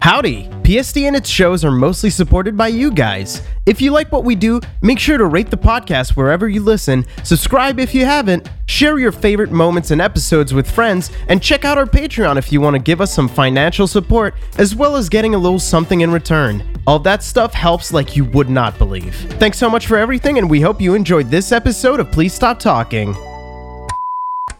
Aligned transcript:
Howdy! 0.00 0.48
PST 0.64 0.96
and 0.98 1.16
its 1.16 1.28
shows 1.28 1.64
are 1.64 1.72
mostly 1.72 2.08
supported 2.08 2.56
by 2.56 2.68
you 2.68 2.92
guys. 2.92 3.42
If 3.66 3.80
you 3.80 3.90
like 3.90 4.12
what 4.12 4.22
we 4.22 4.36
do, 4.36 4.60
make 4.80 5.00
sure 5.00 5.18
to 5.18 5.24
rate 5.26 5.50
the 5.50 5.56
podcast 5.56 6.10
wherever 6.10 6.48
you 6.48 6.62
listen, 6.62 7.04
subscribe 7.24 7.80
if 7.80 7.94
you 7.94 8.04
haven't, 8.04 8.48
share 8.66 9.00
your 9.00 9.10
favorite 9.10 9.50
moments 9.50 9.90
and 9.90 10.00
episodes 10.00 10.54
with 10.54 10.70
friends, 10.70 11.10
and 11.28 11.42
check 11.42 11.64
out 11.64 11.78
our 11.78 11.84
Patreon 11.84 12.38
if 12.38 12.52
you 12.52 12.60
want 12.60 12.74
to 12.74 12.82
give 12.82 13.00
us 13.00 13.12
some 13.12 13.28
financial 13.28 13.88
support, 13.88 14.34
as 14.56 14.72
well 14.72 14.94
as 14.94 15.08
getting 15.08 15.34
a 15.34 15.38
little 15.38 15.58
something 15.58 16.02
in 16.02 16.12
return. 16.12 16.62
All 16.86 17.00
that 17.00 17.24
stuff 17.24 17.52
helps 17.52 17.92
like 17.92 18.14
you 18.14 18.24
would 18.26 18.48
not 18.48 18.78
believe. 18.78 19.16
Thanks 19.40 19.58
so 19.58 19.68
much 19.68 19.88
for 19.88 19.96
everything, 19.96 20.38
and 20.38 20.48
we 20.48 20.60
hope 20.60 20.80
you 20.80 20.94
enjoyed 20.94 21.28
this 21.28 21.50
episode 21.50 21.98
of 21.98 22.12
Please 22.12 22.32
Stop 22.32 22.60
Talking. 22.60 23.16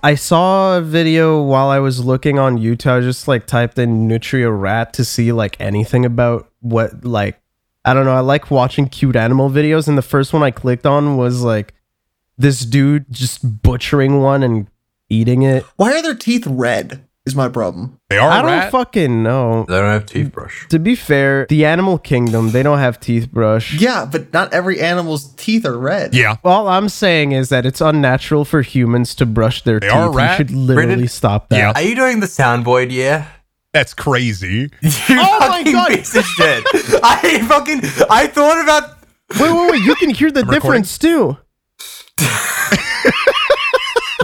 I 0.03 0.15
saw 0.15 0.79
a 0.79 0.80
video 0.80 1.43
while 1.43 1.69
I 1.69 1.81
was 1.81 2.05
looking 2.05 2.39
on 2.39 2.59
YouTube. 2.59 2.99
I 2.99 3.01
just 3.01 3.27
like 3.27 3.46
typed 3.46 3.79
in 3.79 4.07
Nutria 4.07 4.51
Rat 4.51 4.93
to 4.95 5.05
see 5.05 5.32
like 5.32 5.57
anything 5.61 6.05
about 6.05 6.51
what 6.61 7.05
like 7.05 7.41
I 7.85 7.95
don't 7.95 8.05
know. 8.05 8.13
I 8.13 8.21
like 8.21 8.50
watching 8.50 8.89
cute 8.89 9.17
animal 9.17 9.50
videos, 9.50 9.89
and 9.89 9.99
the 9.99 10.03
first 10.03 10.32
one 10.32 10.43
I 10.43 10.50
clicked 10.50 10.86
on 10.86 11.17
was 11.17 11.43
like 11.43 11.75
this 12.36 12.61
dude 12.61 13.07
just 13.11 13.63
butchering 13.63 14.21
one 14.21 14.43
and 14.43 14.69
eating 15.08 15.43
it. 15.43 15.64
Why 15.77 15.93
are 15.95 16.03
their 16.03 16.14
teeth 16.14 16.46
red? 16.46 17.07
Is 17.29 17.37
my 17.37 17.49
problem. 17.49 18.00
They 18.09 18.17
are 18.18 18.31
I 18.31 18.39
a 18.39 18.43
don't 18.43 18.50
rat. 18.50 18.73
fucking 18.73 19.23
know. 19.23 19.64
They 19.69 19.75
don't 19.75 19.85
have 19.91 20.07
teeth 20.07 20.32
brush. 20.32 20.67
To 20.71 20.79
be 20.79 20.95
fair, 20.95 21.46
the 21.50 21.64
animal 21.67 21.99
kingdom 21.99 22.53
they 22.53 22.63
don't 22.63 22.79
have 22.79 22.99
teeth 22.99 23.31
brush. 23.31 23.75
Yeah, 23.79 24.07
but 24.11 24.32
not 24.32 24.53
every 24.55 24.81
animal's 24.81 25.33
teeth 25.35 25.67
are 25.67 25.77
red. 25.79 26.14
yeah. 26.14 26.36
All 26.43 26.69
I'm 26.69 26.89
saying 26.89 27.33
is 27.33 27.50
that 27.50 27.67
it's 27.67 27.81
unnatural 27.83 28.45
for 28.46 28.63
humans 28.63 29.14
to 29.17 29.27
brush 29.27 29.63
their 29.63 29.79
They 29.79 29.89
teeth. 29.89 29.96
are 29.96 30.09
a 30.09 30.11
You 30.11 30.17
rat. 30.17 30.36
should 30.39 30.50
literally 30.50 30.86
Brendan- 30.86 31.09
stop 31.09 31.49
that. 31.50 31.59
Yeah. 31.59 31.72
Are 31.75 31.83
you 31.83 31.95
doing 31.95 32.20
the 32.20 32.27
soundboard? 32.27 32.91
Yeah. 32.92 33.27
That's 33.75 33.92
crazy. 33.92 34.70
You 34.81 34.91
Oh 35.11 35.39
my 35.41 35.48
fucking 35.58 35.72
God. 35.72 35.89
piece 35.91 36.17
of 36.17 36.25
shit. 36.25 36.64
I 37.05 37.45
fucking 37.47 37.81
I 38.11 38.27
thought 38.27 38.62
about 38.64 38.97
Wait, 39.39 39.52
wait, 39.52 39.70
wait! 39.72 39.83
You 39.84 39.95
can 39.97 40.08
hear 40.08 40.30
the 40.30 40.41
recording. 40.41 40.80
difference 40.83 40.97
too. 40.97 41.36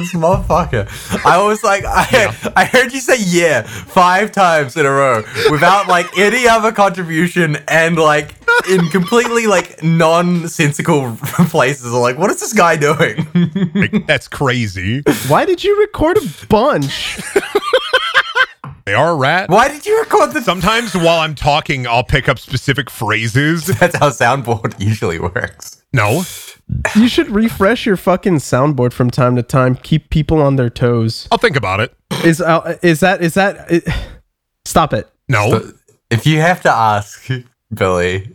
this 0.04 0.20
motherfucker. 0.20 0.86
I 1.24 1.42
was 1.42 1.62
like, 1.62 1.84
I 1.86 2.34
I 2.56 2.64
heard 2.64 2.92
you 2.92 3.00
say 3.00 3.16
yeah 3.18 3.62
five 3.62 4.32
times 4.32 4.76
in 4.76 4.86
a 4.86 4.90
row 4.90 5.22
without 5.50 5.88
like 5.88 6.16
any 6.18 6.46
other 6.46 6.72
contribution 6.72 7.56
and 7.68 7.96
like 7.96 8.34
in 8.70 8.88
completely 8.88 9.46
like 9.46 9.82
nonsensical 9.82 11.16
places. 11.48 11.86
I'm 11.86 12.00
like, 12.00 12.18
what 12.18 12.30
is 12.30 12.40
this 12.40 12.52
guy 12.52 12.76
doing? 12.76 13.26
Like, 13.74 14.06
that's 14.06 14.28
crazy. 14.28 15.02
Why 15.28 15.44
did 15.44 15.64
you 15.64 15.80
record 15.80 16.18
a 16.18 16.46
bunch? 16.48 17.18
They 18.86 18.92
are 18.92 19.12
a 19.12 19.16
rat. 19.16 19.48
Why 19.48 19.68
did 19.68 19.86
you 19.86 19.98
record 19.98 20.32
the? 20.34 20.42
Sometimes 20.42 20.94
while 20.94 21.20
I'm 21.20 21.34
talking, 21.34 21.86
I'll 21.86 22.04
pick 22.04 22.28
up 22.28 22.38
specific 22.38 22.90
phrases. 22.90 23.66
That's 23.80 23.96
how 23.96 24.10
soundboard 24.10 24.78
usually 24.78 25.18
works. 25.18 25.82
No, 25.94 26.24
You 26.96 27.08
should 27.08 27.30
refresh 27.30 27.86
your 27.86 27.96
fucking 27.96 28.36
soundboard 28.36 28.92
from 28.92 29.10
time 29.10 29.36
to 29.36 29.42
time. 29.42 29.76
Keep 29.76 30.10
people 30.10 30.42
on 30.42 30.56
their 30.56 30.68
toes. 30.68 31.28
I'll 31.30 31.38
think 31.38 31.56
about 31.56 31.78
it. 31.80 31.94
Is 32.24 32.40
uh, 32.40 32.76
is 32.82 33.00
that 33.00 33.22
is 33.22 33.34
that? 33.34 33.70
It, 33.70 33.84
stop 34.64 34.92
it. 34.92 35.08
No, 35.28 35.50
But 35.52 35.74
if 36.10 36.26
you 36.26 36.40
have 36.40 36.60
to 36.62 36.70
ask 36.70 37.28
Billy, 37.72 38.28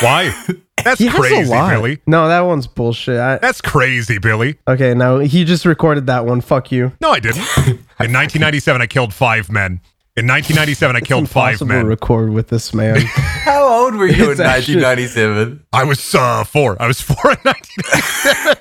why? 0.00 0.32
That's 0.84 1.00
He 1.00 1.08
crazy. 1.08 1.50
Billy. 1.50 1.98
No, 2.06 2.28
that 2.28 2.40
one's 2.40 2.66
bullshit. 2.66 3.18
I, 3.18 3.38
That's 3.38 3.60
crazy, 3.62 4.18
Billy. 4.18 4.58
okay, 4.68 4.92
now 4.92 5.20
he 5.20 5.44
just 5.44 5.64
recorded 5.64 6.06
that 6.08 6.26
one. 6.26 6.40
Fuck 6.42 6.70
you. 6.72 6.92
No, 7.00 7.10
I 7.12 7.20
didn't. 7.20 7.38
In 7.66 8.12
1997, 8.12 8.82
I 8.82 8.86
killed 8.86 9.14
five 9.14 9.50
men. 9.50 9.80
In 10.16 10.28
1997, 10.28 10.94
I 10.94 11.00
killed 11.00 11.28
five 11.28 11.54
Impossible 11.54 11.68
to 11.70 11.74
men. 11.78 11.86
record 11.86 12.30
with 12.30 12.46
this 12.46 12.72
man. 12.72 13.00
how 13.04 13.66
old 13.66 13.96
were 13.96 14.06
you 14.06 14.26
in 14.26 14.30
It's 14.30 14.38
actually- 14.40 14.80
1997? 14.80 15.66
I 15.72 15.82
was 15.82 16.14
uh, 16.14 16.44
four. 16.44 16.80
I 16.80 16.86
was 16.86 17.00
four 17.00 17.16
in 17.32 17.38
1997. 17.42 18.56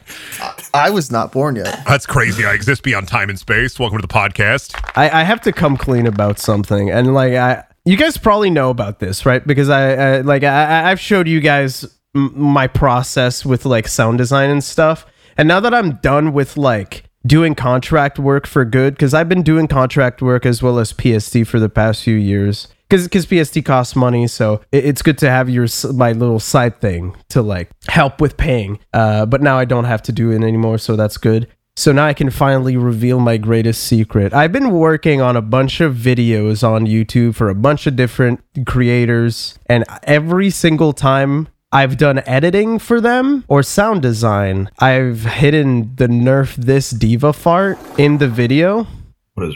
I 0.73 0.89
was 0.89 1.11
not 1.11 1.31
born 1.31 1.55
yet. 1.55 1.83
That's 1.85 2.07
crazy. 2.07 2.43
I 2.43 2.53
exist 2.53 2.81
beyond 2.81 3.07
time 3.07 3.29
and 3.29 3.37
space. 3.37 3.77
Welcome 3.77 3.99
to 3.99 4.01
the 4.01 4.11
podcast. 4.11 4.73
I, 4.95 5.21
I 5.21 5.23
have 5.23 5.41
to 5.41 5.51
come 5.51 5.77
clean 5.77 6.07
about 6.07 6.39
something, 6.39 6.89
and 6.89 7.13
like 7.13 7.33
I, 7.33 7.63
you 7.85 7.97
guys 7.97 8.17
probably 8.17 8.49
know 8.49 8.71
about 8.71 8.97
this, 8.97 9.23
right? 9.23 9.45
Because 9.45 9.69
I, 9.69 9.93
I 9.93 10.21
like 10.21 10.41
I, 10.43 10.47
I- 10.63 10.89
I've 10.89 10.99
showed 10.99 11.27
you 11.27 11.39
guys 11.39 11.85
m- 12.15 12.31
my 12.35 12.65
process 12.65 13.45
with 13.45 13.63
like 13.67 13.87
sound 13.87 14.17
design 14.17 14.49
and 14.49 14.63
stuff, 14.63 15.05
and 15.37 15.47
now 15.47 15.59
that 15.59 15.71
I'm 15.75 15.97
done 15.97 16.33
with 16.33 16.57
like 16.57 17.03
doing 17.25 17.55
contract 17.55 18.19
work 18.19 18.45
for 18.47 18.65
good, 18.65 18.93
because 18.95 19.13
I've 19.13 19.29
been 19.29 19.43
doing 19.43 19.67
contract 19.67 20.21
work 20.21 20.45
as 20.45 20.61
well 20.61 20.79
as 20.79 20.91
PST 20.93 21.45
for 21.45 21.59
the 21.59 21.69
past 21.69 22.03
few 22.03 22.15
years. 22.15 22.67
Because 22.89 23.07
because 23.07 23.25
PST 23.25 23.63
costs 23.65 23.95
money, 23.95 24.27
so 24.27 24.61
it- 24.71 24.85
it's 24.85 25.01
good 25.01 25.17
to 25.19 25.29
have 25.29 25.49
your 25.49 25.67
my 25.93 26.11
little 26.11 26.39
side 26.39 26.79
thing 26.79 27.15
to 27.29 27.41
like 27.41 27.69
help 27.87 28.21
with 28.21 28.37
paying. 28.37 28.77
Uh, 28.93 29.25
but 29.25 29.41
now 29.41 29.57
I 29.57 29.65
don't 29.65 29.85
have 29.85 30.03
to 30.03 30.11
do 30.11 30.29
it 30.31 30.43
anymore, 30.43 30.77
so 30.77 30.95
that's 30.95 31.17
good. 31.17 31.47
So 31.75 31.91
now 31.91 32.05
I 32.05 32.13
can 32.13 32.29
finally 32.29 32.77
reveal 32.77 33.19
my 33.19 33.37
greatest 33.37 33.83
secret. 33.85 34.31
I've 34.31 34.51
been 34.51 34.69
working 34.69 35.21
on 35.21 35.35
a 35.35 35.41
bunch 35.41 35.81
of 35.81 35.95
videos 35.95 36.63
on 36.63 36.85
YouTube 36.85 37.33
for 37.33 37.49
a 37.49 37.55
bunch 37.55 37.87
of 37.87 37.95
different 37.95 38.41
creators, 38.67 39.57
and 39.65 39.83
every 40.03 40.51
single 40.51 40.93
time 40.93 41.47
I've 41.73 41.97
done 41.97 42.19
editing 42.27 42.77
for 42.79 43.01
them 43.01 43.43
or 43.47 43.63
sound 43.63 44.01
design, 44.03 44.69
I've 44.79 45.23
hidden 45.25 45.95
the 45.95 46.07
nerf 46.07 46.55
this 46.55 46.91
diva 46.91 47.33
fart 47.33 47.77
in 47.97 48.19
the 48.19 48.27
video. 48.29 48.85
What 49.33 49.47
is 49.47 49.55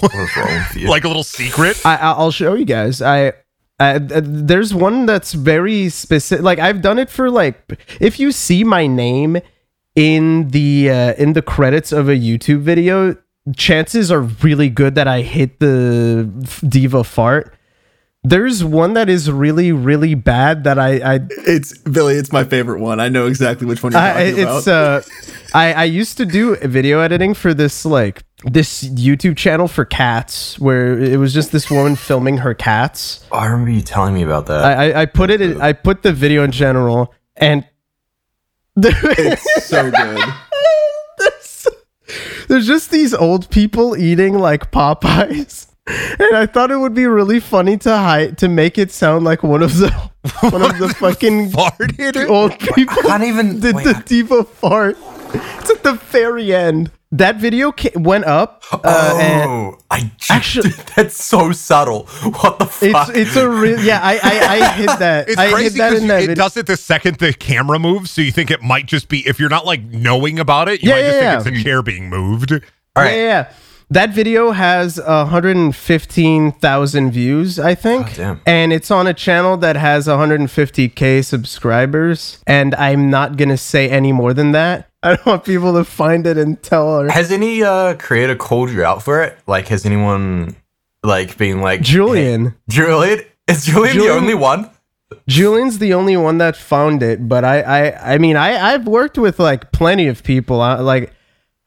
what 0.00 0.14
is 0.14 0.36
wrong 0.36 0.46
with 0.54 0.76
you? 0.76 0.88
Like 0.94 1.04
a 1.04 1.08
little 1.08 1.22
secret. 1.22 1.80
I, 1.84 1.96
I- 1.96 2.12
I'll 2.12 2.30
show 2.32 2.54
you 2.54 2.64
guys. 2.64 3.02
I. 3.02 3.34
Uh, 3.78 3.98
there's 4.02 4.74
one 4.74 5.06
that's 5.06 5.32
very 5.32 5.88
specific. 5.88 6.44
Like 6.44 6.58
I've 6.58 6.82
done 6.82 6.98
it 6.98 7.08
for 7.08 7.30
like, 7.30 7.56
if 7.98 8.20
you 8.20 8.30
see 8.30 8.62
my 8.62 8.86
name 8.86 9.38
in 9.96 10.48
the 10.48 10.90
uh, 10.90 11.12
in 11.14 11.32
the 11.32 11.40
credits 11.40 11.90
of 11.90 12.06
a 12.10 12.12
YouTube 12.14 12.60
video, 12.60 13.16
chances 13.56 14.12
are 14.12 14.20
really 14.20 14.68
good 14.68 14.96
that 14.96 15.08
I 15.08 15.22
hit 15.22 15.60
the 15.60 16.30
f- 16.44 16.60
diva 16.68 17.04
fart. 17.04 17.54
There's 18.22 18.62
one 18.62 18.92
that 18.94 19.08
is 19.08 19.30
really 19.30 19.72
really 19.72 20.14
bad 20.14 20.64
that 20.64 20.78
I 20.78 21.14
I 21.14 21.20
It's 21.30 21.76
Billy. 21.78 22.16
It's 22.16 22.32
my 22.32 22.44
favorite 22.44 22.80
one. 22.80 23.00
I 23.00 23.08
know 23.08 23.26
exactly 23.26 23.66
which 23.66 23.82
one 23.82 23.92
you're 23.92 24.00
I, 24.00 24.12
talking 24.30 24.38
it's 24.42 24.66
about. 24.66 24.68
uh, 24.68 25.00
I 25.54 25.72
I 25.72 25.84
used 25.84 26.18
to 26.18 26.26
do 26.26 26.54
video 26.56 27.00
editing 27.00 27.32
for 27.32 27.54
this 27.54 27.86
like 27.86 28.24
this 28.44 28.84
YouTube 28.84 29.36
channel 29.38 29.68
for 29.68 29.84
cats 29.86 30.58
where 30.58 30.98
it 30.98 31.18
was 31.18 31.32
just 31.32 31.50
this 31.50 31.70
woman 31.70 31.96
filming 31.96 32.38
her 32.38 32.52
cats. 32.52 33.24
I 33.32 33.46
remember 33.46 33.70
you 33.70 33.80
telling 33.80 34.14
me 34.14 34.22
about 34.22 34.46
that. 34.46 34.64
I 34.64 34.90
I, 34.90 35.00
I 35.02 35.06
put 35.06 35.30
it 35.30 35.40
in, 35.40 35.60
I 35.60 35.72
put 35.72 36.02
the 36.02 36.12
video 36.12 36.44
in 36.44 36.50
general 36.52 37.14
and 37.36 37.66
it's 38.76 39.66
so 39.66 39.90
good. 39.90 40.24
there's, 41.18 41.66
there's 42.48 42.66
just 42.66 42.90
these 42.90 43.14
old 43.14 43.48
people 43.50 43.96
eating 43.96 44.38
like 44.38 44.70
Popeyes. 44.70 45.68
And 46.18 46.36
I 46.36 46.46
thought 46.46 46.70
it 46.70 46.76
would 46.76 46.94
be 46.94 47.06
really 47.06 47.40
funny 47.40 47.76
to 47.78 47.96
hide 47.96 48.38
to 48.38 48.48
make 48.48 48.78
it 48.78 48.92
sound 48.92 49.24
like 49.24 49.42
one 49.54 49.62
of 49.62 49.76
the 49.78 49.90
one 50.50 50.62
of 50.62 50.78
the 50.78 50.88
fucking 50.98 51.50
Farted. 51.50 52.28
old 52.28 52.58
people 52.58 52.98
I 52.98 53.02
can't 53.18 53.22
even. 53.24 53.60
did 53.60 53.76
wait, 53.76 53.84
the 53.84 54.02
diva 54.06 54.44
fart. 54.44 54.96
It's 55.32 55.70
at 55.70 55.82
the 55.82 55.92
very 55.94 56.54
end. 56.54 56.90
That 57.12 57.36
video 57.40 57.72
ca- 57.72 57.90
went 57.96 58.24
up. 58.26 58.62
Uh, 58.72 59.18
and 59.20 59.50
oh, 59.50 59.78
I 59.90 60.12
Actually- 60.28 60.70
that's 60.94 61.16
so 61.24 61.50
subtle. 61.50 62.06
What 62.06 62.60
the 62.60 62.66
fuck? 62.66 63.08
it's 63.08 63.18
it's 63.18 63.36
a 63.36 63.48
real 63.50 63.80
yeah. 63.80 63.98
I 64.00 64.18
I, 64.22 64.54
I 64.66 64.72
hid 64.74 64.88
that. 65.00 65.28
It's 65.28 65.36
I 65.38 65.50
crazy 65.50 65.78
that 65.78 65.90
that 66.06 66.22
it 66.22 66.26
video. 66.28 66.34
does 66.36 66.56
it 66.56 66.66
the 66.66 66.76
second 66.76 67.16
the 67.16 67.32
camera 67.32 67.78
moves, 67.80 68.12
so 68.12 68.20
you 68.22 68.30
think 68.30 68.50
it 68.52 68.62
might 68.62 68.86
just 68.86 69.08
be 69.08 69.26
if 69.26 69.40
you're 69.40 69.48
not 69.48 69.66
like 69.66 69.82
knowing 69.82 70.38
about 70.38 70.68
it, 70.68 70.82
you 70.84 70.90
Yeah, 70.90 70.94
might 70.96 71.02
just 71.02 71.16
yeah, 71.20 71.40
think 71.40 71.54
it's 71.56 71.60
a 71.60 71.64
chair 71.64 71.82
being 71.82 72.08
moved. 72.10 72.52
All 72.52 73.04
Yeah, 73.04 73.10
yeah, 73.10 73.16
yeah. 73.16 73.52
That 73.90 74.14
video 74.14 74.52
has 74.52 74.98
115,000 75.00 77.10
views, 77.10 77.58
I 77.58 77.74
think. 77.74 78.18
Oh. 78.20 78.38
And 78.46 78.72
it's 78.72 78.90
on 78.90 79.06
a 79.08 79.14
channel 79.14 79.56
that 79.58 79.76
has 79.76 80.06
150k 80.06 81.24
subscribers. 81.24 82.38
And 82.46 82.74
I'm 82.76 83.10
not 83.10 83.36
going 83.36 83.48
to 83.48 83.56
say 83.56 83.90
any 83.90 84.12
more 84.12 84.32
than 84.32 84.52
that. 84.52 84.88
I 85.02 85.16
don't 85.16 85.26
want 85.26 85.44
people 85.44 85.72
to 85.74 85.84
find 85.84 86.26
it 86.26 86.38
and 86.38 86.62
tell 86.62 87.00
her. 87.00 87.10
Has 87.10 87.32
any 87.32 87.62
uh 87.62 87.96
creator 87.96 88.36
called 88.36 88.70
you 88.70 88.84
out 88.84 89.02
for 89.02 89.22
it? 89.22 89.38
Like, 89.46 89.68
has 89.68 89.84
anyone 89.84 90.56
like 91.02 91.36
been 91.38 91.60
like 91.60 91.80
Julian. 91.80 92.46
"Hey, 92.46 92.52
Julian 92.68 93.20
is 93.48 93.64
Julian, 93.64 93.94
Julian- 93.94 94.14
the 94.14 94.20
only 94.20 94.34
one? 94.34 94.70
Julian's 95.26 95.78
the 95.78 95.94
only 95.94 96.16
one 96.16 96.38
that 96.38 96.56
found 96.56 97.02
it, 97.02 97.28
but 97.28 97.44
I, 97.44 97.60
I, 97.62 98.14
I 98.14 98.18
mean, 98.18 98.36
I, 98.36 98.74
I've 98.74 98.86
worked 98.86 99.18
with 99.18 99.40
like 99.40 99.72
plenty 99.72 100.06
of 100.06 100.22
people. 100.22 100.60
I, 100.60 100.76
like, 100.76 101.12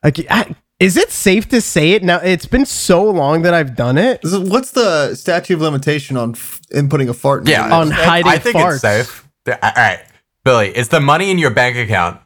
like, 0.02 0.25
I, 0.30 0.56
is 0.80 0.98
it 0.98 1.12
safe 1.12 1.48
to 1.50 1.62
say 1.62 1.92
it 1.92 2.04
now? 2.04 2.18
It's 2.18 2.46
been 2.46 2.66
so 2.66 3.04
long 3.10 3.44
that 3.44 3.54
I've 3.54 3.75
done 3.75 3.98
it. 3.98 4.20
What's 4.24 4.72
the 4.72 5.16
statute 5.16 5.54
of 5.56 5.62
limitation 5.62 6.18
on 6.18 6.31
f- 6.31 6.62
inputting 6.74 7.10
a 7.10 7.14
fart? 7.14 7.48
Yeah. 7.48 7.74
On 7.74 7.92
I- 7.92 7.96
hiding 7.96 8.31
I 8.31 8.38
think 8.40 8.58
farts. 8.58 8.74
it's 8.74 8.81
safe. 8.81 9.30
All 9.48 9.56
right, 9.75 10.00
Billy, 10.44 10.70
it's 10.70 10.90
the 10.90 11.00
money 11.02 11.30
in 11.31 11.38
your 11.38 11.52
bank 11.52 11.78
account. 11.78 12.20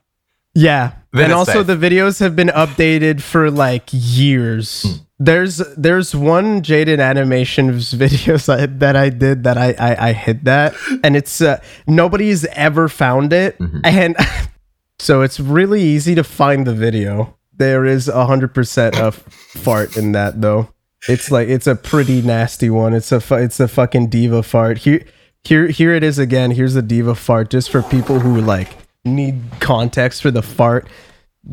Yeah. 0.54 0.94
Then 1.14 1.26
and 1.26 1.34
also 1.34 1.64
safe. 1.64 1.68
the 1.68 1.76
videos 1.76 2.20
have 2.20 2.36
been 2.36 2.50
updated 2.50 3.22
for 3.22 3.50
like 3.50 3.84
years. 3.92 5.02
there's 5.20 5.58
there's 5.78 6.14
one 6.16 6.62
Jaden 6.62 7.00
Animations 7.00 7.94
videos 8.04 8.50
I, 8.54 8.66
that 8.68 8.96
I 8.96 9.10
did 9.10 9.44
that 9.46 9.58
I 9.58 9.74
I, 9.80 10.10
I 10.10 10.14
hid 10.14 10.46
that, 10.46 10.76
and 11.04 11.16
it's 11.16 11.42
uh, 11.42 11.60
nobody's 11.88 12.46
ever 12.46 12.88
found 12.90 13.34
it, 13.34 13.58
and 13.84 14.16
so 15.00 15.22
it's 15.22 15.40
really 15.40 15.82
easy 15.82 16.14
to 16.16 16.24
find 16.24 16.68
the 16.68 16.74
video. 16.74 17.37
There 17.58 17.86
is 17.86 18.08
a 18.08 18.26
hundred 18.26 18.54
percent 18.54 19.00
of 19.00 19.16
fart 19.16 19.98
in 19.98 20.12
that 20.14 20.42
though. 20.42 20.70
It's 21.08 21.32
like 21.32 21.48
it's 21.48 21.68
a 21.68 21.76
pretty 21.76 22.22
nasty 22.22 22.70
one. 22.70 22.94
It's 22.94 23.12
a 23.12 23.20
fu- 23.20 23.36
it's 23.36 23.60
a 23.60 23.68
fucking 23.68 24.10
diva 24.10 24.44
fart. 24.44 24.80
Here 24.80 25.04
here 25.44 25.68
here 25.68 25.94
it 25.94 26.04
is 26.04 26.20
again. 26.20 26.52
Here's 26.52 26.76
a 26.76 26.82
diva 26.82 27.16
fart 27.16 27.50
just 27.50 27.70
for 27.70 27.82
people 27.82 28.20
who 28.20 28.42
like 28.42 28.70
need 29.06 29.42
context 29.60 30.22
for 30.22 30.32
the 30.32 30.42
fart. 30.42 30.88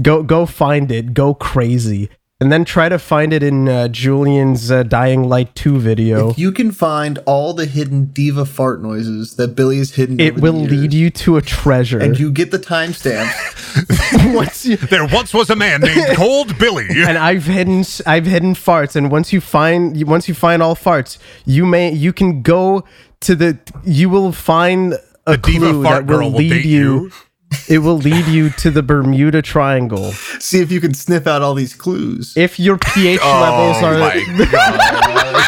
Go 0.02 0.22
go 0.22 0.46
find 0.46 0.90
it. 0.90 1.14
Go 1.14 1.34
crazy. 1.34 2.10
And 2.40 2.50
then 2.50 2.64
try 2.64 2.88
to 2.88 2.98
find 2.98 3.32
it 3.32 3.44
in 3.44 3.68
uh, 3.68 3.86
Julian's 3.88 4.68
uh, 4.68 4.82
Dying 4.82 5.28
Light 5.28 5.54
2 5.54 5.78
video. 5.78 6.30
If 6.30 6.38
you 6.38 6.50
can 6.50 6.72
find 6.72 7.18
all 7.26 7.54
the 7.54 7.64
hidden 7.64 8.06
diva 8.06 8.44
fart 8.44 8.82
noises 8.82 9.36
that 9.36 9.54
Billy 9.54 9.78
has 9.78 9.94
hidden, 9.94 10.18
It 10.18 10.32
over 10.32 10.40
will 10.40 10.52
the 10.54 10.58
years, 10.62 10.72
lead 10.72 10.92
you 10.94 11.10
to 11.10 11.36
a 11.36 11.42
treasure. 11.42 12.00
and 12.00 12.18
you 12.18 12.32
get 12.32 12.50
the 12.50 12.58
timestamps. 12.58 14.34
once 14.34 14.66
you, 14.66 14.76
There 14.90 15.06
once 15.06 15.32
was 15.32 15.48
a 15.48 15.54
man 15.56 15.82
named 15.82 16.06
Cold 16.16 16.58
Billy. 16.58 16.88
and 17.06 17.16
I've 17.18 17.44
hidden 17.44 17.84
I've 18.04 18.26
hidden 18.26 18.54
farts 18.54 18.96
and 18.96 19.10
once 19.12 19.32
you 19.32 19.40
find 19.40 20.02
once 20.06 20.28
you 20.28 20.34
find 20.34 20.60
all 20.62 20.74
farts 20.76 21.18
you 21.44 21.64
may 21.66 21.92
you 21.92 22.12
can 22.12 22.42
go 22.42 22.84
to 23.20 23.34
the 23.34 23.58
you 23.84 24.08
will 24.10 24.30
find 24.32 24.94
a 25.26 25.32
The 25.32 25.38
diva 25.38 25.58
clue 25.70 25.82
fart 25.82 26.06
that 26.06 26.12
will 26.12 26.18
girl 26.18 26.30
will 26.30 26.38
lead 26.38 26.50
date 26.50 26.64
you, 26.66 26.94
you. 27.04 27.12
It 27.68 27.78
will 27.78 27.98
lead 27.98 28.26
you 28.26 28.50
to 28.50 28.70
the 28.70 28.82
Bermuda 28.82 29.42
Triangle 29.42 30.12
See 30.40 30.60
if 30.60 30.70
you 30.72 30.80
can 30.80 30.94
sniff 30.94 31.26
out 31.26 31.42
all 31.42 31.54
these 31.54 31.74
clues. 31.74 32.34
if 32.36 32.58
your 32.60 32.78
pH 32.78 33.20
oh 33.22 33.40
levels 33.40 33.76
Oh 33.82 33.86
are 33.86 35.44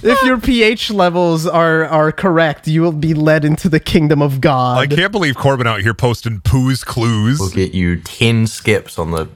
if 0.00 0.22
your 0.24 0.38
pH 0.38 0.90
levels 0.90 1.46
are 1.46 1.84
are 1.86 2.12
correct 2.12 2.66
you 2.68 2.82
will 2.82 2.92
be 2.92 3.14
led 3.14 3.44
into 3.44 3.68
the 3.68 3.80
kingdom 3.80 4.22
of 4.22 4.40
God. 4.40 4.78
I 4.78 4.86
can't 4.86 5.12
believe 5.12 5.36
Corbin 5.36 5.66
out 5.66 5.80
here 5.80 5.94
posting 5.94 6.40
Pooh's 6.40 6.84
clues. 6.84 7.38
We'll 7.40 7.50
get 7.50 7.74
you 7.74 8.00
10 8.00 8.46
skips 8.46 8.98
on 8.98 9.10
the 9.10 9.28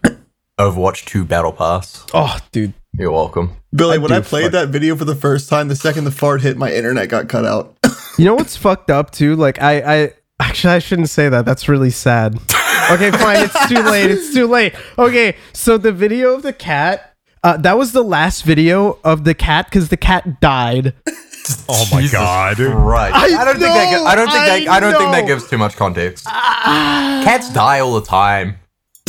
Overwatch 0.58 1.04
2 1.06 1.24
Battle 1.24 1.52
Pass. 1.52 2.04
oh 2.14 2.38
dude 2.52 2.72
You're 2.96 3.10
welcome. 3.10 3.56
Billy, 3.74 3.94
I 3.94 3.98
when 3.98 4.12
I 4.12 4.20
played 4.20 4.44
fuck- 4.44 4.52
that 4.52 4.68
video 4.68 4.94
for 4.96 5.04
the 5.06 5.14
first 5.16 5.48
time, 5.48 5.68
the 5.68 5.76
second 5.76 6.04
the 6.04 6.10
fart 6.10 6.42
hit, 6.42 6.56
my 6.58 6.72
internet 6.72 7.08
got 7.08 7.28
cut 7.28 7.44
out. 7.44 7.76
You 8.18 8.26
know 8.26 8.34
what's 8.34 8.58
fucked 8.58 8.90
up 8.90 9.10
too? 9.10 9.36
Like 9.36 9.58
I, 9.62 10.02
I 10.02 10.12
actually 10.42 10.74
I 10.74 10.78
shouldn't 10.78 11.08
say 11.10 11.28
that. 11.28 11.44
That's 11.44 11.68
really 11.68 11.90
sad. 11.90 12.34
Okay, 12.90 13.10
fine. 13.12 13.44
It's 13.44 13.68
too 13.68 13.82
late. 13.90 14.10
It's 14.10 14.34
too 14.34 14.46
late. 14.46 14.74
Okay, 14.98 15.36
so 15.52 15.78
the 15.78 15.92
video 15.92 16.34
of 16.34 16.42
the 16.42 16.52
cat. 16.52 17.14
Uh, 17.44 17.56
that 17.56 17.76
was 17.76 17.90
the 17.92 18.04
last 18.04 18.42
video 18.44 18.98
of 19.02 19.24
the 19.24 19.34
cat 19.34 19.66
because 19.66 19.88
the 19.88 19.96
cat 19.96 20.40
died. 20.40 20.94
Oh 21.68 21.88
my 21.92 22.00
Jesus 22.02 22.12
god. 22.12 22.58
Right. 22.60 23.12
I 23.12 23.24
I, 23.24 23.44
don't 23.44 23.54
think 23.54 23.74
that. 23.74 23.90
gi- 23.90 24.04
I 24.06 24.14
don't 24.14 24.30
think 24.30 24.44
that. 24.46 24.68
I 24.68 24.76
I 24.76 24.80
don't 24.80 24.96
think 24.96 25.10
that 25.10 25.26
gives 25.26 25.48
too 25.50 25.58
much 25.58 25.74
context. 25.76 26.24
Cats 26.24 27.52
die 27.52 27.80
all 27.80 27.94
the 27.98 28.06
time. 28.06 28.58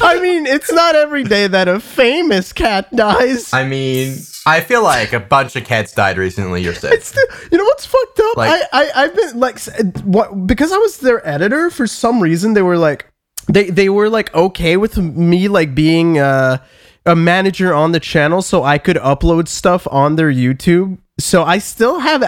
I 0.00 0.18
mean, 0.20 0.46
it's 0.46 0.70
not 0.72 0.94
every 0.96 1.24
day 1.24 1.46
that 1.46 1.66
a 1.68 1.80
famous 1.80 2.52
cat 2.52 2.94
dies. 2.94 3.52
I 3.52 3.64
mean, 3.64 4.16
I 4.48 4.60
feel 4.60 4.82
like 4.82 5.12
a 5.12 5.20
bunch 5.20 5.56
of 5.56 5.64
cats 5.64 5.92
died 5.92 6.16
recently. 6.18 6.62
You're. 6.62 6.72
It's 6.72 7.12
the- 7.12 7.48
you 7.52 7.58
know 7.58 7.64
what's 7.64 7.86
fucked 7.86 8.20
up? 8.20 8.36
Like- 8.36 8.62
I, 8.72 8.84
I 8.84 8.90
I've 9.02 9.14
been 9.14 9.38
like 9.40 9.58
what 10.04 10.46
because 10.46 10.72
I 10.72 10.78
was 10.78 10.98
their 10.98 11.26
editor 11.26 11.70
for 11.70 11.86
some 11.86 12.20
reason 12.20 12.54
they 12.54 12.62
were 12.62 12.78
like 12.78 13.06
they 13.48 13.70
they 13.70 13.88
were 13.88 14.08
like 14.08 14.34
okay 14.34 14.76
with 14.76 14.96
me 14.96 15.48
like 15.48 15.74
being 15.74 16.18
uh, 16.18 16.58
a 17.06 17.14
manager 17.16 17.72
on 17.74 17.92
the 17.92 18.00
channel 18.00 18.42
so 18.42 18.64
I 18.64 18.78
could 18.78 18.96
upload 18.96 19.48
stuff 19.48 19.86
on 19.90 20.16
their 20.16 20.32
YouTube. 20.32 20.98
So 21.20 21.42
I 21.42 21.58
still 21.58 21.98
have 22.00 22.20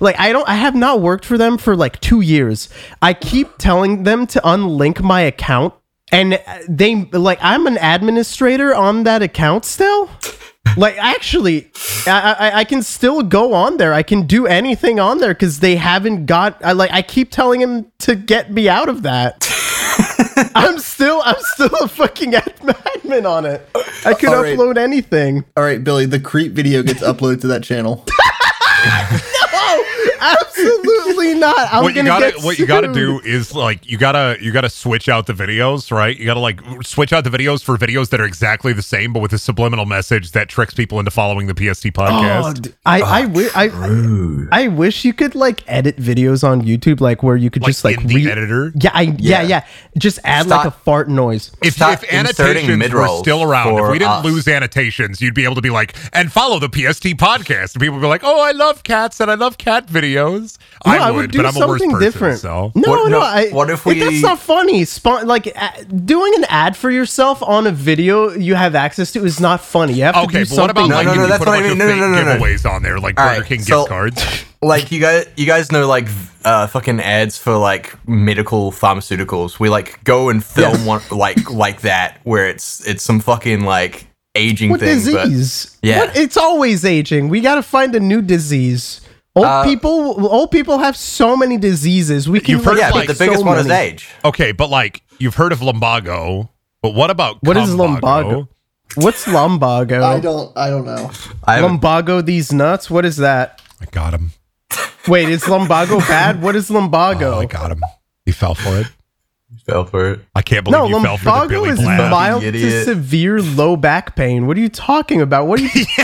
like 0.00 0.18
I 0.18 0.32
don't 0.32 0.48
I 0.48 0.54
have 0.54 0.74
not 0.74 1.00
worked 1.00 1.24
for 1.24 1.38
them 1.38 1.58
for 1.58 1.76
like 1.76 2.00
2 2.00 2.20
years. 2.22 2.68
I 3.00 3.14
keep 3.14 3.56
telling 3.58 4.02
them 4.02 4.26
to 4.28 4.40
unlink 4.40 5.00
my 5.00 5.20
account 5.20 5.74
and 6.10 6.40
they 6.68 7.04
like 7.12 7.38
I'm 7.40 7.66
an 7.66 7.78
administrator 7.78 8.74
on 8.74 9.04
that 9.04 9.22
account 9.22 9.64
still. 9.64 10.10
Like 10.76 10.96
actually, 10.96 11.70
I, 12.06 12.36
I 12.38 12.58
I 12.60 12.64
can 12.64 12.82
still 12.82 13.22
go 13.22 13.52
on 13.52 13.76
there. 13.76 13.92
I 13.92 14.02
can 14.02 14.26
do 14.26 14.46
anything 14.46 14.98
on 15.00 15.18
there 15.18 15.34
because 15.34 15.60
they 15.60 15.76
haven't 15.76 16.26
got. 16.26 16.64
I 16.64 16.72
like 16.72 16.90
I 16.92 17.02
keep 17.02 17.30
telling 17.30 17.60
him 17.60 17.90
to 18.00 18.14
get 18.14 18.50
me 18.50 18.68
out 18.68 18.88
of 18.88 19.02
that. 19.02 19.46
I'm 20.54 20.78
still 20.78 21.20
I'm 21.24 21.36
still 21.38 21.74
a 21.82 21.88
fucking 21.88 22.34
ad- 22.34 22.56
admin 22.60 23.28
on 23.30 23.44
it. 23.44 23.68
I 24.06 24.14
could 24.14 24.30
All 24.30 24.42
right. 24.42 24.56
upload 24.56 24.78
anything. 24.78 25.44
All 25.56 25.64
right, 25.64 25.82
Billy, 25.82 26.06
the 26.06 26.20
creep 26.20 26.52
video 26.52 26.82
gets 26.82 27.02
uploaded 27.02 27.42
to 27.42 27.46
that 27.48 27.62
channel. 27.62 28.06
Oh, 29.54 29.84
absolutely 30.22 31.34
not. 31.34 31.56
I'm 31.72 31.82
what 31.82 31.94
you 31.94 32.04
gotta 32.04 32.32
get 32.32 32.44
what 32.44 32.58
you 32.58 32.66
gotta 32.66 32.92
do 32.92 33.20
is 33.20 33.54
like 33.54 33.88
you 33.88 33.98
gotta 33.98 34.36
you 34.40 34.52
gotta 34.52 34.68
switch 34.70 35.08
out 35.08 35.26
the 35.26 35.32
videos 35.32 35.90
right 35.90 36.16
you 36.16 36.24
gotta 36.24 36.40
like 36.40 36.60
switch 36.82 37.12
out 37.12 37.24
the 37.24 37.30
videos 37.30 37.62
for 37.62 37.76
videos 37.76 38.10
that 38.10 38.20
are 38.20 38.24
exactly 38.24 38.72
the 38.72 38.82
same 38.82 39.12
but 39.12 39.20
with 39.20 39.32
a 39.32 39.38
subliminal 39.38 39.86
message 39.86 40.32
that 40.32 40.48
tricks 40.48 40.74
people 40.74 40.98
into 40.98 41.10
following 41.10 41.46
the 41.46 41.54
pst 41.54 41.86
Oh, 41.86 41.90
podcast 41.90 42.62
d- 42.62 42.72
I 42.86 43.02
I, 43.02 43.22
wi- 43.22 43.50
I 43.54 43.66
Ooh. 43.68 44.48
I 44.52 44.68
wish 44.68 45.04
you 45.04 45.12
could 45.12 45.34
like 45.34 45.62
edit 45.68 45.96
videos 45.96 46.44
on 46.46 46.62
YouTube 46.62 47.00
like 47.00 47.22
where 47.22 47.36
you 47.36 47.50
could 47.50 47.62
like, 47.62 47.68
just 47.70 47.84
like 47.84 48.00
in 48.00 48.06
the 48.06 48.14
re- 48.26 48.30
editor 48.30 48.72
Yeah, 48.76 48.90
I, 48.94 49.02
yeah, 49.02 49.14
Yeah. 49.18 49.42
yeah. 49.42 49.64
Just 49.98 50.18
add 50.24 50.46
like 50.46 50.66
a 50.66 50.70
fart 50.70 51.08
noise. 51.08 51.50
if, 51.62 51.74
Start 51.74 52.02
if 52.02 52.12
inserting 52.12 52.64
annotations 52.70 52.94
were 52.94 53.08
still 53.18 53.42
around, 53.42 53.76
if 53.78 53.90
we 53.90 53.98
didn't 53.98 54.10
us. 54.10 54.24
lose 54.24 54.48
annotations, 54.48 55.20
you'd 55.20 55.34
be 55.34 55.44
able 55.44 55.54
to 55.56 55.60
be 55.60 55.70
like, 55.70 55.94
and 56.14 56.32
follow 56.32 56.58
the 56.58 56.68
PST 56.68 57.04
podcast. 57.18 57.74
And 57.74 57.80
people 57.82 57.96
would 57.96 58.00
be 58.02 58.06
like, 58.08 58.22
oh, 58.24 58.40
I 58.40 58.52
love 58.52 58.82
cats 58.84 59.20
and 59.20 59.30
I 59.30 59.34
love 59.34 59.58
cat 59.58 59.86
videos. 59.88 60.11
No, 60.14 60.46
I, 60.84 61.10
would, 61.10 61.30
do 61.30 61.38
but 61.38 61.46
I'm 61.46 61.56
a 61.62 61.66
worse 61.66 61.80
something 61.80 61.90
person. 61.92 62.04
different. 62.04 62.38
So 62.40 62.72
No, 62.74 62.90
What- 62.90 63.08
no, 63.10 63.18
no, 63.18 63.20
I, 63.20 63.48
what 63.50 63.70
if 63.70 63.86
it- 63.86 64.00
That's 64.00 64.22
not 64.22 64.38
funny. 64.38 64.84
Spon- 64.84 65.26
like 65.26 65.46
uh, 65.56 65.70
doing 66.04 66.32
an 66.36 66.44
ad 66.48 66.76
for 66.76 66.90
yourself 66.90 67.42
on 67.42 67.66
a 67.66 67.70
video 67.72 68.30
you 68.32 68.54
have 68.54 68.74
access 68.74 69.12
to 69.12 69.24
is 69.24 69.40
not 69.40 69.60
funny. 69.60 69.94
You 69.94 70.04
have 70.04 70.14
to 70.14 70.20
okay, 70.22 70.44
do 70.44 70.50
but 70.50 70.58
what 70.58 70.70
about 70.70 70.80
something. 70.82 70.90
No, 70.90 70.96
like 70.96 71.06
no, 71.06 71.14
no, 71.14 71.22
you 71.22 71.28
that's 71.28 71.38
put 71.38 71.48
a 71.48 71.50
what 71.50 71.58
I 71.58 71.62
bunch 71.62 71.72
mean. 71.72 71.72
of 71.72 71.78
No, 71.78 71.92
fake 71.92 72.00
no, 72.00 72.08
no, 72.10 72.24
no, 72.24 72.34
no. 72.34 72.40
giveaways 72.44 72.70
on 72.70 72.82
there, 72.82 72.98
like 72.98 73.18
All 73.20 73.26
Burger 73.26 73.40
right, 73.40 73.48
King 73.48 73.62
so- 73.62 73.80
gift 73.82 73.88
cards? 73.88 74.44
like 74.62 74.92
you 74.92 75.00
guys 75.00 75.26
you 75.36 75.44
guys 75.44 75.72
know 75.72 75.88
like 75.88 76.06
uh 76.44 76.68
fucking 76.68 77.00
ads 77.00 77.36
for 77.36 77.56
like 77.56 77.96
medical 78.08 78.70
pharmaceuticals 78.70 79.58
we 79.58 79.68
like 79.68 80.02
go 80.04 80.28
and 80.28 80.44
film 80.44 80.74
Yes. 80.74 80.86
one 80.86 81.02
like 81.10 81.50
like 81.50 81.80
that 81.80 82.20
where 82.22 82.46
it's 82.48 82.86
it's 82.86 83.02
some 83.02 83.18
fucking 83.18 83.62
like 83.64 84.06
aging 84.36 84.70
what 84.70 84.78
thing 84.80 84.98
but 85.12 85.24
disease? 85.26 85.76
Yeah. 85.82 85.98
What- 86.06 86.16
it's 86.16 86.36
always 86.38 86.84
aging. 86.86 87.28
We 87.28 87.40
got 87.42 87.56
to 87.56 87.62
find 87.62 87.94
a 87.94 88.00
new 88.00 88.22
disease. 88.22 89.01
Old 89.34 89.46
Uh, 89.46 89.64
people, 89.64 90.26
old 90.26 90.50
people 90.50 90.78
have 90.78 90.96
so 90.96 91.36
many 91.36 91.56
diseases. 91.56 92.28
We 92.28 92.40
can 92.40 92.52
You've 92.56 92.64
heard 92.64 92.72
like, 92.72 92.80
yeah 92.80 92.90
like, 92.90 93.06
but 93.06 93.16
the 93.16 93.24
biggest 93.24 93.40
so 93.40 93.46
one 93.46 93.58
is 93.58 93.66
age 93.68 94.08
Okay, 94.24 94.52
but 94.52 94.68
like 94.68 95.02
you've 95.18 95.36
heard 95.36 95.52
of 95.52 95.62
lumbago, 95.62 96.50
but 96.82 96.94
what 96.94 97.10
about 97.10 97.38
What 97.42 97.56
is 97.56 97.70
cumbago? 97.70 98.00
lumbago? 98.00 98.48
What's 98.96 99.26
lumbago? 99.26 100.02
I 100.02 100.20
don't. 100.20 100.52
I 100.56 100.68
don't 100.68 100.84
know. 100.84 101.10
i 101.44 101.60
lumbago 101.60 102.20
these 102.20 102.52
nuts. 102.52 102.90
What 102.90 103.06
is 103.06 103.16
that? 103.16 103.62
I 103.80 103.86
got 103.86 104.12
him. 104.12 104.32
Wait, 105.08 105.30
is 105.30 105.48
lumbago 105.48 105.98
bad? 106.00 106.42
What 106.42 106.54
is 106.54 106.70
lumbago? 106.70 107.36
Oh, 107.36 107.40
I 107.40 107.46
got 107.46 107.70
him. 107.72 107.82
He 108.26 108.32
fell 108.32 108.54
for 108.54 108.78
it. 108.80 108.86
Fell 109.66 109.84
for 109.84 110.12
it 110.12 110.20
I 110.34 110.42
can't 110.42 110.64
believe 110.64 110.80
No, 110.80 110.86
you 110.88 111.02
fell 111.02 111.16
for 111.18 111.42
the 111.42 111.48
Billy 111.48 111.70
is 111.70 111.78
Blab. 111.78 112.10
mild 112.10 112.42
to 112.42 112.84
severe 112.84 113.40
low 113.40 113.76
back 113.76 114.16
pain. 114.16 114.46
What 114.46 114.56
are 114.56 114.60
you 114.60 114.68
talking 114.68 115.20
about? 115.20 115.46
What 115.46 115.60
are 115.60 115.64
you? 115.64 115.84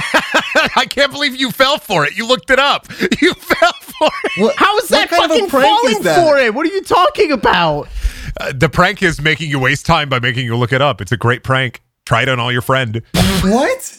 I 0.76 0.86
can't 0.88 1.10
believe 1.12 1.36
you 1.36 1.50
fell 1.50 1.78
for 1.78 2.04
it. 2.06 2.16
You 2.16 2.26
looked 2.26 2.50
it 2.50 2.58
up. 2.58 2.86
You 3.20 3.34
fell 3.34 3.72
for 3.80 4.10
it. 4.24 4.42
What, 4.42 4.54
How 4.56 4.78
is 4.78 4.88
that 4.88 5.10
what 5.10 5.18
kind 5.18 5.32
of 5.32 5.36
a 5.36 5.40
fucking 5.40 5.50
falling 5.50 6.02
that? 6.02 6.24
for 6.24 6.38
it? 6.38 6.54
What 6.54 6.66
are 6.66 6.72
you 6.72 6.82
talking 6.82 7.32
about? 7.32 7.88
Uh, 8.40 8.52
the 8.54 8.68
prank 8.68 9.02
is 9.02 9.20
making 9.20 9.50
you 9.50 9.58
waste 9.58 9.86
time 9.86 10.08
by 10.08 10.20
making 10.20 10.44
you 10.44 10.56
look 10.56 10.72
it 10.72 10.80
up. 10.80 11.00
It's 11.00 11.10
a 11.10 11.16
great 11.16 11.42
prank. 11.42 11.82
Try 12.06 12.22
it 12.22 12.28
on 12.28 12.38
all 12.38 12.52
your 12.52 12.62
friend. 12.62 13.02
What? 13.42 13.97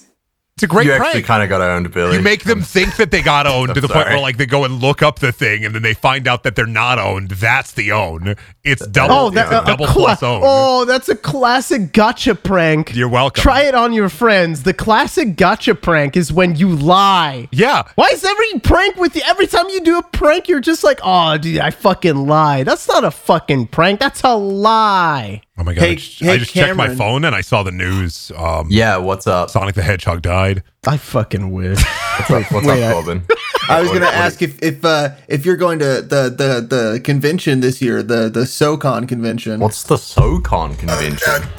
It's 0.59 0.63
a 0.63 0.67
great 0.67 0.85
prank. 0.85 0.87
you 0.87 0.97
prank. 0.97 1.07
actually 1.15 1.23
kind 1.23 1.43
of 1.43 1.47
got 1.49 1.61
owned 1.61 1.89
billy 1.93 2.17
you 2.17 2.21
make 2.21 2.43
them 2.43 2.61
think 2.61 2.97
that 2.97 3.11
they 3.11 3.21
got 3.21 3.47
owned 3.55 3.69
to 3.69 3.75
I'm 3.75 3.81
the 3.81 3.87
point 3.87 4.07
where 4.07 4.19
like 4.19 4.35
they 4.37 4.45
go 4.45 4.65
and 4.65 4.81
look 4.81 5.01
up 5.01 5.19
the 5.19 5.31
thing 5.31 5.63
and 5.63 5.73
then 5.73 5.81
they 5.83 5.93
find 5.93 6.27
out 6.27 6.43
that 6.43 6.55
they're 6.55 6.65
not 6.65 6.99
owned. 6.99 7.29
That's 7.31 7.71
the 7.71 7.91
own. 7.93 8.35
It's 8.65 8.85
double. 8.87 9.15
Oh, 9.15 9.29
that, 9.31 9.51
a 9.51 9.59
a- 9.59 9.61
a 9.63 9.65
double 9.65 9.85
cla- 9.87 9.93
plus 10.03 10.23
own. 10.23 10.41
oh, 10.43 10.83
that's 10.85 11.07
a 11.07 11.15
classic 11.15 11.93
gotcha 11.93 12.35
prank. 12.35 12.93
You're 12.95 13.07
welcome. 13.09 13.41
Try 13.41 13.63
it 13.63 13.73
on 13.75 13.93
your 13.93 14.09
friends. 14.09 14.63
The 14.63 14.73
classic 14.73 15.37
gotcha 15.37 15.75
prank 15.75 16.17
is 16.17 16.31
when 16.33 16.55
you 16.55 16.69
lie. 16.69 17.47
Yeah. 17.51 17.83
Why 17.95 18.09
is 18.09 18.23
every 18.25 18.59
prank 18.59 18.97
with 18.97 19.15
you? 19.15 19.21
Every 19.25 19.47
time 19.47 19.69
you 19.69 19.81
do 19.81 19.97
a 19.97 20.03
prank, 20.03 20.47
you're 20.49 20.59
just 20.59 20.83
like, 20.83 20.99
oh, 21.03 21.37
dude, 21.37 21.59
I 21.59 21.69
fucking 21.71 22.27
lied. 22.27 22.67
That's 22.67 22.87
not 22.87 23.03
a 23.03 23.11
fucking 23.11 23.67
prank. 23.67 23.99
That's 24.01 24.21
a 24.23 24.35
lie. 24.35 25.41
Oh 25.59 25.63
my 25.63 25.73
god! 25.73 25.81
Hey- 25.81 25.91
I 25.91 25.95
just, 25.95 26.19
hey, 26.19 26.31
I 26.33 26.37
just 26.37 26.53
checked 26.53 26.75
my 26.77 26.83
Cameron. 26.85 26.97
phone 26.97 27.25
and 27.25 27.35
I 27.35 27.41
saw 27.41 27.63
the 27.63 27.71
news. 27.71 28.31
Um, 28.37 28.67
yeah 28.69 28.95
what's 28.97 29.27
up 29.27 29.49
Sonic 29.49 29.75
the 29.75 29.81
Hedgehog 29.83 30.21
died. 30.21 30.63
I 30.87 30.95
fucking 30.97 31.51
wish. 31.51 31.83
what's 32.17 32.31
up, 32.31 32.51
what's 32.51 32.65
Wait, 32.67 32.81
I- 32.83 32.87
up 32.87 32.93
Corbin? 33.03 33.25
I 33.69 33.81
was 33.81 33.89
What- 33.89 33.95
gonna 33.95 34.05
what- 34.05 34.15
ask 34.15 34.41
if 34.41 34.61
if 34.63 34.83
uh, 34.85 35.09
if 35.27 35.45
you're 35.45 35.57
going 35.57 35.79
to 35.79 36.01
the 36.01 36.29
the 36.29 36.65
the 36.67 37.01
convention 37.01 37.59
this 37.59 37.81
year, 37.81 38.01
the 38.01 38.29
the 38.29 38.45
SoCon 38.45 39.05
convention. 39.05 39.59
what's 39.59 39.83
the 39.83 39.95
socon 39.97 40.77
convention 40.79 41.49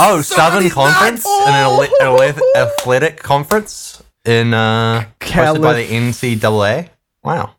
Oh, 0.00 0.20
Southern 0.22 0.68
Conference, 0.70 1.24
an 1.26 1.54
ele- 1.54 1.88
ele- 2.00 2.34
athletic 2.56 3.22
conference 3.22 4.02
in 4.24 4.54
uh, 4.54 5.06
hosted 5.20 5.62
by 5.62 5.72
the 5.74 5.86
NCAA. 5.86 6.90
Wow. 7.24 7.54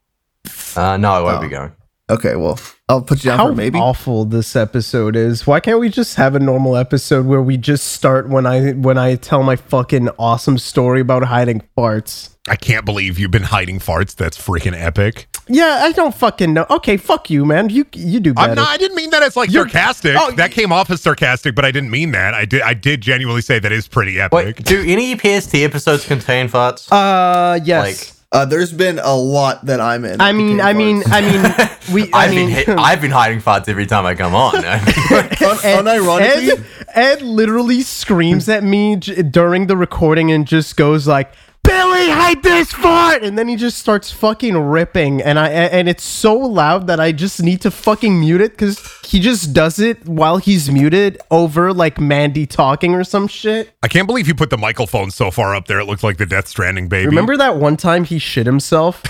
Uh, 0.75 0.95
no, 0.97 1.11
I 1.13 1.21
won't 1.21 1.41
be 1.41 1.47
going. 1.49 1.71
Okay, 2.09 2.35
well, 2.35 2.59
I'll 2.89 3.03
put 3.03 3.23
you 3.23 3.29
down 3.29 3.37
How 3.37 3.47
for 3.49 3.53
maybe. 3.55 3.77
awful 3.77 4.25
this 4.25 4.55
episode 4.55 5.15
is. 5.15 5.45
Why 5.45 5.59
can't 5.59 5.79
we 5.79 5.89
just 5.89 6.15
have 6.15 6.33
a 6.33 6.39
normal 6.39 6.75
episode 6.75 7.27
where 7.27 7.41
we 7.41 7.55
just 7.55 7.89
start 7.89 8.27
when 8.27 8.47
I 8.47 8.71
when 8.71 8.97
I 8.97 9.13
tell 9.15 9.43
my 9.43 9.55
fucking 9.55 10.09
awesome 10.17 10.57
story 10.57 10.99
about 11.01 11.23
hiding 11.25 11.61
farts? 11.77 12.35
I 12.47 12.55
can't 12.55 12.85
believe 12.85 13.19
you've 13.19 13.29
been 13.29 13.43
hiding 13.43 13.77
farts. 13.77 14.15
That's 14.15 14.35
freaking 14.35 14.73
epic. 14.75 15.27
Yeah, 15.47 15.81
I 15.83 15.91
don't 15.91 16.15
fucking 16.15 16.51
know. 16.53 16.65
Okay, 16.71 16.97
fuck 16.97 17.29
you, 17.29 17.45
man. 17.45 17.69
You 17.69 17.85
you 17.93 18.19
do 18.19 18.33
better. 18.33 18.49
I'm 18.49 18.55
not. 18.55 18.69
I 18.69 18.77
didn't 18.77 18.95
mean 18.97 19.11
that 19.11 19.21
as 19.21 19.35
like 19.37 19.51
You're- 19.51 19.69
sarcastic. 19.69 20.15
Oh, 20.17 20.31
that 20.31 20.51
came 20.51 20.71
off 20.71 20.89
as 20.89 20.99
sarcastic, 20.99 21.53
but 21.53 21.65
I 21.65 21.71
didn't 21.71 21.91
mean 21.91 22.09
that. 22.13 22.33
I 22.33 22.45
did. 22.45 22.63
I 22.63 22.73
did 22.73 23.01
genuinely 23.01 23.41
say 23.41 23.59
that 23.59 23.71
is 23.71 23.87
pretty 23.87 24.19
epic. 24.19 24.31
Wait, 24.33 24.63
do 24.65 24.83
any 24.87 25.15
PST 25.15 25.53
episodes 25.55 26.07
contain 26.07 26.49
farts? 26.49 26.91
Uh, 26.91 27.59
yes. 27.63 27.85
Like- 28.09 28.18
Uh, 28.31 28.45
there's 28.45 28.71
been 28.71 28.99
a 28.99 29.15
lot 29.15 29.65
that 29.65 29.81
I'm 29.81 30.05
in. 30.05 30.21
I 30.21 30.31
mean, 30.33 30.61
I 30.61 30.73
mean, 30.73 31.01
I 31.07 31.21
mean, 31.21 31.41
we. 31.93 32.13
I 32.13 32.25
I've 32.25 32.29
mean, 32.29 32.53
been 32.53 32.77
hi- 32.77 32.91
I've 32.91 33.01
been 33.01 33.09
hiding 33.09 33.41
farts 33.41 33.67
every 33.67 33.87
time 33.87 34.05
I 34.05 34.13
come 34.13 34.35
on. 34.35 34.55
Un- 34.63 34.63
unironically, 34.63 36.49
Ed, 36.51 36.65
Ed 36.93 37.21
literally 37.23 37.81
screams 37.81 38.47
at 38.47 38.63
me 38.63 38.97
j- 38.97 39.23
during 39.23 39.65
the 39.65 39.75
recording 39.75 40.31
and 40.31 40.45
just 40.47 40.77
goes 40.77 41.07
like, 41.07 41.31
"Billy, 41.63 42.09
hide 42.09 42.41
this 42.43 42.71
fart!" 42.71 43.23
And 43.23 43.37
then 43.37 43.47
he 43.47 43.55
just 43.55 43.77
starts 43.77 44.11
fucking 44.11 44.57
ripping, 44.57 45.21
and 45.21 45.37
I 45.39 45.49
and 45.49 45.87
it's 45.89 46.03
so 46.03 46.35
loud 46.35 46.87
that 46.87 46.99
I 46.99 47.11
just 47.11 47.41
need 47.41 47.61
to 47.61 47.71
fucking 47.71 48.19
mute 48.19 48.41
it 48.41 48.51
because 48.51 48.79
he 49.05 49.19
just 49.19 49.53
does 49.53 49.79
it 49.79 50.05
while 50.05 50.37
he's 50.37 50.69
muted 50.69 51.19
over 51.31 51.73
like 51.73 51.99
Mandy 51.99 52.45
talking 52.45 52.93
or 52.93 53.03
some 53.03 53.27
shit. 53.27 53.71
I 53.83 53.87
can't 53.87 54.07
believe 54.07 54.27
you 54.27 54.35
put 54.35 54.49
the 54.49 54.57
microphone 54.57 55.11
so 55.11 55.31
far 55.31 55.55
up 55.55 55.67
there. 55.67 55.79
It 55.79 55.85
looked 55.85 56.03
like 56.03 56.17
the 56.17 56.25
Death 56.25 56.47
Stranding 56.47 56.87
baby. 56.89 57.07
Remember 57.07 57.37
that 57.37 57.57
one 57.57 57.77
time 57.77 58.03
he 58.03 58.19
shit 58.19 58.45
himself, 58.45 59.03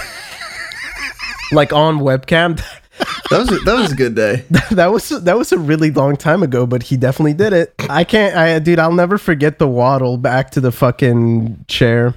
like 1.51 1.74
on 1.74 2.00
webcam. 2.00 2.62
That 3.29 3.38
was 3.39 3.51
a, 3.51 3.60
that 3.60 3.74
was 3.75 3.91
a 3.91 3.96
good 3.96 4.15
day. 4.15 4.46
that 4.72 4.91
was 4.91 5.10
that 5.10 5.38
was 5.38 5.51
a 5.51 5.58
really 5.58 5.91
long 5.91 6.15
time 6.15 6.44
ago, 6.44 6.65
but 6.65 6.84
he 6.84 6.98
definitely 6.98 7.34
did 7.34 7.53
it. 7.53 7.74
I 7.89 8.03
can't, 8.03 8.36
I 8.36 8.60
dude, 8.60 8.79
I'll 8.79 8.94
never 8.94 9.18
forget 9.18 9.60
the 9.60 9.68
waddle 9.68 10.18
back 10.18 10.51
to 10.51 10.62
the 10.62 10.72
fucking 10.72 11.65
chair. 11.68 12.15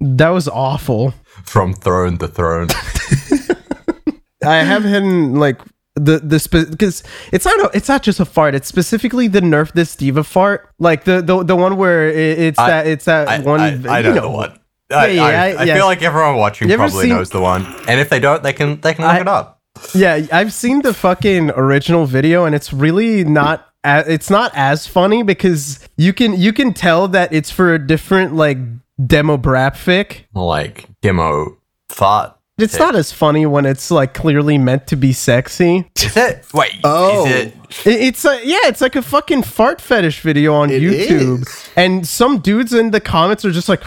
That 0.00 0.28
was 0.30 0.48
awful. 0.48 1.12
From 1.44 1.74
throne 1.74 2.18
to 2.18 2.28
throne. 2.28 2.68
I 4.44 4.56
have 4.58 4.84
hidden 4.84 5.34
like 5.34 5.60
the 5.94 6.18
the 6.20 6.66
because 6.70 7.02
it's 7.32 7.44
not 7.44 7.58
a, 7.60 7.76
it's 7.76 7.88
not 7.88 8.02
just 8.02 8.20
a 8.20 8.24
fart. 8.24 8.54
It's 8.54 8.68
specifically 8.68 9.26
the 9.28 9.40
Nerf 9.40 9.72
this 9.72 9.96
diva 9.96 10.22
fart, 10.22 10.70
like 10.78 11.04
the 11.04 11.20
the, 11.20 11.42
the 11.42 11.56
one 11.56 11.76
where 11.76 12.08
it, 12.08 12.38
it's 12.38 12.58
I- 12.58 12.68
that 12.68 12.86
it's 12.86 13.04
that 13.06 13.28
I, 13.28 13.40
one. 13.40 13.60
I, 13.60 13.96
I 13.96 13.98
you 14.00 14.14
know 14.14 14.20
the 14.20 14.30
one. 14.30 14.57
I, 14.90 15.06
Yeah, 15.08 15.12
yeah, 15.12 15.22
I, 15.22 15.28
I- 15.28 15.60
I 15.60 15.64
yeah. 15.64 15.74
feel 15.76 15.86
like 15.86 16.02
everyone 16.02 16.36
watching 16.36 16.68
You 16.70 16.76
probably 16.76 17.06
seen- 17.06 17.16
knows 17.16 17.30
the 17.30 17.40
one, 17.40 17.66
and 17.86 18.00
if 18.00 18.08
they 18.08 18.20
don't, 18.20 18.42
they 18.42 18.52
can 18.52 18.80
they 18.80 18.94
can 18.94 19.04
look 19.04 19.14
I- 19.14 19.20
it 19.20 19.28
up. 19.28 19.60
Yeah, 19.94 20.26
I've 20.32 20.52
seen 20.52 20.82
the 20.82 20.92
fucking 20.92 21.50
original 21.52 22.04
video, 22.06 22.44
and 22.44 22.54
it's 22.54 22.72
really 22.72 23.22
not. 23.24 23.64
a- 23.84 24.04
It's 24.12 24.28
not 24.30 24.50
as 24.54 24.86
funny 24.88 25.22
because 25.22 25.78
you 25.96 26.12
can 26.12 26.34
you 26.40 26.52
can 26.52 26.72
tell 26.74 27.06
that 27.08 27.32
it's 27.32 27.50
for 27.50 27.72
a 27.74 27.78
different 27.78 28.34
like 28.34 28.58
demographic. 29.00 30.24
Like 30.34 30.86
demo 31.02 31.56
fart. 31.90 32.34
It's 32.58 32.76
not 32.76 32.96
as 32.96 33.12
funny 33.12 33.46
when 33.46 33.64
it's 33.66 33.88
like 33.88 34.14
clearly 34.14 34.58
meant 34.58 34.88
to 34.88 34.96
be 34.96 35.12
sexy. 35.12 35.88
Is 35.94 36.16
it? 36.16 36.44
Wait. 36.52 36.72
Oh. 36.82 37.24
Is 37.26 37.32
it? 37.32 37.54
It- 37.86 38.00
It's 38.08 38.24
a 38.24 38.40
yeah, 38.44 38.58
it's 38.64 38.80
like 38.80 38.96
a 38.96 39.02
fucking 39.02 39.44
fart 39.44 39.80
fetish 39.80 40.22
video 40.22 40.54
on 40.54 40.70
It 40.70 40.82
YouTube, 40.82 41.42
is. 41.42 41.68
and 41.76 42.04
some 42.08 42.38
dudes 42.40 42.72
in 42.72 42.90
the 42.90 43.00
comments 43.00 43.44
are 43.44 43.52
just 43.52 43.68
like, 43.68 43.82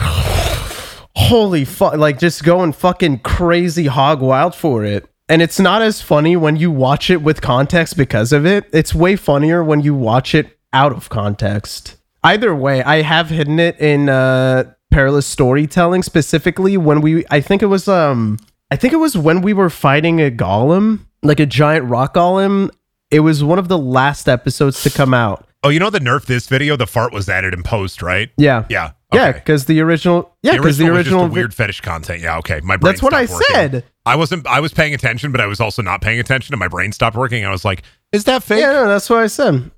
"Holy 1.15 1.65
fuck!" 1.65 1.96
Like 1.96 2.20
just 2.20 2.44
going 2.44 2.74
fucking 2.74 3.20
crazy 3.20 3.86
hog 3.86 4.22
wild 4.22 4.56
for 4.56 4.84
it. 4.84 5.08
And 5.30 5.41
it's 5.41 5.60
not 5.60 5.82
as 5.82 6.01
funny 6.01 6.36
when 6.36 6.58
you 6.58 6.70
watch 6.72 7.10
it 7.10 7.22
with 7.22 7.41
context 7.41 7.96
because 7.96 8.34
of 8.34 8.46
it. 8.46 8.65
It's 8.74 8.94
way 8.94 9.15
funnier 9.15 9.63
when 9.63 9.80
you 9.80 9.96
watch 9.96 10.36
it 10.36 10.60
out 10.74 10.91
of 10.91 11.08
context. 11.08 11.96
Either 12.24 12.53
way, 12.53 12.84
I 12.84 13.01
have 13.01 13.30
hidden 13.30 13.60
it 13.60 13.80
in 13.80 14.10
uh, 14.10 14.74
perilous 14.91 15.25
storytelling 15.25 16.03
specifically 16.03 16.77
when 16.77 17.01
we. 17.01 17.25
I 17.32 17.41
think 17.41 17.63
it 17.63 17.68
was 17.68 17.88
um. 17.88 18.39
I 18.70 18.75
think 18.75 18.94
it 18.94 18.98
was 18.98 19.18
when 19.18 19.41
we 19.41 19.53
were 19.53 19.70
fighting 19.70 20.22
a 20.22 20.32
golem, 20.32 21.06
like 21.24 21.39
a 21.39 21.46
giant 21.46 21.89
rock 21.89 22.13
golem. 22.13 22.70
It 23.12 23.20
was 23.22 23.44
one 23.44 23.60
of 23.60 23.68
the 23.68 23.77
last 23.77 24.27
episodes 24.30 24.82
to 24.84 24.89
come 24.89 25.13
out. 25.13 25.46
Oh, 25.63 25.70
you 25.70 25.80
know 25.80 25.89
the 25.89 26.00
Nerf 26.00 26.25
this 26.25 26.48
video. 26.48 26.75
The 26.75 26.88
fart 26.88 27.13
was 27.13 27.30
added 27.30 27.53
in 27.53 27.62
post, 27.62 28.01
right? 28.01 28.30
Yeah. 28.38 28.65
Yeah. 28.70 28.91
Yeah, 29.13 29.34
because 29.34 29.65
the 29.65 29.82
original, 29.82 30.34
yeah, 30.41 30.56
because 30.56 30.77
the 30.77 30.86
original, 30.86 30.96
original, 30.98 31.24
was 31.25 31.30
vi- 31.32 31.36
weird 31.36 31.53
fetish 31.53 31.82
content. 31.82 32.22
Yeah, 32.22 32.38
okay. 32.38 32.62
My 32.63 32.77
brain 32.77 32.94
that's 32.94 33.03
what 33.03 33.13
I 33.13 33.24
working. 33.24 33.38
said. 33.51 33.84
I 34.06 34.15
wasn't. 34.15 34.48
I 34.48 34.62
was 34.62 34.74
paying 34.74 34.94
attention, 34.94 35.34
but 35.34 35.41
I 35.41 35.48
was 35.48 35.60
also 35.60 35.82
not 35.82 36.00
paying 36.01 36.18
attention, 36.18 36.53
and 36.53 36.60
my 36.62 36.70
brain 36.70 36.94
stopped 36.94 37.18
working. 37.18 37.46
I 37.46 37.51
was 37.51 37.65
like, 37.65 37.84
"Is 38.13 38.24
that 38.24 38.41
fake?" 38.41 38.62
Yeah, 38.62 38.72
no, 38.72 38.88
that's 38.88 39.10
what 39.10 39.20
I 39.20 39.27
said. 39.27 39.70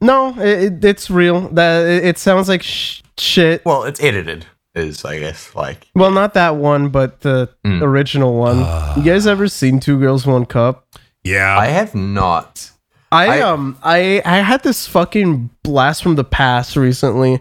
No, 0.00 0.30
it, 0.40 0.62
it, 0.62 0.84
it's 0.84 1.10
real. 1.10 1.50
That 1.50 1.86
it, 1.86 2.04
it 2.06 2.18
sounds 2.18 2.48
like 2.48 2.62
sh- 2.62 3.02
shit. 3.18 3.62
Well, 3.66 3.84
it's 3.84 4.02
edited. 4.02 4.46
Is 4.74 5.04
I 5.04 5.18
guess 5.18 5.54
like 5.54 5.88
Well, 5.94 6.10
not 6.10 6.32
that 6.32 6.56
one, 6.56 6.88
but 6.88 7.20
the 7.20 7.50
Mm. 7.66 7.82
original 7.82 8.34
one. 8.34 8.60
you 8.96 9.02
guys 9.02 9.26
ever 9.26 9.46
seen 9.46 9.78
Two 9.80 9.98
Girls 10.00 10.26
One 10.26 10.46
Cup? 10.46 10.86
Yeah. 11.22 11.58
I 11.58 11.66
have 11.66 11.94
not. 11.94 12.69
I, 13.12 13.38
I- 13.38 13.40
um 13.40 13.76
I 13.82 14.22
I 14.24 14.38
had 14.38 14.62
this 14.62 14.86
fucking 14.86 15.50
blast 15.62 16.02
from 16.02 16.14
the 16.16 16.24
past 16.24 16.76
recently 16.76 17.40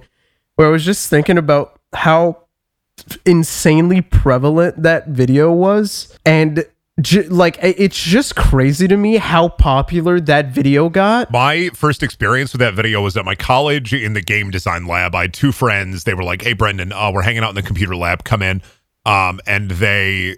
where 0.55 0.67
I 0.67 0.71
was 0.71 0.83
just 0.85 1.09
thinking 1.09 1.37
about 1.37 1.79
how 1.93 2.43
insanely 3.25 4.01
prevalent 4.01 4.81
that 4.83 5.07
video 5.07 5.51
was 5.51 6.17
and 6.25 6.65
j- 6.99 7.23
like 7.23 7.57
it's 7.61 8.01
just 8.01 8.35
crazy 8.35 8.87
to 8.87 8.97
me 8.97 9.17
how 9.17 9.47
popular 9.49 10.19
that 10.19 10.47
video 10.47 10.89
got. 10.89 11.31
My 11.31 11.69
first 11.73 12.03
experience 12.03 12.51
with 12.51 12.59
that 12.59 12.73
video 12.73 13.01
was 13.01 13.15
at 13.15 13.23
my 13.25 13.35
college 13.35 13.93
in 13.93 14.13
the 14.13 14.21
game 14.21 14.51
design 14.51 14.85
lab. 14.85 15.15
I 15.15 15.21
had 15.23 15.33
two 15.33 15.51
friends. 15.53 16.03
They 16.03 16.13
were 16.13 16.23
like, 16.25 16.41
"Hey, 16.41 16.53
Brendan, 16.53 16.91
uh, 16.91 17.11
we're 17.13 17.21
hanging 17.21 17.43
out 17.43 17.49
in 17.49 17.55
the 17.55 17.61
computer 17.63 17.95
lab. 17.95 18.23
Come 18.25 18.41
in." 18.41 18.61
Um, 19.05 19.39
and 19.47 19.71
they 19.71 20.35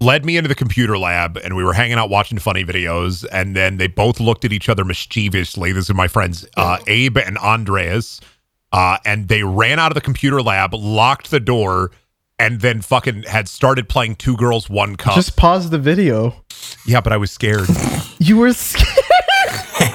led 0.00 0.24
me 0.24 0.36
into 0.36 0.48
the 0.48 0.54
computer 0.54 0.98
lab, 0.98 1.36
and 1.38 1.56
we 1.56 1.64
were 1.64 1.72
hanging 1.72 1.96
out 1.98 2.10
watching 2.10 2.38
funny 2.38 2.64
videos. 2.64 3.24
And 3.32 3.56
then 3.56 3.76
they 3.78 3.86
both 3.86 4.20
looked 4.20 4.44
at 4.44 4.52
each 4.52 4.68
other 4.68 4.84
mischievously. 4.84 5.72
These 5.72 5.90
are 5.90 5.94
my 5.94 6.08
friends, 6.08 6.46
uh, 6.56 6.78
Abe 6.86 7.18
and 7.18 7.38
Andreas. 7.38 8.20
Uh, 8.72 8.98
and 9.04 9.28
they 9.28 9.42
ran 9.42 9.78
out 9.78 9.90
of 9.90 9.94
the 9.94 10.00
computer 10.00 10.42
lab, 10.42 10.74
locked 10.74 11.30
the 11.30 11.40
door, 11.40 11.92
and 12.38 12.60
then 12.60 12.82
fucking 12.82 13.22
had 13.22 13.48
started 13.48 13.88
playing 13.88 14.16
Two 14.16 14.36
Girls 14.36 14.68
One 14.68 14.96
Cup. 14.96 15.14
Just 15.14 15.36
pause 15.36 15.70
the 15.70 15.78
video. 15.78 16.42
yeah, 16.84 17.00
but 17.00 17.12
I 17.12 17.16
was 17.16 17.30
scared. 17.30 17.68
You 18.18 18.38
were 18.38 18.54
scared. 18.54 18.88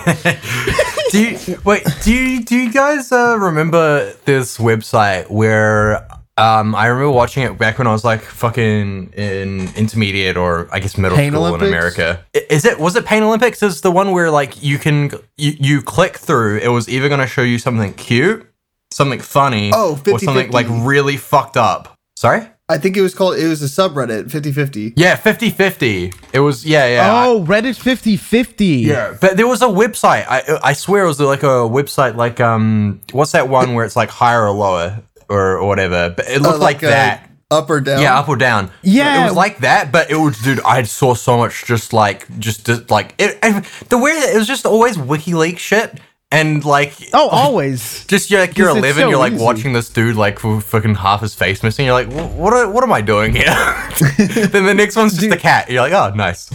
do 1.12 1.20
you 1.29 1.60
wait? 1.65 1.84
Do 2.03 2.13
you 2.13 2.43
do 2.43 2.55
you 2.55 2.72
guys 2.72 3.12
uh, 3.12 3.36
remember 3.39 4.13
this 4.25 4.60
website 4.60 5.27
where 5.31 6.08
um, 6.41 6.75
I 6.75 6.88
remember 6.88 7.12
watching 7.12 7.43
it 7.43 7.57
back 7.57 7.77
when 7.77 7.88
I 7.88 7.91
was 7.91 8.03
like 8.03 8.21
fucking 8.21 9.13
in 9.13 9.69
intermediate 9.75 10.38
or 10.38 10.67
I 10.71 10.79
guess 10.79 10.98
middle 10.98 11.17
Pain 11.17 11.31
school 11.31 11.45
Olympics? 11.45 11.67
in 11.67 11.74
America. 11.74 12.25
Is 12.33 12.65
it 12.65 12.79
was 12.79 12.95
it 12.95 13.05
Pain 13.05 13.24
Olympics? 13.24 13.62
Is 13.62 13.81
the 13.81 13.91
one 13.91 14.12
where 14.12 14.31
like 14.31 14.62
you 14.63 14.77
can 14.79 15.12
you, 15.38 15.53
you 15.60 15.81
click 15.81 16.17
through? 16.17 16.57
It 16.57 16.69
was 16.69 16.89
either 16.89 17.07
going 17.10 17.19
to 17.21 17.27
show 17.27 17.41
you 17.43 17.60
something 17.60 17.93
cute, 17.93 18.45
something 18.91 19.19
funny, 19.19 19.71
Oh, 19.74 19.93
or 20.07 20.19
something 20.19 20.50
50-50. 20.50 20.53
like 20.53 20.67
really 20.69 21.17
fucked 21.17 21.57
up. 21.57 21.95
Sorry. 22.17 22.48
I 22.69 22.77
think 22.77 22.95
it 22.95 23.01
was 23.01 23.13
called. 23.13 23.36
It 23.38 23.48
was 23.48 23.62
a 23.62 23.65
subreddit 23.65 24.29
50-50. 24.29 24.93
Yeah, 24.95 25.17
50-50. 25.17 26.13
It 26.31 26.39
was 26.39 26.65
yeah 26.65 26.88
yeah. 26.88 27.25
Oh, 27.25 27.43
Reddit 27.45 27.75
5050. 27.77 28.65
Yeah, 28.65 29.17
but 29.19 29.36
there 29.36 29.48
was 29.48 29.62
a 29.62 29.65
website. 29.67 30.25
I 30.29 30.57
I 30.63 30.71
swear 30.74 31.03
it 31.03 31.07
was 31.07 31.19
like 31.19 31.43
a 31.43 31.67
website 31.67 32.15
like 32.15 32.39
um 32.39 33.01
what's 33.12 33.33
that 33.33 33.50
one 33.50 33.74
where 33.74 33.83
it's 33.83 33.98
like 33.98 34.10
higher 34.10 34.43
or 34.45 34.51
lower 34.51 35.01
or, 35.31 35.57
or 35.57 35.67
whatever. 35.67 36.13
But 36.15 36.27
it 36.29 36.41
looked 36.41 36.55
Uh, 36.55 36.59
like, 36.59 36.83
uh, 36.83 36.89
that. 36.89 37.27
Up 37.50 37.69
or 37.69 37.81
down? 37.81 38.01
Yeah, 38.01 38.17
up 38.17 38.29
or 38.29 38.38
down. 38.38 38.71
Yeah. 38.81 39.21
it 39.21 39.25
was 39.25 39.35
like 39.35 39.57
that. 39.59 39.91
But 39.91 40.09
it 40.09 40.15
was, 40.15 40.38
dude. 40.39 40.61
I 40.61 40.83
saw 40.83 41.13
so 41.15 41.38
much 41.38 41.65
just 41.65 41.91
like 41.91 42.25
just, 42.39 42.65
just 42.65 42.89
like 42.89 43.13
it, 43.17 43.38
and 43.43 43.65
the 43.89 43.97
weird. 43.97 44.23
It 44.23 44.38
was 44.38 44.47
just 44.47 44.65
always 44.65 44.95
WikiLeaks 44.95 45.57
shit 45.59 46.00
and 46.31 46.63
like 46.63 46.93
Oh, 47.13 47.27
always. 47.31 48.05
just 48.05 48.31
you're 48.31 48.39
like 48.39 48.57
you're 48.57 48.67
'Cause 48.67 48.77
it's 48.77 48.85
11, 48.85 49.01
so 49.03 49.09
you're 49.09 49.17
like 49.19 49.33
easy. 49.33 49.43
watching 49.43 49.73
this 49.73 49.89
dude 49.89 50.15
like 50.15 50.43
with 50.43 50.63
fucking 50.63 50.95
half 50.95 51.21
his 51.21 51.33
face 51.35 51.61
missing. 51.63 51.85
You're 51.85 51.93
like, 51.93 52.11
what? 52.11 52.53
Are, 52.53 52.69
what 52.69 52.83
am 52.83 52.93
I 52.93 53.01
doing 53.01 53.33
here? 53.35 53.45
then 54.17 54.65
the 54.65 54.73
next 54.73 54.95
one's 54.95 55.17
just 55.17 55.31
a 55.33 55.38
cat. 55.38 55.69
You're 55.69 55.81
like, 55.81 55.93
oh, 55.93 56.13
nice. 56.15 56.47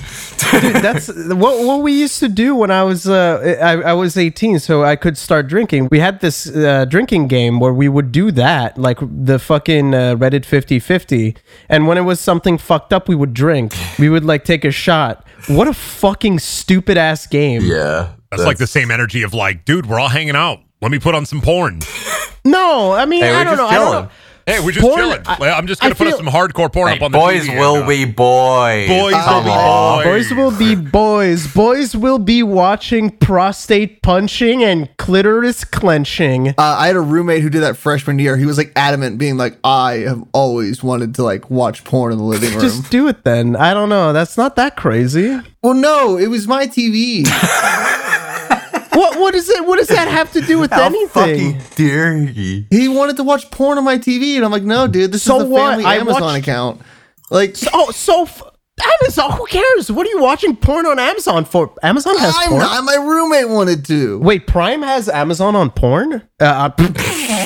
Dude, 0.51 0.77
that's 0.77 1.09
what 1.15 1.65
what 1.67 1.83
we 1.83 1.93
used 1.93 2.19
to 2.21 2.29
do 2.29 2.55
when 2.55 2.71
I 2.71 2.83
was 2.85 3.07
uh 3.09 3.59
I, 3.63 3.91
I 3.91 3.93
was 3.93 4.17
18 4.17 4.59
so 4.61 4.83
I 4.85 4.97
could 4.97 5.19
start 5.19 5.49
drinking. 5.49 5.89
We 5.91 6.01
had 6.01 6.21
this 6.21 6.47
uh, 6.49 6.85
drinking 6.87 7.29
game 7.29 7.61
where 7.61 7.73
we 7.73 7.89
would 7.89 8.13
do 8.13 8.31
that 8.33 8.79
like 8.79 8.99
the 9.01 9.39
fucking 9.39 9.95
uh, 9.95 10.17
Reddit 10.17 10.45
50/50 10.47 11.37
and 11.69 11.87
when 11.87 11.99
it 11.99 12.03
was 12.03 12.21
something 12.21 12.59
fucked 12.59 12.93
up 12.93 13.09
we 13.09 13.15
would 13.15 13.35
drink. 13.35 13.75
We 13.99 14.09
would 14.09 14.25
like 14.25 14.45
take 14.45 14.65
a 14.65 14.71
shot. 14.71 15.27
What 15.49 15.69
a 15.69 15.75
fucking 15.75 16.39
stupid 16.41 16.97
ass 16.97 17.27
game. 17.27 17.63
Yeah, 17.65 18.13
That's, 18.31 18.45
like 18.45 18.59
the 18.59 18.67
same 18.67 18.91
energy 18.91 19.23
of 19.23 19.33
like, 19.35 19.65
dude, 19.65 19.87
we're 19.87 19.99
all 20.01 20.09
hanging 20.09 20.37
out. 20.37 20.61
Let 20.83 20.91
me 20.91 20.99
put 20.99 21.15
on 21.15 21.27
some 21.27 21.41
porn. 21.41 21.81
No, 22.45 22.93
I 22.93 23.07
mean 23.07 23.23
Hey, 23.25 23.35
I 23.35 23.43
don't 23.43 23.57
know. 23.57 23.67
I 23.67 23.75
don't 23.75 23.91
know. 24.05 24.11
Hey, 24.47 24.61
we're 24.65 24.71
just 24.71 24.87
Porn- 24.87 24.99
chilling. 25.01 25.21
I- 25.27 25.51
I'm 25.51 25.67
just 25.67 25.83
gonna 25.83 25.97
put 25.97 26.07
feel- 26.07 26.17
some 26.17 26.27
hardcore 26.29 26.73
porn 26.73 26.91
Hey, 26.91 26.95
up 26.97 27.03
on 27.03 27.11
the 27.11 27.19
boys 27.19 27.45
TV 27.49 27.59
will 27.59 27.85
be 27.85 28.05
boys. 28.05 28.87
Boys 28.87 29.13
will 29.13 29.21
Come 29.21 29.43
be 29.43 29.51
boys. 29.51 30.05
Boys 30.05 30.33
will 30.37 30.57
be 30.57 30.75
boys. 30.77 31.53
Boys 31.53 31.97
will 31.97 32.21
be 32.21 32.45
watching 32.45 33.11
prostate 33.11 34.01
punching 34.03 34.63
and 34.63 34.89
clitoris 34.99 35.65
clenching. 35.65 36.51
Uh, 36.51 36.55
I 36.59 36.87
had 36.87 36.95
a 36.95 37.01
roommate 37.01 37.43
who 37.43 37.51
did 37.51 37.63
that 37.65 37.77
freshman 37.77 38.21
year. 38.21 38.37
He 38.37 38.47
was 38.47 38.57
like 38.59 38.71
adamant, 38.77 39.19
being 39.19 39.37
like, 39.37 39.59
"I 39.65 39.95
have 40.07 40.23
always 40.33 40.85
wanted 40.85 41.17
to 41.17 41.25
like 41.25 41.51
watch 41.51 41.83
porn 41.83 42.13
in 42.13 42.19
the 42.19 42.25
living 42.25 42.51
room." 42.53 42.61
Just 42.61 42.89
do 42.93 43.09
it 43.09 43.25
then. 43.25 43.57
I 43.57 43.75
don't 43.75 43.89
know. 43.89 44.13
That's 44.13 44.37
not 44.37 44.55
that 44.55 44.77
crazy. 44.77 45.37
well, 45.65 45.75
no, 45.75 46.17
it 46.17 46.29
was 46.29 46.47
my 46.47 46.69
TV. 46.69 47.25
What 48.97 49.21
what 49.21 49.35
is 49.35 49.49
it? 49.51 49.65
What 49.67 49.79
does 49.79 49.89
that 49.89 50.09
have 50.09 50.33
to 50.33 50.41
do 50.41 50.59
with 50.59 50.71
How 50.71 50.87
anything? 50.87 51.09
fucking 51.09 51.61
dare 51.75 52.17
he? 52.17 52.67
he 52.71 52.89
wanted 52.89 53.17
to 53.19 53.25
watch 53.25 53.51
porn 53.51 53.79
on 53.79 53.85
my 53.85 53.99
TV, 53.99 54.37
and 54.37 54.45
I'm 54.45 54.51
like, 54.51 54.63
"No, 54.63 54.87
dude, 54.87 55.13
this 55.13 55.23
So 55.23 55.37
is 55.39 55.45
the 55.45 55.49
what? 55.51 55.71
family 55.71 55.85
I 55.85 55.97
Amazon 55.97 56.23
watched- 56.23 56.39
account." 56.43 56.81
Like, 57.31 57.57
Oh, 57.73 57.91
so 57.91 58.23
f- 58.23 58.43
Amazon. 59.03 59.33
Who 59.33 59.47
cares? 59.47 59.91
What 59.91 60.07
are 60.07 60.11
you 60.11 60.21
watching 60.21 60.55
porn 60.55 60.87
on 60.87 60.99
Amazon 60.99 61.45
for? 61.45 61.73
Amazon 61.83 62.17
has 62.19 62.35
I'm 62.39 62.49
porn. 62.51 62.61
not. 62.61 62.85
My 62.85 62.95
roommate 62.95 63.49
wanted 63.49 63.85
to. 63.87 64.19
Wait, 64.21 64.47
Prime 64.47 64.83
has 64.83 65.09
Amazon 65.09 65.57
on 65.57 65.71
porn? 65.71 66.23
Uh, 66.41 66.45
uh, 66.79 67.46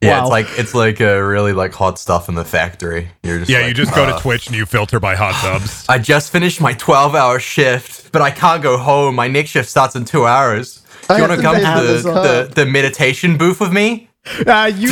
Yeah, 0.00 0.18
Wow. 0.18 0.20
it's 0.22 0.30
like 0.30 0.46
it's 0.58 0.74
like 0.74 1.00
a 1.00 1.22
really 1.22 1.52
like 1.52 1.72
hot 1.74 1.98
stuff 1.98 2.28
in 2.28 2.34
the 2.34 2.44
factory. 2.44 3.10
You're 3.22 3.38
just 3.40 3.50
Yeah, 3.50 3.58
like, 3.58 3.68
you 3.68 3.74
just 3.74 3.94
go 3.94 4.04
uh, 4.04 4.16
to 4.16 4.22
Twitch 4.22 4.46
and 4.46 4.56
you 4.56 4.64
filter 4.66 4.98
by 4.98 5.14
hot 5.14 5.34
tubs. 5.34 5.84
I 5.88 5.98
just 5.98 6.32
finished 6.32 6.60
my 6.60 6.72
12 6.74 7.14
hour 7.14 7.38
shift, 7.38 8.10
but 8.12 8.22
I 8.22 8.30
can't 8.30 8.62
go 8.62 8.78
home. 8.78 9.14
My 9.14 9.28
next 9.28 9.50
shift 9.50 9.68
starts 9.68 9.96
in 9.96 10.04
two 10.06 10.26
hours. 10.26 10.82
Do 11.08 11.16
you 11.16 11.20
want 11.22 11.32
to 11.32 11.36
to 11.38 11.42
come 11.42 11.56
to 11.56 11.62
the, 11.62 12.02
the, 12.12 12.52
the 12.54 12.66
meditation 12.66 13.36
booth 13.36 13.60
with 13.60 13.72
me? 13.72 14.09
Uh, 14.46 14.70
you 14.76 14.88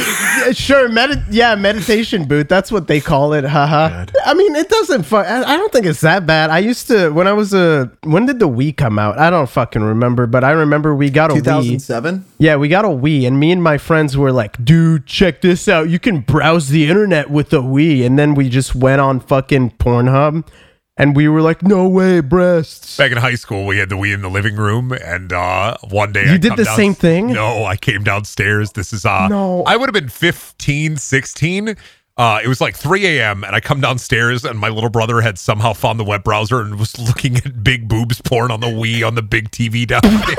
sure? 0.55 0.89
Medi- 0.89 1.21
yeah, 1.31 1.55
meditation 1.55 2.25
booth. 2.27 2.49
That's 2.49 2.73
what 2.73 2.89
they 2.89 3.01
call 3.01 3.35
it. 3.35 3.45
Haha. 3.45 3.89
God. 3.89 4.13
I 4.25 4.35
mean, 4.35 4.57
it 4.57 4.69
doesn't. 4.69 5.03
Fu- 5.03 5.17
I, 5.17 5.43
I 5.43 5.57
don't 5.57 5.71
think 5.73 5.85
it's 5.87 6.01
that 6.01 6.25
bad. 6.27 6.51
I 6.51 6.59
used 6.61 6.87
to 6.89 7.11
when 7.11 7.27
I 7.27 7.33
was 7.35 7.53
a. 7.53 7.91
When 8.05 8.25
did 8.27 8.39
the 8.39 8.49
Wii 8.49 8.77
come 8.77 8.99
out? 8.99 9.19
I 9.19 9.29
don't 9.31 9.49
fucking 9.49 9.83
remember, 9.83 10.27
but 10.27 10.45
I 10.45 10.53
remember 10.53 10.95
we 10.95 11.11
got 11.11 11.31
a 11.31 11.35
Wii. 11.35 11.39
2007. 11.45 12.25
Yeah, 12.39 12.57
we 12.57 12.69
got 12.69 12.85
a 12.85 12.89
Wii, 12.89 13.27
and 13.27 13.39
me 13.39 13.53
and 13.53 13.63
my 13.63 13.77
friends 13.79 14.17
were 14.17 14.33
like, 14.33 14.63
dude, 14.65 15.07
check 15.07 15.43
this 15.43 15.69
out. 15.69 15.91
You 15.91 15.99
can 15.99 16.21
browse 16.21 16.69
the 16.71 16.89
internet 16.89 17.31
with 17.31 17.53
a 17.53 17.57
Wii. 17.59 18.07
And 18.07 18.19
then 18.19 18.35
we 18.35 18.49
just 18.49 18.75
went 18.75 19.01
on 19.01 19.21
fucking 19.21 19.73
Pornhub, 19.73 20.47
and 20.99 21.15
we 21.17 21.29
were 21.29 21.41
like, 21.41 21.63
no 21.63 21.89
way, 21.89 22.21
breasts. 22.21 22.97
Back 22.97 23.13
in 23.13 23.19
high 23.19 23.37
school, 23.37 23.65
we 23.67 23.79
had 23.79 23.89
the 23.89 23.95
Wii 23.95 24.13
in 24.13 24.21
the 24.23 24.29
living 24.29 24.57
room, 24.57 24.93
and 24.93 25.33
uh, 25.33 25.77
one 25.89 26.13
day 26.13 26.25
You 26.25 26.33
I 26.33 26.37
did 26.39 26.49
come 26.51 26.57
the 26.57 26.65
same 26.65 26.95
thing? 26.95 27.29
No, 27.29 27.65
I 27.65 27.77
came 27.77 28.03
downstairs. 28.03 28.73
This 28.73 28.93
is 28.93 29.07
uh, 29.07 29.29
No. 29.29 29.63
I 29.65 29.77
would 29.77 29.89
have 29.89 29.95
been 29.95 30.09
15, 30.09 30.97
16. 30.97 31.77
Uh, 32.17 32.41
it 32.43 32.49
was 32.49 32.61
like 32.61 32.77
3 32.77 33.07
a.m. 33.07 33.45
and 33.45 33.55
I 33.55 33.61
come 33.61 33.81
downstairs 33.81 34.45
and 34.45 34.59
my 34.59 34.69
little 34.71 34.91
brother 34.91 35.21
had 35.21 35.39
somehow 35.39 35.73
found 35.73 36.01
the 36.01 36.05
web 36.05 36.25
browser 36.25 36.61
and 36.61 36.77
was 36.77 36.99
looking 37.07 37.37
at 37.37 37.63
big 37.63 37.87
boobs 37.89 38.21
porn 38.21 38.51
on 38.51 38.59
the 38.59 38.67
Wii 38.67 39.07
on 39.07 39.15
the 39.15 39.23
big 39.23 39.53
TV 39.53 39.87
downstairs 39.87 40.37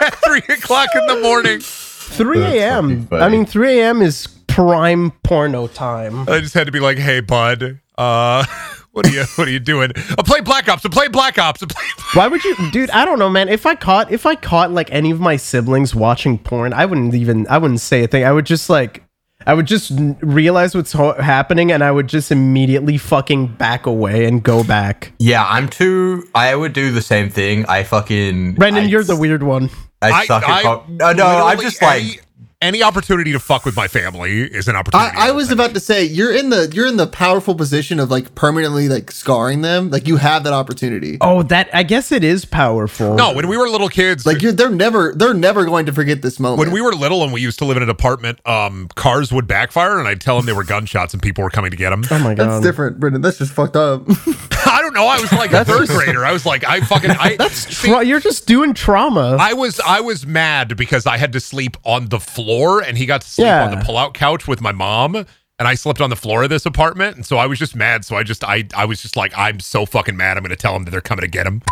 at 0.00 0.14
3 0.24 0.38
o'clock 0.54 0.88
in 0.94 1.04
the 1.06 1.20
morning. 1.20 1.58
3 1.60 2.38
That's 2.38 2.54
a.m. 2.54 2.88
fucking 2.88 3.06
funny. 3.08 3.22
I 3.24 3.28
mean, 3.28 3.46
3 3.46 3.80
a.m. 3.80 4.00
is 4.00 4.28
prime 4.46 5.10
porno 5.24 5.66
time. 5.66 6.28
I 6.28 6.38
just 6.38 6.54
had 6.54 6.66
to 6.66 6.72
be 6.72 6.78
like, 6.80 6.98
"Hey, 6.98 7.18
bud, 7.20 7.80
uh, 7.98 8.44
what 8.96 9.06
are 9.06 9.10
you 9.10 9.24
what 9.36 9.46
are 9.46 9.50
you 9.50 9.58
doing? 9.60 9.92
I 10.18 10.22
play 10.22 10.40
Black 10.40 10.68
Ops. 10.68 10.84
I 10.86 10.88
play 10.88 11.08
Black 11.08 11.38
Ops. 11.38 11.62
I 11.62 11.66
play." 11.66 11.84
Why 12.14 12.28
would 12.28 12.42
you, 12.44 12.56
dude? 12.70 12.90
I 12.90 13.04
don't 13.04 13.18
know, 13.18 13.28
man. 13.28 13.48
If 13.50 13.66
I 13.66 13.74
caught, 13.74 14.10
if 14.10 14.24
I 14.24 14.34
caught 14.36 14.70
like 14.70 14.90
any 14.90 15.10
of 15.10 15.20
my 15.20 15.36
siblings 15.36 15.94
watching 15.94 16.38
porn, 16.38 16.72
I 16.72 16.86
wouldn't 16.86 17.14
even, 17.14 17.46
I 17.48 17.58
wouldn't 17.58 17.80
say 17.80 18.04
a 18.04 18.06
thing. 18.06 18.24
I 18.24 18.32
would 18.32 18.46
just 18.46 18.70
like, 18.70 19.04
I 19.46 19.52
would 19.52 19.66
just 19.66 19.92
realize 20.22 20.74
what's 20.74 20.92
ho- 20.92 21.20
happening, 21.20 21.70
and 21.70 21.84
I 21.84 21.90
would 21.92 22.08
just 22.08 22.32
immediately 22.32 22.96
fucking 22.96 23.48
back 23.48 23.84
away 23.84 24.24
and 24.24 24.42
go 24.42 24.64
back. 24.64 25.12
Yeah, 25.18 25.46
I'm 25.46 25.68
too. 25.68 26.26
I 26.34 26.54
would 26.54 26.72
do 26.72 26.90
the 26.90 27.02
same 27.02 27.28
thing. 27.28 27.66
I 27.66 27.82
fucking. 27.82 28.54
Brendan, 28.54 28.84
I, 28.84 28.86
you're 28.88 29.04
the 29.04 29.16
weird 29.16 29.42
one. 29.42 29.68
I 30.00 30.24
suck 30.24 30.48
at. 30.48 30.62
co- 30.62 30.84
no, 30.88 31.06
uh, 31.06 31.12
no, 31.12 31.26
I'm 31.26 31.60
just 31.60 31.82
any, 31.82 32.08
like. 32.08 32.25
Any 32.66 32.82
opportunity 32.82 33.32
to 33.32 33.38
fuck 33.40 33.64
with 33.64 33.76
my 33.76 33.88
family 33.88 34.42
is 34.42 34.68
an 34.68 34.76
opportunity. 34.76 35.16
I, 35.16 35.28
I 35.28 35.30
was 35.32 35.50
about 35.50 35.72
to 35.74 35.80
say 35.80 36.04
you're 36.04 36.34
in 36.34 36.50
the 36.50 36.70
you're 36.74 36.86
in 36.86 36.96
the 36.96 37.06
powerful 37.06 37.54
position 37.54 37.98
of 38.00 38.10
like 38.10 38.34
permanently 38.34 38.88
like 38.88 39.10
scarring 39.10 39.62
them. 39.62 39.90
Like 39.90 40.06
you 40.06 40.16
have 40.18 40.44
that 40.44 40.52
opportunity. 40.52 41.18
Oh, 41.20 41.42
that 41.44 41.70
I 41.72 41.82
guess 41.82 42.12
it 42.12 42.24
is 42.24 42.44
powerful. 42.44 43.14
no, 43.14 43.32
when 43.32 43.48
we 43.48 43.56
were 43.56 43.68
little 43.68 43.88
kids, 43.88 44.26
Like 44.26 44.42
you're 44.42 44.52
they're 44.52 44.68
never 44.70 45.12
they're 45.16 45.32
never 45.34 45.64
going 45.64 45.86
to 45.86 45.92
forget 45.92 46.22
this 46.22 46.38
moment. 46.40 46.58
when 46.60 46.72
we 46.72 46.80
were 46.82 46.92
little 46.92 47.22
and 47.22 47.32
we 47.32 47.40
used 47.40 47.58
to 47.60 47.64
live 47.64 47.76
in 47.76 47.82
an 47.82 47.88
apartment, 47.90 48.46
um, 48.46 48.88
cars 48.96 49.32
would 49.32 49.46
backfire, 49.46 49.98
and 49.98 50.08
I'd 50.08 50.20
tell 50.20 50.36
them 50.36 50.46
they 50.46 50.52
were 50.52 50.64
gunshots, 50.64 51.14
and 51.14 51.22
people 51.22 51.44
were 51.44 51.50
coming 51.50 51.70
to 51.70 51.76
get 51.76 51.90
them. 51.90 52.02
Oh 52.10 52.18
my 52.18 52.34
god. 52.34 52.48
that's 52.50 52.64
different, 52.64 52.98
Brendan. 53.00 53.22
That's 53.22 53.38
just 53.38 53.52
fucked 53.52 53.76
up. 53.76 54.06
I 54.96 55.02
know. 55.02 55.08
I 55.08 55.20
was 55.20 55.32
like 55.32 55.52
a 55.52 55.64
third 55.64 55.88
grader. 55.88 56.24
I 56.24 56.32
was 56.32 56.46
like, 56.46 56.64
I 56.64 56.80
fucking. 56.80 57.10
I, 57.10 57.36
see, 57.48 57.88
Tra- 57.88 58.04
you're 58.04 58.20
just 58.20 58.46
doing 58.46 58.72
trauma. 58.72 59.36
I 59.38 59.52
was 59.52 59.80
I 59.80 60.00
was 60.00 60.26
mad 60.26 60.76
because 60.76 61.06
I 61.06 61.18
had 61.18 61.32
to 61.34 61.40
sleep 61.40 61.76
on 61.84 62.08
the 62.08 62.20
floor 62.20 62.80
and 62.82 62.96
he 62.96 63.06
got 63.06 63.20
to 63.20 63.28
sleep 63.28 63.48
on 63.48 63.70
the 63.70 63.84
pull-out 63.84 64.14
couch 64.14 64.48
with 64.48 64.60
my 64.60 64.72
mom 64.72 65.16
and 65.16 65.26
I 65.68 65.74
slept 65.74 66.00
on 66.00 66.10
the 66.10 66.16
floor 66.16 66.44
of 66.44 66.50
this 66.50 66.66
apartment 66.66 67.16
and 67.16 67.26
so 67.26 67.36
I 67.36 67.46
was 67.46 67.58
just 67.58 67.74
mad 67.76 68.04
so 68.04 68.16
I 68.16 68.22
just 68.22 68.44
I 68.44 68.64
I 68.74 68.84
was 68.84 69.02
just 69.02 69.16
like 69.16 69.32
I'm 69.36 69.60
so 69.60 69.86
fucking 69.86 70.16
mad 70.16 70.36
I'm 70.36 70.42
going 70.42 70.50
to 70.50 70.56
tell 70.56 70.74
him 70.74 70.84
that 70.84 70.90
they're 70.90 71.00
coming 71.00 71.22
to 71.22 71.28
get 71.28 71.46
him. 71.46 71.62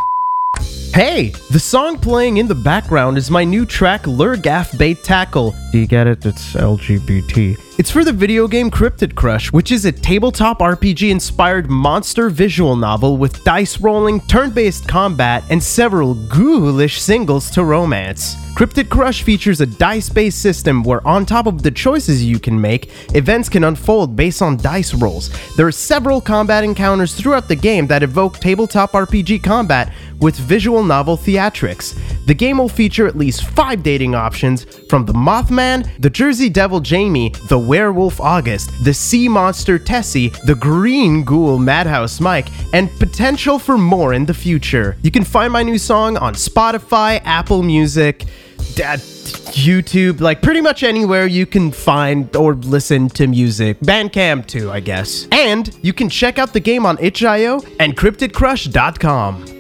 Hey, 0.92 1.30
the 1.50 1.58
song 1.58 1.98
playing 1.98 2.36
in 2.36 2.46
the 2.46 2.54
background 2.54 3.18
is 3.18 3.30
my 3.30 3.42
new 3.42 3.66
track 3.66 4.06
Lure 4.06 4.36
Gaff 4.36 4.76
Bait 4.78 5.02
Tackle. 5.02 5.54
Do 5.72 5.78
you 5.78 5.86
get 5.86 6.06
it? 6.06 6.24
It's 6.24 6.54
LGBT. 6.54 7.58
It's 7.76 7.90
for 7.90 8.04
the 8.04 8.12
video 8.12 8.46
game 8.46 8.70
Cryptid 8.70 9.16
Crush, 9.16 9.50
which 9.50 9.72
is 9.72 9.84
a 9.84 9.90
tabletop 9.90 10.60
RPG 10.60 11.10
inspired 11.10 11.68
monster 11.68 12.30
visual 12.30 12.76
novel 12.76 13.16
with 13.16 13.42
dice 13.42 13.80
rolling, 13.80 14.20
turn 14.28 14.50
based 14.50 14.86
combat, 14.86 15.42
and 15.50 15.60
several 15.60 16.14
ghoulish 16.28 17.02
singles 17.02 17.50
to 17.50 17.64
romance. 17.64 18.36
Cryptid 18.54 18.88
Crush 18.88 19.24
features 19.24 19.60
a 19.60 19.66
dice 19.66 20.08
based 20.08 20.40
system 20.40 20.84
where, 20.84 21.04
on 21.04 21.26
top 21.26 21.48
of 21.48 21.64
the 21.64 21.72
choices 21.72 22.24
you 22.24 22.38
can 22.38 22.60
make, 22.60 22.88
events 23.12 23.48
can 23.48 23.64
unfold 23.64 24.14
based 24.14 24.42
on 24.42 24.58
dice 24.58 24.94
rolls. 24.94 25.28
There 25.56 25.66
are 25.66 25.72
several 25.72 26.20
combat 26.20 26.62
encounters 26.62 27.16
throughout 27.16 27.48
the 27.48 27.56
game 27.56 27.88
that 27.88 28.04
evoke 28.04 28.38
tabletop 28.38 28.92
RPG 28.92 29.42
combat 29.42 29.92
with 30.20 30.36
visual 30.36 30.84
novel 30.84 31.16
theatrics. 31.16 31.98
The 32.26 32.34
game 32.34 32.58
will 32.58 32.68
feature 32.68 33.08
at 33.08 33.16
least 33.18 33.44
five 33.44 33.82
dating 33.82 34.14
options 34.14 34.64
from 34.88 35.04
the 35.04 35.12
Mothman, 35.12 35.90
the 35.98 36.08
Jersey 36.08 36.48
Devil 36.48 36.78
Jamie, 36.78 37.30
the 37.48 37.58
Werewolf 37.58 38.20
August, 38.20 38.70
the 38.84 38.94
Sea 38.94 39.28
Monster 39.28 39.80
Tessie, 39.80 40.28
the 40.46 40.54
Green 40.54 41.24
Ghoul 41.24 41.58
Madhouse 41.58 42.20
Mike, 42.20 42.46
and 42.72 42.88
potential 43.00 43.58
for 43.58 43.76
more 43.76 44.14
in 44.14 44.26
the 44.26 44.32
future. 44.32 44.96
You 45.02 45.10
can 45.10 45.24
find 45.24 45.52
my 45.52 45.64
new 45.64 45.76
song 45.76 46.16
on 46.18 46.34
Spotify, 46.34 47.20
Apple 47.24 47.64
Music, 47.64 48.24
Dad, 48.74 49.00
YouTube, 49.00 50.20
like 50.20 50.42
pretty 50.42 50.60
much 50.60 50.82
anywhere 50.82 51.26
you 51.26 51.46
can 51.46 51.70
find 51.70 52.34
or 52.34 52.54
listen 52.54 53.08
to 53.10 53.26
music. 53.26 53.78
Bandcamp 53.80 54.46
too, 54.46 54.70
I 54.70 54.80
guess. 54.80 55.28
And 55.30 55.76
you 55.82 55.92
can 55.92 56.08
check 56.08 56.38
out 56.38 56.52
the 56.52 56.60
game 56.60 56.84
on 56.84 56.98
itch.io 57.00 57.60
and 57.78 57.96
cryptidcrush.com. 57.96 59.53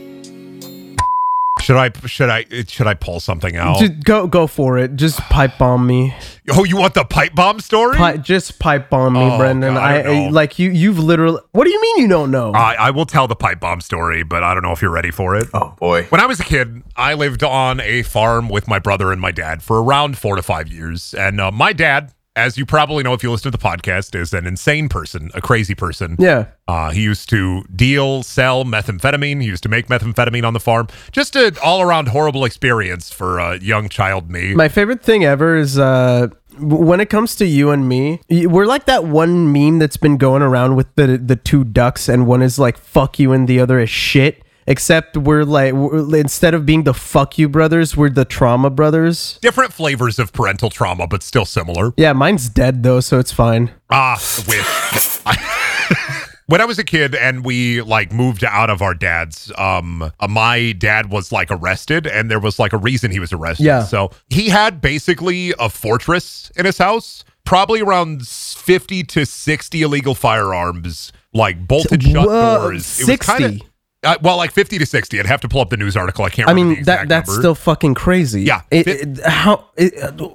Should 1.64 1.76
I 1.76 1.90
should 2.06 2.28
I 2.28 2.44
should 2.68 2.86
I 2.86 2.92
pull 2.92 3.20
something 3.20 3.56
out? 3.56 3.78
Just 3.78 4.04
go 4.04 4.26
go 4.26 4.46
for 4.46 4.76
it. 4.76 4.96
Just 4.96 5.18
pipe 5.20 5.56
bomb 5.58 5.86
me. 5.86 6.14
oh, 6.50 6.64
you 6.64 6.76
want 6.76 6.92
the 6.92 7.04
pipe 7.04 7.34
bomb 7.34 7.58
story? 7.58 7.96
Pi- 7.96 8.18
just 8.18 8.58
pipe 8.58 8.90
bomb 8.90 9.14
me, 9.14 9.20
Oh, 9.22 9.38
Brendan. 9.38 9.74
God, 9.74 9.82
I 9.82 10.00
I, 10.02 10.26
I 10.26 10.28
like 10.28 10.58
you. 10.58 10.70
You've 10.70 10.98
literally. 10.98 11.40
What 11.52 11.64
do 11.64 11.70
you 11.70 11.80
mean 11.80 11.98
you 12.02 12.08
don't 12.08 12.30
know? 12.30 12.52
I, 12.52 12.74
I 12.74 12.90
will 12.90 13.06
tell 13.06 13.26
the 13.26 13.34
pipe 13.36 13.60
bomb 13.60 13.80
story, 13.80 14.22
but 14.22 14.42
I 14.42 14.52
don't 14.52 14.62
know 14.62 14.72
if 14.72 14.82
you're 14.82 14.90
ready 14.90 15.10
for 15.10 15.36
it. 15.36 15.48
Oh 15.54 15.74
boy. 15.78 16.04
When 16.10 16.20
I 16.20 16.26
was 16.26 16.38
a 16.38 16.44
kid, 16.44 16.82
I 16.96 17.14
lived 17.14 17.42
on 17.42 17.80
a 17.80 18.02
farm 18.02 18.48
with 18.48 18.68
my 18.68 18.78
brother 18.78 19.10
and 19.10 19.20
my 19.20 19.32
dad 19.32 19.62
for 19.62 19.82
around 19.82 20.18
four 20.18 20.36
to 20.36 20.42
five 20.42 20.68
years. 20.68 21.14
And 21.14 21.40
uh, 21.40 21.50
my 21.50 21.72
dad, 21.72 22.12
as 22.36 22.58
you 22.58 22.66
probably 22.66 23.02
know 23.04 23.12
if 23.12 23.22
you 23.22 23.30
listen 23.30 23.50
to 23.50 23.56
the 23.56 23.62
podcast, 23.62 24.18
is 24.18 24.32
an 24.32 24.46
insane 24.46 24.88
person, 24.88 25.30
a 25.34 25.40
crazy 25.40 25.74
person. 25.74 26.16
yeah. 26.18 26.46
Uh, 26.66 26.90
he 26.90 27.02
used 27.02 27.28
to 27.28 27.62
deal, 27.76 28.22
sell 28.22 28.64
methamphetamine. 28.64 29.40
He 29.42 29.46
used 29.48 29.62
to 29.64 29.68
make 29.68 29.88
methamphetamine 29.88 30.46
on 30.46 30.54
the 30.54 30.60
farm. 30.60 30.88
Just 31.12 31.36
an 31.36 31.56
all 31.62 31.82
around 31.82 32.08
horrible 32.08 32.44
experience 32.46 33.12
for 33.12 33.38
a 33.38 33.58
young 33.60 33.90
child 33.90 34.30
me. 34.30 34.54
My 34.54 34.68
favorite 34.68 35.02
thing 35.02 35.24
ever 35.24 35.56
is 35.56 35.78
uh 35.78 36.28
when 36.58 37.00
it 37.00 37.10
comes 37.10 37.34
to 37.36 37.46
you 37.46 37.70
and 37.70 37.88
me, 37.88 38.20
we're 38.30 38.64
like 38.64 38.86
that 38.86 39.04
one 39.04 39.52
meme 39.52 39.78
that's 39.78 39.96
been 39.96 40.16
going 40.16 40.40
around 40.40 40.76
with 40.76 40.86
the 40.94 41.18
the 41.18 41.36
two 41.36 41.64
ducks, 41.64 42.08
and 42.08 42.26
one 42.26 42.42
is 42.42 42.58
like 42.58 42.78
"fuck 42.78 43.18
you" 43.18 43.32
and 43.32 43.46
the 43.48 43.60
other 43.60 43.78
is 43.78 43.90
"shit." 43.90 44.43
Except 44.66 45.16
we're 45.16 45.44
like 45.44 45.74
we're, 45.74 46.16
instead 46.16 46.54
of 46.54 46.64
being 46.64 46.84
the 46.84 46.94
"fuck 46.94 47.38
you" 47.38 47.48
brothers, 47.48 47.96
we're 47.96 48.10
the 48.10 48.24
trauma 48.24 48.70
brothers. 48.70 49.38
Different 49.42 49.72
flavors 49.72 50.18
of 50.18 50.32
parental 50.32 50.70
trauma, 50.70 51.06
but 51.06 51.22
still 51.22 51.44
similar. 51.44 51.92
Yeah, 51.96 52.12
mine's 52.14 52.48
dead 52.48 52.82
though, 52.82 53.00
so 53.00 53.18
it's 53.18 53.32
fine. 53.32 53.72
Ah, 53.90 54.14
wish. 54.48 55.20
when 56.46 56.60
I 56.60 56.64
was 56.64 56.78
a 56.78 56.84
kid 56.84 57.14
and 57.14 57.44
we 57.44 57.82
like 57.82 58.12
moved 58.12 58.44
out 58.44 58.70
of 58.70 58.82
our 58.82 58.94
dad's, 58.94 59.52
um, 59.58 60.02
uh, 60.02 60.28
my 60.28 60.72
dad 60.72 61.10
was 61.10 61.32
like 61.32 61.50
arrested, 61.50 62.06
and 62.06 62.30
there 62.30 62.40
was 62.40 62.58
like 62.58 62.72
a 62.72 62.78
reason 62.78 63.10
he 63.10 63.20
was 63.20 63.32
arrested. 63.32 63.64
Yeah. 63.64 63.84
So 63.84 64.10
he 64.28 64.48
had 64.48 64.80
basically 64.80 65.52
a 65.58 65.68
fortress 65.68 66.50
in 66.56 66.64
his 66.64 66.78
house, 66.78 67.24
probably 67.44 67.80
around 67.80 68.26
fifty 68.26 69.02
to 69.04 69.26
sixty 69.26 69.82
illegal 69.82 70.14
firearms, 70.14 71.12
like 71.32 71.66
bolted 71.66 72.02
shut 72.02 72.26
Whoa, 72.26 72.58
doors. 72.60 73.00
It 73.00 73.08
was 73.08 73.18
kinda- 73.18 73.48
60? 73.50 73.68
Uh, 74.04 74.18
well, 74.22 74.36
like 74.36 74.52
fifty 74.52 74.78
to 74.78 74.86
sixty. 74.86 75.18
I'd 75.18 75.26
have 75.26 75.40
to 75.42 75.48
pull 75.48 75.60
up 75.60 75.70
the 75.70 75.76
news 75.76 75.96
article. 75.96 76.24
I 76.24 76.30
can't. 76.30 76.48
Remember. 76.48 76.72
I 76.72 76.74
mean 76.74 76.78
the 76.80 76.84
that 76.86 77.08
that's 77.08 77.28
number. 77.28 77.40
still 77.42 77.54
fucking 77.54 77.94
crazy. 77.94 78.42
Yeah. 78.42 78.62
It, 78.70 78.86
it- 78.86 79.18
how? 79.24 79.68
It, 79.76 79.94
uh, 79.98 80.28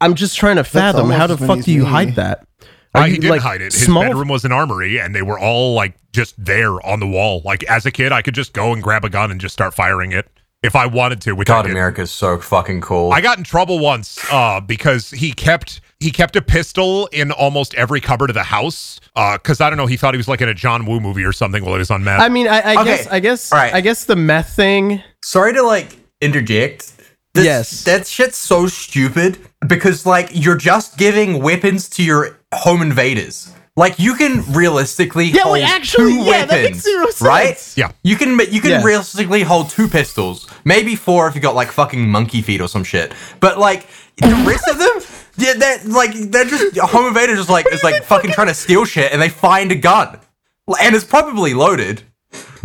I'm 0.00 0.14
just 0.14 0.36
trying 0.36 0.56
to 0.56 0.64
fathom 0.64 1.10
how 1.10 1.26
the 1.26 1.38
fuck 1.38 1.60
do 1.62 1.72
you 1.72 1.84
me. 1.84 1.88
hide 1.88 2.14
that? 2.16 2.46
Uh, 2.94 3.00
Are 3.00 3.06
he 3.06 3.14
you, 3.14 3.20
did 3.22 3.30
like, 3.30 3.40
hide 3.40 3.60
it. 3.62 3.72
His 3.72 3.84
small- 3.86 4.02
bedroom 4.02 4.28
was 4.28 4.44
an 4.44 4.52
armory, 4.52 5.00
and 5.00 5.14
they 5.14 5.22
were 5.22 5.38
all 5.38 5.74
like 5.74 5.94
just 6.12 6.34
there 6.42 6.84
on 6.86 7.00
the 7.00 7.06
wall. 7.06 7.42
Like 7.44 7.62
as 7.64 7.86
a 7.86 7.90
kid, 7.90 8.12
I 8.12 8.22
could 8.22 8.34
just 8.34 8.52
go 8.52 8.72
and 8.72 8.82
grab 8.82 9.04
a 9.04 9.08
gun 9.10 9.30
and 9.30 9.40
just 9.40 9.52
start 9.54 9.74
firing 9.74 10.12
it 10.12 10.28
if 10.64 10.74
I 10.74 10.86
wanted 10.86 11.20
to. 11.22 11.32
Which 11.34 11.48
I 11.50 11.54
God, 11.58 11.62
did. 11.62 11.70
America's 11.72 12.10
so 12.10 12.38
fucking 12.38 12.80
cool. 12.80 13.12
I 13.12 13.20
got 13.20 13.38
in 13.38 13.44
trouble 13.44 13.78
once 13.78 14.18
uh, 14.32 14.60
because 14.60 15.10
he 15.10 15.32
kept 15.32 15.80
he 16.00 16.10
kept 16.10 16.34
a 16.36 16.42
pistol 16.42 17.06
in 17.12 17.30
almost 17.30 17.74
every 17.74 18.00
cupboard 18.00 18.30
of 18.30 18.34
the 18.34 18.42
house. 18.42 18.98
Because 19.14 19.60
I 19.60 19.70
don't 19.70 19.76
know, 19.76 19.86
he 19.86 19.96
thought 19.96 20.14
he 20.14 20.18
was 20.18 20.26
like 20.28 20.40
in 20.40 20.48
a 20.48 20.54
John 20.54 20.86
Woo 20.86 20.98
movie 20.98 21.24
or 21.24 21.32
something 21.32 21.64
while 21.64 21.74
he 21.74 21.78
was 21.78 21.90
on 21.90 22.02
meth. 22.02 22.20
I 22.20 22.28
mean, 22.28 22.48
I, 22.48 22.60
I 22.60 22.72
Okay, 22.80 22.84
guess, 22.84 23.06
I 23.06 23.20
guess, 23.20 23.52
all 23.52 23.58
right. 23.58 23.72
I 23.72 23.80
guess 23.80 24.04
the 24.04 24.16
meth 24.16 24.54
thing. 24.56 25.02
Sorry 25.22 25.52
to 25.52 25.62
like 25.62 25.96
interject. 26.20 26.90
This, 27.34 27.44
Yes. 27.44 27.84
That 27.84 28.06
shit's 28.06 28.36
so 28.36 28.66
stupid 28.68 29.38
because 29.66 30.06
like 30.06 30.28
you're 30.32 30.56
just 30.56 30.96
giving 30.98 31.42
weapons 31.42 31.88
to 31.90 32.02
your 32.04 32.38
home 32.52 32.80
invaders. 32.82 33.52
Like 33.76 33.98
you 33.98 34.14
can 34.14 34.42
realistically 34.52 35.26
Yeah, 35.26 35.42
hold 35.42 35.58
actually, 35.58 36.12
two 36.12 36.18
yeah, 36.20 36.44
that 36.46 36.48
weapons, 36.50 36.64
makes 36.74 36.84
zero 36.84 37.06
sense. 37.06 37.22
right? 37.22 37.72
Yeah. 37.76 37.90
you 38.04 38.14
can 38.16 38.38
you 38.52 38.60
can 38.60 38.70
Yeah. 38.70 38.84
realistically 38.84 39.42
hold 39.42 39.68
two 39.70 39.88
pistols, 39.88 40.46
maybe 40.64 40.94
four 40.94 41.26
if 41.26 41.34
you 41.34 41.40
got 41.40 41.56
like 41.56 41.72
fucking 41.72 42.08
monkey 42.08 42.40
feet 42.40 42.60
or 42.60 42.68
some 42.68 42.84
shit. 42.84 43.12
But 43.40 43.58
like 43.58 43.88
the 44.18 44.28
rest 44.46 44.68
of 44.68 44.78
them, 44.78 44.92
yeah, 45.38 45.54
that 45.54 45.86
like 45.86 46.12
they're 46.14 46.44
just 46.44 46.78
home 46.78 47.08
invader 47.08 47.34
just 47.34 47.50
like 47.50 47.66
is 47.72 47.82
like 47.82 48.04
fucking 48.04 48.30
trying 48.30 48.46
to 48.46 48.54
steal 48.54 48.84
shit 48.84 49.12
and 49.12 49.20
they 49.20 49.28
find 49.28 49.72
a 49.72 49.76
gun, 49.76 50.20
and 50.80 50.94
it's 50.94 51.04
probably 51.04 51.52
loaded. 51.52 52.02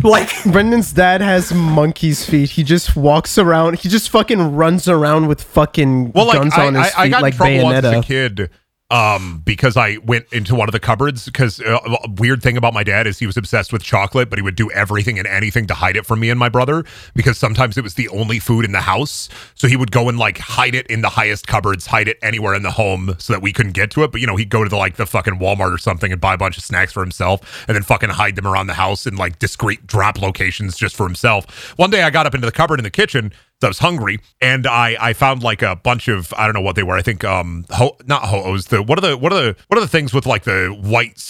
Like 0.04 0.30
Brendan's 0.46 0.92
dad 0.92 1.22
has 1.22 1.52
monkey's 1.52 2.24
feet. 2.24 2.50
He 2.50 2.62
just 2.62 2.94
walks 2.94 3.36
around. 3.36 3.80
He 3.80 3.88
just 3.88 4.10
fucking 4.10 4.54
runs 4.54 4.86
around 4.86 5.26
with 5.26 5.42
fucking 5.42 6.12
well, 6.12 6.26
like 6.26 6.38
guns 6.38 6.54
I, 6.56 6.66
on 6.68 6.74
his 6.76 6.82
I, 6.84 6.88
feet, 6.88 6.96
I 6.98 7.08
got 7.08 7.22
like 7.22 7.32
in 7.34 7.36
trouble 7.38 7.62
once 7.64 7.76
as 7.78 7.84
a 7.84 7.96
Bayonetta. 7.96 8.04
kid 8.04 8.50
um, 8.90 9.42
because 9.44 9.76
I 9.76 9.98
went 10.04 10.26
into 10.32 10.54
one 10.54 10.68
of 10.68 10.72
the 10.72 10.80
cupboards. 10.80 11.24
Because 11.26 11.60
uh, 11.60 11.78
weird 12.18 12.42
thing 12.42 12.56
about 12.56 12.74
my 12.74 12.82
dad 12.82 13.06
is 13.06 13.18
he 13.18 13.26
was 13.26 13.36
obsessed 13.36 13.72
with 13.72 13.82
chocolate, 13.82 14.28
but 14.28 14.38
he 14.38 14.42
would 14.42 14.56
do 14.56 14.70
everything 14.72 15.18
and 15.18 15.26
anything 15.26 15.66
to 15.68 15.74
hide 15.74 15.96
it 15.96 16.06
from 16.06 16.20
me 16.20 16.30
and 16.30 16.38
my 16.38 16.48
brother. 16.48 16.84
Because 17.14 17.38
sometimes 17.38 17.78
it 17.78 17.84
was 17.84 17.94
the 17.94 18.08
only 18.08 18.38
food 18.38 18.64
in 18.64 18.72
the 18.72 18.80
house, 18.80 19.28
so 19.54 19.68
he 19.68 19.76
would 19.76 19.92
go 19.92 20.08
and 20.08 20.18
like 20.18 20.38
hide 20.38 20.74
it 20.74 20.86
in 20.88 21.02
the 21.02 21.08
highest 21.08 21.46
cupboards, 21.46 21.86
hide 21.86 22.08
it 22.08 22.18
anywhere 22.22 22.54
in 22.54 22.62
the 22.62 22.72
home, 22.72 23.14
so 23.18 23.32
that 23.32 23.42
we 23.42 23.52
couldn't 23.52 23.72
get 23.72 23.90
to 23.92 24.02
it. 24.02 24.12
But 24.12 24.20
you 24.20 24.26
know, 24.26 24.36
he'd 24.36 24.50
go 24.50 24.64
to 24.64 24.70
the 24.70 24.76
like 24.76 24.96
the 24.96 25.06
fucking 25.06 25.38
Walmart 25.38 25.74
or 25.74 25.78
something 25.78 26.12
and 26.12 26.20
buy 26.20 26.34
a 26.34 26.38
bunch 26.38 26.58
of 26.58 26.64
snacks 26.64 26.92
for 26.92 27.02
himself, 27.02 27.64
and 27.68 27.74
then 27.74 27.82
fucking 27.82 28.10
hide 28.10 28.36
them 28.36 28.46
around 28.46 28.66
the 28.66 28.74
house 28.74 29.06
in 29.06 29.16
like 29.16 29.38
discreet 29.38 29.86
drop 29.86 30.20
locations 30.20 30.76
just 30.76 30.96
for 30.96 31.06
himself. 31.06 31.78
One 31.78 31.90
day, 31.90 32.02
I 32.02 32.10
got 32.10 32.26
up 32.26 32.34
into 32.34 32.46
the 32.46 32.52
cupboard 32.52 32.80
in 32.80 32.84
the 32.84 32.90
kitchen. 32.90 33.32
So 33.60 33.66
I 33.66 33.70
was 33.70 33.78
hungry, 33.78 34.18
and 34.40 34.66
I 34.66 34.96
I 34.98 35.12
found 35.12 35.42
like 35.42 35.60
a 35.60 35.76
bunch 35.76 36.08
of 36.08 36.32
I 36.34 36.46
don't 36.46 36.54
know 36.54 36.62
what 36.62 36.76
they 36.76 36.82
were. 36.82 36.96
I 36.96 37.02
think 37.02 37.24
um 37.24 37.66
ho- 37.70 37.96
not 38.06 38.22
ho-os. 38.22 38.66
The 38.66 38.82
what 38.82 38.98
are 38.98 39.02
the 39.02 39.16
what 39.18 39.32
are 39.34 39.42
the 39.42 39.56
what 39.68 39.76
are 39.76 39.82
the 39.82 39.88
things 39.88 40.14
with 40.14 40.24
like 40.24 40.44
the 40.44 40.68
white 40.80 41.22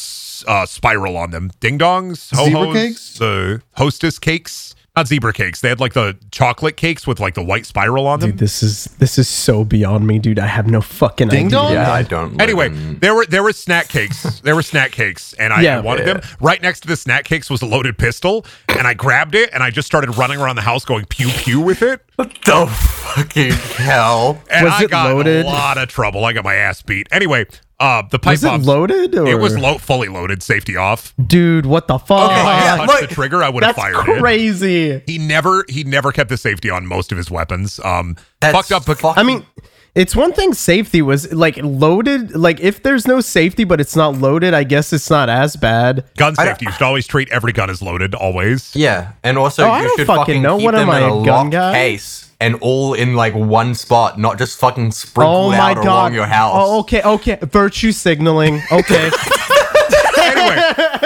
uh, 0.47 0.65
spiral 0.65 1.17
on 1.17 1.33
them? 1.33 1.51
Ding 1.59 1.77
dongs, 1.77 2.35
ho 2.35 2.49
hos, 2.51 2.73
cakes? 2.75 3.19
the 3.19 3.63
hostess 3.77 4.19
cakes. 4.21 4.77
Not 5.01 5.09
zebra 5.09 5.33
cakes. 5.33 5.63
They 5.63 5.71
had 5.71 5.81
like 5.81 5.95
the 5.95 6.19
chocolate 6.31 6.77
cakes 6.77 7.07
with 7.07 7.21
like 7.21 7.33
the 7.33 7.43
white 7.43 7.65
spiral 7.65 8.07
on 8.07 8.21
them. 8.21 8.33
Dude, 8.33 8.39
this 8.39 8.63
is 8.63 8.85
this 8.99 9.17
is 9.17 9.29
so 9.29 9.65
beyond 9.65 10.07
me, 10.07 10.19
dude. 10.19 10.39
I 10.39 10.47
have 10.47 10.67
no 10.67 10.83
fucking 10.83 11.29
Ding 11.29 11.47
idea. 11.47 11.59
dong? 11.59 11.73
yeah, 11.73 11.91
I 11.91 12.03
don't. 12.03 12.39
Anyway, 12.39 12.67
in- 12.67 12.99
there 12.99 13.15
were 13.15 13.25
there 13.25 13.43
were 13.43 13.53
snack 13.55 13.89
cakes. 13.89 14.41
There 14.41 14.55
were 14.55 14.61
snack 14.63 14.93
cakes, 14.93 15.33
and 15.39 15.55
I, 15.55 15.63
Yeah. 15.63 15.79
I 15.79 15.81
wanted 15.81 16.07
Yeah. 16.07 16.13
them. 16.15 16.23
Right 16.39 16.61
next 16.61 16.81
to 16.81 16.89
the 16.89 16.97
snack 16.97 17.25
cakes 17.25 17.49
was 17.49 17.63
a 17.63 17.67
loaded 17.67 17.97
pistol, 17.97 18.45
and 18.77 18.87
I 18.87 18.93
grabbed 18.93 19.35
it 19.35 19.49
and 19.55 19.63
I 19.63 19.71
just 19.71 19.87
started 19.87 20.15
running 20.19 20.39
around 20.39 20.57
the 20.57 20.63
house 20.63 20.85
going 20.85 21.07
pew 21.07 21.29
pew 21.31 21.63
with 21.63 21.81
it. 21.81 22.03
What 22.17 22.33
the 22.45 22.67
fucking 22.67 23.53
hell? 23.53 24.43
And 24.51 24.65
Was 24.67 24.75
I 24.75 24.85
it 24.85 24.91
got 24.91 25.15
loaded? 25.15 25.47
a 25.47 25.49
lot 25.49 25.79
of 25.79 25.89
trouble. 25.89 26.27
I 26.27 26.35
got 26.35 26.45
my 26.45 26.57
ass 26.57 26.83
beat. 26.83 27.09
Anyway, 27.11 27.47
uh, 27.81 28.03
the 28.11 28.19
pipe 28.19 28.33
Was 28.35 28.45
it 28.45 28.49
bombs. 28.49 28.67
loaded? 28.67 29.15
Or? 29.17 29.27
It 29.27 29.39
was 29.39 29.59
lo- 29.59 29.79
fully 29.79 30.09
loaded, 30.09 30.43
safety 30.43 30.77
off. 30.77 31.15
Dude, 31.27 31.67
what 31.67 31.89
the 31.89 31.99
fuck? 31.99 32.31
If 32.31 32.37
I 32.39 32.53
had 32.61 32.77
touched 32.77 33.01
look, 33.01 33.09
the 33.09 33.15
trigger, 33.15 33.43
I 33.43 33.49
would 33.49 33.65
have 33.65 33.75
That's 33.75 33.93
fired 33.95 34.09
it. 34.09 34.21
crazy. 34.21 35.03
He 35.07 35.19
never, 35.19 35.65
he 35.69 35.83
never 35.85 36.13
kept 36.13 36.29
the 36.31 36.37
safety 36.37 36.71
on 36.71 36.87
most 36.87 37.11
of 37.11 37.19
his 37.19 37.31
weapons. 37.31 37.81
Um, 37.83 38.17
That's 38.41 38.55
fucked 38.57 38.73
up. 38.73 38.85
fucking- 38.85 39.19
I 39.19 39.23
mean, 39.23 39.45
it's 39.95 40.15
one 40.15 40.33
thing 40.33 40.55
safety 40.55 41.03
was 41.03 41.33
like 41.33 41.59
loaded. 41.63 42.37
Like 42.37 42.61
if 42.61 42.83
there's 42.83 43.07
no 43.07 43.21
safety, 43.21 43.65
but 43.65 43.81
it's 43.81 43.97
not 43.97 44.15
loaded, 44.17 44.55
I 44.55 44.65
guess 44.65 44.93
it's 44.93 45.11
not 45.11 45.29
as 45.29 45.57
bad. 45.57 46.05
gun 46.17 46.35
I 46.39 46.45
don't- 46.45 46.53
safety. 46.55 46.67
You 46.67 46.73
should 46.73 46.83
always 46.83 47.07
treat 47.07 47.29
every 47.31 47.53
gun 47.53 47.71
as 47.71 47.83
loaded. 47.83 48.15
Always. 48.15 48.75
Yeah, 48.77 49.13
and 49.25 49.37
also 49.39 49.65
Oh, 49.65 49.71
I 49.71 49.83
you 49.83 49.89
don't 49.89 49.97
should 49.99 50.07
fucking 50.07 50.21
fucking, 50.21 50.43
know. 50.43 50.59
keep 50.59 50.65
What 50.67 50.75
am 50.75 50.81
them 50.87 50.91
I, 50.91 50.99
in 50.99 51.05
a 51.05 51.07
a 51.21 51.25
gun 51.25 51.27
locked 51.27 51.51
guy? 51.53 51.73
case 51.73 52.31
and 52.41 52.55
all 52.61 52.95
in 52.95 53.15
like 53.15 53.35
one 53.35 53.75
spot, 53.75 54.19
not 54.19 54.39
just 54.39 54.59
fucking 54.59 54.93
sprinkled 54.93 55.47
Oh 55.47 55.51
my 55.51 55.73
out 55.73 55.77
god. 55.77 55.87
along 55.87 56.15
your 56.15 56.27
house. 56.27 56.55
Oh, 56.57 56.81
okay, 56.81 57.03
okay. 57.03 57.39
Virtue 57.43 57.93
signaling. 57.93 58.63
Okay. 58.73 59.11
anyway, 60.23 60.57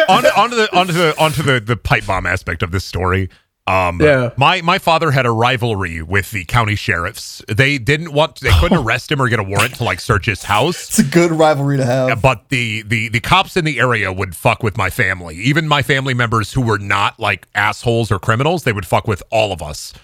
on, 0.09 0.25
onto 0.37 0.57
the 0.57 0.69
onto 0.73 0.93
the 0.93 1.15
onto 1.19 1.43
the 1.43 1.61
the 1.61 1.77
pipe 1.77 2.07
bomb 2.07 2.27
aspect 2.27 2.63
of 2.63 2.71
this 2.71 2.85
story. 2.85 3.29
Um, 3.67 3.99
Yeah. 4.03 4.31
my 4.37 4.61
my 4.61 4.79
father 4.79 5.11
had 5.11 5.25
a 5.25 5.31
rivalry 5.31 6.03
with 6.03 6.31
the 6.33 6.45
county 6.45 6.75
sheriffs. 6.75 7.43
They 7.49 7.79
didn't 7.79 8.13
want, 8.13 8.41
they 8.41 8.51
couldn't 8.61 8.77
arrest 8.85 9.11
him 9.11 9.23
or 9.23 9.29
get 9.29 9.39
a 9.39 9.43
warrant 9.43 9.77
to 9.77 9.85
like 9.85 10.01
search 10.01 10.27
his 10.27 10.43
house. 10.45 10.89
It's 10.89 10.99
a 10.99 11.03
good 11.05 11.31
rivalry 11.33 11.79
to 11.79 11.85
have. 11.85 12.21
but 12.21 12.49
the 12.51 12.83
the 12.83 13.09
the 13.09 13.21
cops 13.21 13.57
in 13.57 13.65
the 13.65 13.81
area 13.81 14.13
would 14.13 14.37
fuck 14.37 14.63
with 14.63 14.77
my 14.77 14.91
family. 14.91 15.37
Even 15.37 15.67
my 15.67 15.81
family 15.81 16.13
members 16.13 16.53
who 16.53 16.61
were 16.61 16.79
not 16.79 17.19
like 17.19 17.49
assholes 17.55 18.13
or 18.13 18.19
criminals, 18.19 18.65
they 18.65 18.73
would 18.73 18.87
fuck 18.87 19.09
with 19.09 19.23
all 19.31 19.51
of 19.53 19.63
us. 19.63 19.95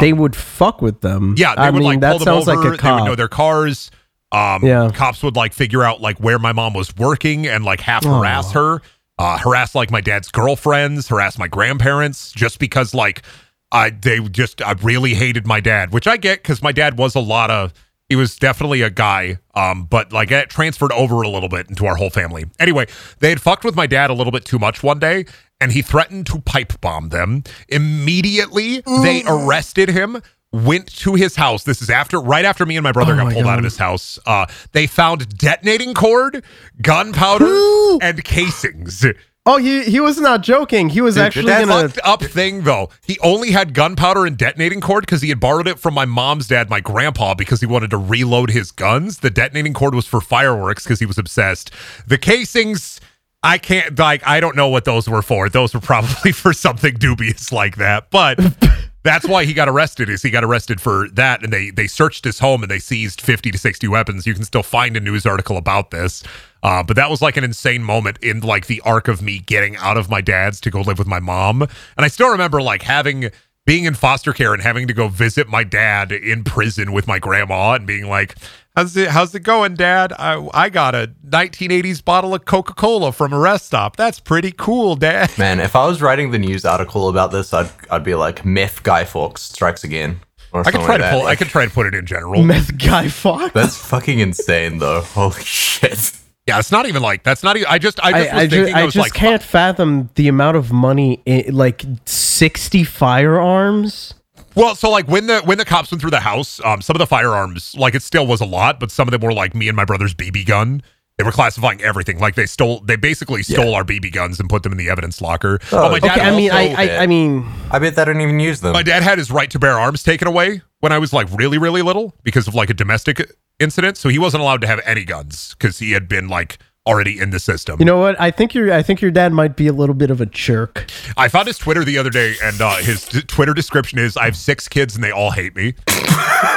they 0.00 0.12
would 0.12 0.36
fuck 0.36 0.80
with 0.80 1.00
them. 1.00 1.34
Yeah, 1.36 1.56
they 1.56 1.62
I 1.62 1.70
would 1.70 1.80
mean, 1.80 1.88
like 1.88 2.00
that 2.00 2.10
pull 2.10 2.18
them 2.20 2.26
sounds 2.26 2.48
over. 2.48 2.62
like 2.70 2.78
a 2.80 2.82
They 2.82 2.92
would 2.92 3.04
know 3.04 3.16
their 3.16 3.28
cars. 3.28 3.90
Um, 4.30 4.64
Yeah. 4.64 4.88
cops 4.94 5.24
would 5.24 5.34
like 5.34 5.52
figure 5.52 5.82
out 5.82 6.00
like 6.00 6.18
where 6.20 6.38
my 6.38 6.52
mom 6.52 6.74
was 6.74 6.94
working 6.96 7.48
and 7.48 7.64
like 7.64 7.80
half 7.80 8.04
harass 8.04 8.52
her, 8.52 8.80
uh, 9.20 9.36
harass 9.36 9.74
like 9.74 9.90
my 9.90 10.00
dad's 10.00 10.30
girlfriends, 10.30 11.08
harass 11.08 11.36
my 11.38 11.46
grandparents, 11.46 12.32
just 12.32 12.58
because 12.58 12.94
like 12.94 13.22
I 13.70 13.90
they 13.90 14.18
just 14.20 14.62
I 14.62 14.72
really 14.82 15.12
hated 15.12 15.46
my 15.46 15.60
dad, 15.60 15.92
which 15.92 16.06
I 16.06 16.16
get 16.16 16.42
because 16.42 16.62
my 16.62 16.72
dad 16.72 16.96
was 16.96 17.14
a 17.14 17.20
lot 17.20 17.50
of 17.50 17.74
he 18.08 18.16
was 18.16 18.36
definitely 18.38 18.80
a 18.80 18.88
guy, 18.88 19.38
um, 19.54 19.84
but 19.84 20.10
like 20.10 20.30
it 20.30 20.48
transferred 20.48 20.90
over 20.92 21.20
a 21.20 21.28
little 21.28 21.50
bit 21.50 21.68
into 21.68 21.84
our 21.84 21.96
whole 21.96 22.08
family. 22.08 22.46
Anyway, 22.58 22.86
they 23.18 23.28
had 23.28 23.42
fucked 23.42 23.62
with 23.62 23.76
my 23.76 23.86
dad 23.86 24.08
a 24.08 24.14
little 24.14 24.32
bit 24.32 24.46
too 24.46 24.58
much 24.58 24.82
one 24.82 24.98
day, 24.98 25.26
and 25.60 25.70
he 25.72 25.82
threatened 25.82 26.26
to 26.28 26.40
pipe 26.40 26.80
bomb 26.80 27.10
them. 27.10 27.44
Immediately, 27.68 28.80
they 29.02 29.22
arrested 29.26 29.90
him. 29.90 30.22
Went 30.52 30.92
to 30.96 31.14
his 31.14 31.36
house. 31.36 31.62
This 31.62 31.80
is 31.80 31.90
after, 31.90 32.20
right 32.20 32.44
after 32.44 32.66
me 32.66 32.76
and 32.76 32.82
my 32.82 32.90
brother 32.90 33.12
Oh 33.12 33.16
got 33.16 33.26
my 33.26 33.34
pulled 33.34 33.46
out 33.46 33.58
of 33.58 33.64
his 33.64 33.76
house. 33.76 34.18
Uh, 34.26 34.46
they 34.72 34.88
found 34.88 35.38
detonating 35.38 35.94
cord, 35.94 36.42
gunpowder, 36.82 37.46
and 38.02 38.24
casings. 38.24 39.06
oh, 39.46 39.58
he 39.58 39.84
he 39.84 40.00
was 40.00 40.18
not 40.18 40.42
joking. 40.42 40.88
He 40.88 41.00
was 41.00 41.16
actually 41.16 41.46
that's 41.46 41.68
gonna. 41.68 41.88
Fucked 41.88 42.00
up 42.04 42.22
thing 42.22 42.62
though. 42.64 42.88
He 43.06 43.16
only 43.20 43.52
had 43.52 43.74
gunpowder 43.74 44.26
and 44.26 44.36
detonating 44.36 44.80
cord 44.80 45.02
because 45.02 45.22
he 45.22 45.28
had 45.28 45.38
borrowed 45.38 45.68
it 45.68 45.78
from 45.78 45.94
my 45.94 46.04
mom's 46.04 46.48
dad, 46.48 46.68
my 46.68 46.80
grandpa, 46.80 47.34
because 47.34 47.60
he 47.60 47.66
wanted 47.66 47.90
to 47.90 47.96
reload 47.96 48.50
his 48.50 48.72
guns. 48.72 49.18
The 49.18 49.30
detonating 49.30 49.72
cord 49.72 49.94
was 49.94 50.06
for 50.06 50.20
fireworks 50.20 50.82
because 50.82 50.98
he 50.98 51.06
was 51.06 51.16
obsessed. 51.16 51.70
The 52.08 52.18
casings, 52.18 53.00
I 53.44 53.58
can't 53.58 53.96
like 53.96 54.26
I 54.26 54.40
don't 54.40 54.56
know 54.56 54.68
what 54.68 54.84
those 54.84 55.08
were 55.08 55.22
for. 55.22 55.48
Those 55.48 55.74
were 55.74 55.80
probably 55.80 56.32
for 56.32 56.52
something 56.52 56.94
dubious 56.94 57.52
like 57.52 57.76
that. 57.76 58.10
But 58.10 58.40
that's 59.02 59.26
why 59.26 59.44
he 59.44 59.54
got 59.54 59.68
arrested. 59.68 60.08
Is 60.08 60.22
he 60.22 60.30
got 60.30 60.44
arrested 60.44 60.80
for 60.80 61.08
that? 61.10 61.42
And 61.42 61.52
they 61.52 61.70
they 61.70 61.86
searched 61.86 62.24
his 62.24 62.38
home 62.38 62.62
and 62.62 62.70
they 62.70 62.78
seized 62.78 63.20
fifty 63.20 63.50
to 63.50 63.58
sixty 63.58 63.88
weapons. 63.88 64.26
You 64.26 64.34
can 64.34 64.44
still 64.44 64.62
find 64.62 64.96
a 64.96 65.00
news 65.00 65.26
article 65.26 65.56
about 65.56 65.90
this. 65.90 66.22
Uh, 66.62 66.82
but 66.82 66.96
that 66.96 67.08
was 67.08 67.22
like 67.22 67.36
an 67.36 67.44
insane 67.44 67.82
moment 67.82 68.18
in 68.22 68.40
like 68.40 68.66
the 68.66 68.80
arc 68.82 69.08
of 69.08 69.22
me 69.22 69.38
getting 69.38 69.76
out 69.76 69.96
of 69.96 70.10
my 70.10 70.20
dad's 70.20 70.60
to 70.60 70.70
go 70.70 70.82
live 70.82 70.98
with 70.98 71.08
my 71.08 71.20
mom. 71.20 71.62
And 71.62 71.70
I 72.04 72.08
still 72.08 72.30
remember 72.30 72.60
like 72.60 72.82
having 72.82 73.30
being 73.66 73.84
in 73.84 73.94
foster 73.94 74.32
care 74.32 74.52
and 74.52 74.62
having 74.62 74.86
to 74.86 74.92
go 74.92 75.08
visit 75.08 75.48
my 75.48 75.64
dad 75.64 76.12
in 76.12 76.44
prison 76.44 76.92
with 76.92 77.06
my 77.06 77.18
grandma 77.18 77.74
and 77.74 77.86
being 77.86 78.08
like, 78.08 78.36
"How's 78.76 78.96
it? 78.96 79.08
How's 79.08 79.34
it 79.34 79.40
going, 79.40 79.74
Dad? 79.74 80.12
I 80.18 80.48
I 80.54 80.68
got 80.68 80.94
a 80.94 81.12
1980s 81.26 82.04
bottle 82.04 82.34
of 82.34 82.44
Coca 82.44 82.74
Cola 82.74 83.12
from 83.12 83.32
a 83.32 83.38
rest 83.38 83.66
stop. 83.66 83.96
That's 83.96 84.20
pretty 84.20 84.52
cool, 84.52 84.96
Dad." 84.96 85.30
Man, 85.38 85.60
if 85.60 85.76
I 85.76 85.86
was 85.86 86.02
writing 86.02 86.30
the 86.30 86.38
news 86.38 86.64
article 86.64 87.08
about 87.08 87.32
this, 87.32 87.52
I'd 87.52 87.70
I'd 87.90 88.04
be 88.04 88.14
like, 88.14 88.44
"Meth 88.44 88.82
Guy 88.82 89.04
Fawkes 89.04 89.42
strikes 89.42 89.84
again." 89.84 90.20
Or 90.52 90.66
I 90.66 90.70
could 90.70 90.80
try 90.80 90.96
like 90.96 91.00
to 91.00 91.10
pull. 91.10 91.26
I 91.26 91.36
could 91.36 91.48
try 91.48 91.64
to 91.64 91.70
put 91.70 91.86
it 91.86 91.94
in 91.94 92.06
general. 92.06 92.42
Meth 92.44 92.76
guy 92.76 93.08
fuck. 93.08 93.52
That's 93.52 93.76
fucking 93.76 94.18
insane, 94.18 94.78
though. 94.78 95.00
Holy 95.14 95.40
shit! 95.42 96.12
Yeah, 96.46 96.58
it's 96.58 96.72
not 96.72 96.86
even 96.86 97.02
like 97.02 97.22
that's 97.22 97.42
not 97.42 97.56
even. 97.56 97.68
I 97.68 97.78
just 97.78 98.00
I 98.00 98.10
just 98.10 98.32
I, 98.32 98.34
was 98.34 98.42
I, 98.42 98.46
ju- 98.46 98.56
thinking. 98.56 98.74
I, 98.74 98.80
I 98.80 98.84
was 98.84 98.94
just 98.94 99.04
like, 99.04 99.14
can't 99.14 99.42
fathom 99.42 100.10
the 100.16 100.28
amount 100.28 100.56
of 100.56 100.72
money, 100.72 101.22
in, 101.24 101.54
like 101.54 101.84
sixty 102.06 102.82
firearms. 102.82 104.14
Well, 104.54 104.74
so 104.74 104.90
like 104.90 105.06
when 105.08 105.26
the 105.26 105.40
when 105.42 105.58
the 105.58 105.64
cops 105.64 105.90
went 105.90 106.00
through 106.00 106.10
the 106.10 106.20
house, 106.20 106.60
um, 106.64 106.82
some 106.82 106.96
of 106.96 106.98
the 106.98 107.06
firearms, 107.06 107.74
like 107.76 107.94
it 107.94 108.02
still 108.02 108.26
was 108.26 108.40
a 108.40 108.44
lot, 108.46 108.80
but 108.80 108.90
some 108.90 109.06
of 109.06 109.12
them 109.12 109.20
were 109.20 109.32
like 109.32 109.54
me 109.54 109.68
and 109.68 109.76
my 109.76 109.84
brother's 109.84 110.14
BB 110.14 110.46
gun. 110.46 110.82
They 111.18 111.24
were 111.24 111.32
classifying 111.32 111.82
everything. 111.82 112.18
Like 112.18 112.34
they 112.34 112.46
stole, 112.46 112.80
they 112.80 112.96
basically 112.96 113.42
stole 113.42 113.74
our 113.74 113.84
BB 113.84 114.10
guns 114.12 114.40
and 114.40 114.48
put 114.48 114.62
them 114.62 114.72
in 114.72 114.78
the 114.78 114.88
evidence 114.88 115.20
locker. 115.20 115.58
but 115.70 115.90
my 115.92 115.98
dad 115.98 116.18
Okay, 116.18 116.26
I 116.26 116.34
mean, 116.34 116.50
I, 116.50 116.68
also- 116.68 116.76
I, 116.80 116.96
I 117.02 117.06
mean, 117.06 117.46
I 117.70 117.78
bet 117.78 117.94
they 117.94 118.04
don't 118.06 118.22
even 118.22 118.40
use 118.40 118.62
them. 118.62 118.72
my 118.72 118.82
dad 118.82 119.02
had 119.02 119.18
his 119.18 119.30
right 119.30 119.50
to 119.50 119.58
bear 119.58 119.78
arms 119.78 120.02
taken 120.02 120.26
away 120.26 120.62
when 120.78 120.92
I 120.92 120.98
was 120.98 121.12
like 121.12 121.28
really, 121.32 121.58
really 121.58 121.82
little 121.82 122.14
because 122.22 122.48
of 122.48 122.54
like 122.54 122.70
a 122.70 122.74
domestic 122.74 123.20
incident. 123.58 123.98
So 123.98 124.08
he 124.08 124.18
wasn't 124.18 124.42
allowed 124.42 124.62
to 124.62 124.66
have 124.66 124.80
any 124.86 125.04
guns 125.04 125.54
because 125.58 125.78
he 125.78 125.92
had 125.92 126.08
been 126.08 126.28
like 126.28 126.56
already 126.86 127.18
in 127.18 127.30
the 127.30 127.38
system. 127.38 127.76
you 127.78 127.84
know 127.84 127.98
what? 127.98 128.18
I 128.20 128.30
think 128.30 128.54
your, 128.54 128.72
I 128.72 128.82
think 128.82 129.00
your 129.02 129.10
dad 129.10 129.32
might 129.32 129.54
be 129.54 129.66
a 129.66 129.72
little 129.72 129.94
bit 129.94 130.10
of 130.10 130.20
a 130.20 130.26
jerk. 130.26 130.90
I 131.16 131.28
found 131.28 131.46
his 131.46 131.58
Twitter 131.58 131.84
the 131.84 131.98
other 131.98 132.10
day, 132.10 132.34
and 132.42 132.60
uh, 132.60 132.76
his 132.76 133.04
t- 133.06 133.20
Twitter 133.22 133.52
description 133.54 133.98
is, 133.98 134.16
"I 134.16 134.24
have 134.24 134.36
six 134.36 134.66
kids 134.68 134.94
and 134.94 135.04
they 135.04 135.10
all 135.10 135.30
hate 135.30 135.54
me." 135.56 135.74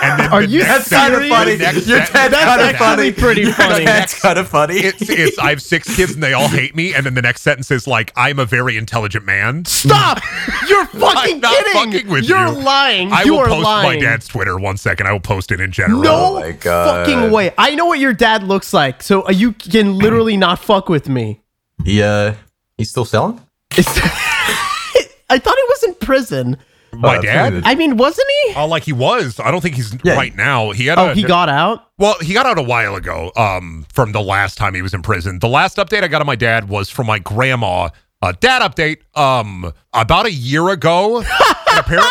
And 0.01 0.19
then 0.19 0.31
Are 0.33 0.41
the 0.41 0.47
you 0.47 0.63
That's 0.63 0.89
kinda 0.89 1.27
funny. 1.29 1.55
the 1.55 1.63
next 1.63 1.87
Your 1.87 1.97
sentence 2.05 2.09
dad's 2.11 2.33
after 2.33 2.63
kinda 2.65 2.77
funny. 2.77 3.11
pretty 3.11 3.45
funny. 3.51 3.85
That's 3.85 4.19
kind 4.21 4.37
of 4.39 4.47
funny. 4.49 4.75
It's, 4.75 5.01
it's 5.09 5.37
I 5.39 5.49
have 5.49 5.61
six 5.61 5.93
kids 5.95 6.13
and 6.13 6.23
they 6.23 6.33
all 6.33 6.47
hate 6.47 6.73
me, 6.75 6.93
and 6.93 7.05
then 7.05 7.13
the 7.15 7.21
next 7.21 7.41
sentence 7.41 7.69
is 7.71 7.85
like, 7.87 8.11
"I'm 8.15 8.39
a 8.39 8.45
very 8.45 8.75
intelligent 8.77 9.25
man." 9.25 9.63
Stop! 9.65 10.19
You're 10.69 10.85
fucking 10.87 11.39
not 11.41 11.53
kidding. 11.65 11.73
fucking 11.93 12.07
with 12.11 12.25
You're 12.25 12.47
you. 12.47 12.51
lying. 12.53 13.11
I 13.13 13.23
you 13.23 13.33
will 13.33 13.39
are 13.41 13.47
post 13.47 13.63
lying. 13.65 13.99
my 13.99 14.05
dad's 14.05 14.27
Twitter 14.27 14.57
one 14.57 14.77
second. 14.77 15.07
I 15.07 15.11
will 15.13 15.19
post 15.19 15.51
it 15.51 15.59
in 15.61 15.71
general. 15.71 16.01
No 16.01 16.13
Oh 16.37 16.39
my 16.39 16.51
God. 16.51 17.05
fucking 17.05 17.31
way. 17.31 17.53
I 17.57 17.75
know 17.75 17.85
what 17.85 17.99
your 17.99 18.13
dad 18.13 18.43
looks 18.43 18.73
like, 18.73 19.03
so 19.03 19.29
you 19.29 19.51
can 19.53 19.97
literally 19.97 20.12
not 20.37 20.59
fuck 20.59 20.89
with 20.89 21.09
me. 21.09 21.41
Yeah, 21.83 22.35
he's 22.77 22.89
still 22.89 23.05
selling. 23.05 23.41
I 23.71 25.39
thought 25.39 25.55
he 25.55 25.63
was 25.69 25.83
in 25.83 25.95
prison. 25.95 26.57
my 26.93 27.13
that's 27.13 27.25
dad. 27.25 27.61
I 27.65 27.73
mean, 27.75 27.97
wasn't 27.97 28.27
he? 28.45 28.53
Oh, 28.55 28.67
like 28.67 28.83
he 28.83 28.93
was. 28.93 29.39
I 29.39 29.49
don't 29.51 29.61
think 29.61 29.75
he's 29.75 29.95
Yeah. 30.03 30.15
right 30.15 30.35
now. 30.35 30.71
He 30.71 30.85
had. 30.85 30.99
Oh, 30.99 31.09
a, 31.09 31.13
he 31.15 31.23
got 31.23 31.49
out. 31.49 31.87
Well, 31.97 32.15
he 32.21 32.33
got 32.33 32.45
out 32.45 32.57
a 32.59 32.61
while 32.63 32.95
ago. 32.95 33.31
Um, 33.35 33.85
from 33.91 34.11
the 34.11 34.21
last 34.21 34.57
time 34.57 34.75
he 34.75 34.81
was 34.81 34.93
in 34.93 35.01
prison. 35.01 35.39
The 35.39 35.47
last 35.47 35.77
update 35.77 36.03
I 36.03 36.07
got 36.07 36.21
on 36.21 36.27
my 36.27 36.35
dad 36.35 36.69
was 36.69 36.89
from 36.89 37.07
my 37.07 37.19
grandma. 37.19 37.89
Uh, 38.21 38.33
dad 38.39 38.61
update. 38.61 38.97
Um, 39.17 39.73
about 39.93 40.25
a 40.27 40.31
year 40.31 40.69
ago. 40.69 41.17
and 41.21 41.27
apparently, 41.79 42.09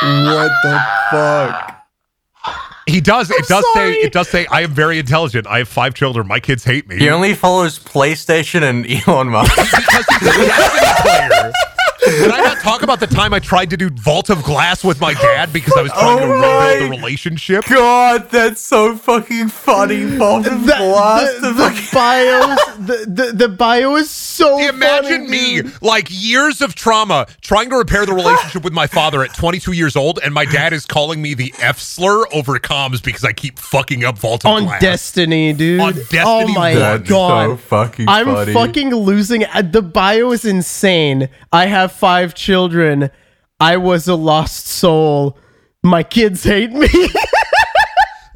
What 0.00 0.52
the 0.62 0.80
fuck? 1.10 1.79
He 2.86 3.00
does. 3.00 3.30
It 3.30 3.46
does 3.46 3.64
sorry. 3.74 3.94
say. 3.94 4.00
It 4.00 4.12
does 4.12 4.28
say. 4.28 4.46
I 4.46 4.62
am 4.62 4.72
very 4.72 4.98
intelligent. 4.98 5.46
I 5.46 5.58
have 5.58 5.68
five 5.68 5.94
children. 5.94 6.26
My 6.26 6.40
kids 6.40 6.64
hate 6.64 6.88
me. 6.88 6.98
He 6.98 7.08
only 7.08 7.34
follows 7.34 7.78
PlayStation 7.78 8.62
and 8.62 8.86
Elon 9.08 9.28
Musk. 9.28 9.54
because 9.56 10.06
he's 10.20 10.48
a 10.48 11.02
player. 11.02 11.52
Did 12.04 12.30
I 12.30 12.40
not 12.40 12.58
talk 12.60 12.82
about 12.82 12.98
the 13.00 13.06
time 13.06 13.34
I 13.34 13.38
tried 13.40 13.70
to 13.70 13.76
do 13.76 13.90
Vault 13.90 14.30
of 14.30 14.42
Glass 14.42 14.82
with 14.82 15.00
my 15.00 15.12
dad 15.14 15.52
because 15.52 15.74
I 15.76 15.82
was 15.82 15.92
trying 15.92 16.18
to 16.18 16.24
Oh 16.24 16.34
rebuild 16.34 16.92
the 16.92 16.96
relationship? 16.96 17.64
God, 17.66 18.30
that's 18.30 18.60
so 18.60 18.96
fucking 18.96 19.48
funny. 19.48 20.04
Vault 20.04 20.46
of 20.46 20.60
The, 20.66 20.74
Blast. 20.76 21.40
the, 21.42 21.50
the 21.52 21.88
bios, 21.92 22.58
the, 22.78 23.04
the 23.06 23.32
the 23.32 23.48
bio 23.48 23.96
is 23.96 24.10
so. 24.10 24.58
Imagine 24.58 25.26
funny, 25.26 25.30
me, 25.30 25.62
dude. 25.62 25.82
like 25.82 26.06
years 26.10 26.60
of 26.62 26.74
trauma, 26.74 27.26
trying 27.42 27.68
to 27.70 27.76
repair 27.76 28.06
the 28.06 28.14
relationship 28.14 28.64
with 28.64 28.72
my 28.72 28.86
father 28.86 29.22
at 29.22 29.34
22 29.34 29.72
years 29.72 29.94
old, 29.96 30.18
and 30.24 30.32
my 30.32 30.44
dad 30.44 30.72
is 30.72 30.86
calling 30.86 31.20
me 31.20 31.34
the 31.34 31.52
F 31.60 31.78
slur 31.78 32.24
over 32.32 32.58
comms 32.58 33.02
because 33.02 33.24
I 33.24 33.32
keep 33.32 33.58
fucking 33.58 34.04
up 34.04 34.18
Vault 34.18 34.44
of 34.44 34.50
on 34.52 34.64
Glass. 34.64 34.80
Destiny, 34.80 35.52
dude. 35.52 35.80
On 35.80 35.94
oh 36.24 36.48
my 36.48 36.74
That's 36.74 37.08
god. 37.08 37.50
so 37.50 37.56
fucking 37.56 38.08
I'm 38.08 38.26
funny. 38.26 38.52
fucking 38.54 38.94
losing. 38.94 39.44
uh, 39.44 39.62
The 39.62 39.82
bio 39.82 40.32
is 40.32 40.44
insane. 40.44 41.28
I 41.52 41.66
have 41.66 41.89
five 41.90 42.34
children. 42.34 43.10
I 43.58 43.76
was 43.76 44.08
a 44.08 44.14
lost 44.14 44.66
soul. 44.66 45.38
My 45.82 46.02
kids 46.02 46.44
hate 46.44 46.72
me. 46.72 46.88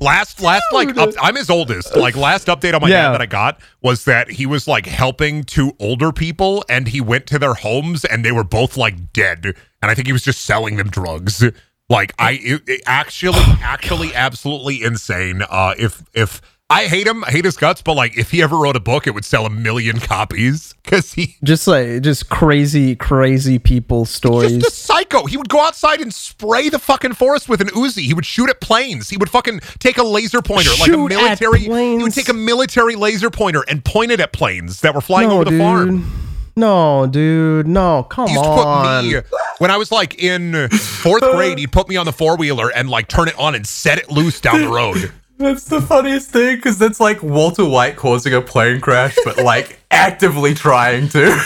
Last, 0.00 0.42
last, 0.42 0.64
like, 0.72 0.94
up, 0.98 1.10
I'm 1.22 1.36
his 1.36 1.48
oldest. 1.48 1.96
Like, 1.96 2.16
last 2.16 2.48
update 2.48 2.74
on 2.74 2.82
my 2.82 2.88
Yeah. 2.88 3.02
dad 3.04 3.12
that 3.12 3.22
I 3.22 3.26
got 3.26 3.60
was 3.80 4.04
that 4.04 4.28
he 4.28 4.44
was 4.44 4.66
like 4.68 4.86
helping 4.86 5.44
two 5.44 5.72
older 5.78 6.12
people, 6.12 6.64
and 6.68 6.88
he 6.88 7.00
went 7.00 7.26
to 7.28 7.38
their 7.38 7.54
homes, 7.54 8.04
and 8.04 8.24
they 8.24 8.32
were 8.32 8.44
both 8.44 8.76
like 8.76 9.12
dead, 9.12 9.44
and 9.80 9.90
I 9.90 9.94
think 9.94 10.06
he 10.08 10.12
was 10.12 10.22
just 10.24 10.44
selling 10.44 10.76
them 10.76 10.90
drugs. 10.90 11.44
Like, 11.88 12.12
I 12.18 12.32
it, 12.42 12.62
it 12.68 12.82
actually, 12.86 13.38
actually, 13.62 14.14
absolutely 14.14 14.82
insane. 14.82 15.42
Uh, 15.48 15.74
if 15.78 16.02
if 16.12 16.42
I 16.74 16.88
hate 16.88 17.06
him, 17.06 17.22
I 17.22 17.30
hate 17.30 17.44
his 17.44 17.56
guts, 17.56 17.82
but 17.82 17.94
like, 17.94 18.18
if 18.18 18.32
he 18.32 18.42
ever 18.42 18.58
wrote 18.58 18.74
a 18.74 18.80
book, 18.80 19.06
it 19.06 19.12
would 19.12 19.24
sell 19.24 19.46
a 19.46 19.50
million 19.50 20.00
copies 20.00 20.74
because 20.82 21.12
he. 21.12 21.37
just 21.44 21.68
like 21.68 22.02
just 22.02 22.28
crazy, 22.28 22.96
crazy 22.96 23.60
people 23.60 24.04
stories. 24.04 24.56
Just 24.58 24.66
a 24.66 24.70
psycho. 24.74 25.24
He 25.26 25.37
would 25.37 25.48
go 25.48 25.60
outside 25.60 26.00
and 26.00 26.12
spray 26.12 26.68
the 26.70 26.80
fucking 26.80 27.12
forest 27.12 27.48
with 27.48 27.60
an 27.60 27.68
Uzi. 27.68 28.02
He 28.02 28.12
would 28.12 28.26
shoot 28.26 28.50
at 28.50 28.60
planes. 28.60 29.08
He 29.08 29.16
would 29.16 29.30
fucking 29.30 29.60
take 29.78 29.98
a 29.98 30.02
laser 30.02 30.42
pointer, 30.42 30.70
like 30.80 30.88
a 30.88 30.94
Shoot 30.94 31.08
military. 31.10 31.60
He 31.60 32.02
would 32.02 32.12
take 32.12 32.28
a 32.28 32.34
military 32.34 32.96
laser 32.96 33.30
pointer 33.30 33.64
and 33.68 33.84
point 33.84 34.10
it 34.10 34.18
at 34.18 34.32
planes 34.32 34.80
that 34.80 34.96
were 34.96 35.00
flying 35.00 35.28
no, 35.28 35.37
over 35.37 35.44
the 35.44 35.50
dude. 35.52 35.60
farm. 35.60 36.12
No, 36.56 37.06
dude. 37.06 37.68
No, 37.68 38.02
come 38.02 38.28
He 38.28 38.34
used 38.34 38.44
to 38.44 38.50
on. 38.50 39.04
put 39.04 39.08
me 39.08 39.20
when 39.58 39.70
I 39.70 39.76
was 39.76 39.92
like 39.92 40.20
in 40.20 40.68
fourth 40.70 41.22
grade. 41.34 41.58
He'd 41.58 41.70
put 41.72 41.88
me 41.88 41.96
on 41.96 42.06
the 42.06 42.12
four 42.12 42.37
wheeler 42.37 42.70
and 42.70 42.90
like 42.90 43.06
turn 43.06 43.28
it 43.28 43.38
on 43.38 43.54
and 43.54 43.64
set 43.64 43.98
it 43.98 44.10
loose 44.10 44.40
down 44.40 44.60
the 44.60 44.68
road. 44.68 45.12
That's 45.44 45.64
the 45.64 45.83
funniest 45.83 46.30
thing 46.30 46.57
because 46.57 46.78
that's 46.78 47.00
like 47.00 47.22
Walter 47.22 47.68
White 47.68 47.96
causing 47.96 48.33
a 48.33 48.40
plane 48.40 48.80
crash, 48.80 49.14
but 49.24 49.37
like 49.37 49.78
actively 49.90 50.54
trying 50.54 51.09
to. 51.11 51.20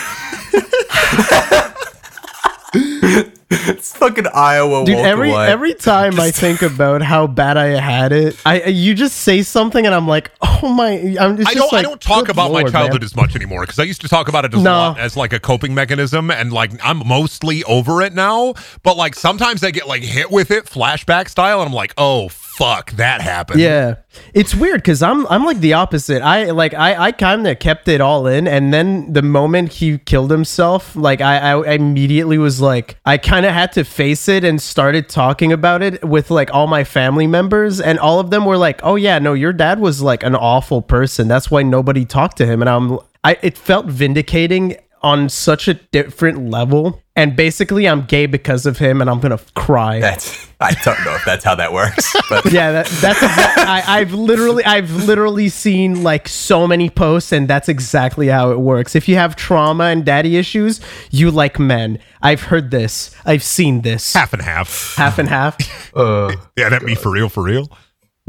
it's 3.51 3.97
fucking 3.97 4.27
Iowa 4.33 4.85
Dude, 4.85 4.95
Walter 4.95 5.09
every 5.09 5.31
White. 5.31 5.49
every 5.49 5.75
time 5.75 6.21
I 6.21 6.31
think 6.31 6.63
about 6.63 7.03
how 7.03 7.27
bad 7.27 7.57
I 7.57 7.81
had 7.81 8.13
it, 8.13 8.37
I 8.47 8.65
you 8.67 8.95
just 8.95 9.17
say 9.17 9.43
something 9.43 9.85
and 9.85 9.95
I'm 9.95 10.07
like, 10.07 10.31
oh 10.43 10.69
my! 10.69 11.17
I'm 11.19 11.37
just 11.37 11.51
I 11.51 11.55
don't. 11.55 11.73
like, 11.73 11.81
I 11.81 11.83
don't 11.83 12.01
talk 12.01 12.27
good 12.27 12.31
about 12.31 12.53
my 12.53 12.63
childhood 12.65 13.01
man. 13.01 13.05
as 13.05 13.17
much 13.17 13.35
anymore 13.35 13.63
because 13.63 13.79
I 13.79 13.85
used 13.85 14.03
to 14.03 14.09
talk 14.09 14.29
about 14.29 14.45
it 14.45 14.55
as, 14.55 14.63
No. 14.63 14.71
lot, 14.71 14.99
as 15.01 15.17
like 15.17 15.33
a 15.33 15.41
coping 15.41 15.75
mechanism, 15.75 16.31
and 16.31 16.53
like 16.53 16.73
I'm 16.85 17.07
mostly 17.07 17.65
over 17.65 18.01
it 18.03 18.15
now. 18.15 18.55
But 18.83 18.97
like 18.97 19.15
sometimes 19.17 19.65
I 19.65 19.73
get 19.73 19.89
like 19.89 20.03
hit 20.03 20.31
with 20.31 20.51
it 20.53 20.67
flashback 20.67 21.29
style, 21.29 21.61
and 21.61 21.69
I'm 21.69 21.75
like, 21.75 21.95
oh 21.99 22.29
fuck, 22.59 22.90
that 22.92 23.21
happened. 23.21 23.61
Yeah, 23.61 23.97
it's 24.35 24.53
weird 24.53 24.83
because 24.83 25.01
I'm 25.01 25.27
I'm 25.29 25.44
like 25.44 25.61
the 25.61 25.75
opposite. 25.75 26.23
I 26.23 26.51
like 26.51 26.75
I 26.75 27.07
I 27.07 27.12
kind 27.12 27.47
of 27.47 27.59
kept 27.61 27.87
it 27.87 28.01
all 28.01 28.27
in, 28.27 28.49
and 28.49 28.75
then 28.75 29.12
the 29.12 29.23
moment 29.23 29.75
he 29.75 29.99
killed 29.99 30.33
himself, 30.33 30.97
like 30.97 31.21
I 31.21 31.53
I, 31.53 31.75
immediately 31.75 32.37
was 32.37 32.61
like 32.61 32.97
I 33.05 33.16
kind 33.16 33.47
of 33.47 33.53
had 33.53 33.73
to 33.73 33.85
face 33.85 34.29
it 34.29 34.42
and 34.42 34.61
started 34.61 35.09
talking 35.09 35.53
about 35.53 35.83
it 35.83 36.05
with 36.05 36.31
like 36.31 36.53
all 36.53 36.66
my 36.66 36.83
family 36.83 37.29
members, 37.29 37.81
and 37.81 37.99
all 38.01 38.18
of 38.18 38.31
them 38.31 38.44
were 38.44 38.59
like, 38.59 38.81
"Oh 38.83 38.97
yeah, 38.97 39.21
no, 39.21 39.35
your 39.35 39.53
dad 39.53 39.79
was 39.79 40.03
like 40.03 40.25
an 40.25 40.35
awful 40.35 40.83
person. 40.83 41.29
That's 41.29 41.51
why 41.51 41.62
nobody 41.62 42.05
talked 42.05 42.38
to 42.38 42.47
him." 42.47 42.61
And 42.61 42.68
I'm 42.68 42.99
I 43.23 43.38
it 43.40 43.57
felt 43.57 43.87
vindicating 43.87 44.77
on 45.03 45.29
such 45.29 45.69
a 45.69 45.75
different 45.75 46.51
level. 46.51 47.03
And 47.17 47.35
basically, 47.35 47.89
I'm 47.89 48.03
gay 48.05 48.27
because 48.27 48.65
of 48.65 48.79
him, 48.79 49.01
and 49.01 49.11
I'm 49.11 49.19
gonna 49.19 49.41
cry. 49.57 49.99
That's 50.01 50.47
I 50.61 50.73
don't 50.85 51.05
know 51.05 51.15
if 51.17 51.25
that's 51.25 51.45
how 51.45 51.55
that 51.57 51.73
works, 51.73 52.15
but 52.31 52.45
Yeah, 52.53 52.71
that, 52.73 52.87
that's 52.87 53.23
exactly. 53.23 53.65
I, 53.65 53.99
I've 53.99 54.13
literally, 54.13 54.65
I've 54.65 54.91
literally 55.05 55.49
seen 55.49 56.05
like 56.05 56.29
so 56.29 56.67
many 56.69 56.89
posts, 56.91 57.33
and 57.33 57.49
that's 57.49 57.69
exactly 57.69 58.29
how 58.29 58.53
it 58.53 58.61
works. 58.61 58.95
If 58.95 59.09
you 59.09 59.17
have 59.17 59.35
trauma 59.35 59.85
and 59.85 60.05
daddy 60.05 60.37
issues, 60.37 60.81
you 61.11 61.31
like 61.33 61.59
men. 61.59 61.99
I've 62.23 62.43
heard 62.43 62.71
this. 62.71 63.15
I've 63.25 63.43
seen 63.43 63.83
this. 63.83 64.13
half 64.15 64.33
and 64.33 64.43
half. 64.43 64.95
Half 64.97 65.19
and 65.19 65.29
half. 65.29 65.57
uh, 65.97 66.33
Yeah, 66.57 66.69
that 66.69 66.83
me 66.85 66.95
for 66.95 67.11
real, 67.11 67.29
for 67.29 67.43
real. 67.43 67.69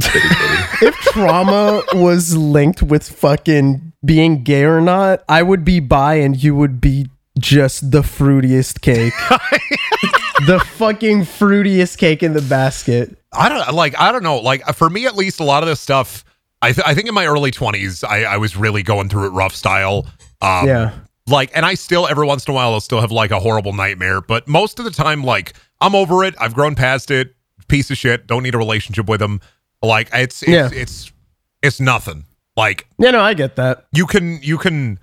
if 0.01 0.95
trauma 1.12 1.84
was 1.93 2.36
linked 2.36 2.82
with 2.82 3.08
fucking 3.08 3.88
being 4.03 4.43
gay 4.43 4.63
or 4.63 4.81
not, 4.81 5.23
I 5.27 5.43
would 5.43 5.63
be 5.65 5.79
bi, 5.79 6.15
and 6.15 6.41
you 6.41 6.55
would 6.55 6.79
be 6.81 7.07
just 7.38 7.91
the 7.91 8.01
fruitiest 8.01 8.81
cake. 8.81 9.13
the 10.47 10.59
fucking 10.59 11.21
fruitiest 11.21 11.97
cake 11.97 12.23
in 12.23 12.33
the 12.33 12.41
basket. 12.41 13.17
I 13.33 13.49
don't 13.49 13.73
like. 13.73 13.97
I 13.99 14.12
don't 14.12 14.23
know. 14.23 14.38
Like 14.39 14.65
for 14.75 14.89
me, 14.89 15.05
at 15.05 15.15
least, 15.15 15.39
a 15.39 15.43
lot 15.43 15.63
of 15.63 15.69
this 15.69 15.79
stuff. 15.79 16.23
I 16.62 16.71
th- 16.73 16.85
I 16.85 16.93
think 16.93 17.07
in 17.07 17.13
my 17.13 17.25
early 17.25 17.51
twenties, 17.51 18.03
I, 18.03 18.23
I 18.23 18.38
was 18.38 18.55
really 18.57 18.83
going 18.83 19.09
through 19.09 19.27
it 19.27 19.29
rough 19.29 19.55
style. 19.55 20.05
Um, 20.41 20.67
Yeah. 20.67 20.91
like 21.27 21.51
and 21.53 21.65
i 21.65 21.73
still 21.75 22.07
every 22.07 22.25
once 22.25 22.45
in 22.47 22.51
a 22.51 22.55
while 22.55 22.71
i'll 22.71 22.79
still 22.79 23.01
have 23.01 23.12
like 23.12 23.29
a 23.31 23.39
horrible 23.41 23.73
nightmare 23.73 24.21
but 24.21 24.47
most 24.47 24.79
of 24.79 24.85
the 24.85 24.89
time 24.91 25.21
like 25.21 25.51
i'm 25.81 25.93
over 25.93 26.23
it 26.23 26.33
i've 26.39 26.53
grown 26.53 26.75
past 26.75 27.12
it 27.12 27.35
piece 27.67 27.91
of 27.91 27.97
shit 27.97 28.25
don't 28.25 28.41
need 28.41 28.55
a 28.55 28.57
relationship 28.57 29.09
with 29.09 29.21
him 29.21 29.41
like 29.83 30.07
it's 30.13 30.41
it's 30.43 30.49
Yeah. 30.49 30.69
it's 30.73 31.12
it's 31.62 31.81
nothing 31.81 32.23
like 32.59 32.87
Yeah, 32.99 33.11
no, 33.11 33.21
I 33.21 33.33
get 33.33 33.55
that. 33.55 33.85
you 33.91 34.05
can 34.05 34.39
you 34.43 34.57
can 34.57 34.99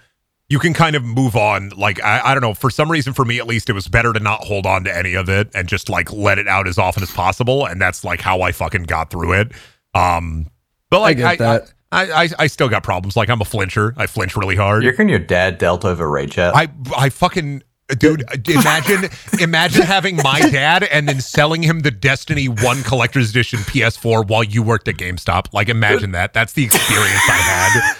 you 0.48 0.58
can 0.60 0.72
kind 0.74 0.94
of 0.94 1.02
move 1.02 1.34
on 1.34 1.70
like 1.70 2.00
I, 2.04 2.20
I 2.26 2.34
don't 2.34 2.40
know 2.42 2.54
for 2.54 2.70
some 2.70 2.88
reason 2.90 3.12
for 3.12 3.24
me 3.24 3.38
at 3.40 3.48
least 3.48 3.68
it 3.68 3.72
was 3.72 3.88
better 3.88 4.12
to 4.12 4.20
not 4.20 4.44
hold 4.44 4.64
on 4.66 4.84
to 4.84 4.96
any 4.96 5.14
of 5.14 5.28
it 5.28 5.48
and 5.54 5.66
just 5.68 5.88
like 5.88 6.12
let 6.12 6.38
it 6.38 6.46
out 6.46 6.68
as 6.68 6.78
often 6.78 7.02
as 7.02 7.10
possible 7.10 7.66
and 7.66 7.80
that's 7.80 8.04
like 8.04 8.20
how 8.20 8.42
i 8.42 8.52
fucking 8.52 8.84
got 8.84 9.10
through 9.10 9.32
it 9.32 9.50
um 9.94 10.46
but 10.88 11.00
like 11.00 11.16
get 11.16 11.38
that. 11.38 11.72
I, 11.90 12.24
I 12.24 12.28
I 12.38 12.46
still 12.48 12.68
got 12.68 12.82
problems. 12.84 13.16
Like 13.16 13.28
I'm 13.28 13.40
a 13.40 13.44
flincher. 13.44 13.94
I 13.96 14.06
flinch 14.06 14.36
really 14.36 14.56
hard. 14.56 14.82
You 14.84 14.90
reckon 14.90 15.08
your 15.08 15.18
dad 15.20 15.58
dealt 15.58 15.84
over 15.84 16.08
Raid 16.08 16.30
Chat? 16.32 16.54
I 16.54 16.68
I 16.96 17.08
fucking 17.10 17.62
dude. 17.94 18.24
Uh, 18.24 18.36
imagine 18.48 19.10
imagine 19.40 19.82
having 19.82 20.16
my 20.16 20.40
dad 20.40 20.84
and 20.84 21.08
then 21.08 21.20
selling 21.20 21.62
him 21.62 21.80
the 21.80 21.90
Destiny 21.90 22.46
One 22.46 22.82
Collector's 22.82 23.30
Edition 23.30 23.60
PS4 23.60 24.28
while 24.28 24.44
you 24.44 24.62
worked 24.62 24.88
at 24.88 24.96
GameStop. 24.96 25.52
Like 25.52 25.68
imagine 25.68 26.12
that. 26.12 26.32
That's 26.32 26.52
the 26.52 26.64
experience 26.64 27.22
I 27.28 27.32
had. 27.32 27.92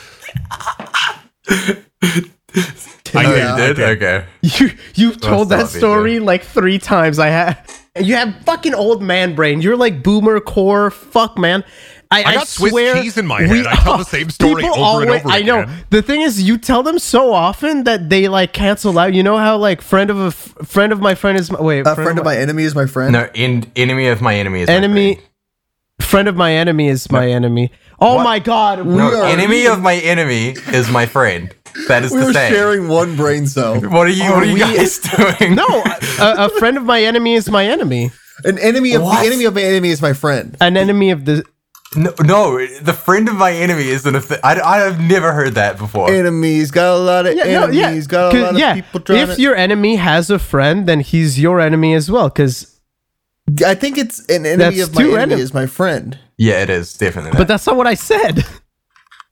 I 3.15 3.25
oh, 3.25 3.35
did, 3.35 3.49
you 3.49 3.67
did? 3.67 3.77
did. 3.77 4.03
Okay. 4.03 4.27
You 4.43 4.71
you've 4.95 5.21
told 5.21 5.51
that 5.51 5.69
story 5.69 6.19
like 6.19 6.45
three 6.45 6.79
times. 6.79 7.19
I 7.19 7.29
have. 7.29 7.83
You 7.99 8.15
have 8.15 8.43
fucking 8.45 8.75
old 8.75 9.03
man 9.03 9.35
brain. 9.35 9.63
You're 9.63 9.77
like 9.77 10.03
boomer 10.03 10.41
core. 10.41 10.91
Fuck 10.91 11.39
man. 11.39 11.65
I, 12.11 12.23
I 12.25 12.35
got 12.35 12.47
Swiss 12.49 12.71
swear 12.73 13.03
cheese 13.03 13.17
in 13.19 13.27
my 13.27 13.43
head. 13.43 13.67
I 13.67 13.75
tell 13.77 13.99
the 13.99 14.05
same 14.17 14.31
story 14.31 14.63
people 14.63 14.77
over 14.85 15.03
and 15.03 15.11
always- 15.11 15.21
over 15.25 15.31
I 15.31 15.43
know. 15.43 15.63
again. 15.63 15.85
The 15.91 16.03
thing 16.03 16.21
is, 16.23 16.41
you 16.43 16.57
tell 16.57 16.83
them 16.83 16.99
so 16.99 17.33
often 17.33 17.85
that 17.85 18.09
they 18.11 18.29
like 18.29 18.53
cancel 18.53 18.99
out. 18.99 19.13
You 19.15 19.23
know 19.23 19.37
how 19.39 19.57
like 19.57 19.81
friend 19.83 20.09
of 20.11 20.19
a 20.21 20.27
f- 20.27 20.55
friend 20.65 20.93
of 20.93 21.01
my 21.01 21.15
friend 21.17 21.37
is 21.37 21.51
my, 21.51 21.61
wait 21.61 21.87
A 21.87 21.95
friend 21.97 22.19
of 22.19 22.25
my 22.25 22.37
enemy 22.37 22.63
is 22.63 22.75
my 22.75 22.87
friend. 22.87 23.13
No, 23.13 23.29
in, 23.35 23.71
enemy 23.75 24.07
of 24.09 24.21
my 24.21 24.35
enemy 24.37 24.61
is 24.63 24.69
my 24.69 24.75
enemy. 24.75 25.15
friend. 25.17 25.29
Friend 26.01 26.29
of 26.29 26.37
my 26.37 26.53
enemy 26.53 26.89
is 26.89 27.11
my 27.11 27.29
enemy. 27.29 27.73
Oh 28.01 28.17
What? 28.17 28.25
my 28.25 28.39
god. 28.39 28.83
We 28.87 28.95
No, 28.95 29.23
are- 29.23 29.27
enemy 29.27 29.67
of 29.67 29.81
my 29.81 29.95
enemy 29.97 30.51
is 30.69 30.89
my 30.91 31.07
friend. 31.07 31.53
That 31.89 32.05
is 32.05 32.13
we 32.13 32.21
the 32.21 32.27
were 32.27 32.33
same. 32.33 32.53
sharing 32.53 32.89
one 32.89 33.17
brain 33.17 33.47
cell. 33.47 33.81
What 33.81 34.07
are 34.07 34.11
you? 34.11 34.31
what 34.31 34.43
are 34.43 34.47
you 34.47 34.59
guys 34.59 34.99
doing? 35.41 35.55
no, 35.57 35.67
a, 35.67 36.47
a 36.47 36.49
friend 36.59 36.77
of 36.77 36.85
my 36.85 37.03
enemy 37.03 37.35
is 37.35 37.51
my 37.51 37.65
enemy. 37.67 38.13
An 38.45 38.59
enemy 38.59 38.95
of 38.95 39.03
What? 39.03 39.21
the 39.23 39.27
enemy 39.27 39.45
of 39.47 39.55
my 39.55 39.63
enemy 39.63 39.89
is 39.91 40.01
my 40.03 40.13
friend. 40.13 40.57
An 40.61 40.77
enemy 40.77 41.11
of 41.11 41.25
the 41.25 41.45
no, 41.97 42.13
no. 42.23 42.67
The 42.67 42.93
friend 42.93 43.29
of 43.29 43.35
my 43.37 43.53
enemy 43.53 43.89
isn't 43.89 44.15
a 44.15 44.21
thing. 44.21 44.39
I, 44.45 44.61
I 44.61 44.79
have 44.79 45.01
never 45.01 45.33
heard 45.33 45.55
that 45.55 45.79
before. 45.79 46.11
Enemies 46.11 46.71
got 46.71 46.95
a 46.95 46.99
lot 46.99 47.27
of 47.27 47.35
yeah, 47.37 47.45
no, 47.45 47.63
enemies. 47.65 48.05
yeah. 48.07 48.11
Got 48.11 48.29
a 48.29 48.33
'Cause- 48.33 48.43
lot 48.43 48.53
of 48.55 48.59
yeah. 48.59 48.75
people 48.75 49.01
trying. 49.01 49.19
If 49.29 49.37
to, 49.37 49.43
your 49.43 49.55
enemy 49.57 49.97
has 49.97 50.31
a 50.31 50.39
friend, 50.39 50.87
then 50.87 51.01
he's 51.01 51.41
your 51.41 51.61
enemy 51.61 51.95
as 51.95 52.11
well. 52.11 52.29
Because, 52.29 52.79
I 53.65 53.75
think 53.75 53.97
it's 53.99 54.21
an 54.29 54.45
enemy 54.47 54.81
of 54.81 54.95
my 54.95 55.03
enemy 55.03 55.37
enem- 55.37 55.39
is 55.39 55.55
my 55.55 55.67
friend. 55.67 56.19
yeah, 56.37 56.63
it 56.63 56.71
is 56.71 56.93
definitely. 56.95 57.39
but 57.39 57.49
that's 57.49 57.67
not 57.67 57.77
what 57.77 57.87
I 57.87 57.95
said. 57.95 58.45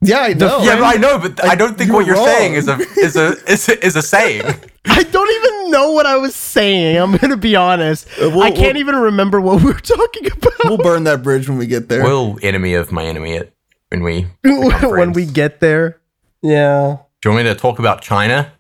Yeah, 0.05 0.21
I 0.21 0.35
know. 0.35 0.63
yeah, 0.63 0.77
but 0.77 0.85
I 0.85 0.95
know, 0.99 1.19
but 1.19 1.45
I 1.45 1.55
don't 1.55 1.77
think 1.79 1.89
you 1.89 1.95
what 1.95 2.07
you're 2.07 2.17
saying 2.17 2.55
is 2.55 2.69
a 2.69 2.77
is 2.99 3.17
a 3.17 3.33
is 3.51 3.69
a, 3.69 3.85
is 3.87 3.97
a 3.97 4.03
saying. 4.03 4.43
I 4.87 5.03
don't 5.03 5.31
even 5.31 5.71
know 5.71 5.93
what 5.93 6.05
I 6.07 6.17
was 6.19 6.35
saying. 6.37 6.97
I'm 6.99 7.17
gonna 7.17 7.37
be 7.39 7.57
honest. 7.57 8.07
Uh, 8.21 8.29
we'll- 8.31 8.43
I 8.43 8.51
can't 8.51 8.75
we'll- 8.75 8.77
even 8.79 8.97
remember 8.97 9.41
what 9.41 9.59
we 9.63 9.73
were 9.73 9.81
talking 9.81 10.27
about 10.31 10.53
We'll 10.65 10.77
burn 10.79 11.05
that 11.05 11.23
bridge 11.23 11.49
when 11.49 11.57
we 11.59 11.67
get 11.67 11.89
there. 11.89 12.03
We'll 12.03 12.39
enemy 12.43 12.75
of 12.75 12.93
my 12.93 13.05
enemy 13.05 13.33
it 13.35 13.55
when 13.89 14.03
we 14.03 14.27
when 14.83 15.13
we 15.13 15.25
get 15.27 15.61
there. 15.61 16.01
Yeah. 16.43 16.99
Do 17.23 17.31
you 17.31 17.35
want 17.35 17.47
me 17.47 17.53
to 17.55 17.59
talk 17.59 17.79
about 17.79 18.03
China? 18.03 18.53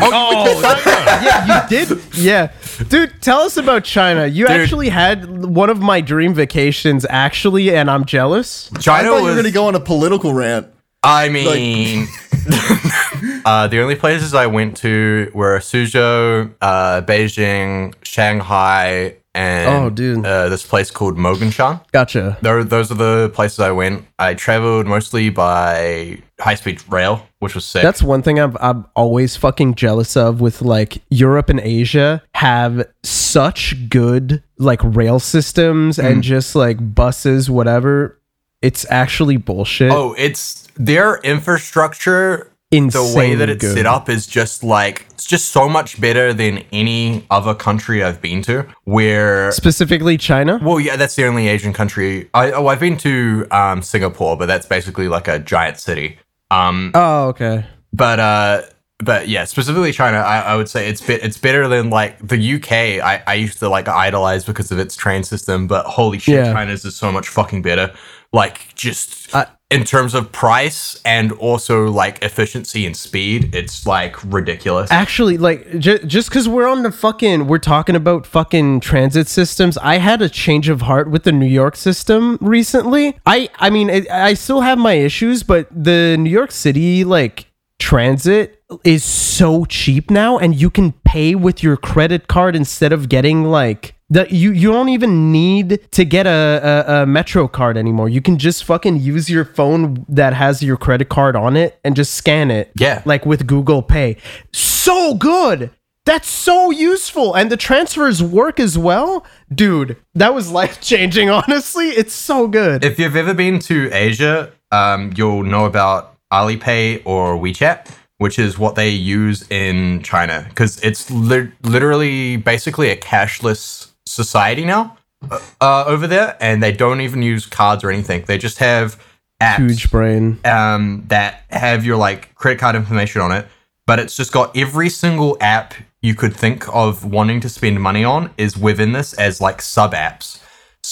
Oh, 0.00 0.60
yeah, 0.86 1.62
you 1.62 1.68
did. 1.86 1.98
Yeah, 2.14 2.52
dude, 2.88 3.22
tell 3.22 3.40
us 3.40 3.56
about 3.56 3.84
China. 3.84 4.26
You 4.26 4.46
Dude. 4.46 4.56
actually 4.60 4.88
had 4.88 5.44
one 5.44 5.70
of 5.70 5.80
my 5.80 6.00
dream 6.00 6.34
vacations, 6.34 7.06
actually, 7.08 7.74
and 7.74 7.88
I'm 7.90 8.04
jealous. 8.04 8.70
I 8.74 8.78
China 8.80 9.08
thought 9.10 9.16
you 9.18 9.22
was. 9.24 9.36
were 9.36 9.42
gonna 9.42 9.52
go 9.52 9.66
on 9.68 9.74
a 9.76 9.80
political 9.80 10.34
rant. 10.34 10.66
I 11.04 11.28
mean, 11.28 12.08
uh, 13.44 13.66
the 13.68 13.80
only 13.80 13.94
places 13.94 14.34
I 14.34 14.46
went 14.46 14.76
to 14.78 15.30
were 15.34 15.58
Suzhou, 15.58 16.52
uh, 16.60 17.02
Beijing, 17.02 17.94
Shanghai, 18.02 19.16
and 19.36 19.68
Oh, 19.68 19.90
dude. 19.90 20.24
Uh, 20.24 20.48
this 20.48 20.64
place 20.64 20.90
called 20.92 21.16
Moganshan. 21.16 21.80
Gotcha. 21.92 22.38
Tho- 22.40 22.62
Those 22.62 22.92
are 22.92 22.94
the 22.94 23.30
places 23.34 23.58
I 23.60 23.72
went. 23.72 24.06
I 24.18 24.34
traveled 24.34 24.86
mostly 24.86 25.28
by 25.30 26.18
high 26.38 26.54
speed 26.54 26.80
rail, 26.88 27.26
which 27.40 27.54
was 27.56 27.64
sick. 27.64 27.82
That's 27.82 28.02
one 28.02 28.22
thing 28.22 28.38
I'm 28.38 28.56
I'm 28.60 28.86
always 28.94 29.36
fucking 29.36 29.74
jealous 29.74 30.16
of 30.16 30.40
with 30.40 30.62
like 30.62 30.98
Europe 31.10 31.48
and 31.48 31.58
Asia 31.60 32.22
have 32.36 32.86
such 33.02 33.88
good 33.88 34.42
like 34.58 34.80
rail 34.84 35.18
systems 35.18 35.98
and 35.98 36.22
just 36.22 36.54
like 36.54 36.94
buses, 36.94 37.50
whatever. 37.50 38.20
It's 38.64 38.86
actually 38.90 39.36
bullshit. 39.36 39.92
oh, 39.92 40.14
it's 40.16 40.66
their 40.76 41.18
infrastructure. 41.18 42.50
Insane 42.70 43.12
the 43.12 43.16
way 43.16 43.34
that 43.36 43.48
it's 43.48 43.60
good. 43.60 43.76
set 43.76 43.86
up 43.86 44.08
is 44.08 44.26
just 44.26 44.64
like 44.64 45.06
it's 45.10 45.26
just 45.26 45.50
so 45.50 45.68
much 45.68 46.00
better 46.00 46.32
than 46.32 46.64
any 46.72 47.24
other 47.30 47.54
country 47.54 48.02
I've 48.02 48.20
been 48.20 48.42
to. 48.42 48.66
Where 48.82 49.52
Specifically 49.52 50.16
China. 50.16 50.58
Well, 50.60 50.80
yeah, 50.80 50.96
that's 50.96 51.14
the 51.14 51.24
only 51.24 51.46
Asian 51.46 51.72
country. 51.72 52.28
I 52.34 52.50
oh, 52.50 52.66
I've 52.66 52.80
been 52.80 52.96
to 52.98 53.46
um, 53.52 53.80
Singapore, 53.82 54.36
but 54.36 54.46
that's 54.46 54.66
basically 54.66 55.06
like 55.06 55.28
a 55.28 55.38
giant 55.38 55.78
city. 55.78 56.18
Um, 56.50 56.90
Oh, 56.94 57.28
okay. 57.28 57.64
but 57.92 58.18
uh, 58.18 58.62
but 58.98 59.28
yeah, 59.28 59.44
specifically 59.44 59.92
China, 59.92 60.16
I, 60.18 60.40
I 60.40 60.56
would 60.56 60.68
say 60.68 60.88
it's 60.88 61.00
bit 61.00 61.22
it's 61.22 61.38
better 61.38 61.68
than 61.68 61.90
like 61.90 62.18
the 62.26 62.54
UK. 62.56 62.72
I, 63.04 63.22
I 63.26 63.34
used 63.34 63.60
to 63.60 63.68
like 63.68 63.86
idolize 63.86 64.44
because 64.44 64.72
of 64.72 64.80
its 64.80 64.96
train 64.96 65.22
system, 65.22 65.68
but 65.68 65.86
holy 65.86 66.18
shit, 66.18 66.34
Yeah. 66.36 66.52
China's 66.52 66.84
is 66.84 66.96
so 66.96 67.12
much 67.12 67.28
fucking 67.28 67.62
better. 67.62 67.94
Like 68.34 68.74
just 68.74 69.34
I- 69.34 69.46
in 69.70 69.84
terms 69.84 70.14
of 70.14 70.30
price 70.30 71.00
and 71.04 71.32
also 71.32 71.86
like 71.88 72.22
efficiency 72.22 72.84
and 72.86 72.96
speed, 72.96 73.54
it's 73.54 73.86
like 73.86 74.14
ridiculous. 74.24 74.90
Actually, 74.92 75.36
like 75.38 75.78
j- 75.78 76.04
just 76.04 76.28
because 76.28 76.48
we're 76.48 76.68
on 76.68 76.82
the 76.82 76.92
fucking, 76.92 77.46
we're 77.48 77.58
talking 77.58 77.96
about 77.96 78.26
fucking 78.26 78.80
transit 78.80 79.26
systems. 79.26 79.78
I 79.78 79.96
had 79.98 80.20
a 80.22 80.28
change 80.28 80.68
of 80.68 80.82
heart 80.82 81.10
with 81.10 81.24
the 81.24 81.32
New 81.32 81.46
York 81.46 81.74
system 81.76 82.38
recently. 82.40 83.16
I, 83.26 83.48
I 83.56 83.70
mean, 83.70 83.88
it, 83.90 84.08
I 84.10 84.34
still 84.34 84.60
have 84.60 84.78
my 84.78 84.92
issues, 84.94 85.42
but 85.42 85.66
the 85.70 86.16
New 86.18 86.30
York 86.30 86.52
City 86.52 87.02
like 87.02 87.46
transit 87.80 88.62
is 88.84 89.02
so 89.04 89.64
cheap 89.64 90.10
now, 90.10 90.38
and 90.38 90.54
you 90.54 90.70
can 90.70 90.92
pay 91.04 91.34
with 91.34 91.62
your 91.62 91.76
credit 91.76 92.28
card 92.28 92.54
instead 92.54 92.92
of 92.92 93.08
getting 93.08 93.44
like. 93.44 93.93
The, 94.10 94.26
you 94.30 94.52
you 94.52 94.70
don't 94.70 94.90
even 94.90 95.32
need 95.32 95.90
to 95.92 96.04
get 96.04 96.26
a, 96.26 96.84
a, 96.88 97.02
a 97.02 97.06
metro 97.06 97.48
card 97.48 97.76
anymore. 97.78 98.08
You 98.08 98.20
can 98.20 98.36
just 98.38 98.62
fucking 98.64 98.98
use 99.00 99.30
your 99.30 99.44
phone 99.46 100.04
that 100.08 100.34
has 100.34 100.62
your 100.62 100.76
credit 100.76 101.08
card 101.08 101.36
on 101.36 101.56
it 101.56 101.80
and 101.84 101.96
just 101.96 102.14
scan 102.14 102.50
it 102.50 102.70
Yeah. 102.78 103.00
like 103.06 103.24
with 103.24 103.46
Google 103.46 103.82
Pay. 103.82 104.18
So 104.52 105.14
good. 105.14 105.70
That's 106.04 106.28
so 106.28 106.70
useful. 106.70 107.34
And 107.34 107.50
the 107.50 107.56
transfers 107.56 108.22
work 108.22 108.60
as 108.60 108.76
well. 108.76 109.24
Dude, 109.52 109.96
that 110.14 110.34
was 110.34 110.50
life 110.52 110.82
changing, 110.82 111.30
honestly. 111.38 111.86
It's 111.88 112.12
so 112.12 112.46
good. 112.46 112.84
If 112.84 112.98
you've 112.98 113.16
ever 113.16 113.32
been 113.32 113.58
to 113.60 113.90
Asia, 113.90 114.52
um, 114.70 115.14
you'll 115.16 115.44
know 115.44 115.64
about 115.64 116.14
Alipay 116.30 117.00
or 117.06 117.38
WeChat, 117.38 117.88
which 118.18 118.38
is 118.38 118.58
what 118.58 118.74
they 118.74 118.90
use 118.90 119.48
in 119.50 120.02
China 120.02 120.44
because 120.50 120.78
it's 120.82 121.10
li- 121.10 121.50
literally 121.62 122.36
basically 122.36 122.90
a 122.90 122.96
cashless 122.96 123.92
society 124.14 124.64
now 124.64 124.96
uh, 125.30 125.40
uh, 125.60 125.84
over 125.86 126.06
there, 126.06 126.36
and 126.40 126.62
they 126.62 126.72
don't 126.72 127.00
even 127.00 127.22
use 127.22 127.46
cards 127.46 127.84
or 127.84 127.90
anything. 127.90 128.24
They 128.26 128.38
just 128.38 128.58
have 128.58 129.02
apps 129.40 129.56
Huge 129.58 129.90
brain. 129.90 130.38
um, 130.44 131.04
that 131.08 131.42
have 131.50 131.84
your 131.84 131.96
like 131.96 132.34
credit 132.34 132.58
card 132.60 132.76
information 132.76 133.20
on 133.20 133.32
it, 133.32 133.46
but 133.86 133.98
it's 133.98 134.16
just 134.16 134.32
got 134.32 134.56
every 134.56 134.88
single 134.88 135.36
app 135.40 135.74
you 136.02 136.14
could 136.14 136.34
think 136.36 136.66
of 136.68 137.04
wanting 137.04 137.40
to 137.40 137.48
spend 137.48 137.80
money 137.80 138.04
on 138.04 138.30
is 138.36 138.56
within 138.56 138.92
this 138.92 139.14
as 139.14 139.40
like 139.40 139.62
sub 139.62 139.92
apps. 139.94 140.40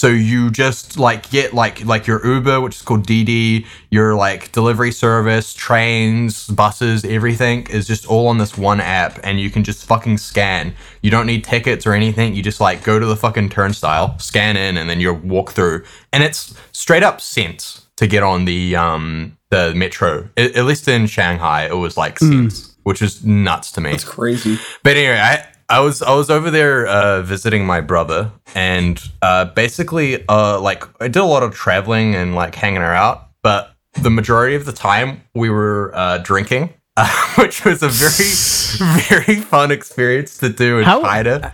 So 0.03 0.09
you 0.09 0.51
just 0.51 0.99
like 0.99 1.29
get 1.29 1.53
like 1.53 1.85
like 1.85 2.07
your 2.07 2.27
Uber, 2.27 2.59
which 2.59 2.75
is 2.75 2.81
called 2.81 3.07
DiDi, 3.07 3.65
your 3.89 4.15
like 4.15 4.51
delivery 4.51 4.91
service, 4.91 5.53
trains, 5.53 6.45
buses, 6.47 7.05
everything 7.05 7.67
is 7.67 7.87
just 7.87 8.05
all 8.07 8.27
on 8.27 8.37
this 8.37 8.57
one 8.57 8.81
app, 8.81 9.17
and 9.23 9.39
you 9.39 9.49
can 9.49 9.63
just 9.63 9.85
fucking 9.85 10.17
scan. 10.17 10.75
You 11.01 11.09
don't 11.09 11.25
need 11.25 11.45
tickets 11.45 11.87
or 11.87 11.93
anything. 11.93 12.35
You 12.35 12.43
just 12.43 12.59
like 12.59 12.83
go 12.83 12.99
to 12.99 13.05
the 13.05 13.15
fucking 13.15 13.47
turnstile, 13.47 14.19
scan 14.19 14.57
in, 14.57 14.75
and 14.75 14.89
then 14.89 14.99
you 14.99 15.13
walk 15.13 15.53
through, 15.53 15.85
and 16.11 16.21
it's 16.21 16.53
straight 16.73 17.03
up 17.03 17.21
cents 17.21 17.87
to 17.95 18.05
get 18.05 18.23
on 18.23 18.43
the 18.43 18.75
um 18.75 19.37
the 19.51 19.73
metro. 19.73 20.27
At 20.35 20.65
least 20.65 20.85
in 20.89 21.07
Shanghai, 21.07 21.67
it 21.67 21.77
was 21.77 21.95
like 21.95 22.19
cents, 22.19 22.75
which 22.83 23.01
is 23.01 23.23
nuts 23.23 23.71
to 23.71 23.79
me. 23.79 23.91
It's 23.91 24.03
crazy. 24.03 24.59
But 24.83 24.97
anyway, 24.97 25.19
I 25.19 25.47
I 25.73 25.79
was 25.79 26.03
I 26.03 26.13
was 26.13 26.29
over 26.29 26.51
there 26.51 26.85
uh, 26.85 27.23
visiting 27.23 27.65
my 27.65 27.81
brother, 27.81 28.31
and 28.53 29.01
uh, 29.23 29.45
basically, 29.45 30.23
uh, 30.27 30.59
like 30.59 30.83
I 31.01 31.07
did 31.07 31.17
a 31.19 31.25
lot 31.25 31.41
of 31.41 31.55
traveling 31.55 32.13
and 32.13 32.35
like 32.35 32.53
hanging 32.53 32.83
out, 32.83 33.29
but 33.41 33.73
the 33.99 34.11
majority 34.11 34.55
of 34.55 34.65
the 34.65 34.71
time 34.71 35.23
we 35.33 35.49
were 35.49 35.91
uh, 35.95 36.19
drinking, 36.19 36.71
uh, 36.95 37.33
which 37.39 37.65
was 37.65 37.81
a 37.81 37.89
very 37.89 39.01
very 39.25 39.41
fun 39.41 39.71
experience 39.71 40.37
to 40.37 40.49
do 40.49 40.77
in 40.77 40.85
How- 40.85 41.01
China. 41.01 41.51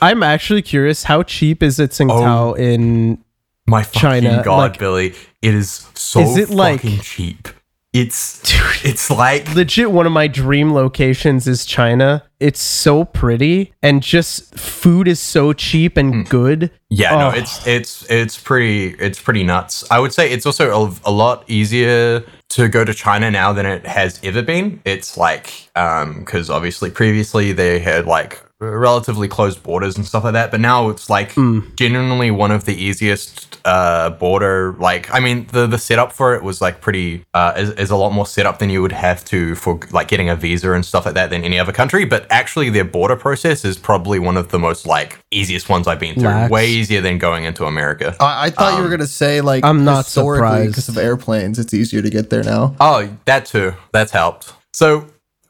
I'm 0.00 0.22
actually 0.22 0.62
curious 0.62 1.04
how 1.04 1.22
cheap 1.24 1.62
is 1.62 1.78
it 1.78 1.90
Tsingtao 1.90 2.56
in 2.58 3.22
My 3.66 3.82
fucking 3.82 4.00
China, 4.00 4.42
god, 4.42 4.70
like- 4.70 4.78
Billy, 4.78 5.14
it 5.42 5.54
is 5.54 5.86
so 5.94 6.20
Is 6.20 6.38
it 6.38 6.48
like- 6.48 6.80
fucking 6.80 7.00
cheap. 7.00 7.48
It's 7.92 8.42
it's 8.84 9.10
like 9.10 9.54
legit 9.54 9.90
one 9.90 10.06
of 10.06 10.12
my 10.12 10.26
dream 10.28 10.72
locations 10.74 11.46
is 11.48 11.64
China. 11.64 12.22
It's 12.38 12.60
so 12.60 13.04
pretty 13.04 13.72
and 13.82 14.02
just 14.02 14.54
food 14.56 15.08
is 15.08 15.18
so 15.20 15.52
cheap 15.52 15.96
and 15.96 16.28
good. 16.28 16.70
Yeah, 16.90 17.14
Oh. 17.14 17.18
no, 17.18 17.30
it's 17.30 17.66
it's 17.66 18.08
it's 18.10 18.38
pretty 18.40 18.88
it's 19.02 19.20
pretty 19.20 19.42
nuts. 19.42 19.84
I 19.90 19.98
would 20.00 20.12
say 20.12 20.30
it's 20.30 20.46
also 20.46 20.86
a, 20.86 20.94
a 21.06 21.10
lot 21.12 21.44
easier 21.48 22.22
to 22.50 22.68
go 22.68 22.84
to 22.84 22.94
China 22.94 23.30
now 23.30 23.52
than 23.52 23.66
it 23.66 23.86
has 23.86 24.20
ever 24.22 24.42
been. 24.42 24.80
It's 24.84 25.16
like 25.16 25.70
um 25.74 26.20
because 26.20 26.50
obviously 26.50 26.90
previously 26.90 27.52
they 27.52 27.78
had 27.78 28.06
like 28.06 28.42
relatively 28.60 29.28
closed 29.28 29.62
borders 29.62 29.96
and 29.96 30.06
stuff 30.06 30.24
like 30.24 30.32
that, 30.32 30.50
but 30.50 30.60
now 30.60 30.88
it's 30.88 31.08
like 31.08 31.34
genuinely 31.76 32.30
one 32.30 32.50
of 32.50 32.64
the 32.64 32.74
easiest 32.74 33.46
uh 33.64 34.10
border 34.10 34.74
like 34.78 35.12
I 35.12 35.18
mean 35.18 35.46
the 35.48 35.66
the 35.66 35.78
setup 35.78 36.12
for 36.12 36.34
it 36.36 36.44
was 36.44 36.60
like 36.60 36.80
pretty 36.80 37.24
uh 37.34 37.54
is, 37.56 37.70
is 37.70 37.90
a 37.90 37.96
lot 37.96 38.12
more 38.12 38.24
setup 38.24 38.60
than 38.60 38.70
you 38.70 38.80
would 38.82 38.92
have 38.92 39.24
to 39.26 39.56
for 39.56 39.80
like 39.90 40.06
getting 40.08 40.28
a 40.30 40.36
visa 40.36 40.72
and 40.72 40.84
stuff 40.84 41.04
like 41.04 41.14
that 41.14 41.30
than 41.30 41.42
any 41.44 41.58
other 41.58 41.72
country, 41.72 42.04
but 42.04 42.26
actually 42.30 42.70
their 42.70 42.84
border 42.84 43.16
process 43.16 43.64
is 43.64 43.76
probably 43.76 44.18
one 44.18 44.36
of 44.36 44.48
the 44.48 44.58
most 44.58 44.86
like 44.86 45.18
easiest 45.30 45.68
ones 45.68 45.86
I've 45.86 46.00
been 46.00 46.14
through. 46.14 46.24
Lax. 46.24 46.50
Way 46.50 46.68
easier 46.68 47.00
than 47.00 47.18
going 47.18 47.44
into 47.44 47.64
America. 47.64 48.16
I, 48.20 48.46
I 48.46 48.50
thought 48.50 48.76
you 48.76 48.82
were 48.82 48.90
gonna 48.90 49.06
say 49.06 49.40
like 49.40 49.64
I'm 49.64 49.84
not 49.84 50.04
historically 50.04 50.46
surprised. 50.46 50.70
because 50.70 50.88
of 50.88 50.98
airplanes. 50.98 51.58
It's 51.58 51.74
easier 51.74 52.00
to 52.02 52.10
get 52.10 52.30
there 52.30 52.44
now. 52.44 52.74
Oh, 52.80 53.08
that 53.26 53.46
too. 53.46 53.74
That's 53.92 54.12
helped. 54.12 54.52
So 54.72 55.06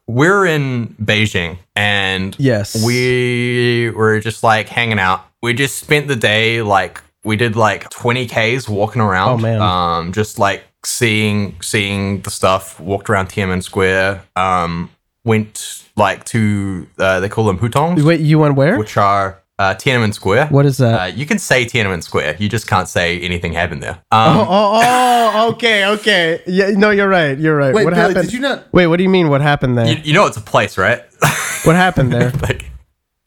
we're 0.09 0.47
in 0.47 0.97
Beijing 1.01 1.59
and 1.77 2.35
Yes. 2.39 2.83
we 2.85 3.91
were 3.91 4.19
just 4.21 4.43
like 4.43 4.69
hanging 4.69 4.99
out. 4.99 5.25
We 5.43 5.53
just 5.55 5.77
spent 5.79 6.09
the 6.09 6.17
day 6.17 6.63
like 6.63 7.01
we 7.25 7.37
did 7.37 7.55
like 7.55 7.89
20 7.91 8.27
Ks 8.27 8.69
walking 8.69 9.03
around. 9.03 9.29
Oh, 9.31 9.37
man. 9.39 9.61
Um 9.63 10.13
just 10.13 10.39
like 10.39 10.65
seeing 10.85 11.55
seeing 11.61 12.23
the 12.23 12.31
stuff, 12.31 12.81
walked 12.81 13.11
around 13.11 13.29
Tiananmen 13.29 13.63
Square, 13.63 14.23
um 14.35 14.91
went 15.25 15.85
like 15.97 16.25
to 16.25 16.87
uh, 16.99 17.21
they 17.21 17.29
call 17.29 17.45
them 17.45 17.59
hutongs, 17.59 18.03
Wait, 18.03 18.21
you 18.21 18.39
went 18.39 18.55
where? 18.55 18.79
which 18.79 18.97
are 18.97 19.43
uh, 19.59 19.75
Tiananmen 19.75 20.15
Square. 20.15 20.47
What 20.49 20.67
is 20.67 20.79
that? 20.79 21.01
Uh, 21.01 21.05
you 21.07 21.27
can 21.27 21.39
say 21.39 21.65
Tiananmen 21.65 22.03
Square. 22.03 22.37
You 22.39 22.49
just 22.49 22.67
can't 22.67 22.89
say 22.89 23.21
anything 23.21 23.53
happened 23.53 23.83
there. 23.83 24.01
oh, 24.13 24.31
Um, 24.31 24.37
oh, 24.39 24.47
oh, 24.85 25.49
okay, 25.53 25.87
okay. 25.87 26.43
Yeah, 26.47 26.71
no, 26.71 26.91
you're 26.91 27.09
right. 27.09 27.37
You're 27.39 27.57
right. 27.57 27.75
Wait, 27.75 27.85
what 27.85 27.95
Billy, 27.95 28.09
happened? 28.09 28.27
did 28.27 28.33
you 28.35 28.41
not? 28.41 28.73
Wait, 28.73 28.87
what 28.87 28.97
do 28.99 29.03
you 29.03 29.09
mean? 29.09 29.29
What 29.29 29.41
happened 29.41 29.77
there? 29.77 29.87
you, 29.87 29.97
you 30.03 30.13
know 30.13 30.27
it's 30.27 30.37
a 30.37 30.43
place, 30.43 30.79
right? 30.79 31.03
what 31.65 31.77
happened 31.77 32.13
there? 32.13 32.31
like, 32.43 32.71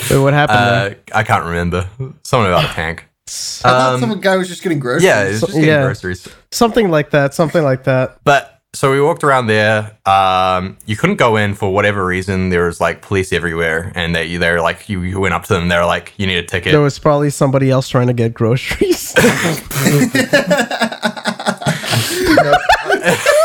Wait, 0.10 0.20
what 0.20 0.34
happened 0.34 0.60
there? 0.60 1.00
uh, 1.14 1.18
I 1.18 1.24
can't 1.24 1.46
remember. 1.46 1.88
Something 2.24 2.52
about 2.52 2.66
a 2.66 2.74
tank. 2.74 3.08
I 3.28 3.70
thought 3.70 3.94
um, 3.96 4.00
some 4.02 4.20
guy 4.20 4.36
was 4.36 4.50
just 4.50 4.62
getting 4.62 4.80
groceries. 4.80 5.04
Yeah, 5.04 5.24
it's 5.24 5.40
just 5.40 5.54
getting 5.54 5.68
yeah. 5.68 5.84
groceries. 5.84 6.28
Something 6.52 6.90
like 6.90 7.12
that. 7.12 7.34
Something 7.34 7.64
like 7.64 7.86
that. 7.86 8.20
But 8.26 8.51
so 8.74 8.92
we 8.92 9.02
walked 9.02 9.24
around 9.24 9.48
there. 9.48 9.98
Um, 10.06 10.78
you 10.86 10.96
couldn't 10.96 11.18
go 11.18 11.36
in 11.36 11.54
for 11.56 11.74
whatever 11.74 12.06
reason. 12.06 12.50
There 12.50 12.66
was 12.66 12.80
like 12.80 13.02
police 13.02 13.34
everywhere, 13.34 13.92
and 13.96 14.16
they 14.16 14.38
they're 14.38 14.62
like 14.62 14.88
you, 14.90 15.02
you 15.02 15.20
went 15.20 15.34
up 15.34 15.44
to 15.46 15.54
them. 15.54 15.68
They're 15.68 15.86
like 15.86 16.14
you 16.18 16.28
need 16.28 16.38
a 16.38 16.44
ticket. 16.44 16.72
There 16.72 16.82
was 16.82 16.98
probably 17.00 17.30
somebody 17.30 17.70
else 17.70 17.90
trying 17.90 18.08
to 18.08 18.14
get 18.14 18.34
groceries. 18.34 19.14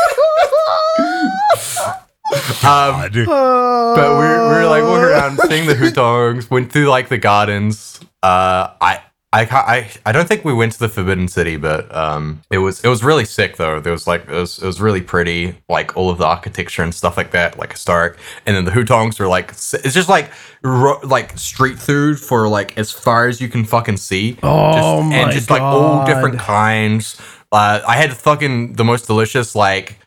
Um, 2.63 2.99
but 2.99 3.13
we 3.15 3.23
we 3.23 4.53
were 4.53 4.65
like 4.65 4.83
walking 4.83 5.03
around, 5.05 5.39
seeing 5.47 5.67
the 5.67 5.73
hutongs. 5.79 6.49
Went 6.49 6.71
through 6.71 6.87
like 6.87 7.07
the 7.07 7.17
gardens. 7.17 7.99
Uh, 8.21 8.73
I. 8.81 9.01
I, 9.33 9.41
I 9.43 9.91
I 10.05 10.11
don't 10.13 10.25
think 10.25 10.45
we 10.45 10.53
went 10.53 10.71
to 10.73 10.79
the 10.79 10.87
Forbidden 10.87 11.27
City, 11.27 11.57
but 11.57 11.93
um, 11.93 12.41
it 12.49 12.59
was 12.59 12.81
it 12.83 12.87
was 12.87 13.03
really 13.03 13.25
sick 13.25 13.57
though. 13.57 13.81
There 13.81 13.91
was 13.91 14.07
like 14.07 14.21
it 14.21 14.33
was 14.33 14.57
it 14.57 14.65
was 14.65 14.79
really 14.79 15.01
pretty, 15.01 15.55
like 15.67 15.97
all 15.97 16.09
of 16.09 16.17
the 16.17 16.25
architecture 16.25 16.81
and 16.81 16.95
stuff 16.95 17.17
like 17.17 17.31
that, 17.31 17.57
like 17.57 17.73
historic. 17.73 18.17
And 18.45 18.55
then 18.55 18.63
the 18.63 18.71
hutongs 18.71 19.19
were 19.19 19.27
like 19.27 19.49
it's 19.51 19.93
just 19.93 20.07
like 20.07 20.31
ro- 20.63 21.01
like 21.03 21.37
street 21.37 21.77
food 21.77 22.19
for 22.19 22.47
like 22.47 22.77
as 22.77 22.89
far 22.89 23.27
as 23.27 23.41
you 23.41 23.49
can 23.49 23.65
fucking 23.65 23.97
see. 23.97 24.37
Oh 24.43 24.71
just, 24.71 25.09
my 25.09 25.15
And 25.17 25.31
just 25.33 25.49
like 25.49 25.61
all 25.61 26.05
different 26.05 26.39
kinds. 26.39 27.19
Uh, 27.51 27.81
I 27.85 27.97
had 27.97 28.15
fucking 28.15 28.73
the 28.73 28.85
most 28.85 29.07
delicious 29.07 29.55
like 29.55 29.99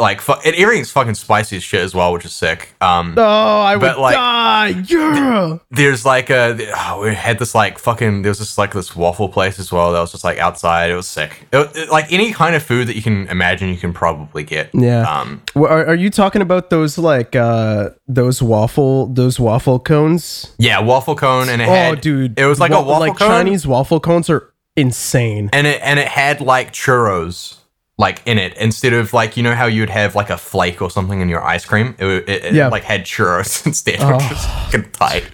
like 0.00 0.20
fu- 0.20 0.34
and 0.44 0.54
everything's 0.54 0.92
fucking 0.92 1.14
spicy 1.14 1.56
as 1.56 1.62
shit 1.64 1.80
as 1.80 1.92
well, 1.92 2.12
which 2.12 2.24
is 2.24 2.32
sick. 2.32 2.72
Um, 2.80 3.14
oh, 3.16 3.22
I 3.60 3.74
would 3.76 3.96
like- 3.96 4.14
die. 4.14 4.68
Yeah. 4.86 5.58
there's 5.70 6.04
like 6.06 6.30
a 6.30 6.56
oh, 6.76 7.00
we 7.02 7.14
had 7.14 7.38
this 7.40 7.52
like 7.54 7.78
fucking 7.80 8.22
there 8.22 8.30
was 8.30 8.38
just 8.38 8.58
like 8.58 8.72
this 8.72 8.94
waffle 8.94 9.28
place 9.28 9.58
as 9.58 9.72
well 9.72 9.92
that 9.92 10.00
was 10.00 10.12
just 10.12 10.22
like 10.24 10.38
outside. 10.38 10.90
It 10.90 10.94
was 10.94 11.08
sick. 11.08 11.46
It, 11.52 11.76
it- 11.76 11.88
like 11.90 12.12
any 12.12 12.32
kind 12.32 12.54
of 12.54 12.62
food 12.62 12.86
that 12.88 12.94
you 12.96 13.02
can 13.02 13.26
imagine, 13.28 13.68
you 13.70 13.76
can 13.76 13.92
probably 13.92 14.44
get. 14.44 14.70
Yeah. 14.72 15.02
Um. 15.02 15.42
Well, 15.56 15.72
Are, 15.72 15.86
are 15.86 15.94
you 15.96 16.10
talking 16.10 16.42
about 16.42 16.70
those 16.70 16.96
like 16.98 17.34
uh 17.34 17.90
those 18.06 18.40
waffle 18.40 19.06
those 19.08 19.40
waffle 19.40 19.80
cones? 19.80 20.52
Yeah, 20.58 20.80
waffle 20.80 21.16
cone, 21.16 21.48
and 21.48 21.60
it 21.60 21.68
oh, 21.68 21.72
had 21.72 22.00
dude, 22.00 22.38
It 22.38 22.46
was 22.46 22.60
like 22.60 22.70
wa- 22.70 22.78
a 22.78 22.82
waffle 22.82 23.00
like 23.00 23.16
cone, 23.16 23.28
Chinese 23.30 23.66
waffle 23.66 23.98
cones 24.00 24.30
are 24.30 24.52
insane. 24.76 25.50
and 25.52 25.66
it 25.66 25.80
and 25.82 25.98
it 25.98 26.06
had 26.08 26.40
like 26.40 26.72
churros 26.72 27.57
like 27.98 28.22
in 28.26 28.38
it 28.38 28.56
instead 28.56 28.92
of 28.92 29.12
like 29.12 29.36
you 29.36 29.42
know 29.42 29.54
how 29.54 29.66
you'd 29.66 29.90
have 29.90 30.14
like 30.14 30.30
a 30.30 30.38
flake 30.38 30.80
or 30.80 30.90
something 30.90 31.20
in 31.20 31.28
your 31.28 31.44
ice 31.44 31.64
cream. 31.64 31.94
It, 31.98 32.06
it, 32.06 32.28
it 32.46 32.54
Yeah. 32.54 32.68
like 32.68 32.84
had 32.84 33.02
churros 33.04 33.66
instead, 33.66 33.96
Oh. 34.00 34.16
which 34.16 34.30
was 34.30 34.44
fucking 34.46 34.90
tight. 34.92 35.24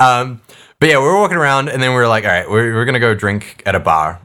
Um. 0.00 0.40
But 0.80 0.88
yeah, 0.88 0.96
we 0.98 1.04
were 1.04 1.18
walking 1.18 1.36
around, 1.36 1.68
and 1.68 1.82
then 1.82 1.90
we 1.90 1.96
were 1.96 2.08
like, 2.08 2.24
all 2.24 2.30
right, 2.30 2.48
we're, 2.48 2.72
we're 2.74 2.86
gonna 2.86 2.98
go 3.00 3.14
drink 3.14 3.62
at 3.66 3.74
a 3.74 3.80
bar 3.80 4.18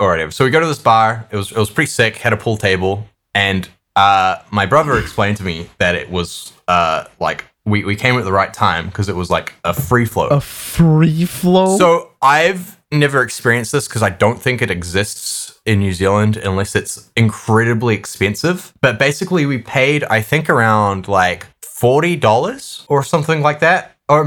or 0.00 0.08
whatever. 0.08 0.32
So 0.32 0.44
we 0.44 0.50
go 0.50 0.58
to 0.58 0.66
this 0.66 0.78
bar. 0.80 1.24
It 1.30 1.36
was 1.36 1.52
it 1.52 1.56
was 1.58 1.70
pretty 1.70 1.88
sick. 1.90 2.16
Had 2.16 2.32
a 2.32 2.36
pool 2.36 2.56
table, 2.56 3.06
and 3.32 3.68
uh, 3.94 4.36
my 4.50 4.66
brother 4.66 4.98
explained 4.98 5.36
to 5.36 5.44
me 5.44 5.70
that 5.78 5.94
it 5.94 6.10
was 6.10 6.52
uh 6.66 7.04
like 7.20 7.44
we 7.64 7.84
we 7.84 7.94
came 7.94 8.16
at 8.18 8.24
the 8.24 8.32
right 8.32 8.52
time 8.52 8.86
because 8.86 9.08
it 9.08 9.14
was 9.14 9.30
like 9.30 9.52
a 9.62 9.72
free 9.72 10.04
flow. 10.04 10.26
A 10.28 10.40
free 10.40 11.26
flow. 11.26 11.78
So 11.78 12.10
I've 12.20 12.79
never 12.92 13.22
experienced 13.22 13.72
this 13.72 13.88
because 13.88 14.02
I 14.02 14.10
don't 14.10 14.40
think 14.40 14.62
it 14.62 14.70
exists 14.70 15.60
in 15.64 15.80
New 15.80 15.92
Zealand 15.92 16.36
unless 16.36 16.74
it's 16.74 17.10
incredibly 17.16 17.94
expensive. 17.94 18.72
But 18.80 18.98
basically, 18.98 19.46
we 19.46 19.58
paid 19.58 20.04
I 20.04 20.20
think 20.22 20.48
around 20.50 21.08
like 21.08 21.46
forty 21.62 22.16
dollars 22.16 22.84
or 22.88 23.02
something 23.02 23.40
like 23.42 23.60
that. 23.60 23.96
Or 24.08 24.24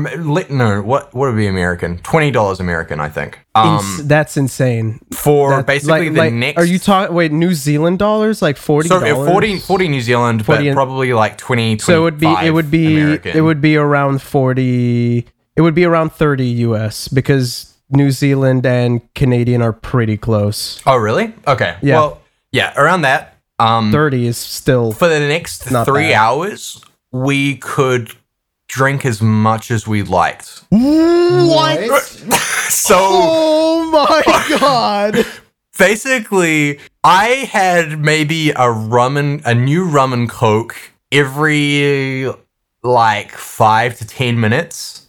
no, 0.50 0.82
what 0.82 1.14
what 1.14 1.28
would 1.28 1.36
be 1.36 1.48
American? 1.48 1.98
Twenty 2.00 2.32
dollars 2.32 2.62
American, 2.62 3.02
I 3.02 3.10
think. 3.10 3.40
Um, 3.54 3.86
that's 4.04 4.38
insane. 4.38 5.02
for 5.12 5.58
That- 5.58 5.66
basically 5.66 6.06
like- 6.06 6.14
the 6.14 6.20
like, 6.20 6.34
next. 6.34 6.58
Are 6.58 6.66
you 6.66 6.80
talking? 6.80 7.14
Wait, 7.14 7.34
New 7.34 7.54
Zealand 7.54 8.00
dollars? 8.00 8.42
Like 8.42 8.56
forty? 8.56 8.88
so 8.88 8.98
uh, 9.04 9.30
40, 9.30 9.60
40 9.60 9.88
New 9.90 10.00
Zealand, 10.00 10.46
40 10.46 10.70
but 10.70 10.74
probably 10.74 11.12
like 11.12 11.38
20, 11.38 11.80
So 11.80 12.00
it 12.00 12.04
would 12.04 12.18
be. 12.18 12.34
It 12.46 12.52
would 12.52 12.72
be. 12.72 12.96
American. 12.96 13.36
It 13.38 13.42
would 13.42 13.60
be 13.60 13.76
around 13.76 14.22
forty. 14.22 15.28
It 15.58 15.62
would 15.62 15.76
be 15.76 15.84
around 15.84 16.14
thirty 16.14 16.48
US 16.68 17.10
because 17.10 17.73
New 17.90 18.12
Zealand 18.12 18.66
and 18.66 19.02
Canadian 19.14 19.62
are 19.62 19.74
pretty 19.74 20.18
close. 20.18 20.82
Oh, 20.86 20.96
really? 20.98 21.34
Okay. 21.48 21.76
Yeah. 21.82 21.96
Well, 22.00 22.22
yeah, 22.52 22.74
around 22.78 23.02
that. 23.02 23.38
Um, 23.60 23.92
Thirty 23.92 24.26
is 24.26 24.38
still. 24.38 24.92
for 24.92 25.08
the 25.08 25.20
next 25.20 25.70
Not 25.72 25.86
three 25.86 26.10
bad. 26.10 26.14
hours, 26.16 26.84
we 27.12 27.56
could 27.58 28.12
drink 28.68 29.06
as 29.06 29.22
much 29.22 29.70
as 29.70 29.88
we 29.88 30.02
liked. 30.04 30.64
What? 30.70 32.24
So 32.74 32.96
Oh 33.00 33.92
my 33.92 34.58
god! 34.60 35.26
basically, 35.78 36.80
I 37.04 37.28
had 37.52 38.00
maybe 38.00 38.50
a 38.52 38.72
rum 38.72 39.16
and 39.16 39.42
a 39.46 39.54
new 39.54 39.86
rum 39.86 40.12
and 40.12 40.28
coke 40.30 40.76
every 41.12 42.28
like 42.82 43.32
five 43.32 43.98
to 44.00 44.08
ten 44.08 44.40
minutes. 44.40 45.03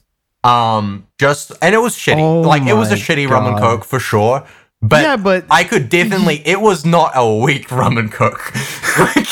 Um, 0.44 1.06
just 1.18 1.52
and 1.62 1.74
it 1.74 1.78
was 1.78 1.96
shitty. 1.96 2.20
Oh 2.20 2.42
like 2.42 2.62
it 2.66 2.74
was 2.74 2.92
a 2.92 2.96
shitty 2.96 3.28
rum 3.28 3.46
and 3.46 3.58
coke 3.58 3.84
for 3.84 3.98
sure. 3.98 4.46
But 4.82 5.02
yeah, 5.02 5.16
but 5.16 5.46
I 5.50 5.64
could 5.64 5.88
definitely. 5.88 6.42
It 6.46 6.60
was 6.60 6.84
not 6.84 7.12
a 7.14 7.38
weak 7.38 7.70
rum 7.70 7.98
and 7.98 8.12
coke. 8.12 8.52
Like, 8.96 9.26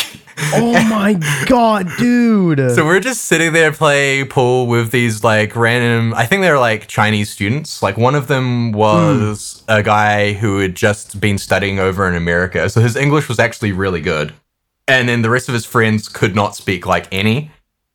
oh 0.55 0.89
my 0.89 1.13
god, 1.47 1.89
dude! 1.99 2.59
So 2.75 2.85
we're 2.85 2.99
just 2.99 3.27
sitting 3.27 3.53
there 3.53 3.71
playing 3.71 4.27
pool 4.27 4.67
with 4.67 4.91
these 4.91 5.23
like 5.23 5.55
random. 5.55 6.15
I 6.15 6.27
think 6.27 6.43
they're 6.43 6.59
like 6.59 6.89
Chinese 6.89 7.31
students. 7.31 7.81
Like 7.81 7.97
one 7.97 8.17
of 8.17 8.27
them 8.27 8.73
was 8.73 9.63
a 9.69 9.85
guy 9.85 10.33
who 10.33 10.59
had 10.59 10.75
just 10.75 11.21
been 11.21 11.39
studying 11.39 11.79
over 11.79 12.09
in 12.09 12.17
America, 12.17 12.69
so 12.69 12.81
his 12.81 12.97
English 12.97 13.29
was 13.29 13.39
actually 13.39 13.71
really 13.71 14.01
good. 14.01 14.33
And 14.89 15.09
then 15.09 15.23
the 15.23 15.31
rest 15.31 15.49
of 15.49 15.55
his 15.55 15.65
friends 15.65 16.09
could 16.09 16.35
not 16.35 16.57
speak 16.57 16.87
like 16.87 17.07
any. 17.13 17.53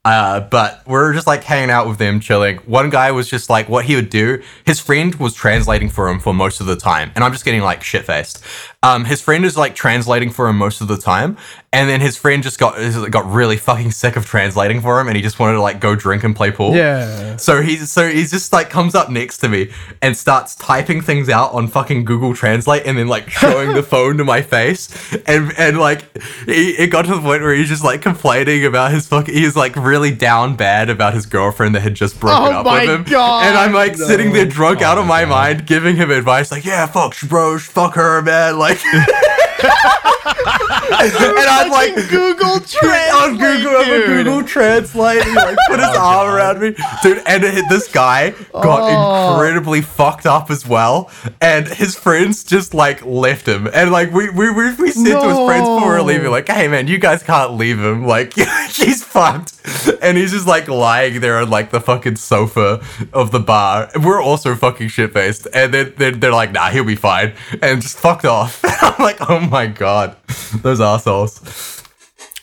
Uh, 0.07 0.39
but 0.39 0.87
we're 0.87 1.11
just 1.11 1.27
like 1.27 1.43
hanging 1.43 1.69
out 1.69 1.85
with 1.85 1.97
them, 1.97 2.21
chilling. 2.21 2.55
One 2.59 2.89
guy 2.89 3.11
was 3.11 3.29
just 3.29 3.49
like, 3.49 3.67
what 3.67 3.83
he 3.83 3.93
would 3.95 4.09
do. 4.09 4.41
His 4.65 4.79
friend 4.79 5.13
was 5.15 5.33
translating 5.33 5.89
for 5.89 6.07
him 6.07 6.21
for 6.21 6.33
most 6.33 6.61
of 6.61 6.65
the 6.65 6.77
time, 6.77 7.11
and 7.13 7.25
I'm 7.25 7.33
just 7.33 7.43
getting 7.43 7.59
like 7.59 7.83
shit 7.83 8.05
faced. 8.05 8.41
Um, 8.83 9.03
his 9.03 9.21
friend 9.21 9.43
is 9.43 9.57
like 9.57 9.75
translating 9.75 10.29
for 10.29 10.47
him 10.47 10.57
most 10.57 10.79
of 10.79 10.87
the 10.87 10.95
time, 10.95 11.35
and 11.77 11.89
then 11.89 12.01
his 12.01 12.17
friend 12.17 12.41
just 12.41 12.57
got 12.57 12.75
got 13.11 13.29
really 13.29 13.57
fucking 13.57 13.91
sick 13.91 14.15
of 14.15 14.25
translating 14.25 14.81
for 14.81 14.99
him, 14.99 15.07
and 15.07 15.15
he 15.15 15.21
just 15.21 15.39
wanted 15.39 15.53
to 15.53 15.61
like 15.61 15.79
go 15.79 15.95
drink 15.95 16.23
and 16.23 16.35
play 16.35 16.49
pool. 16.49 16.73
Yeah. 16.73 17.37
So 17.37 17.61
he's 17.61 17.91
so 17.91 18.09
he's 18.09 18.31
just 18.31 18.51
like 18.53 18.69
comes 18.69 18.95
up 18.95 19.11
next 19.11 19.39
to 19.39 19.49
me 19.49 19.71
and 20.01 20.15
starts 20.15 20.55
typing 20.55 21.01
things 21.01 21.27
out 21.27 21.51
on 21.53 21.67
fucking 21.67 22.05
Google 22.05 22.33
Translate, 22.33 22.85
and 22.85 22.97
then 22.97 23.07
like 23.07 23.29
showing 23.29 23.73
the 23.73 23.83
phone 23.91 24.17
to 24.17 24.23
my 24.23 24.41
face, 24.41 24.89
and 25.27 25.51
and 25.57 25.77
like 25.77 26.17
he, 26.45 26.71
it 26.71 26.87
got 26.87 27.03
to 27.03 27.15
the 27.15 27.21
point 27.21 27.41
where 27.41 27.53
he's 27.53 27.67
just 27.67 27.83
like 27.83 28.01
complaining 28.01 28.65
about 28.65 28.91
his 28.91 29.07
fucking 29.07 29.33
he's 29.33 29.57
like 29.57 29.75
really 29.75 30.13
down 30.13 30.55
bad 30.55 30.89
about 30.89 31.13
his 31.13 31.25
girlfriend 31.25 31.75
that 31.75 31.81
had 31.81 31.95
just 31.95 32.19
broken 32.19 32.53
Oh 32.55 32.59
up 32.59 32.65
my 32.65 32.85
with 32.85 32.89
him, 32.89 33.03
God, 33.03 33.45
and 33.45 33.57
I'm 33.57 33.73
like 33.73 33.95
sitting 33.97 34.31
there 34.31 34.45
drunk 34.45 34.81
oh 34.81 34.85
out 34.85 34.97
of 34.97 35.05
my 35.05 35.17
my 35.17 35.25
mind, 35.25 35.65
giving 35.65 35.95
him 35.95 36.11
advice 36.11 36.51
like, 36.51 36.65
yeah, 36.65 36.85
fuck, 36.85 37.15
bro, 37.27 37.57
fuck 37.57 37.95
her, 37.95 38.21
man, 38.21 38.59
like. 38.59 38.79
and 39.63 41.49
I'm 41.49 41.69
like 41.71 41.95
Google 42.09 42.59
Translate. 42.59 43.13
on 43.13 43.37
Google, 43.37 43.83
dude. 43.83 44.05
Google 44.05 44.43
Translate, 44.43 45.23
he 45.23 45.33
like 45.35 45.57
put 45.67 45.79
his 45.79 45.89
oh, 45.93 45.99
arm 45.99 46.33
around 46.35 46.59
me, 46.61 46.75
dude. 47.03 47.21
And 47.25 47.43
it- 47.43 47.65
this 47.69 47.87
guy 47.91 48.31
got 48.53 48.81
Oh. 48.83 49.31
incredibly 49.33 49.81
fucked 49.81 50.25
up 50.25 50.49
as 50.49 50.65
well, 50.65 51.09
and 51.41 51.67
his 51.67 51.95
friends 51.95 52.43
just 52.43 52.73
like 52.73 53.03
left 53.05 53.47
him. 53.47 53.67
And 53.73 53.91
like 53.91 54.11
we 54.11 54.29
we 54.29 54.49
we, 54.51 54.73
we 54.75 54.91
said 54.91 55.19
to 55.19 55.27
his 55.29 55.37
friends 55.45 55.67
before 55.67 55.81
we 55.81 55.87
were 55.95 56.01
leaving, 56.01 56.31
like, 56.31 56.47
hey 56.47 56.67
man, 56.67 56.87
you 56.87 56.97
guys 56.97 57.23
can't 57.23 57.53
leave 57.53 57.79
him, 57.79 58.05
like 58.05 58.33
he's 58.71 59.03
fucked. 59.03 59.53
And 60.01 60.17
he's 60.17 60.31
just 60.31 60.47
like 60.47 60.67
lying 60.69 61.19
there 61.19 61.39
on 61.39 61.49
like 61.49 61.71
the 61.71 61.81
fucking 61.81 62.15
sofa 62.15 62.81
of 63.11 63.31
the 63.31 63.39
bar. 63.39 63.89
We're 64.01 64.21
also 64.21 64.55
fucking 64.55 64.87
shit 64.89 65.11
faced, 65.13 65.47
and 65.53 65.73
then 65.73 65.93
they're, 65.97 66.11
they're 66.11 66.31
like, 66.31 66.53
nah, 66.53 66.69
he'll 66.69 66.85
be 66.85 66.95
fine, 66.95 67.33
and 67.61 67.81
just 67.81 67.97
fucked 67.99 68.23
off. 68.25 68.61
I'm 68.81 69.03
like, 69.03 69.17
oh 69.29 69.39
my 69.47 69.67
god, 69.67 70.15
those 70.61 70.79
assholes. 70.81 71.83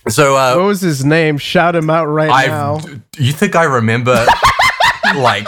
So 0.09 0.37
uh, 0.37 0.55
What 0.57 0.67
was 0.67 0.81
his 0.83 1.05
name? 1.05 1.39
Shout 1.39 1.75
him 1.75 1.89
out 1.89 2.07
right 2.07 2.31
I 2.31 2.47
now. 2.47 2.81
you 3.17 3.33
think 3.33 3.57
I 3.57 3.65
remember 3.65 4.13
like 5.17 5.47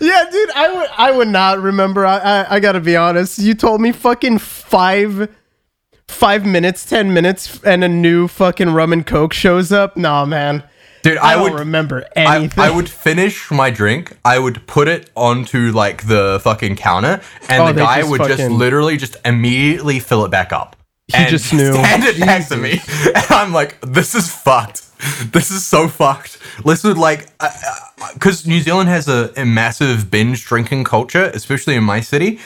Yeah, 0.00 0.24
dude, 0.30 0.50
I 0.54 0.72
would 0.74 0.88
I 0.96 1.10
would 1.10 1.28
not 1.28 1.58
remember. 1.60 2.04
I, 2.06 2.18
I 2.18 2.56
I 2.56 2.60
gotta 2.60 2.80
be 2.80 2.96
honest. 2.96 3.38
You 3.38 3.54
told 3.54 3.80
me 3.80 3.92
fucking 3.92 4.38
five 4.38 5.28
five 6.08 6.44
minutes, 6.44 6.84
ten 6.84 7.14
minutes, 7.14 7.62
and 7.64 7.82
a 7.84 7.88
new 7.88 8.28
fucking 8.28 8.70
rum 8.70 8.92
and 8.92 9.06
coke 9.06 9.32
shows 9.32 9.72
up. 9.72 9.96
Nah, 9.96 10.24
man. 10.26 10.62
Dude 11.02 11.18
I, 11.18 11.32
I, 11.32 11.34
don't 11.34 11.42
would 11.52 11.58
remember 11.60 12.04
I, 12.16 12.36
anything. 12.36 12.62
I 12.64 12.70
would 12.70 12.88
finish 12.88 13.50
my 13.50 13.70
drink 13.70 14.16
I 14.24 14.38
would 14.38 14.66
put 14.66 14.88
it 14.88 15.10
onto 15.16 15.72
like 15.72 16.06
the 16.06 16.40
fucking 16.42 16.76
counter 16.76 17.20
and 17.48 17.62
Oh, 17.62 17.66
the 17.72 17.80
guy 17.80 17.98
just 18.00 18.10
would 18.10 18.22
just 18.28 18.50
literally 18.50 18.96
just 18.96 19.16
immediately 19.24 19.98
fill 20.00 20.24
it 20.24 20.30
back 20.30 20.52
up. 20.52 20.76
He 21.08 21.14
and 21.16 21.28
just 21.28 21.52
knew. 21.52 21.72
hand 21.72 22.04
it 22.04 22.20
back 22.20 22.46
to 22.48 22.56
me. 22.56 22.80
And 23.14 23.26
I'm 23.30 23.52
like 23.52 23.80
this 23.80 24.14
is 24.14 24.30
fucked. 24.32 24.82
This 25.32 25.50
is 25.50 25.64
so 25.64 25.88
fucked. 25.88 26.38
This 26.64 26.84
would 26.84 26.98
like 26.98 27.28
because 28.14 28.46
New 28.46 28.60
Zealand 28.60 28.88
has 28.90 29.08
a, 29.08 29.32
a 29.36 29.44
massive 29.44 30.10
binge 30.10 30.44
drinking 30.44 30.84
culture 30.84 31.30
especially 31.34 31.74
in 31.74 31.84
my 31.84 32.00
city. 32.00 32.38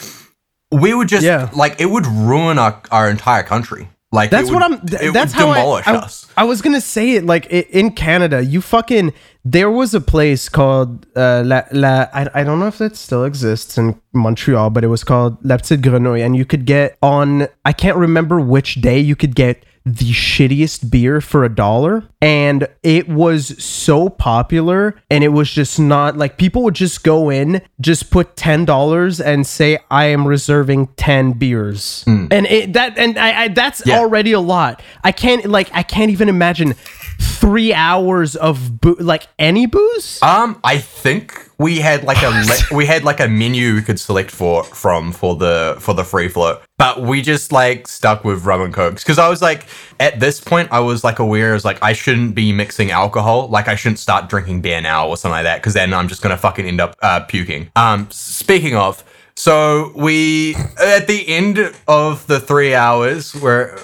We 0.73 0.95
would 0.95 1.09
just 1.09 1.25
Yeah. 1.25 1.51
like 1.55 1.81
it 1.81 1.87
would 1.87 2.07
ruin 2.07 2.59
our, 2.59 2.81
our 2.91 3.11
entire 3.11 3.43
country 3.43 3.89
like 4.15 4.31
That's 4.31 4.49
would- 4.51 4.55
what 4.55 4.63
I'm. 4.63 4.81
th- 4.87 5.03
it 5.03 5.13
that's 5.13 5.33
how 5.33 5.49
I, 5.51 5.83
I, 5.85 6.09
I 6.39 6.45
was 6.45 6.63
gonna 6.63 6.81
say 6.81 7.07
it. 7.17 7.27
Like 7.27 7.47
i- 7.53 7.67
in 7.81 7.91
Canada, 7.93 8.43
you 8.43 8.61
fucking. 8.61 9.13
There 9.47 9.71
was 9.71 9.93
a 9.93 10.01
place 10.01 10.49
called 10.49 11.07
uh, 11.17 11.43
La 11.45 11.63
La. 11.73 12.07
I, 12.15 12.23
I 12.41 12.45
don't 12.45 12.59
know 12.61 12.67
if 12.69 12.81
it 12.81 12.97
still 12.97 13.25
exists 13.25 13.77
in 13.77 14.01
Montreal, 14.15 14.71
but 14.71 14.85
it 14.85 14.89
was 14.89 15.05
called 15.05 15.37
La 15.45 15.57
Petite 15.59 15.83
Grenouille, 15.83 16.25
and 16.25 16.35
you 16.37 16.45
could 16.47 16.65
get 16.65 16.97
on. 17.03 17.49
I 17.65 17.73
can't 17.73 17.97
remember 17.99 18.41
which 18.41 18.77
day 18.81 18.99
you 18.99 19.17
could 19.17 19.35
get 19.35 19.65
the 19.87 20.13
shittiest 20.13 20.91
beer 20.91 21.21
for 21.21 21.45
a 21.45 21.55
dollar, 21.55 22.05
and 22.23 22.67
it 22.83 23.07
was 23.07 23.63
so 23.63 24.09
popular, 24.09 24.95
and 25.11 25.23
it 25.23 25.29
was 25.29 25.51
just 25.51 25.79
not 25.79 26.17
like 26.17 26.39
people 26.39 26.63
would 26.63 26.75
just 26.75 27.05
go 27.05 27.29
in, 27.29 27.61
just 27.81 28.11
put 28.11 28.35
ten 28.35 28.65
dollars, 28.65 29.21
and 29.21 29.47
say 29.47 29.79
I 29.91 30.07
am 30.07 30.27
reserving 30.27 30.87
ten 30.97 31.33
beers, 31.33 32.03
hmm. 32.05 32.29
and 32.31 32.47
it 32.47 32.73
that 32.73 32.97
and 32.99 33.19
I, 33.19 33.43
I 33.43 33.49
that's 33.49 33.83
Yeah. 33.85 33.99
already 33.99 34.33
a 34.33 34.41
lot. 34.41 34.83
I 35.03 35.13
can't 35.13 35.45
like 35.45 35.69
I 35.75 35.83
can't 35.83 36.11
even 36.11 36.31
imagine 36.31 36.75
three 37.21 37.75
hours 37.75 38.37
of 38.37 38.81
boo- 38.81 38.97
like 38.99 39.27
any 39.39 39.67
booze. 39.67 40.19
Um, 40.23 40.59
I 40.65 40.79
think 40.79 41.51
we 41.59 41.79
had 41.79 42.05
like 42.05 42.23
a 42.23 42.75
we 42.75 42.87
had 42.87 43.05
like 43.05 43.21
a 43.21 43.29
menu 43.29 43.75
we 43.75 43.83
could 43.83 44.01
select 44.01 44.31
for 44.31 44.65
from 44.65 45.13
for 45.13 45.37
the 45.37 45.77
for 45.79 45.95
the 45.95 46.05
free 46.05 46.29
flow, 46.29 46.61
but 46.79 47.03
we 47.03 47.23
just 47.23 47.53
like 47.53 47.87
stuck 47.87 48.25
with 48.25 48.45
rum 48.45 48.63
and 48.63 48.73
cokes 48.73 49.05
because 49.05 49.19
I 49.19 49.29
was 49.29 49.43
like 49.43 49.67
at 50.01 50.21
this 50.21 50.41
point 50.41 50.71
I 50.73 50.81
was 50.81 51.05
like 51.05 51.19
aware 51.19 51.55
as 51.55 51.65
like 51.65 51.79
I 51.83 51.93
shouldn't 51.93 52.35
be 52.35 52.53
mixing 52.53 52.91
alcohol, 52.91 53.49
like 53.49 53.69
I 53.69 53.75
shouldn't 53.75 53.99
start 53.99 54.29
drinking 54.29 54.63
beer 54.63 54.81
now 54.81 55.09
or 55.09 55.17
something 55.17 55.37
like 55.37 55.45
that 55.45 55.61
because 55.61 55.75
then 55.75 55.93
I'm 55.93 56.09
just 56.09 56.23
gonna 56.23 56.39
fucking 56.39 56.67
end 56.67 56.81
up 56.81 56.97
uh, 57.03 57.21
puking. 57.21 57.71
Um, 57.77 58.09
speaking 58.11 58.75
of. 58.77 59.05
So 59.37 59.93
we 59.97 60.55
at 60.81 61.07
the 61.07 61.27
end 61.29 61.59
of 61.89 62.27
the 62.29 62.39
three 62.39 62.75
hours, 62.75 63.35
where 63.35 63.79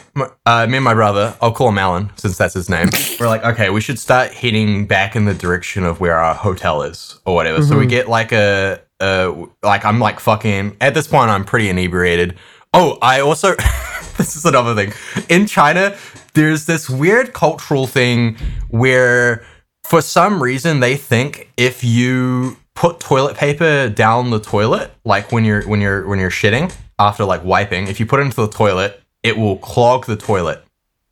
uh, 0.47 0.67
me 0.69 0.77
and 0.77 0.85
my 0.85 0.95
brother, 0.95 1.37
I'll 1.43 1.53
call 1.53 1.71
him 1.71 1.79
Alan 1.79 2.11
since 2.17 2.39
that's 2.39 2.55
his 2.55 2.69
name. 2.69 2.89
We're 3.21 3.27
like, 3.27 3.45
okay, 3.45 3.69
we 3.71 3.81
should 3.81 3.99
start 3.99 4.33
heading 4.33 4.87
back 4.87 5.17
in 5.17 5.25
the 5.25 5.35
direction 5.35 5.85
of 5.85 6.01
where 6.01 6.17
our 6.17 6.35
hotel 6.35 6.83
is 6.83 7.19
or 7.27 7.35
whatever. 7.35 7.63
So 7.63 7.77
we 7.77 7.87
get 7.87 8.09
like 8.09 8.33
a, 8.33 8.81
a 9.01 9.35
like 9.63 9.85
I'm 9.85 9.99
like 9.99 10.21
fucking 10.21 10.77
at 10.81 10.95
this 10.95 11.09
point 11.09 11.31
I'm 11.31 11.45
pretty 11.45 11.69
inebriated. 11.69 12.37
Oh, 12.73 12.99
I 13.03 13.21
also 13.21 13.55
this 14.17 14.37
is 14.37 14.45
another 14.45 14.75
thing 14.75 14.93
in 15.29 15.47
China. 15.47 15.97
There's 16.35 16.67
this 16.67 16.89
weird 16.89 17.33
cultural 17.33 17.89
thing 17.89 18.37
where 18.69 19.45
for 19.83 20.01
some 20.01 20.41
reason 20.41 20.79
they 20.79 20.97
think 20.97 21.51
if 21.57 21.83
you 21.83 22.57
put 22.81 22.99
toilet 22.99 23.37
paper 23.37 23.91
down 23.91 24.31
the 24.31 24.41
toilet 24.41 24.91
like 25.05 25.31
when 25.33 25.45
you're 25.45 25.69
when 25.69 25.83
you're 25.83 26.09
when 26.09 26.19
you're 26.19 26.31
shitting 26.31 26.75
after 26.99 27.27
like 27.27 27.45
wiping 27.45 27.87
if 27.89 28.01
you 28.01 28.07
put 28.07 28.21
it 28.21 28.23
into 28.23 28.41
the 28.41 28.49
toilet 28.49 29.03
it 29.23 29.37
will 29.37 29.59
clog 29.59 30.07
the 30.07 30.17
toilet. 30.17 30.65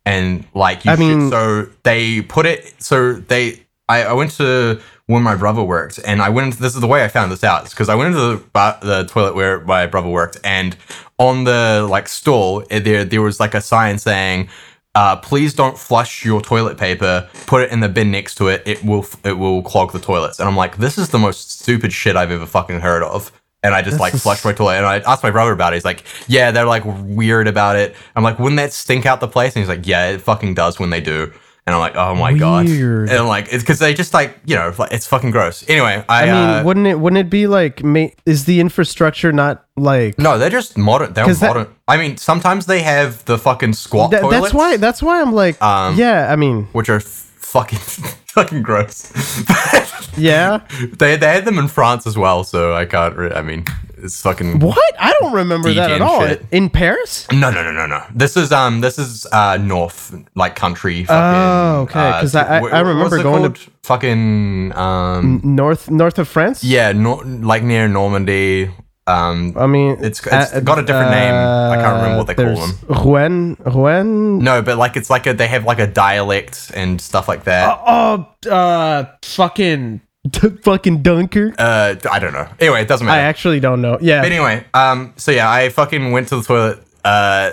And 0.03 0.45
like 0.55 0.83
you 0.83 0.91
I 0.91 0.95
mean- 0.95 1.29
so 1.29 1.67
they 1.83 2.23
put 2.23 2.47
it 2.47 2.73
so 2.79 3.13
they 3.13 3.61
I, 3.87 4.01
I 4.05 4.13
went 4.13 4.31
to 4.37 4.81
where 5.05 5.21
my 5.21 5.35
brother 5.35 5.61
worked 5.61 5.99
and 6.07 6.23
I 6.23 6.29
went 6.29 6.45
into 6.47 6.59
this 6.59 6.73
is 6.73 6.81
the 6.81 6.87
way 6.87 7.03
I 7.03 7.07
found 7.07 7.31
this 7.31 7.43
out 7.43 7.69
because 7.69 7.87
I 7.87 7.93
went 7.93 8.15
into 8.15 8.43
the, 8.53 8.77
the 8.81 9.03
toilet 9.07 9.35
where 9.35 9.59
my 9.59 9.85
brother 9.85 10.09
worked 10.09 10.39
and 10.43 10.75
on 11.19 11.43
the 11.43 11.87
like 11.87 12.07
stall 12.07 12.63
eh, 12.71 12.79
there 12.79 13.05
there 13.05 13.21
was 13.21 13.39
like 13.39 13.53
a 13.53 13.61
sign 13.61 13.99
saying 13.99 14.49
uh, 14.95 15.15
please 15.17 15.53
don't 15.53 15.77
flush 15.77 16.25
your 16.25 16.41
toilet 16.41 16.77
paper. 16.77 17.29
Put 17.45 17.63
it 17.63 17.71
in 17.71 17.79
the 17.79 17.89
bin 17.89 18.11
next 18.11 18.35
to 18.35 18.47
it. 18.47 18.63
It 18.65 18.83
will 18.83 19.05
it 19.23 19.33
will 19.33 19.61
clog 19.61 19.91
the 19.93 19.99
toilets. 19.99 20.39
And 20.39 20.47
I'm 20.49 20.55
like, 20.57 20.77
this 20.77 20.97
is 20.97 21.09
the 21.09 21.19
most 21.19 21.59
stupid 21.59 21.93
shit 21.93 22.15
I've 22.15 22.31
ever 22.31 22.45
fucking 22.45 22.79
heard 22.79 23.03
of. 23.03 23.31
And 23.61 23.75
I 23.75 23.81
just 23.81 23.99
like 23.99 24.13
is- 24.13 24.23
flushed 24.23 24.45
my 24.45 24.53
toilet. 24.53 24.77
And 24.77 24.85
I 24.85 24.99
asked 24.99 25.21
my 25.23 25.31
brother 25.31 25.51
about 25.51 25.73
it. 25.73 25.77
He's 25.77 25.85
like, 25.85 26.03
yeah, 26.27 26.51
they're 26.51 26.65
like 26.65 26.83
weird 26.85 27.47
about 27.47 27.75
it. 27.75 27.95
I'm 28.15 28.23
like, 28.23 28.39
wouldn't 28.39 28.57
that 28.57 28.73
stink 28.73 29.05
out 29.05 29.19
the 29.19 29.27
place? 29.27 29.55
And 29.55 29.61
he's 29.61 29.69
like, 29.69 29.85
yeah, 29.85 30.09
it 30.09 30.21
fucking 30.21 30.53
does 30.53 30.79
when 30.79 30.89
they 30.89 31.01
do. 31.01 31.31
And 31.69 31.75
I'm 31.75 31.81
like, 31.81 31.95
oh 31.95 32.15
my 32.15 32.33
god. 32.33 32.65
And 32.67 33.11
I'm 33.11 33.27
like, 33.27 33.45
it's 33.53 33.61
because 33.61 33.77
they 33.77 33.93
just 33.93 34.11
like 34.11 34.35
you 34.45 34.55
know, 34.55 34.73
like, 34.79 34.91
it's 34.91 35.05
fucking 35.05 35.29
gross. 35.29 35.63
Anyway, 35.69 36.03
I, 36.09 36.23
I 36.23 36.25
mean, 36.25 36.33
uh, 36.35 36.63
wouldn't 36.65 36.87
it 36.87 36.99
wouldn't 36.99 37.19
it 37.19 37.29
be 37.29 37.45
like 37.45 37.83
ma- 37.83 38.07
is 38.25 38.45
the 38.45 38.59
infrastructure 38.59 39.31
not 39.31 39.63
like 39.77 40.17
no, 40.17 40.39
they're 40.39 40.49
just 40.49 40.79
modern. 40.79 41.13
They're 41.13 41.25
'Cause 41.25 41.39
that- 41.41 41.47
modern. 41.55 41.67
I 41.87 41.97
mean, 41.97 42.17
sometimes 42.17 42.65
they 42.65 42.81
have 42.81 43.23
the 43.25 43.37
fucking 43.37 43.73
squat 43.73 44.09
That- 44.09 44.21
toilets. 44.21 44.41
that's 44.41 44.53
why 44.55 44.77
that's 44.77 45.03
why 45.03 45.21
I'm 45.21 45.31
like 45.33 45.61
Um, 45.61 45.95
yeah, 45.95 46.31
I 46.33 46.35
mean, 46.35 46.67
which 46.71 46.89
are 46.89 46.95
f- 46.95 47.03
fucking 47.37 47.77
fucking 48.33 48.63
gross. 48.63 49.11
yeah. 50.17 50.61
they 50.97 51.17
they 51.17 51.27
had 51.35 51.45
them 51.45 51.59
in 51.59 51.67
France 51.67 52.07
as 52.07 52.17
well, 52.17 52.43
so 52.43 52.73
I 52.73 52.85
can't. 52.85 53.15
Re- 53.15 53.31
I 53.33 53.43
mean, 53.43 53.65
it's 54.03 54.21
fucking. 54.21 54.59
What? 54.59 54.95
I 54.99 55.13
don't 55.19 55.33
remember 55.33 55.73
that 55.73 55.91
at 55.91 56.01
all. 56.01 56.25
shit. 56.27 56.45
In 56.51 56.69
Paris? 56.69 57.27
No, 57.31 57.51
no, 57.51 57.63
no, 57.63 57.71
no, 57.71 57.85
no. 57.85 58.03
This 58.13 58.35
is 58.37 58.51
um, 58.51 58.81
this 58.81 58.97
is 58.99 59.25
uh, 59.31 59.57
north 59.57 60.13
like 60.35 60.55
country. 60.55 61.03
Fucking, 61.05 61.39
Oh, 61.41 61.81
okay, 61.83 62.11
'cause 62.21 62.35
I- 62.35 62.57
I- 62.57 62.59
wh- 62.61 62.73
I 62.73 62.79
remember 62.79 63.03
what's 63.03 63.15
it 63.15 63.23
going 63.23 63.43
to- 63.43 63.49
called? 63.59 63.73
fucking 63.83 64.73
um, 64.75 65.41
North 65.43 65.89
north 65.89 66.19
of 66.19 66.27
France? 66.27 66.63
yeah, 66.63 66.91
nor- 66.91 67.23
like 67.25 67.63
near 67.63 67.87
Normandy. 67.87 68.71
Um, 69.07 69.55
I 69.57 69.65
mean, 69.65 69.93
It's- 70.03 70.19
it's 70.23 70.59
got 70.63 70.77
a 70.77 70.83
different 70.83 71.09
name. 71.09 71.33
I 71.33 71.77
can't 71.81 71.95
remember 71.97 72.17
what 72.19 72.27
they 72.27 72.35
call 72.35 72.55
them. 72.55 72.77
Rouen, 72.87 73.57
Rouen. 73.65 74.37
no, 74.43 74.61
but 74.61 74.77
like 74.77 74.95
it's 74.95 75.09
like 75.09 75.25
a 75.25 75.33
they 75.33 75.47
have 75.47 75.65
like 75.65 75.79
a 75.79 75.87
dialect 75.87 76.71
and 76.75 77.01
stuff 77.01 77.27
like 77.27 77.45
that. 77.45 77.79
Oh, 77.87 78.27
uh, 78.51 79.05
fucking, 79.23 80.01
fucking 80.63 81.01
dunker. 81.01 81.53
Uh, 81.57 81.95
I 82.11 82.19
don't 82.19 82.33
know. 82.33 82.47
Anyway, 82.59 82.81
it 82.81 82.87
doesn't 82.87 83.05
matter. 83.05 83.19
I 83.21 83.23
actually 83.23 83.59
don't 83.59 83.81
know. 83.81 83.97
Yeah, 84.01 84.21
But 84.21 84.31
anyway, 84.31 84.65
um, 84.73 85.13
so 85.17 85.31
yeah, 85.31 85.49
I 85.49 85.69
fucking 85.69 86.11
went 86.11 86.27
to 86.29 86.37
the 86.37 86.43
toilet 86.43 86.83
uh, 87.03 87.51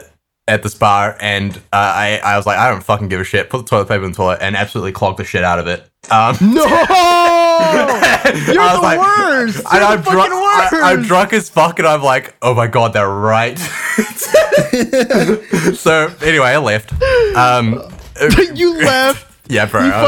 at 0.49 0.62
this 0.62 0.74
bar, 0.74 1.16
and 1.20 1.57
uh, 1.57 1.61
I 1.72 2.20
I 2.24 2.37
was 2.37 2.47
like, 2.47 2.59
I 2.59 2.70
don't 2.70 2.83
fucking 2.83 3.09
give 3.09 3.20
a 3.20 3.24
shit. 3.24 3.51
Put 3.51 3.59
the 3.64 3.68
toilet 3.68 3.89
paper 3.89 4.05
in 4.05 4.12
the 4.12 4.16
toilet, 4.16 4.39
and 4.43 4.57
absolutely 4.57 4.93
clogged 4.93 5.18
the 5.18 5.24
shit 5.24 5.43
out 5.45 5.59
of 5.59 5.66
it. 5.66 5.81
Um, 6.11 6.37
no. 6.55 6.64
You're 6.66 8.61
I 8.61 8.70
was 8.72 8.77
the 8.77 8.81
like- 8.83 8.99
worst. 9.01 9.57
And 9.59 9.74
You're 9.74 9.83
I'm, 9.85 9.99
the 9.99 10.05
fucking 10.05 10.29
drunk, 10.31 10.33
I, 10.33 10.93
I'm 10.93 11.03
drunk 11.03 11.33
as 11.33 11.49
fuck, 11.49 11.79
and 11.79 11.89
I'm 11.89 12.03
like, 12.03 12.37
oh 12.43 12.55
my 12.55 12.66
god, 12.66 12.93
they're 12.93 13.09
right. 13.09 13.59
so 15.74 16.12
anyway, 16.22 16.47
I 16.49 16.59
left. 16.59 16.93
Um, 17.37 17.83
you 18.55 18.79
left. 18.79 19.27
yeah, 19.51 19.66
bro. 19.66 19.85
You 19.85 19.93
I 19.93 20.03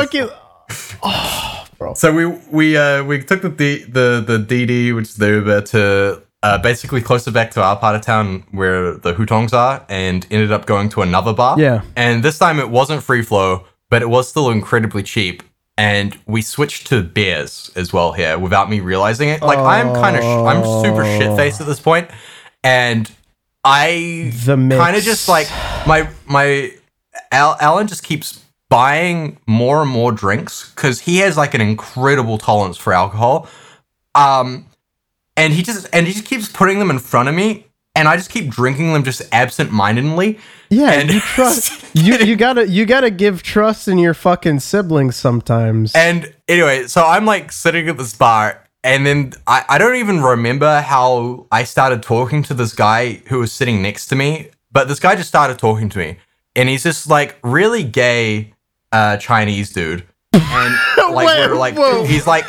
was- 1.03 1.58
fucking. 1.79 1.95
So 1.97 2.13
we 2.13 2.27
we 2.51 2.77
uh 2.77 3.05
we 3.05 3.23
took 3.23 3.43
the 3.43 3.49
D, 3.49 3.85
the 3.85 4.23
the 4.27 4.39
DiDi, 4.39 4.95
which 4.95 5.09
is 5.11 5.17
the 5.17 5.29
Uber, 5.29 5.61
to 5.63 6.23
uh, 6.43 6.59
basically 6.59 7.01
closer 7.01 7.31
back 7.31 7.51
to 7.53 7.63
our 7.63 7.77
part 7.77 7.97
of 7.97 8.03
town 8.03 8.45
where 8.51 8.95
the 8.95 9.15
Hutongs 9.15 9.53
are, 9.53 9.85
and 9.89 10.27
ended 10.31 10.53
up 10.53 10.67
going 10.67 10.89
to 10.91 11.03
another 11.03 11.33
bar. 11.33 11.59
Yeah. 11.59 11.83
And 11.97 12.23
this 12.23 12.39
time 12.39 12.59
it 12.59 12.71
wasn't 12.71 13.03
free 13.03 13.23
flow, 13.23 13.65
but 13.91 14.03
it 14.03 14.09
was 14.09 14.29
still 14.29 14.51
incredibly 14.51 15.03
cheap. 15.03 15.43
And 15.77 16.19
we 16.27 16.43
switched 16.43 16.89
to 16.89 17.03
beers 17.05 17.71
as 17.77 17.93
well 17.93 18.13
here 18.13 18.37
without 18.37 18.69
me 18.69 18.81
realizing 18.81 19.29
it. 19.29 19.43
Like 19.43 19.59
I'm 19.59 19.95
kind 19.95 20.17
of 20.17 20.23
sh- 20.23 20.27
I'm 20.27 20.85
super 20.85 21.05
shit 21.05 21.37
faced 21.37 21.61
at 21.61 21.69
this 21.69 21.79
point, 21.79 22.11
and 22.65 23.09
I 23.63 24.33
kind 24.45 24.97
of 24.97 25.03
just 25.03 25.29
like 25.29 25.49
my 25.87 26.09
my 26.27 26.73
Al- 27.31 27.57
Alan 27.61 27.87
just 27.87 28.03
keeps 28.03 28.45
buying 28.69 29.39
more 29.47 29.83
and 29.83 29.91
more 29.91 30.13
drinks 30.13 30.71
because 30.75 31.01
he 31.01 31.19
has 31.19 31.37
like 31.37 31.55
an 31.55 31.61
incredible 31.61 32.37
tolerance 32.39 32.77
for 32.77 32.93
alcohol 32.93 33.49
um 34.15 34.67
and 35.37 35.53
he 35.53 35.63
just 35.63 35.89
and 35.93 36.07
he 36.07 36.13
just 36.13 36.27
keeps 36.27 36.49
putting 36.49 36.79
them 36.79 36.91
in 36.91 36.99
front 36.99 37.29
of 37.29 37.35
me 37.35 37.65
and 37.95 38.07
i 38.09 38.17
just 38.17 38.31
keep 38.31 38.51
drinking 38.51 38.93
them 38.93 39.03
just 39.05 39.23
absent-mindedly 39.33 40.39
Yeah, 40.71 40.93
and- 40.93 41.11
you 41.11 41.21
trust. 41.35 41.83
you 41.95 42.17
you 42.19 42.37
gotta 42.37 42.69
you 42.69 42.85
gotta 42.87 43.11
give 43.11 43.43
trust 43.43 43.89
in 43.89 43.97
your 43.99 44.15
fucking 44.15 44.61
siblings 44.61 45.17
sometimes. 45.17 45.95
and 45.95 46.33
anyway 46.47 46.87
so 46.87 47.05
i'm 47.05 47.25
like 47.25 47.51
sitting 47.53 47.89
at 47.89 47.97
this 47.97 48.15
bar 48.15 48.65
and 48.85 49.05
then 49.05 49.33
I, 49.47 49.65
I 49.69 49.79
don't 49.79 49.97
even 49.97 50.23
remember 50.23 50.81
how 50.83 51.47
i 51.51 51.65
started 51.65 52.03
talking 52.03 52.43
to 52.45 52.55
this 52.55 52.75
guy 52.75 53.23
who 53.29 53.39
was 53.39 53.51
sitting 53.53 53.81
next 53.81 54.07
to 54.09 54.17
me 54.17 54.51
but 54.71 54.89
this 54.89 55.01
guy 55.01 55.17
just 55.17 55.29
started 55.29 55.59
talking 55.59 55.89
to 55.89 55.99
me 55.99 56.19
and 56.55 56.69
he's 56.69 56.83
just 56.83 57.09
like 57.09 57.39
really 57.43 57.83
gay 57.83 58.53
uh 58.93 59.17
chinese 59.19 59.71
dude 59.73 60.07
and 60.33 60.75
like 61.15 61.27
Wait, 61.27 61.49
we're 61.49 61.57
like 61.57 61.77
whoa. 61.77 62.05
he's 62.05 62.27
like 62.27 62.47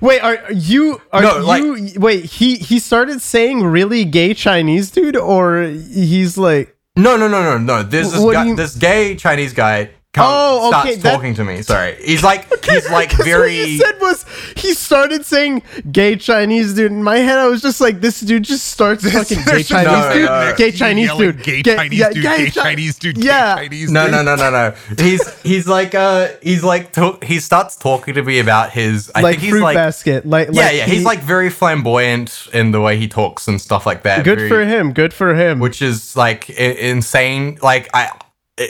wait, 0.00 0.20
are 0.20 0.52
you 0.52 1.00
are 1.12 1.22
No, 1.22 1.38
like- 1.38 1.62
you 1.62 2.00
wait? 2.00 2.24
He 2.24 2.56
he 2.56 2.78
started 2.78 3.20
saying 3.20 3.64
really 3.64 4.04
gay 4.04 4.32
Chinese 4.34 4.90
dude, 4.90 5.16
or 5.16 5.62
he's 5.64 6.38
like 6.38 6.76
no 6.96 7.16
no 7.16 7.26
no 7.28 7.42
no 7.42 7.58
no 7.58 7.82
there's 7.82 8.12
this 8.12 8.20
guy 8.32 8.44
you- 8.46 8.56
this 8.56 8.76
gay 8.76 9.16
chinese 9.16 9.52
guy 9.52 9.90
come, 10.12 10.26
Oh, 10.28 10.68
starts 10.68 10.90
okay, 10.90 10.96
that- 11.00 11.12
talking 11.14 11.34
to 11.34 11.44
me 11.44 11.62
sorry 11.62 11.96
he's 12.04 12.22
like 12.22 12.46
he's 12.64 12.88
like 12.90 13.10
'Cause 13.10 13.24
very 13.24 13.58
What 13.60 13.68
you 13.68 13.78
said 13.78 14.00
was 14.00 14.24
he 14.56 14.74
started 14.74 15.24
saying 15.24 15.62
gay 15.90 16.16
Chinese 16.16 16.74
dude. 16.74 16.92
In 16.92 17.02
my 17.02 17.18
head, 17.18 17.38
I 17.38 17.48
was 17.48 17.60
just 17.62 17.80
like, 17.80 18.00
this 18.00 18.20
dude 18.20 18.44
just 18.44 18.66
starts 18.68 19.02
fucking 19.10 19.38
gay 19.44 19.62
Chinese 19.62 19.86
no- 19.92 20.12
dude, 20.12 20.24
no. 20.26 20.54
gay 20.56 20.70
Chinese 20.70 21.10
dude, 21.16 21.42
Gay 21.42 21.62
Gay- 21.62 21.74
Chinese 21.76 21.98
yeah, 21.98 22.10
dude. 22.10 22.22
gay 22.22 22.36
Gay 22.38 22.50
Chi- 22.50 22.62
Chinese 22.62 22.98
dude. 22.98 23.18
yeah. 23.18 23.56
Gay 23.56 23.62
Chinese 23.62 23.90
No, 23.90 24.02
dude. 24.04 24.12
no, 24.12 24.22
no, 24.22 24.36
no, 24.36 24.50
no. 24.50 24.74
He's 24.98 25.40
he's 25.42 25.66
like 25.66 25.94
uh 25.94 26.28
he's 26.42 26.62
like 26.62 26.92
to- 26.92 27.18
he 27.22 27.40
starts 27.40 27.76
talking 27.76 28.14
to 28.14 28.22
me 28.22 28.38
about 28.38 28.70
his 28.70 29.10
I 29.14 29.22
like 29.22 29.32
think 29.32 29.42
he's 29.42 29.50
fruit 29.52 29.62
like 29.62 29.74
basket, 29.76 30.26
like 30.26 30.48
yeah 30.52 30.62
like 30.66 30.74
yeah 30.76 30.84
he- 30.84 30.94
he's 30.96 31.04
like 31.04 31.20
very 31.20 31.50
flamboyant 31.50 32.48
in 32.52 32.70
the 32.70 32.80
way 32.80 32.96
he 32.98 33.08
talks 33.08 33.48
and 33.48 33.60
stuff 33.60 33.86
like 33.86 34.02
that. 34.04 34.24
good 34.24 34.38
very- 34.38 34.48
for 34.48 34.64
him, 34.64 34.92
good 34.92 35.12
for 35.14 35.34
him. 35.34 35.58
Which 35.58 35.82
is 35.82 36.14
like 36.16 36.48
I- 36.50 36.76
insane. 36.92 37.58
Like 37.62 37.88
I 37.94 38.10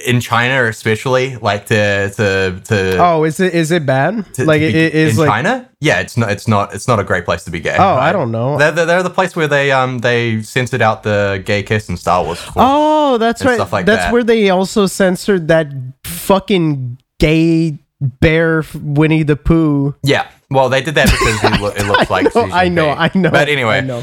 in 0.06 0.20
China 0.20 0.64
especially 0.64 1.36
like 1.36 1.66
to 1.66 2.10
to 2.16 2.60
to. 2.64 2.96
oh, 2.98 3.24
is 3.24 3.38
it 3.40 3.54
is 3.54 3.70
it 3.70 3.84
bad? 3.86 4.24
to- 4.34 4.44
like 4.44 4.60
to 4.60 4.72
be- 4.72 4.78
it 4.78 4.94
is 4.94 5.12
in 5.12 5.18
like 5.18 5.28
China, 5.28 5.68
yeah, 5.80 6.00
it's 6.00 6.16
not, 6.16 6.30
it's 6.30 6.46
not, 6.48 6.74
it's 6.74 6.86
not 6.88 6.98
a 7.00 7.04
great 7.04 7.24
place 7.24 7.44
to 7.44 7.50
be 7.50 7.60
gay. 7.60 7.76
Oh, 7.78 7.94
I 7.94 8.12
don't 8.12 8.30
know. 8.30 8.56
They're, 8.58 8.72
they're, 8.72 8.86
they're 8.86 9.02
the 9.02 9.10
place 9.10 9.34
where 9.36 9.48
they 9.48 9.72
um 9.72 9.98
they 9.98 10.42
censored 10.42 10.82
out 10.82 11.02
the 11.02 11.42
gay 11.44 11.62
kiss 11.62 11.88
in 11.88 11.96
Star 11.96 12.24
Wars. 12.24 12.38
before. 12.44 12.62
Oh, 12.64 13.18
that's 13.18 13.44
right. 13.44 13.54
stuff 13.56 13.72
like 13.72 13.86
that's 13.86 14.04
that. 14.04 14.12
where 14.12 14.24
they 14.24 14.50
also 14.50 14.86
censored 14.86 15.48
that 15.48 15.66
fucking 16.04 16.98
gay 17.18 17.78
bear 18.00 18.64
Winnie 18.74 19.22
the 19.22 19.36
Pooh. 19.36 19.94
Yeah, 20.02 20.28
well, 20.50 20.68
they 20.68 20.82
did 20.82 20.94
that 20.96 21.10
because 21.10 21.40
he 21.40 21.62
lo- 21.62 21.72
it 21.76 21.86
looks 21.86 22.10
like. 22.10 22.34
know, 22.34 22.48
I 22.52 22.68
know. 22.68 22.88
I 22.90 23.10
know. 23.14 23.30
But 23.30 23.48
anyway, 23.48 23.78
I 23.78 23.80
know. 23.80 24.02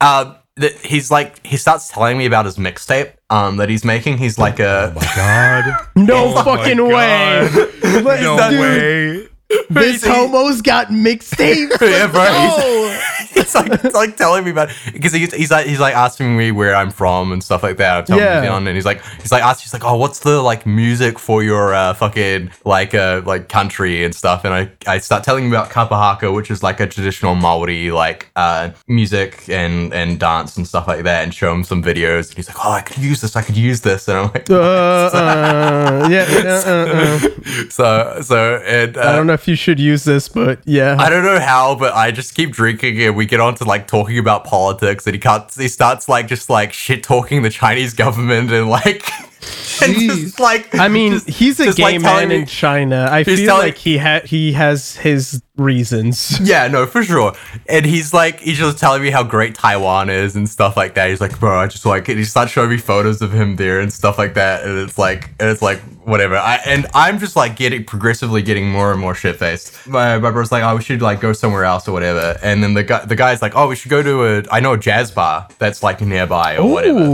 uh, 0.00 0.34
th- 0.60 0.80
he's 0.82 1.10
like 1.10 1.44
he 1.46 1.56
starts 1.56 1.88
telling 1.88 2.16
me 2.18 2.26
about 2.26 2.44
his 2.44 2.56
mixtape 2.56 3.12
um 3.30 3.56
that 3.56 3.68
he's 3.68 3.84
making. 3.84 4.18
He's 4.18 4.38
like 4.38 4.58
a 4.60 4.94
God. 5.16 5.86
No 5.96 6.26
Oh 6.30 6.34
my 6.34 6.44
fucking 6.44 6.76
God. 6.76 6.92
way. 6.92 8.02
Like, 8.02 8.20
No 8.20 8.50
dude, 8.50 8.60
way. 8.60 9.28
This 9.68 10.04
homo's 10.04 10.62
got 10.62 10.88
mixtapes. 10.88 11.80
Yeah, 11.90 12.06
bro. 12.06 12.24
No. 12.24 13.00
he's 13.32 13.54
like 13.54 13.80
he's 13.82 13.94
like 13.94 14.16
telling 14.16 14.44
me 14.44 14.50
about 14.50 14.68
because 14.92 15.12
he's, 15.12 15.32
he's 15.34 15.50
like 15.50 15.66
he's 15.66 15.80
like 15.80 15.94
asking 15.94 16.36
me 16.36 16.52
where 16.52 16.74
I'm 16.74 16.90
from 16.90 17.32
and 17.32 17.42
stuff 17.42 17.62
like 17.62 17.76
that. 17.78 17.98
I'm 17.98 18.04
telling 18.04 18.22
Yeah. 18.24 18.56
him 18.56 18.66
and 18.66 18.76
he's 18.76 18.84
like 18.84 19.02
he's 19.20 19.32
like 19.32 19.42
asking 19.42 19.64
he's 19.64 19.72
like 19.72 19.84
oh 19.84 19.96
what's 19.96 20.20
the 20.20 20.40
like 20.42 20.66
music 20.66 21.18
for 21.18 21.42
your 21.42 21.74
uh, 21.74 21.94
fucking 21.94 22.50
like 22.64 22.94
uh 22.94 23.22
like 23.24 23.48
country 23.48 24.04
and 24.04 24.14
stuff, 24.14 24.44
and 24.44 24.54
I 24.54 24.70
I 24.86 24.98
start 24.98 25.24
telling 25.24 25.44
him 25.44 25.52
about 25.52 25.70
kapahaka, 25.70 26.32
which 26.34 26.50
is 26.50 26.62
like 26.62 26.78
a 26.80 26.86
traditional 26.86 27.34
Maori 27.34 27.90
like 27.90 28.30
uh 28.36 28.70
music 28.88 29.48
and 29.48 29.92
and 29.94 30.18
dance 30.20 30.56
and 30.56 30.66
stuff 30.66 30.86
like 30.86 31.02
that, 31.04 31.24
and 31.24 31.34
show 31.34 31.52
him 31.52 31.64
some 31.64 31.82
videos, 31.82 32.28
and 32.28 32.36
he's 32.36 32.48
like 32.48 32.64
oh 32.64 32.70
I 32.72 32.82
could 32.82 32.98
use 32.98 33.20
this, 33.20 33.34
I 33.36 33.42
could 33.42 33.56
use 33.56 33.80
this, 33.80 34.06
and 34.08 34.18
I'm 34.18 34.24
like 34.32 34.48
Uh, 34.50 34.54
uh, 34.54 36.08
yeah, 36.10 36.26
uh, 36.44 36.70
uh, 36.70 37.18
uh. 37.26 37.68
so 37.70 38.18
so 38.22 38.56
and 38.66 38.96
uh, 38.96 39.00
I 39.00 39.16
don't 39.16 39.26
know 39.26 39.39
if 39.40 39.48
you 39.48 39.56
should 39.56 39.80
use 39.80 40.04
this, 40.04 40.28
but 40.28 40.60
yeah. 40.66 40.96
I 40.98 41.08
don't 41.08 41.24
know 41.24 41.40
how, 41.40 41.74
but 41.74 41.94
I 41.94 42.10
just 42.10 42.34
keep 42.34 42.52
drinking 42.52 43.00
and 43.02 43.16
we 43.16 43.24
get 43.24 43.40
on 43.40 43.54
to 43.56 43.64
like 43.64 43.86
talking 43.86 44.18
about 44.18 44.44
politics 44.44 45.06
and 45.06 45.14
he 45.14 45.20
can't 45.20 45.50
he 45.54 45.68
starts 45.68 46.08
like 46.08 46.28
just 46.28 46.50
like 46.50 46.72
shit 46.72 47.02
talking 47.02 47.42
the 47.42 47.50
Chinese 47.50 47.94
government 47.94 48.52
and 48.52 48.68
like 48.68 49.08
just 49.80 50.38
like 50.40 50.74
I 50.74 50.88
mean, 50.88 51.12
just- 51.12 51.28
he's 51.28 51.58
a 51.60 51.64
just, 51.66 51.78
gay 51.78 51.84
like, 51.84 52.02
telling 52.02 52.28
man 52.28 52.40
in 52.40 52.46
China. 52.46 53.08
I 53.10 53.24
feel 53.24 53.36
telling- 53.46 53.62
like 53.66 53.76
he 53.78 53.98
ha- 53.98 54.20
he 54.24 54.52
has 54.52 54.96
his 54.96 55.42
reasons. 55.56 56.38
Yeah, 56.50 56.66
no, 56.68 56.86
for 56.86 57.02
sure. 57.04 57.34
And 57.68 57.84
he's 57.86 58.12
like, 58.14 58.40
he's 58.40 58.58
just 58.58 58.78
telling 58.78 59.02
me 59.02 59.10
how 59.10 59.22
great 59.22 59.54
Taiwan 59.54 60.08
is 60.10 60.34
and 60.36 60.48
stuff 60.48 60.76
like 60.76 60.94
that. 60.94 61.10
He's 61.10 61.20
like, 61.20 61.38
bro, 61.38 61.60
I 61.60 61.66
just 61.68 61.84
like, 61.86 62.08
and 62.08 62.18
he 62.18 62.24
starts 62.24 62.50
showing 62.50 62.70
me 62.70 62.76
photos 62.78 63.20
of 63.22 63.32
him 63.32 63.56
there 63.56 63.78
and 63.80 63.92
stuff 63.92 64.18
like 64.18 64.34
that. 64.34 64.64
And 64.64 64.78
it's 64.78 64.98
like, 64.98 65.28
and 65.38 65.48
it's 65.50 65.62
like, 65.62 65.80
whatever. 66.04 66.36
I 66.36 66.56
and 66.66 66.86
I'm 66.94 67.18
just 67.18 67.36
like 67.36 67.56
getting 67.56 67.84
progressively 67.84 68.42
getting 68.42 68.68
more 68.70 68.90
and 68.90 69.00
more 69.00 69.14
shit 69.14 69.36
faced. 69.36 69.86
My, 69.86 70.18
my 70.18 70.30
bro's 70.30 70.50
like, 70.50 70.64
oh, 70.64 70.76
we 70.76 70.82
should 70.82 71.02
like 71.02 71.20
go 71.20 71.32
somewhere 71.32 71.64
else 71.64 71.86
or 71.86 71.92
whatever. 71.92 72.38
And 72.42 72.62
then 72.62 72.74
the 72.74 72.82
guy, 72.82 73.04
the 73.04 73.16
guy's 73.16 73.40
like, 73.42 73.54
oh, 73.54 73.68
we 73.68 73.76
should 73.76 73.90
go 73.90 74.02
to 74.02 74.24
a, 74.24 74.42
I 74.50 74.60
know 74.60 74.72
a 74.72 74.78
jazz 74.78 75.10
bar 75.10 75.46
that's 75.58 75.82
like 75.82 76.00
nearby 76.00 76.56
or 76.56 76.70
whatever. 76.70 77.04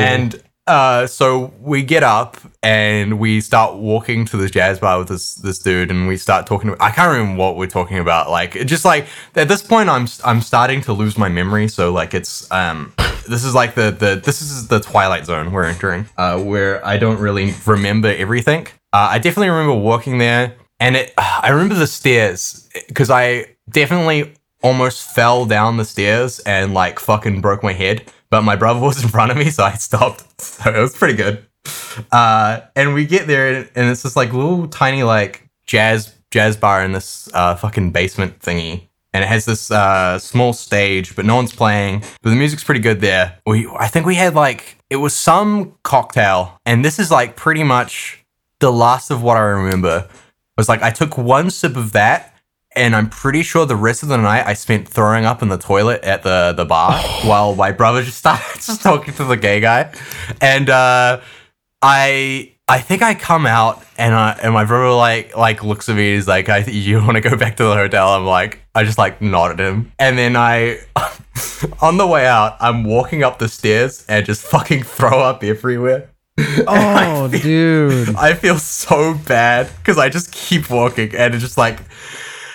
And 0.00 0.42
uh, 0.66 1.06
so 1.06 1.52
we 1.60 1.82
get 1.82 2.02
up 2.02 2.36
and 2.62 3.18
we 3.20 3.40
start 3.40 3.76
walking 3.76 4.24
to 4.26 4.36
the 4.36 4.48
jazz 4.48 4.80
bar 4.80 4.98
with 4.98 5.08
this 5.08 5.36
this 5.36 5.58
dude, 5.60 5.90
and 5.90 6.08
we 6.08 6.16
start 6.16 6.46
talking. 6.46 6.74
I 6.80 6.90
can't 6.90 7.10
remember 7.12 7.38
what 7.38 7.56
we're 7.56 7.68
talking 7.68 7.98
about. 7.98 8.30
Like, 8.30 8.52
just 8.66 8.84
like 8.84 9.06
at 9.36 9.48
this 9.48 9.62
point, 9.62 9.88
I'm 9.88 10.08
I'm 10.24 10.40
starting 10.40 10.80
to 10.82 10.92
lose 10.92 11.16
my 11.16 11.28
memory. 11.28 11.68
So 11.68 11.92
like, 11.92 12.14
it's 12.14 12.50
um, 12.50 12.92
this 13.28 13.44
is 13.44 13.54
like 13.54 13.74
the 13.74 13.92
the 13.92 14.20
this 14.22 14.42
is 14.42 14.66
the 14.66 14.80
twilight 14.80 15.26
zone 15.26 15.52
we're 15.52 15.64
entering, 15.64 16.06
uh, 16.16 16.40
where 16.40 16.84
I 16.84 16.96
don't 16.96 17.20
really 17.20 17.54
remember 17.64 18.08
everything. 18.08 18.66
Uh, 18.92 19.08
I 19.10 19.18
definitely 19.18 19.50
remember 19.50 19.74
walking 19.74 20.18
there, 20.18 20.56
and 20.80 20.96
it. 20.96 21.14
I 21.16 21.50
remember 21.50 21.76
the 21.76 21.86
stairs 21.86 22.68
because 22.88 23.10
I 23.10 23.54
definitely 23.70 24.34
almost 24.62 25.14
fell 25.14 25.46
down 25.46 25.76
the 25.76 25.84
stairs 25.84 26.40
and 26.40 26.74
like 26.74 26.98
fucking 26.98 27.40
broke 27.40 27.62
my 27.62 27.72
head. 27.72 28.10
But 28.30 28.42
my 28.42 28.56
brother 28.56 28.80
was 28.80 29.02
in 29.02 29.08
front 29.08 29.30
of 29.30 29.36
me, 29.36 29.50
so 29.50 29.64
I 29.64 29.74
stopped. 29.74 30.24
So 30.38 30.70
it 30.74 30.80
was 30.80 30.94
pretty 30.94 31.14
good. 31.14 31.46
Uh, 32.12 32.60
and 32.74 32.94
we 32.94 33.06
get 33.06 33.26
there, 33.26 33.48
and, 33.48 33.70
and 33.74 33.90
it's 33.90 34.02
this 34.02 34.16
like 34.16 34.32
little 34.32 34.68
tiny 34.68 35.02
like 35.02 35.48
jazz 35.66 36.14
jazz 36.30 36.56
bar 36.56 36.84
in 36.84 36.92
this 36.92 37.28
uh, 37.34 37.54
fucking 37.54 37.92
basement 37.92 38.38
thingy. 38.40 38.88
And 39.12 39.24
it 39.24 39.28
has 39.28 39.46
this 39.46 39.70
uh, 39.70 40.18
small 40.18 40.52
stage, 40.52 41.16
but 41.16 41.24
no 41.24 41.36
one's 41.36 41.54
playing. 41.54 42.00
But 42.22 42.30
the 42.30 42.36
music's 42.36 42.62
pretty 42.62 42.80
good 42.80 43.00
there. 43.00 43.38
We, 43.46 43.66
I 43.78 43.88
think 43.88 44.04
we 44.04 44.14
had 44.14 44.34
like 44.34 44.76
it 44.90 44.96
was 44.96 45.14
some 45.14 45.74
cocktail, 45.82 46.60
and 46.66 46.84
this 46.84 46.98
is 46.98 47.10
like 47.10 47.34
pretty 47.34 47.64
much 47.64 48.22
the 48.60 48.70
last 48.70 49.10
of 49.10 49.22
what 49.22 49.36
I 49.36 49.40
remember. 49.40 50.08
Was 50.58 50.68
like 50.68 50.82
I 50.82 50.90
took 50.90 51.16
one 51.18 51.50
sip 51.50 51.76
of 51.76 51.92
that, 51.92 52.34
and 52.76 52.94
I'm 52.94 53.08
pretty 53.08 53.42
sure 53.42 53.66
the 53.66 53.74
rest 53.74 54.02
of 54.02 54.10
the 54.10 54.18
night 54.18 54.46
I 54.46 54.52
spent 54.52 54.86
throwing 54.86 55.24
up 55.24 55.42
in 55.42 55.48
the 55.48 55.56
toilet 55.56 56.04
at 56.04 56.22
the 56.22 56.52
the 56.56 56.64
bar 56.64 57.02
while 57.24 57.54
my 57.56 57.72
brother 57.72 58.02
just 58.02 58.18
started 58.18 58.44
just 58.54 58.82
talking 58.82 59.14
to 59.14 59.24
the 59.24 59.36
gay 59.36 59.60
guy, 59.60 59.92
and 60.40 60.70
uh, 60.70 61.20
I 61.82 62.52
I 62.68 62.80
think 62.80 63.02
I 63.02 63.14
come 63.14 63.46
out 63.46 63.84
and 63.96 64.14
I 64.14 64.38
and 64.42 64.52
my 64.52 64.64
brother 64.64 64.94
like 64.94 65.36
like 65.36 65.64
looks 65.64 65.88
at 65.88 65.96
me. 65.96 66.14
He's 66.14 66.28
like, 66.28 66.48
"I 66.48 66.58
you 66.58 66.98
want 66.98 67.14
to 67.14 67.22
go 67.22 67.36
back 67.36 67.56
to 67.56 67.64
the 67.64 67.74
hotel?" 67.74 68.10
I'm 68.10 68.26
like, 68.26 68.60
I 68.74 68.84
just 68.84 68.98
like 68.98 69.20
nodded 69.20 69.58
him, 69.58 69.92
and 69.98 70.16
then 70.16 70.36
I. 70.36 70.80
On 71.80 71.96
the 71.96 72.06
way 72.06 72.26
out, 72.26 72.56
I'm 72.60 72.84
walking 72.84 73.22
up 73.22 73.38
the 73.38 73.48
stairs 73.48 74.04
and 74.08 74.24
just 74.26 74.42
fucking 74.42 74.82
throw 74.82 75.20
up 75.20 75.42
everywhere. 75.42 76.10
oh, 76.38 77.28
dude. 77.28 78.14
I 78.14 78.34
feel 78.34 78.58
so 78.58 79.14
bad 79.26 79.70
because 79.78 79.96
I 79.96 80.08
just 80.08 80.32
keep 80.32 80.70
walking 80.70 81.14
and 81.14 81.34
it's 81.34 81.42
just 81.42 81.56
like 81.56 81.78
and 81.78 81.86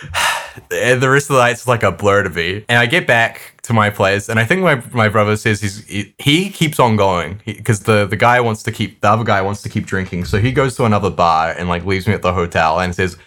the 0.70 1.10
rest 1.10 1.30
of 1.30 1.36
the 1.36 1.42
night's 1.42 1.68
like 1.68 1.84
a 1.84 1.92
blur 1.92 2.24
to 2.24 2.30
me. 2.30 2.66
And 2.68 2.78
I 2.78 2.86
get 2.86 3.08
back 3.08 3.60
to 3.64 3.74
my 3.74 3.90
place, 3.90 4.30
and 4.30 4.40
I 4.40 4.46
think 4.46 4.62
my 4.62 4.84
my 4.92 5.10
brother 5.10 5.38
says 5.38 5.62
he's 5.62 5.86
he, 5.86 6.14
he 6.18 6.50
keeps 6.50 6.80
on 6.80 6.96
going 6.96 7.42
because 7.46 7.82
the 7.82 8.06
the 8.06 8.18
guy 8.18 8.40
wants 8.42 8.64
to 8.64 8.72
keep 8.72 9.02
the 9.02 9.10
other 9.10 9.24
guy 9.24 9.42
wants 9.42 9.62
to 9.64 9.70
keep 9.70 9.86
drinking, 9.86 10.26
so 10.26 10.40
he 10.40 10.52
goes 10.52 10.76
to 10.78 10.86
another 10.86 11.10
bar 11.10 11.54
and 11.58 11.70
like 11.70 11.86
leaves 11.86 12.08
me 12.08 12.14
at 12.14 12.22
the 12.22 12.34
hotel 12.34 12.80
and 12.80 12.96
says. 12.96 13.18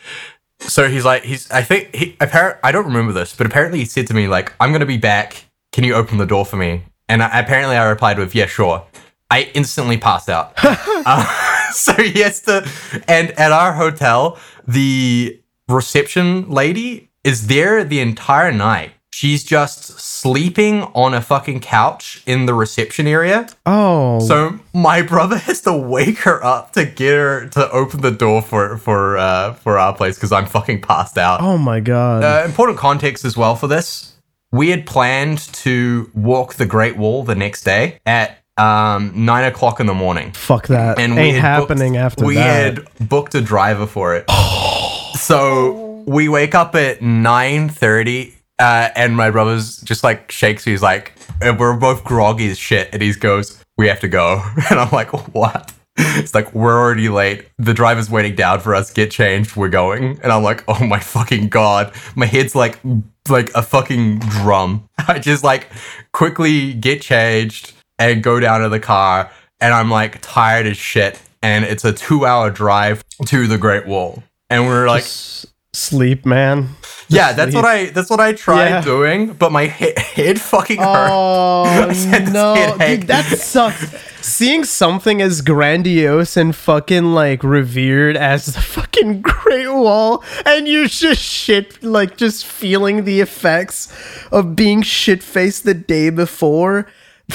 So 0.60 0.88
he's 0.88 1.04
like 1.04 1.24
he's 1.24 1.50
I 1.50 1.62
think 1.62 1.94
he 1.94 2.16
apparent 2.20 2.58
I 2.62 2.72
don't 2.72 2.86
remember 2.86 3.12
this, 3.12 3.34
but 3.34 3.46
apparently 3.46 3.80
he 3.80 3.84
said 3.84 4.06
to 4.06 4.14
me 4.14 4.28
like 4.28 4.52
I'm 4.60 4.72
gonna 4.72 4.86
be 4.86 4.96
back. 4.96 5.44
Can 5.72 5.84
you 5.84 5.94
open 5.94 6.18
the 6.18 6.26
door 6.26 6.46
for 6.46 6.56
me? 6.56 6.84
And 7.08 7.22
I, 7.22 7.40
apparently 7.40 7.76
I 7.76 7.84
replied 7.84 8.18
with 8.18 8.34
yeah 8.34 8.46
sure. 8.46 8.86
I 9.30 9.50
instantly 9.54 9.98
passed 9.98 10.28
out. 10.28 10.52
uh, 10.62 11.70
so 11.72 11.92
he 11.94 12.20
has 12.20 12.40
to, 12.42 12.68
and 13.08 13.32
at 13.32 13.50
our 13.50 13.72
hotel, 13.72 14.38
the 14.66 15.40
reception 15.68 16.50
lady 16.50 17.10
is 17.22 17.46
there 17.46 17.84
the 17.84 18.00
entire 18.00 18.52
night. 18.52 18.92
She's 19.10 19.44
just 19.44 20.00
sleeping 20.00 20.82
on 20.92 21.14
a 21.14 21.20
fucking 21.20 21.60
couch 21.60 22.20
in 22.26 22.46
the 22.46 22.54
reception 22.54 23.06
area. 23.06 23.46
Oh, 23.64 24.18
So 24.18 24.58
my 24.72 25.02
brother 25.02 25.36
has 25.38 25.60
to 25.62 25.72
wake 25.72 26.18
her 26.20 26.44
up 26.44 26.72
to 26.72 26.84
get 26.84 27.12
her 27.12 27.46
to 27.50 27.70
open 27.70 28.00
the 28.00 28.10
door 28.10 28.42
for 28.42 28.76
for 28.76 29.16
uh, 29.16 29.54
for 29.54 29.78
our 29.78 29.94
place 29.94 30.16
because 30.16 30.32
I'm 30.32 30.46
fucking 30.46 30.80
passed 30.80 31.16
out. 31.16 31.40
oh 31.40 31.56
my 31.58 31.78
god. 31.78 32.24
Uh, 32.24 32.42
important 32.44 32.76
context 32.76 33.24
as 33.24 33.36
well 33.36 33.54
for 33.54 33.68
this. 33.68 34.14
We 34.50 34.70
had 34.70 34.84
planned 34.84 35.38
to 35.64 36.10
walk 36.14 36.54
the 36.54 36.66
Great 36.66 36.96
Wall 36.96 37.22
the 37.22 37.34
next 37.36 37.62
day 37.62 38.00
at 38.04 38.38
um, 38.56 39.12
nine 39.24 39.44
o'clock 39.44 39.78
in 39.80 39.86
the 39.86 39.94
morning. 39.94 40.32
Fuck 40.32 40.66
that. 40.68 40.98
And 40.98 41.14
we 41.14 41.20
Ain't 41.22 41.34
had 41.36 41.60
happening 41.60 41.92
booked, 41.94 42.02
after 42.04 42.24
we 42.26 42.34
that. 42.34 42.78
had 42.78 43.08
booked 43.08 43.34
a 43.36 43.40
driver 43.40 43.86
for 43.86 44.14
it. 44.16 44.24
so 45.24 46.04
we 46.06 46.28
wake 46.28 46.54
up 46.54 46.74
at 46.74 47.02
nine 47.02 47.68
thirty, 47.68 48.34
uh, 48.58 48.90
and 48.94 49.16
my 49.16 49.30
brother's 49.30 49.78
just 49.78 50.04
like 50.04 50.30
shakes 50.30 50.66
me. 50.66 50.72
He's 50.72 50.82
like, 50.82 51.12
we're 51.40 51.76
both 51.76 52.04
groggy 52.04 52.50
as 52.50 52.58
shit, 52.58 52.90
and 52.92 53.00
he 53.02 53.12
goes, 53.14 53.62
"We 53.76 53.88
have 53.88 54.00
to 54.00 54.08
go," 54.08 54.42
and 54.70 54.78
I'm 54.78 54.90
like, 54.90 55.12
"What?" 55.34 55.72
It's 55.96 56.34
like 56.34 56.52
we're 56.54 56.78
already 56.78 57.08
late. 57.08 57.48
The 57.58 57.72
driver's 57.72 58.10
waiting 58.10 58.34
down 58.34 58.60
for 58.60 58.74
us. 58.74 58.92
Get 58.92 59.10
changed. 59.10 59.56
We're 59.56 59.68
going, 59.68 60.20
and 60.22 60.32
I'm 60.32 60.42
like, 60.42 60.64
"Oh 60.68 60.84
my 60.86 60.98
fucking 60.98 61.48
god!" 61.48 61.92
My 62.14 62.26
head's 62.26 62.54
like 62.54 62.78
like 63.28 63.50
a 63.54 63.62
fucking 63.62 64.18
drum. 64.18 64.88
I 65.08 65.18
just 65.18 65.44
like 65.44 65.68
quickly 66.12 66.74
get 66.74 67.00
changed 67.00 67.72
and 67.98 68.22
go 68.22 68.40
down 68.40 68.60
to 68.60 68.68
the 68.68 68.80
car, 68.80 69.30
and 69.60 69.72
I'm 69.72 69.90
like 69.90 70.18
tired 70.20 70.66
as 70.66 70.76
shit. 70.76 71.20
And 71.42 71.64
it's 71.64 71.84
a 71.84 71.92
two 71.92 72.24
hour 72.24 72.50
drive 72.50 73.04
to 73.26 73.46
the 73.46 73.58
Great 73.58 73.86
Wall, 73.86 74.22
and 74.54 74.66
we're 74.66 74.86
like, 74.88 75.04
sleep, 75.72 76.24
man. 76.24 76.68
yeah, 77.08 77.32
that's 77.32 77.54
what 77.54 77.64
I 77.64 77.86
that's 77.90 78.08
what 78.10 78.20
I 78.20 78.32
tried 78.32 78.68
Yeah. 78.68 78.80
doing, 78.80 79.32
but 79.34 79.52
my 79.52 79.66
he- 79.66 79.92
head 79.96 80.40
fucking 80.40 80.78
hurt. 80.78 81.08
Oh 81.10 81.64
no, 82.32 82.76
dude, 82.78 83.08
that 83.08 83.24
sucks. 83.38 83.94
Seeing 84.24 84.64
something 84.64 85.20
as 85.20 85.42
grandiose 85.42 86.36
and 86.38 86.56
fucking 86.56 87.12
like 87.12 87.44
revered 87.44 88.16
as 88.16 88.46
the 88.46 88.60
fucking 88.60 89.20
Great 89.20 89.68
Wall, 89.68 90.24
and 90.46 90.66
you 90.66 90.88
just 90.88 91.20
shit 91.20 91.82
like 91.82 92.16
just 92.16 92.46
feeling 92.46 93.04
the 93.04 93.20
effects 93.20 93.92
of 94.32 94.56
being 94.56 94.80
shit 94.82 95.22
faced 95.22 95.64
the 95.64 95.74
day 95.74 96.08
before. 96.10 96.86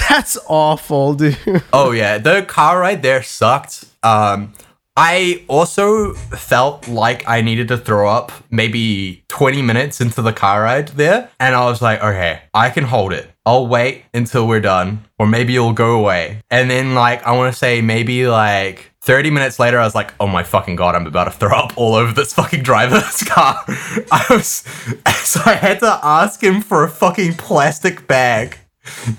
That's 0.09 0.38
awful, 0.47 1.13
dude. 1.13 1.38
Oh 1.74 1.91
yeah, 1.91 2.17
the 2.17 2.41
car 2.43 2.80
ride 2.80 3.03
there 3.03 3.22
sucked. 3.22 3.86
Um, 4.01 4.53
I 5.01 5.45
also 5.47 6.13
felt 6.13 6.89
like 6.89 7.23
I 7.25 7.39
needed 7.39 7.69
to 7.69 7.77
throw 7.77 8.09
up 8.09 8.33
maybe 8.51 9.23
20 9.29 9.61
minutes 9.61 10.01
into 10.01 10.21
the 10.21 10.33
car 10.33 10.63
ride 10.63 10.89
there, 10.89 11.29
and 11.39 11.55
I 11.55 11.63
was 11.69 11.81
like, 11.81 12.03
okay, 12.03 12.41
I 12.53 12.69
can 12.69 12.83
hold 12.83 13.13
it. 13.13 13.31
I'll 13.45 13.65
wait 13.65 14.03
until 14.13 14.45
we're 14.45 14.59
done, 14.59 15.05
or 15.17 15.25
maybe 15.25 15.55
it'll 15.55 15.71
go 15.71 15.97
away. 15.97 16.41
And 16.51 16.69
then 16.69 16.95
like 16.95 17.25
I 17.25 17.31
want 17.31 17.53
to 17.53 17.57
say 17.57 17.79
maybe 17.79 18.27
like 18.27 18.91
30 19.03 19.29
minutes 19.31 19.57
later, 19.57 19.79
I 19.79 19.85
was 19.85 19.95
like, 19.95 20.13
oh 20.19 20.27
my 20.27 20.43
fucking 20.43 20.75
god, 20.75 20.95
I'm 20.95 21.07
about 21.07 21.23
to 21.23 21.31
throw 21.31 21.57
up 21.57 21.77
all 21.77 21.95
over 21.95 22.11
this 22.11 22.33
fucking 22.33 22.63
driver's 22.63 23.23
car. 23.23 23.63
I 24.11 24.25
was, 24.29 24.49
so 25.15 25.39
I 25.45 25.53
had 25.53 25.79
to 25.79 25.97
ask 26.03 26.43
him 26.43 26.59
for 26.59 26.83
a 26.83 26.89
fucking 26.89 27.35
plastic 27.35 28.05
bag 28.05 28.57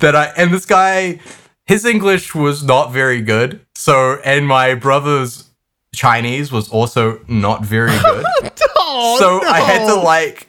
that 0.01 0.15
I, 0.15 0.27
and 0.37 0.53
this 0.53 0.67
guy, 0.67 1.21
his 1.65 1.87
English 1.87 2.35
was 2.35 2.63
not 2.63 2.93
very 2.93 3.23
good. 3.23 3.65
So, 3.75 4.21
and 4.27 4.47
my 4.47 4.75
brother's 4.75 5.50
Chinese 5.95 6.53
was 6.53 6.69
also 6.71 7.21
not 7.29 7.65
very 7.65 7.97
good. 8.03 8.25
Oh, 8.77 9.17
so 9.19 9.49
I 9.49 9.61
had 9.61 9.87
to 9.87 9.95
like 9.95 10.49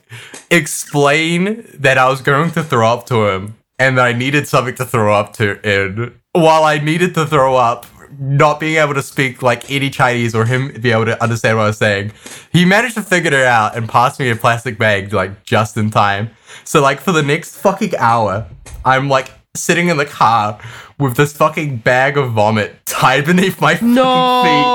explain 0.50 1.66
that 1.76 1.98
I 1.98 2.10
was 2.10 2.22
going 2.22 2.52
to 2.52 2.64
throw 2.64 2.88
up 2.88 3.06
to 3.08 3.28
him 3.28 3.56
and 3.80 3.98
that 3.98 4.06
I 4.06 4.14
needed 4.14 4.48
something 4.48 4.76
to 4.76 4.86
throw 4.86 5.14
up 5.14 5.34
to 5.34 5.60
and 5.66 6.14
while 6.34 6.64
I 6.64 6.78
needed 6.78 7.16
to 7.16 7.26
throw 7.26 7.56
up 7.56 7.86
not 8.20 8.60
being 8.60 8.76
able 8.76 8.94
to 8.94 9.02
speak 9.02 9.42
like 9.42 9.72
any 9.72 9.90
Chinese 9.90 10.36
or 10.36 10.46
him 10.46 10.72
be 10.82 10.92
able 10.92 11.06
to 11.06 11.22
understand 11.24 11.58
what 11.58 11.64
I 11.64 11.68
was 11.68 11.78
saying. 11.78 12.12
He 12.52 12.66
managed 12.66 12.96
to 12.96 13.02
figure 13.02 13.34
it 13.34 13.46
out 13.46 13.76
and 13.76 13.88
pass 13.88 14.20
me 14.20 14.30
a 14.30 14.36
plastic 14.36 14.78
bag 14.78 15.14
like 15.14 15.44
just 15.44 15.78
in 15.78 15.90
time. 15.90 16.30
So 16.64 16.82
like 16.82 17.00
for 17.00 17.12
the 17.12 17.24
next 17.24 17.58
fucking 17.58 17.96
hour, 17.98 18.48
I'm 18.86 19.10
like 19.10 19.32
sitting 19.56 19.90
in 19.90 19.98
the 19.98 20.06
car 20.06 20.60
with 21.02 21.18
this 21.18 21.34
fucking 21.34 21.78
bag 21.78 22.18
of 22.18 22.32
vomit 22.32 22.86
tied 22.86 23.26
beneath 23.26 23.60
my 23.60 23.74
fucking 23.74 23.94
no. 23.96 24.44
feet. 24.44 24.66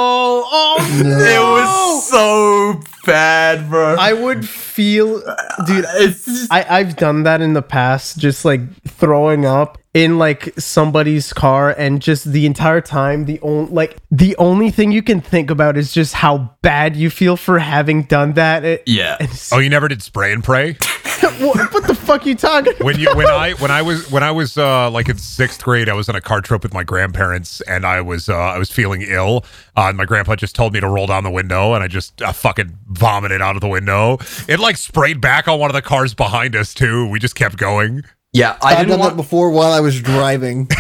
Oh 0.49 1.03
no. 1.03 1.19
It 1.19 1.41
was 1.41 2.09
so 2.09 2.81
bad, 3.07 3.71
bro. 3.71 3.97
I 3.99 4.13
would 4.13 4.47
feel, 4.47 5.21
dude. 5.67 5.85
Uh, 5.85 5.89
it's 5.95 6.25
just, 6.25 6.53
I, 6.53 6.67
I've 6.69 6.97
done 6.97 7.23
that 7.23 7.41
in 7.41 7.55
the 7.55 7.63
past, 7.63 8.19
just 8.19 8.45
like 8.45 8.61
throwing 8.83 9.45
up 9.45 9.79
in 9.95 10.19
like 10.19 10.53
somebody's 10.59 11.33
car, 11.33 11.71
and 11.71 12.03
just 12.03 12.31
the 12.33 12.45
entire 12.45 12.81
time, 12.81 13.25
the 13.25 13.41
only 13.41 13.73
like 13.73 13.97
the 14.11 14.37
only 14.37 14.71
thing 14.71 14.93
you 14.93 15.03
can 15.03 15.21
think 15.21 15.51
about 15.51 15.77
is 15.77 15.93
just 15.93 16.15
how 16.15 16.55
bad 16.61 16.97
you 16.97 17.09
feel 17.09 17.37
for 17.37 17.59
having 17.59 18.03
done 18.03 18.35
that. 18.35 18.65
It, 18.65 18.83
yeah. 18.87 19.17
Oh, 19.53 19.59
you 19.59 19.71
never 19.71 19.89
did 19.89 20.03
spray 20.03 20.33
and 20.33 20.43
pray? 20.43 20.77
what, 21.41 21.73
what 21.73 21.87
the 21.87 21.95
fuck 21.95 22.27
you 22.27 22.35
talking? 22.35 22.73
About? 22.75 22.85
when 22.85 22.99
you 22.99 23.15
when 23.15 23.27
I 23.27 23.53
when 23.55 23.71
I 23.71 23.83
was 23.83 24.11
when 24.11 24.23
I 24.23 24.31
was 24.31 24.57
uh, 24.59 24.91
like 24.91 25.09
in 25.09 25.19
sixth 25.19 25.63
grade, 25.63 25.89
I 25.89 25.95
was 25.95 26.09
on 26.09 26.17
a 26.17 26.21
car 26.21 26.41
trip 26.41 26.63
with 26.63 26.73
my 26.75 26.85
grandparents, 26.85 27.61
and 27.63 27.85
I 27.87 28.01
was 28.01 28.29
uh, 28.29 28.35
I 28.37 28.59
was 28.59 28.71
feeling 28.71 29.03
ill. 29.03 29.45
Uh, 29.77 29.87
and 29.89 29.97
my 29.97 30.05
grandpa 30.05 30.37
just 30.37 30.55
told 30.55 30.73
me 30.73 30.81
to 30.81 30.89
roll 30.89 31.07
down 31.07 31.25
the 31.25 31.31
window, 31.31 31.75
and 31.75 31.83
I 31.83 31.89
just 31.89 32.21
uh, 32.23 32.33
fucking 32.33 32.77
vomited 32.89 33.41
out 33.43 33.55
of 33.57 33.61
the 33.61 33.69
window. 33.69 34.19
It 34.49 34.59
like 34.61 34.77
sprayed 34.77 35.21
back 35.21 35.49
on 35.49 35.59
one 35.59 35.71
of 35.71 35.75
the 35.75 35.83
cars 35.83 36.15
behind 36.15 36.55
us 36.57 36.73
too. 36.75 37.09
We 37.09 37.19
just 37.19 37.35
kept 37.35 37.57
going. 37.57 38.03
Yeah, 38.33 38.59
I 38.61 38.73
I've 38.73 38.79
didn't 38.79 38.91
done 38.91 38.99
want 39.01 39.17
that 39.17 39.23
before 39.23 39.51
while 39.51 39.73
I 39.73 39.81
was 39.81 40.01
driving. 40.01 40.69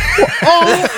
Oh, 0.48 0.88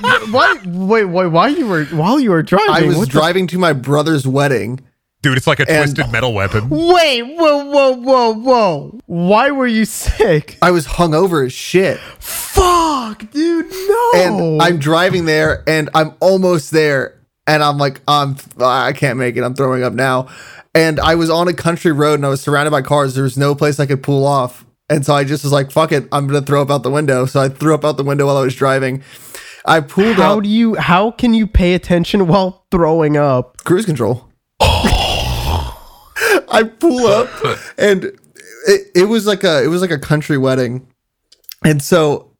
why, 0.00 0.18
why? 0.30 0.56
Wait, 0.64 1.04
wait. 1.04 1.26
While 1.28 1.48
you 1.50 1.66
were 1.66 1.84
while 1.86 2.18
you 2.18 2.30
were 2.30 2.42
driving, 2.42 2.70
I 2.74 2.82
was 2.82 2.96
what 2.96 3.06
the- 3.08 3.12
driving 3.12 3.46
to 3.48 3.58
my 3.58 3.72
brother's 3.72 4.26
wedding. 4.26 4.80
Dude, 5.22 5.36
it's 5.36 5.46
like 5.46 5.60
a 5.60 5.70
And- 5.70 5.84
twisted 5.94 6.12
metal 6.12 6.34
weapon. 6.34 6.68
Wait, 6.68 7.22
whoa, 7.22 7.64
whoa, 7.64 7.92
whoa, 7.92 8.34
whoa! 8.34 8.98
Why 9.06 9.50
were 9.52 9.68
you 9.68 9.84
sick? 9.84 10.58
I 10.60 10.70
was 10.72 10.86
hungover 10.86 11.46
as 11.46 11.52
shit. 11.52 11.98
Fuck, 12.18 13.30
dude, 13.30 13.70
no. 13.70 14.10
And 14.16 14.62
I'm 14.62 14.78
driving 14.78 15.24
there 15.24 15.62
and 15.66 15.90
I'm 15.94 16.14
almost 16.20 16.70
there. 16.70 17.20
And 17.46 17.62
I'm 17.62 17.78
like, 17.78 18.00
I'm 18.06 18.36
I 18.60 18.92
can't 18.92 19.18
make 19.18 19.36
it. 19.36 19.42
I'm 19.42 19.54
throwing 19.54 19.82
up 19.82 19.92
now. 19.92 20.28
And 20.74 20.98
I 21.00 21.14
was 21.16 21.28
on 21.30 21.48
a 21.48 21.52
country 21.52 21.92
road 21.92 22.14
and 22.14 22.26
I 22.26 22.28
was 22.28 22.40
surrounded 22.40 22.70
by 22.70 22.82
cars. 22.82 23.14
There 23.14 23.24
was 23.24 23.36
no 23.36 23.54
place 23.54 23.78
I 23.80 23.86
could 23.86 24.02
pull 24.02 24.26
off. 24.26 24.64
And 24.88 25.04
so 25.06 25.14
I 25.14 25.24
just 25.24 25.42
was 25.44 25.52
like, 25.52 25.70
fuck 25.70 25.92
it, 25.92 26.06
I'm 26.12 26.26
gonna 26.26 26.42
throw 26.42 26.62
up 26.62 26.70
out 26.70 26.82
the 26.82 26.90
window. 26.90 27.26
So 27.26 27.40
I 27.40 27.48
threw 27.48 27.74
up 27.74 27.84
out 27.84 27.96
the 27.96 28.04
window 28.04 28.26
while 28.26 28.36
I 28.36 28.42
was 28.42 28.54
driving. 28.54 29.02
I 29.64 29.80
pulled 29.80 30.16
how 30.16 30.38
up 30.38 30.42
do 30.44 30.48
you? 30.48 30.74
How 30.74 31.10
can 31.12 31.32
you 31.34 31.46
pay 31.46 31.74
attention 31.74 32.26
while 32.26 32.66
throwing 32.70 33.16
up? 33.16 33.62
cruise 33.64 33.86
control. 33.86 34.28
I 36.52 36.64
pull 36.64 37.06
up 37.06 37.30
and 37.78 38.04
it, 38.66 38.90
it 38.94 39.08
was 39.08 39.26
like 39.26 39.44
a 39.44 39.64
it 39.64 39.68
was 39.68 39.80
like 39.80 39.90
a 39.90 39.98
country 39.98 40.38
wedding. 40.38 40.86
And 41.64 41.82
so 41.82 42.31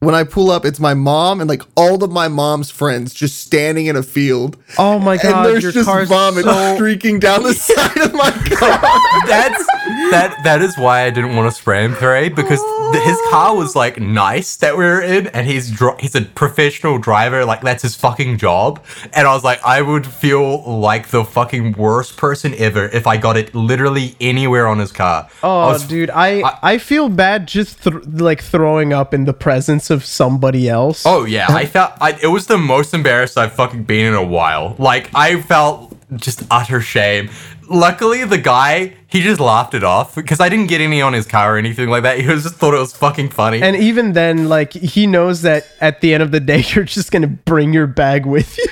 when 0.00 0.14
I 0.14 0.24
pull 0.24 0.50
up, 0.50 0.64
it's 0.64 0.80
my 0.80 0.94
mom 0.94 1.40
and 1.40 1.48
like 1.48 1.62
all 1.76 2.02
of 2.02 2.10
my 2.10 2.26
mom's 2.26 2.70
friends 2.70 3.12
just 3.12 3.38
standing 3.38 3.84
in 3.86 3.96
a 3.96 4.02
field. 4.02 4.56
Oh 4.78 4.98
my 4.98 5.16
god! 5.16 5.24
and 5.24 5.32
god, 5.34 5.46
there's 5.46 5.62
your 5.62 5.72
just 5.72 5.86
car's 5.88 6.08
vomit 6.08 6.44
so 6.44 6.74
streaking 6.74 7.20
down 7.20 7.42
the 7.42 7.52
side 7.68 7.98
of 7.98 8.14
my 8.14 8.30
car. 8.30 8.80
that's 9.28 9.66
that 10.10 10.38
that 10.44 10.62
is 10.62 10.76
why 10.78 11.02
I 11.04 11.10
didn't 11.10 11.36
want 11.36 11.52
to 11.52 11.60
spray 11.60 11.84
and 11.84 11.94
pray 11.94 12.30
because 12.30 12.60
th- 12.92 13.04
his 13.04 13.18
car 13.30 13.54
was 13.54 13.76
like 13.76 14.00
nice 14.00 14.56
that 14.56 14.76
we 14.76 14.84
were 14.84 15.02
in 15.02 15.26
and 15.28 15.46
he's 15.46 15.70
dri- 15.70 15.92
he's 16.00 16.14
a 16.14 16.22
professional 16.22 16.98
driver 16.98 17.44
like 17.44 17.60
that's 17.60 17.82
his 17.82 17.94
fucking 17.94 18.38
job 18.38 18.82
and 19.12 19.26
I 19.28 19.34
was 19.34 19.44
like 19.44 19.62
I 19.64 19.82
would 19.82 20.06
feel 20.06 20.62
like 20.80 21.08
the 21.08 21.24
fucking 21.24 21.72
worst 21.72 22.16
person 22.16 22.54
ever 22.56 22.86
if 22.88 23.06
I 23.06 23.16
got 23.18 23.36
it 23.36 23.54
literally 23.54 24.16
anywhere 24.20 24.66
on 24.66 24.78
his 24.78 24.92
car. 24.92 25.28
I 25.42 25.46
Oh, 25.46 25.68
was- 25.72 25.86
dude, 25.86 26.08
I, 26.10 26.58
I 26.62 26.78
feel 26.78 27.08
bad 27.10 27.46
just 27.46 27.82
th- 27.84 27.94
like 28.06 28.42
throwing 28.42 28.92
up 28.94 29.12
in 29.12 29.24
the 29.26 29.34
presence 29.34 29.89
of 29.90 30.04
somebody 30.04 30.68
else. 30.68 31.04
Oh 31.06 31.24
yeah, 31.24 31.46
I 31.48 31.66
felt 31.74 31.92
I, 32.00 32.18
it 32.22 32.28
was 32.28 32.46
the 32.46 32.58
most 32.58 32.94
embarrassed 32.94 33.38
I've 33.38 33.52
fucking 33.52 33.84
been 33.84 34.06
in 34.06 34.14
a 34.14 34.24
while. 34.24 34.76
Like 34.78 35.10
I 35.14 35.40
felt 35.42 35.96
just 36.16 36.42
utter 36.50 36.80
shame. 36.80 37.30
Luckily, 37.68 38.24
the 38.24 38.38
guy 38.38 38.94
he 39.06 39.20
just 39.22 39.40
laughed 39.40 39.74
it 39.74 39.84
off 39.84 40.14
because 40.14 40.40
I 40.40 40.48
didn't 40.48 40.66
get 40.66 40.80
any 40.80 41.02
on 41.02 41.12
his 41.12 41.26
car 41.26 41.54
or 41.54 41.58
anything 41.58 41.88
like 41.88 42.04
that. 42.04 42.18
He 42.20 42.26
was 42.26 42.42
just 42.44 42.56
thought 42.56 42.74
it 42.74 42.78
was 42.78 42.92
fucking 42.92 43.30
funny. 43.30 43.62
And 43.62 43.76
even 43.76 44.12
then, 44.12 44.48
like 44.48 44.72
he 44.72 45.06
knows 45.06 45.42
that 45.42 45.66
at 45.80 46.00
the 46.00 46.14
end 46.14 46.22
of 46.22 46.30
the 46.30 46.40
day, 46.40 46.64
you're 46.74 46.84
just 46.84 47.10
gonna 47.12 47.26
bring 47.26 47.72
your 47.72 47.86
bag 47.86 48.26
with 48.26 48.56
you. 48.58 48.66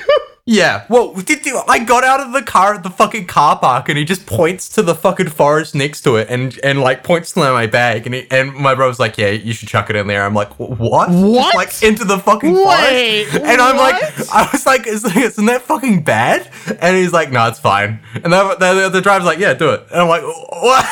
Yeah. 0.51 0.85
Well, 0.89 1.13
did 1.13 1.45
you, 1.45 1.61
I 1.67 1.77
got 1.77 2.03
out 2.03 2.21
of 2.21 2.33
the 2.33 2.41
car 2.41 2.73
at 2.73 2.81
the 2.81 2.89
fucking 2.89 3.27
car 3.27 3.59
park, 3.59 3.87
and 3.87 3.99
he 3.99 4.03
just 4.03 4.25
points 4.25 4.67
to 4.69 4.81
the 4.81 4.95
fucking 4.95 5.29
forest 5.29 5.75
next 5.75 6.01
to 6.01 6.15
it, 6.15 6.27
and 6.27 6.59
and 6.63 6.81
like 6.81 7.03
points 7.03 7.33
to 7.33 7.39
my 7.39 7.67
bag, 7.67 8.07
and 8.07 8.15
he, 8.15 8.27
and 8.31 8.55
my 8.55 8.73
brother's 8.73 8.97
like, 8.99 9.19
"Yeah, 9.19 9.29
you 9.29 9.53
should 9.53 9.67
chuck 9.69 9.91
it 9.91 9.95
in 9.95 10.07
there." 10.07 10.25
I'm 10.25 10.33
like, 10.33 10.51
"What? 10.57 10.79
What? 10.79 11.53
Just, 11.53 11.55
like 11.55 11.83
into 11.83 12.03
the 12.03 12.17
fucking 12.17 12.53
Wait, 12.53 13.25
forest?" 13.27 13.45
And 13.45 13.61
I'm 13.61 13.77
like. 13.77 13.95
I 14.33 14.49
was 14.51 14.65
like, 14.65 14.87
"Is- 14.87 15.05
"Isn't 15.15 15.45
that 15.45 15.61
fucking 15.61 16.01
bad?" 16.01 16.49
And 16.81 16.95
he's 16.97 17.13
like, 17.13 17.31
"No, 17.31 17.47
it's 17.47 17.59
fine." 17.59 17.99
And 18.15 18.33
the, 18.33 18.55
the, 18.55 18.89
the 18.89 19.01
driver's 19.01 19.25
like, 19.27 19.37
"Yeah, 19.37 19.53
do 19.53 19.69
it." 19.69 19.85
And 19.91 20.01
I'm 20.01 20.07
like, 20.07 20.23
"What 20.23 20.85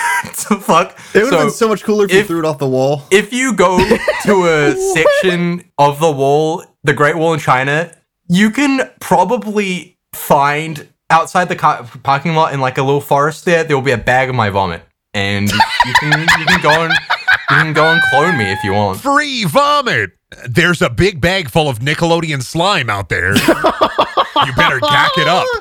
the 0.49 0.57
fuck?" 0.57 0.95
It 1.15 1.23
would 1.23 1.33
have 1.33 1.39
So- 1.39 1.45
been 1.45 1.49
so 1.51 1.67
much 1.67 1.83
cooler 1.83 2.05
if, 2.05 2.13
you 2.13 2.19
if- 2.19 2.27
threw 2.27 2.39
it 2.39 2.45
off 2.45 2.59
the 2.59 2.67
wall. 2.69 3.03
if 3.09 3.33
you 3.33 3.53
go 3.53 3.77
to 3.79 4.45
a 4.45 4.75
section 4.93 5.63
of 5.79 5.99
the 5.99 6.11
wall, 6.11 6.63
the 6.83 6.93
Great 6.93 7.15
Wall 7.15 7.33
in 7.33 7.39
China, 7.39 7.91
you 8.27 8.49
can 8.51 8.89
probably 8.99 9.97
find 10.13 10.87
outside 11.09 11.45
the 11.49 11.55
car- 11.55 11.83
parking 12.03 12.35
lot 12.35 12.53
in 12.53 12.59
like 12.59 12.77
a 12.77 12.83
little 12.83 13.01
forest 13.01 13.45
there. 13.45 13.63
There 13.63 13.75
will 13.77 13.83
be 13.83 13.91
a 13.91 13.97
bag 13.97 14.29
of 14.29 14.35
my 14.35 14.49
vomit, 14.49 14.83
and 15.13 15.49
you 15.49 15.93
can 15.99 16.19
you 16.39 16.45
can 16.45 16.61
go 16.61 16.83
and 16.83 16.93
you 16.93 17.55
can 17.57 17.73
go 17.73 17.85
and 17.91 18.01
clone 18.09 18.37
me 18.37 18.51
if 18.51 18.63
you 18.63 18.73
want. 18.73 18.99
Free 18.99 19.45
vomit. 19.45 20.11
There's 20.47 20.81
a 20.81 20.89
big 20.89 21.21
bag 21.21 21.49
full 21.49 21.69
of 21.69 21.79
Nickelodeon 21.79 22.43
slime 22.43 22.89
out 22.89 23.07
there. 23.09 23.33
you 23.35 24.53
better 24.55 24.79
gack 24.79 25.11
it 25.17 25.27
up. 25.27 25.45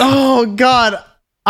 Oh 0.00 0.46
God, 0.46 1.02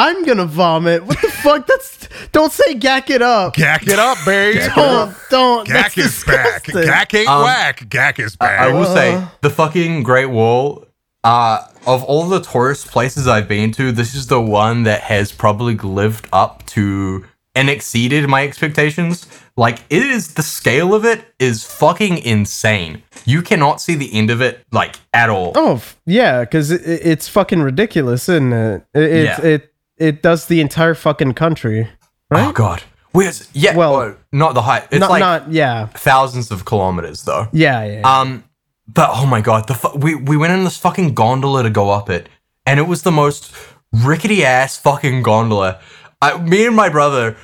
I'm 0.07 0.25
gonna 0.25 0.47
vomit. 0.47 1.05
What 1.05 1.21
the 1.21 1.29
fuck? 1.29 1.67
That's 1.67 2.09
don't 2.33 2.53
say 2.53 2.75
gack 2.75 3.11
it 3.11 3.21
up. 3.23 3.55
Gack 3.55 3.87
it 3.89 3.99
up, 3.99 4.19
babe. 4.25 4.57
Don't 4.75 5.15
don't. 5.31 5.67
Gack 5.67 5.95
that's 5.95 6.19
is 6.19 6.25
back. 6.25 6.65
Gack 6.67 7.15
ain't 7.15 7.29
Um, 7.29 7.43
whack. 7.43 7.89
Gack 7.89 8.19
is 8.21 8.37
back. 8.37 8.61
I 8.61 8.73
will 8.73 8.85
say 8.87 9.15
Uh. 9.15 9.27
the 9.41 9.51
fucking 9.51 10.03
Great 10.05 10.31
Wall. 10.31 10.85
Uh, 11.25 11.67
of 11.87 12.05
all 12.05 12.29
the 12.29 12.41
tourist 12.41 12.87
places 12.89 13.27
I've 13.27 13.49
been 13.49 13.73
to, 13.73 13.91
this 13.93 14.15
is 14.15 14.29
the 14.29 14.41
one 14.41 14.85
that 14.85 15.01
has 15.03 15.33
probably 15.33 15.75
lived 15.77 16.29
up 16.33 16.65
to 16.67 17.25
and 17.57 17.69
exceeded 17.69 18.29
my 18.29 18.45
expectations. 18.45 19.27
Like 19.57 19.81
it 19.91 20.03
is 20.05 20.35
the 20.35 20.45
scale 20.45 20.95
of 20.95 21.05
it 21.05 21.25
is 21.41 21.65
fucking 21.65 22.19
insane. 22.19 23.03
You 23.25 23.43
cannot 23.43 23.81
see 23.81 23.97
the 23.97 24.15
end 24.15 24.31
of 24.31 24.41
it 24.41 24.65
like 24.71 25.01
at 25.13 25.29
all. 25.29 25.53
Oh 25.57 25.75
f- 25.75 25.97
yeah, 26.07 26.41
because 26.45 26.71
it, 26.71 26.83
it- 26.83 27.01
it's 27.05 27.29
fucking 27.29 27.63
ridiculous, 27.63 28.29
isn't 28.29 28.53
it? 28.53 28.85
It 28.95 29.03
it, 29.03 29.25
Yeah. 29.25 29.41
it 29.43 29.75
it 29.99 30.23
does 30.23 30.47
the 30.47 30.61
entire 30.61 30.95
fucking 30.95 31.35
country, 31.35 31.89
right? 32.31 32.47
Oh 32.49 32.53
god. 32.53 32.83
Where's 33.13 33.49
yeah? 33.55 33.75
Well- 33.77 33.97
Well, 33.97 34.17
not 34.33 34.55
the 34.55 34.63
height. 34.63 34.89
It's 34.91 35.01
not 35.01 35.11
like 35.11 35.21
not 35.21 35.51
yeah 35.53 35.87
thousands 35.87 36.51
of 36.51 36.65
kilometers 36.65 37.25
though. 37.25 37.49
yeah 37.53 37.85
yeah. 37.85 38.01
yeah. 38.01 38.21
Um, 38.21 38.45
but 38.87 39.11
oh 39.13 39.27
my 39.27 39.41
god, 39.41 39.67
the 39.67 39.75
fu- 39.75 39.97
we 39.99 40.15
we 40.15 40.37
went 40.37 40.53
in 40.53 40.65
this 40.65 40.77
fucking 40.79 41.15
gondola 41.15 41.63
to 41.63 41.71
go 41.71 41.91
up 41.91 42.09
it, 42.11 42.29
and 42.67 42.79
it 42.79 42.85
was 42.87 43.03
the 43.03 43.11
most 43.13 43.53
rickety 43.93 44.45
ass 44.45 44.79
fucking 44.79 45.23
gondola. 45.23 45.81
I, 46.21 46.37
me 46.39 46.67
and 46.67 46.75
my 46.77 46.89
brother, 46.89 47.37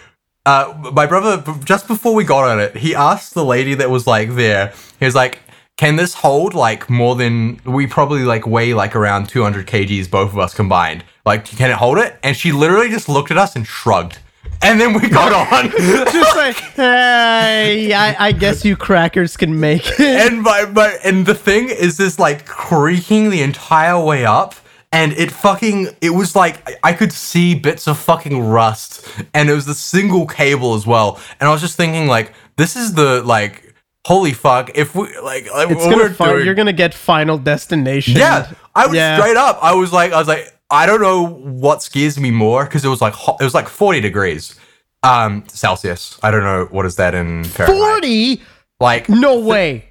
uh, 0.47 0.91
my 0.93 1.07
brother, 1.07 1.43
just 1.65 1.87
before 1.87 2.15
we 2.15 2.25
got 2.25 2.45
on 2.45 2.61
it, 2.61 2.77
he 2.77 2.95
asked 2.95 3.35
the 3.35 3.45
lady 3.45 3.75
that 3.75 3.89
was 3.91 4.07
like 4.07 4.35
there. 4.35 4.73
He 4.99 5.05
was 5.07 5.15
like, 5.15 5.39
"Can 5.77 5.97
this 5.97 6.15
hold 6.15 6.55
like 6.55 6.89
more 6.91 7.15
than 7.15 7.61
we 7.65 7.87
probably 7.87 8.25
like 8.25 8.47
weigh 8.47 8.75
like 8.75 8.95
around 8.97 9.29
200 9.29 9.67
kgs 9.67 10.11
both 10.11 10.33
of 10.33 10.39
us 10.39 10.55
combined? 10.55 11.05
Like, 11.25 11.45
can 11.45 11.71
it 11.71 11.77
hold 11.77 11.99
it?" 11.99 12.17
And 12.23 12.37
she 12.37 12.53
literally 12.53 12.89
just 12.91 13.09
looked 13.09 13.31
at 13.31 13.39
us 13.39 13.57
and 13.57 13.67
shrugged, 13.67 14.19
and 14.63 14.81
then 14.81 14.93
we 14.95 15.09
got 15.09 15.33
on. 15.53 15.71
Just 15.71 16.37
like 16.37 16.57
hey, 16.57 17.93
I, 17.93 18.27
I 18.29 18.33
guess 18.33 18.65
you 18.65 18.77
crackers 18.77 19.37
can 19.37 19.59
make 19.59 19.87
it. 19.87 20.01
and 20.01 20.43
my, 20.43 20.65
my 20.67 20.99
and 21.05 21.27
the 21.27 21.35
thing 21.35 21.69
is 21.69 21.97
this 21.97 22.19
like 22.19 22.47
creaking 22.47 23.31
the 23.31 23.43
entire 23.43 23.99
way 24.03 24.25
up 24.25 24.55
and 24.93 25.13
it 25.15 25.31
fucking 25.33 25.89
it 26.01 26.11
was 26.11 26.37
like 26.37 26.57
I- 26.85 26.93
could 26.93 27.13
see 27.13 27.55
bits 27.55 27.87
of 27.89 27.99
fucking 27.99 28.39
rust 28.47 29.07
and 29.33 29.49
it 29.51 29.55
was 29.55 29.67
the 29.67 29.75
single 29.75 30.27
cable 30.27 30.75
as 30.75 30.87
well 30.87 31.19
and 31.41 31.49
I 31.49 31.53
was 31.53 31.61
just 31.61 31.77
thinking 31.77 32.07
like 32.07 32.33
this 32.57 32.77
is 32.77 32.95
the 32.95 33.23
like 33.23 33.75
holy 34.05 34.33
fuck 34.33 34.71
if 34.77 34.95
we 34.95 35.07
like, 35.21 35.51
like 35.53 35.71
It's 35.71 35.85
gonna 35.85 35.97
we're 35.97 36.11
fi- 36.13 36.33
doing 36.33 36.45
you're 36.47 36.55
gonna 36.55 36.73
get 36.73 36.95
Final 36.95 37.39
Destination. 37.39 38.17
yeah 38.17 38.53
I 38.75 38.87
was 38.87 38.95
Yeah. 38.97 39.19
straight 39.19 39.37
up 39.37 39.59
I 39.63 39.75
was 39.75 39.93
like 39.93 40.13
I 40.13 40.19
was 40.19 40.29
like 40.29 40.53
I 40.71 40.87
don't 40.87 41.01
know 41.01 41.27
what 41.27 41.83
scares 41.83 42.19
me 42.19 42.31
more 42.31 42.65
because 42.65 42.85
it 42.85 42.89
was 42.89 43.01
like 43.03 43.13
hot, 43.15 43.37
it 43.41 43.45
was 43.45 43.55
like 43.55 43.69
40 43.69 44.01
degrees 44.01 44.55
um 45.03 45.45
Celsius 45.49 46.19
I 46.23 46.31
don't 46.31 46.43
know 46.43 46.67
what 46.71 46.87
is 46.87 46.97
that 46.97 47.15
in 47.15 47.45
Fahrenheit 47.45 47.77
Forty? 47.79 48.43
like 48.81 49.09
No 49.09 49.39
way. 49.41 49.91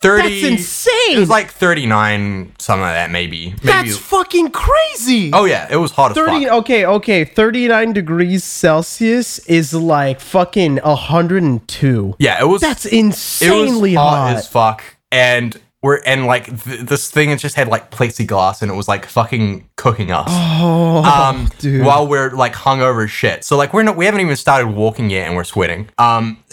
30 0.00 0.22
That's 0.40 0.52
insane. 0.52 1.16
It 1.16 1.20
was 1.20 1.28
like 1.28 1.48
39, 1.48 2.54
something 2.58 2.82
like 2.82 2.94
that, 2.94 3.12
maybe. 3.12 3.50
maybe. 3.50 3.56
That's 3.62 3.96
fucking 3.96 4.50
crazy. 4.50 5.30
oh, 5.32 5.44
yeah, 5.44 5.68
it 5.70 5.76
was 5.76 5.92
hot 5.92 6.10
as 6.10 6.16
30 6.16 6.44
fuck. 6.46 6.52
okay 6.54 6.84
okay 6.84 7.24
39 7.24 7.92
degrees 7.92 8.42
celsius 8.42 9.38
is 9.46 9.72
like 9.72 10.18
fucking 10.18 10.78
102 10.78 12.14
Yeah, 12.18 12.40
it 12.40 12.46
was. 12.46 12.60
that's 12.60 12.84
it 12.86 12.92
insanely 12.94 13.90
was 13.92 13.98
hot, 13.98 14.16
hot, 14.28 14.36
as 14.36 14.48
fuck. 14.48 14.82
And 15.12 15.60
we're, 15.82 16.00
and 16.06 16.26
like, 16.26 16.46
th- 16.64 16.80
this 16.80 17.10
thing, 17.10 17.30
it 17.30 17.38
just 17.38 17.56
had 17.56 17.68
like 17.68 17.90
plexiglass 17.90 18.62
and 18.62 18.70
it 18.70 18.74
was 18.74 18.88
like 18.88 19.04
fucking 19.06 19.68
cooking 19.76 20.10
us. 20.12 20.28
oh 20.30 21.02
um, 21.04 21.48
dude. 21.58 21.84
while 21.84 22.06
we're 22.06 22.30
like 22.30 22.54
hungover 22.54 23.04
as 23.04 23.10
shit. 23.10 23.44
So 23.44 23.56
like, 23.56 23.74
we're 23.74 23.82
not, 23.82 23.96
we 23.96 24.04
haven't 24.06 24.20
even 24.20 24.36
started 24.36 24.68
walking 24.68 25.10
yet 25.10 25.26
and 25.26 25.36
we're 25.36 25.44
sweating. 25.44 25.88
Um, 25.98 26.38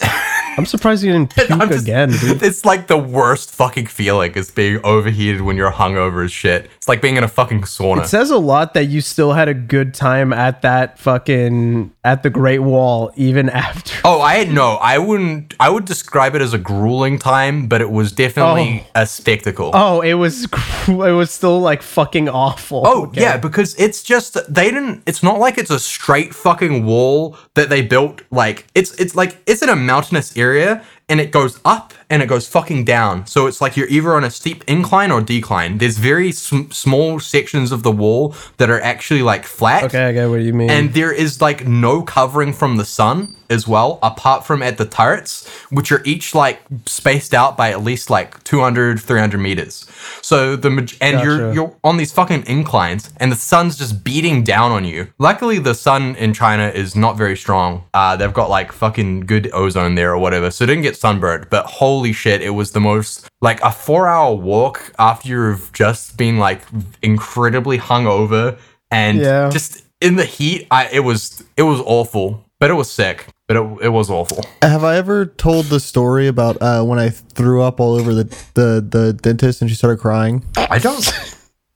i'm 0.56 0.66
surprised 0.66 1.04
you 1.04 1.12
didn't 1.12 1.30
puke 1.34 1.48
just- 1.48 1.84
again 1.84 2.10
dude 2.10 2.42
it's 2.42 2.64
like 2.64 2.88
the 2.88 2.98
worst 2.98 3.52
fucking 3.52 3.86
feeling 3.86 4.32
is 4.32 4.50
being 4.50 4.80
overheated 4.84 5.40
when 5.40 5.56
you're 5.56 5.70
hungover 5.70 6.24
as 6.24 6.32
shit. 6.32 6.68
Like 6.90 7.00
being 7.00 7.16
in 7.16 7.22
a 7.22 7.28
fucking 7.28 7.62
sauna. 7.62 8.02
it 8.02 8.08
says 8.08 8.30
a 8.30 8.36
lot 8.36 8.74
that 8.74 8.86
you 8.86 9.00
still 9.00 9.32
had 9.32 9.46
a 9.48 9.54
good 9.54 9.94
time 9.94 10.32
at 10.32 10.62
that 10.62 10.98
fucking 10.98 11.92
at 12.02 12.24
the 12.24 12.30
great 12.30 12.58
wall 12.58 13.12
even 13.14 13.48
after 13.64 13.94
Oh, 14.04 14.20
I 14.20 14.42
no, 14.44 14.72
I 14.72 14.98
wouldn't. 14.98 15.54
I 15.60 15.70
would 15.70 15.84
describe 15.84 16.34
it 16.34 16.42
as 16.42 16.52
a 16.52 16.58
grueling 16.58 17.18
time, 17.18 17.68
but 17.68 17.80
it 17.80 17.90
was 17.90 18.10
definitely 18.10 18.84
oh. 18.86 19.02
a 19.02 19.06
spectacle. 19.06 19.70
Oh, 19.72 19.98
oh 19.98 20.00
it 20.00 20.14
was 20.14 20.44
it 20.88 20.88
was 20.88 21.30
still 21.30 21.60
like 21.60 21.80
fucking 21.82 22.28
awful 22.28 22.82
oh, 22.84 23.06
Okay. 23.06 23.20
yeah, 23.20 23.36
because 23.36 23.74
it's 23.78 24.02
just 24.02 24.36
they 24.52 24.70
didn't. 24.70 25.02
It's 25.06 25.22
not 25.22 25.38
like 25.38 25.58
it's 25.58 25.70
a 25.70 25.78
straight 25.78 26.34
fucking 26.34 26.84
wall 26.84 27.36
that 27.54 27.68
they 27.68 27.82
built. 27.82 28.22
Like 28.32 28.66
it's 28.74 28.92
it's 29.00 29.14
like 29.14 29.38
it's 29.46 29.62
in 29.62 29.68
a 29.68 29.76
mountainous 29.76 30.36
area 30.36 30.84
and 31.10 31.20
it 31.20 31.30
goes 31.30 31.60
up 31.64 31.92
and 32.08 32.22
it 32.22 32.26
goes 32.26 32.46
fucking 32.48 32.84
down. 32.84 33.26
So 33.26 33.46
it's 33.48 33.60
like 33.60 33.76
you're 33.76 33.88
either 33.88 34.14
on 34.14 34.24
a 34.24 34.30
steep 34.30 34.64
incline 34.66 35.10
or 35.10 35.20
decline. 35.20 35.78
There's 35.78 35.98
very 35.98 36.32
sm- 36.32 36.70
small 36.70 37.20
sections 37.20 37.72
of 37.72 37.82
the 37.82 37.92
wall 37.92 38.34
that 38.56 38.70
are 38.70 38.80
actually 38.80 39.22
like 39.22 39.44
flat. 39.44 39.84
okay 39.84 40.04
i 40.08 40.12
get 40.12 40.26
what 40.30 40.40
you 40.40 40.54
mean 40.54 40.70
And 40.70 40.94
there 40.94 41.12
is 41.12 41.40
like 41.40 41.66
no 41.66 42.02
covering 42.02 42.52
from 42.52 42.76
the 42.78 42.84
sun 42.84 43.36
as 43.50 43.66
well, 43.68 43.98
apart 44.02 44.46
from 44.46 44.62
at 44.62 44.78
the 44.78 44.86
turrets, 44.86 45.46
which 45.70 45.90
are 45.92 46.02
each 46.04 46.34
like 46.34 46.60
spaced 46.86 47.34
out 47.34 47.56
by 47.56 47.70
at 47.70 47.82
least 47.82 48.08
like 48.08 48.42
200, 48.44 49.00
300 49.00 49.38
meters. 49.38 49.86
So 50.22 50.56
the 50.56 50.70
and 51.00 51.20
you're 51.20 51.52
you're 51.52 51.76
on 51.84 51.96
these 51.96 52.12
fucking 52.12 52.44
inclines, 52.46 53.12
and 53.18 53.30
the 53.30 53.36
sun's 53.36 53.76
just 53.76 54.04
beating 54.04 54.42
down 54.44 54.70
on 54.72 54.84
you. 54.84 55.08
Luckily, 55.18 55.58
the 55.58 55.74
sun 55.74 56.16
in 56.16 56.32
China 56.32 56.68
is 56.68 56.94
not 56.96 57.16
very 57.18 57.36
strong. 57.36 57.84
Uh, 57.92 58.16
they've 58.16 58.32
got 58.32 58.48
like 58.48 58.72
fucking 58.72 59.20
good 59.26 59.50
ozone 59.52 59.94
there 59.96 60.12
or 60.12 60.18
whatever, 60.18 60.50
so 60.50 60.64
didn't 60.64 60.82
get 60.82 60.96
sunburned. 60.96 61.48
But 61.50 61.66
holy 61.66 62.12
shit, 62.12 62.40
it 62.42 62.50
was 62.50 62.72
the 62.72 62.80
most 62.80 63.28
like 63.40 63.60
a 63.62 63.72
four 63.72 64.06
hour 64.06 64.34
walk 64.34 64.92
after 64.98 65.28
you've 65.28 65.72
just 65.72 66.16
been 66.16 66.38
like 66.38 66.62
incredibly 67.02 67.78
hungover 67.78 68.58
and 68.90 69.18
Yeah. 69.18 69.48
just 69.50 69.82
in 70.00 70.16
the 70.16 70.24
heat. 70.24 70.66
I 70.70 70.88
it 70.92 71.00
was 71.00 71.42
it 71.56 71.62
was 71.62 71.80
awful, 71.80 72.44
but 72.58 72.70
it 72.70 72.74
was 72.74 72.90
sick. 72.90 73.26
But 73.50 73.56
it, 73.56 73.86
it 73.86 73.88
was 73.88 74.10
awful. 74.10 74.44
Have 74.62 74.84
I 74.84 74.94
ever 74.96 75.26
told 75.26 75.64
the 75.64 75.80
story 75.80 76.28
about 76.28 76.62
uh, 76.62 76.84
when 76.84 77.00
I 77.00 77.08
threw 77.08 77.62
up 77.62 77.80
all 77.80 77.96
over 77.96 78.14
the, 78.14 78.22
the, 78.54 78.80
the 78.88 79.12
dentist 79.12 79.60
and 79.60 79.68
she 79.68 79.74
started 79.74 79.98
crying? 79.98 80.44
I 80.56 80.78
don't. 80.78 81.12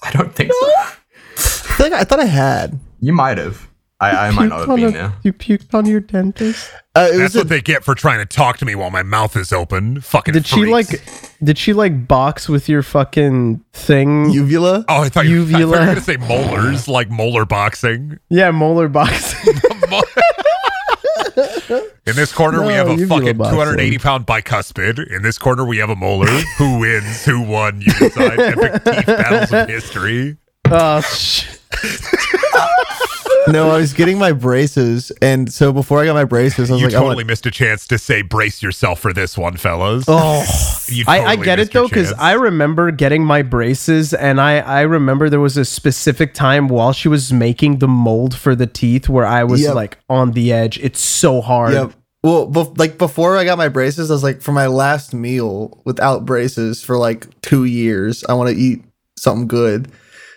I 0.01 0.13
don't 0.13 0.33
think 0.33 0.53
so. 0.53 0.67
I, 0.67 0.93
think 1.77 1.93
I 1.95 2.05
thought 2.05 2.21
I 2.21 2.27
had. 2.27 2.79
You 3.01 3.13
might 3.13 3.39
have. 3.39 3.69
I, 4.01 4.29
I 4.29 4.31
might 4.31 4.51
not 4.51 4.69
have 4.69 4.77
been 4.77 4.85
a- 4.85 4.91
there. 4.93 5.13
you 5.25 5.33
puked 5.33 5.75
on 5.75 5.87
your 5.87 5.99
dentist 6.01 6.71
Uh, 6.95 7.09
That's 7.09 7.19
was 7.19 7.35
what 7.37 7.49
they 7.49 7.61
get 7.61 7.83
for 7.85 7.95
trying 7.97 8.19
to 8.21 8.27
talk 8.27 8.59
to 8.59 8.65
me 8.65 8.77
while 8.77 8.91
my 8.91 9.03
mouth 9.03 9.37
is 9.37 9.53
open. 9.53 10.01
Fucking 10.01 10.33
did 10.35 10.47
she 10.47 10.67
like 10.67 11.03
did 11.43 11.59
she 11.59 11.73
like 11.73 12.07
box 12.07 12.49
with 12.49 12.69
your 12.69 12.83
fucking 12.83 13.65
thing 13.73 14.31
uvula. 14.31 14.85
Oh, 14.89 15.03
I 15.03 15.09
thought 15.09 15.27
you, 15.27 15.43
I 15.43 15.47
thought 15.51 15.59
you 15.59 15.67
were 15.69 15.75
Uvula. 15.77 15.87
gonna 15.87 16.01
say 16.03 16.17
molars, 16.19 16.87
like 16.87 17.09
molar 17.11 17.45
boxing. 17.47 18.19
yeah 18.31 18.51
molar 18.51 18.89
boxing 18.89 19.55
In 22.07 22.17
this 22.17 22.33
corner, 22.33 22.65
we 22.65 22.73
have 22.73 22.89
a 22.89 22.97
fucking 23.07 23.39
280 23.39 23.99
pound 23.99 24.27
bicuspid. 24.27 25.11
In 25.11 25.23
this 25.23 25.39
corner, 25.39 25.65
we 25.65 25.79
have 25.79 25.91
a 25.91 25.97
molar. 25.97 26.27
who 26.59 26.79
wins? 26.79 27.25
Who 27.25 27.43
won? 27.43 27.81
You 27.81 27.93
decide. 27.93 28.39
Epic 28.39 28.85
teeth 28.85 29.07
battles 29.07 29.53
of 29.53 29.69
history. 29.69 30.37
oh 30.71 31.01
shit 31.01 31.61
no, 33.49 33.71
I 33.71 33.77
was 33.79 33.93
getting 33.93 34.19
my 34.19 34.33
braces, 34.33 35.11
and 35.23 35.53
so 35.53 35.73
before 35.73 36.01
I 36.01 36.07
got 36.07 36.15
my 36.15 36.25
braces, 36.25 36.71
I 36.71 36.75
was 36.75 36.81
You 36.83 36.87
like, 36.89 36.95
I 36.95 36.99
totally 36.99 37.17
want, 37.17 37.27
missed 37.29 37.47
a 37.47 37.51
chance 37.51 37.87
to 37.89 37.99
say 37.99 38.23
brace 38.23 38.63
yourself 38.63 39.01
for 39.01 39.13
this 39.13 39.37
one, 39.37 39.57
fellas. 39.57 40.05
Oh, 40.09 40.45
You 40.89 41.05
I, 41.07 41.21
I 41.25 41.37
get 41.37 41.59
it 41.61 41.73
though 41.73 41.89
because. 41.89 42.13
I 42.15 42.33
remember 42.33 42.91
getting 42.91 43.23
my 43.25 43.43
braces, 43.43 44.15
and 44.15 44.41
I 44.41 44.59
I 44.59 44.81
remember 44.83 45.29
there 45.29 45.41
was 45.41 45.57
a 45.57 45.65
specific 45.65 46.35
time 46.35 46.69
while 46.69 46.93
she 46.93 47.09
was 47.09 47.33
making 47.33 47.79
the 47.79 47.89
mold 47.89 48.35
for 48.37 48.55
the 48.55 48.67
teeth 48.67 49.09
where 49.09 49.27
I 49.27 49.45
was 49.45 49.61
Yep. 49.63 49.75
like 49.75 49.99
on 50.09 50.33
the 50.33 50.53
edge. 50.53 50.79
It's 50.79 51.01
so 51.01 51.41
hard. 51.41 51.73
yeah. 51.75 51.89
Well, 52.23 52.51
bef- 52.51 52.79
like 52.79 52.97
before 52.97 53.37
I 53.37 53.45
got 53.45 53.59
my 53.59 53.69
braces, 53.69 54.11
I 54.11 54.15
was 54.15 54.23
like, 54.23 54.41
for 54.41 54.53
my 54.53 54.67
last 54.67 55.13
meal 55.13 55.83
without 55.85 56.25
braces 56.25 56.83
for 56.83 56.97
like 56.97 57.27
two 57.43 57.65
years, 57.67 58.25
I 58.27 58.33
want 58.33 58.49
to 58.49 58.57
eat 58.57 58.83
something 59.19 59.47
good. 59.47 59.91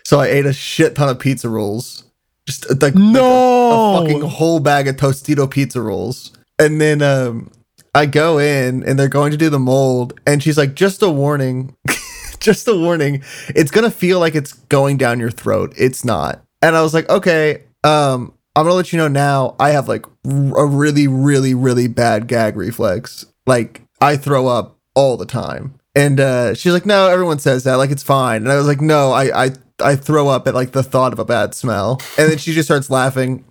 So 0.04 0.20
I 0.20 0.26
ate 0.26 0.44
a 0.44 0.52
shit 0.52 0.94
ton 0.96 1.08
of 1.08 1.18
pizza 1.18 1.48
rolls. 1.48 2.04
Just 2.48 2.64
uh, 2.70 2.74
like 2.80 2.94
No. 2.94 3.96
a 3.96 4.00
fucking 4.00 4.22
whole 4.22 4.58
bag 4.58 4.88
of 4.88 4.96
Tostito 4.96 5.48
pizza 5.50 5.82
rolls. 5.82 6.32
And 6.58 6.80
then 6.80 7.02
um, 7.02 7.50
I 7.94 8.06
go 8.06 8.38
in 8.38 8.82
and 8.84 8.98
they're 8.98 9.06
going 9.08 9.32
to 9.32 9.36
do 9.36 9.50
the 9.50 9.58
mold. 9.58 10.18
And 10.26 10.42
she's 10.42 10.56
like, 10.56 10.72
just 10.74 11.02
a 11.02 11.10
warning. 11.10 11.76
just 12.40 12.66
a 12.66 12.74
warning. 12.74 13.22
It's 13.48 13.70
going 13.70 13.84
to 13.84 13.94
feel 13.94 14.18
like 14.18 14.34
it's 14.34 14.54
going 14.54 14.96
down 14.96 15.20
your 15.20 15.30
throat. 15.30 15.74
It's 15.76 16.06
not. 16.06 16.42
And 16.62 16.74
I 16.74 16.80
was 16.80 16.94
like, 16.94 17.06
okay, 17.10 17.64
um, 17.84 18.32
I'm 18.56 18.64
going 18.64 18.72
to 18.72 18.76
let 18.76 18.94
you 18.94 18.98
know 18.98 19.08
now. 19.08 19.54
I 19.60 19.72
have 19.72 19.86
like 19.86 20.06
r- 20.24 20.64
a 20.64 20.66
really, 20.66 21.06
really, 21.06 21.52
really 21.52 21.86
bad 21.86 22.28
gag 22.28 22.56
reflex. 22.56 23.26
Like 23.46 23.82
I 24.00 24.16
throw 24.16 24.46
up 24.46 24.78
all 24.94 25.18
the 25.18 25.26
time. 25.26 25.74
And 25.94 26.18
uh, 26.18 26.54
she's 26.54 26.72
like, 26.72 26.86
no, 26.86 27.08
everyone 27.10 27.40
says 27.40 27.64
that. 27.64 27.74
Like 27.74 27.90
it's 27.90 28.02
fine. 28.02 28.42
And 28.44 28.50
I 28.50 28.56
was 28.56 28.66
like, 28.66 28.80
no, 28.80 29.12
I, 29.12 29.44
I, 29.44 29.50
I 29.80 29.96
throw 29.96 30.28
up 30.28 30.48
at 30.48 30.54
like 30.54 30.72
the 30.72 30.82
thought 30.82 31.12
of 31.12 31.18
a 31.18 31.24
bad 31.24 31.54
smell. 31.54 32.00
And 32.18 32.30
then 32.30 32.38
she 32.38 32.52
just 32.52 32.66
starts 32.66 32.90
laughing 32.90 33.44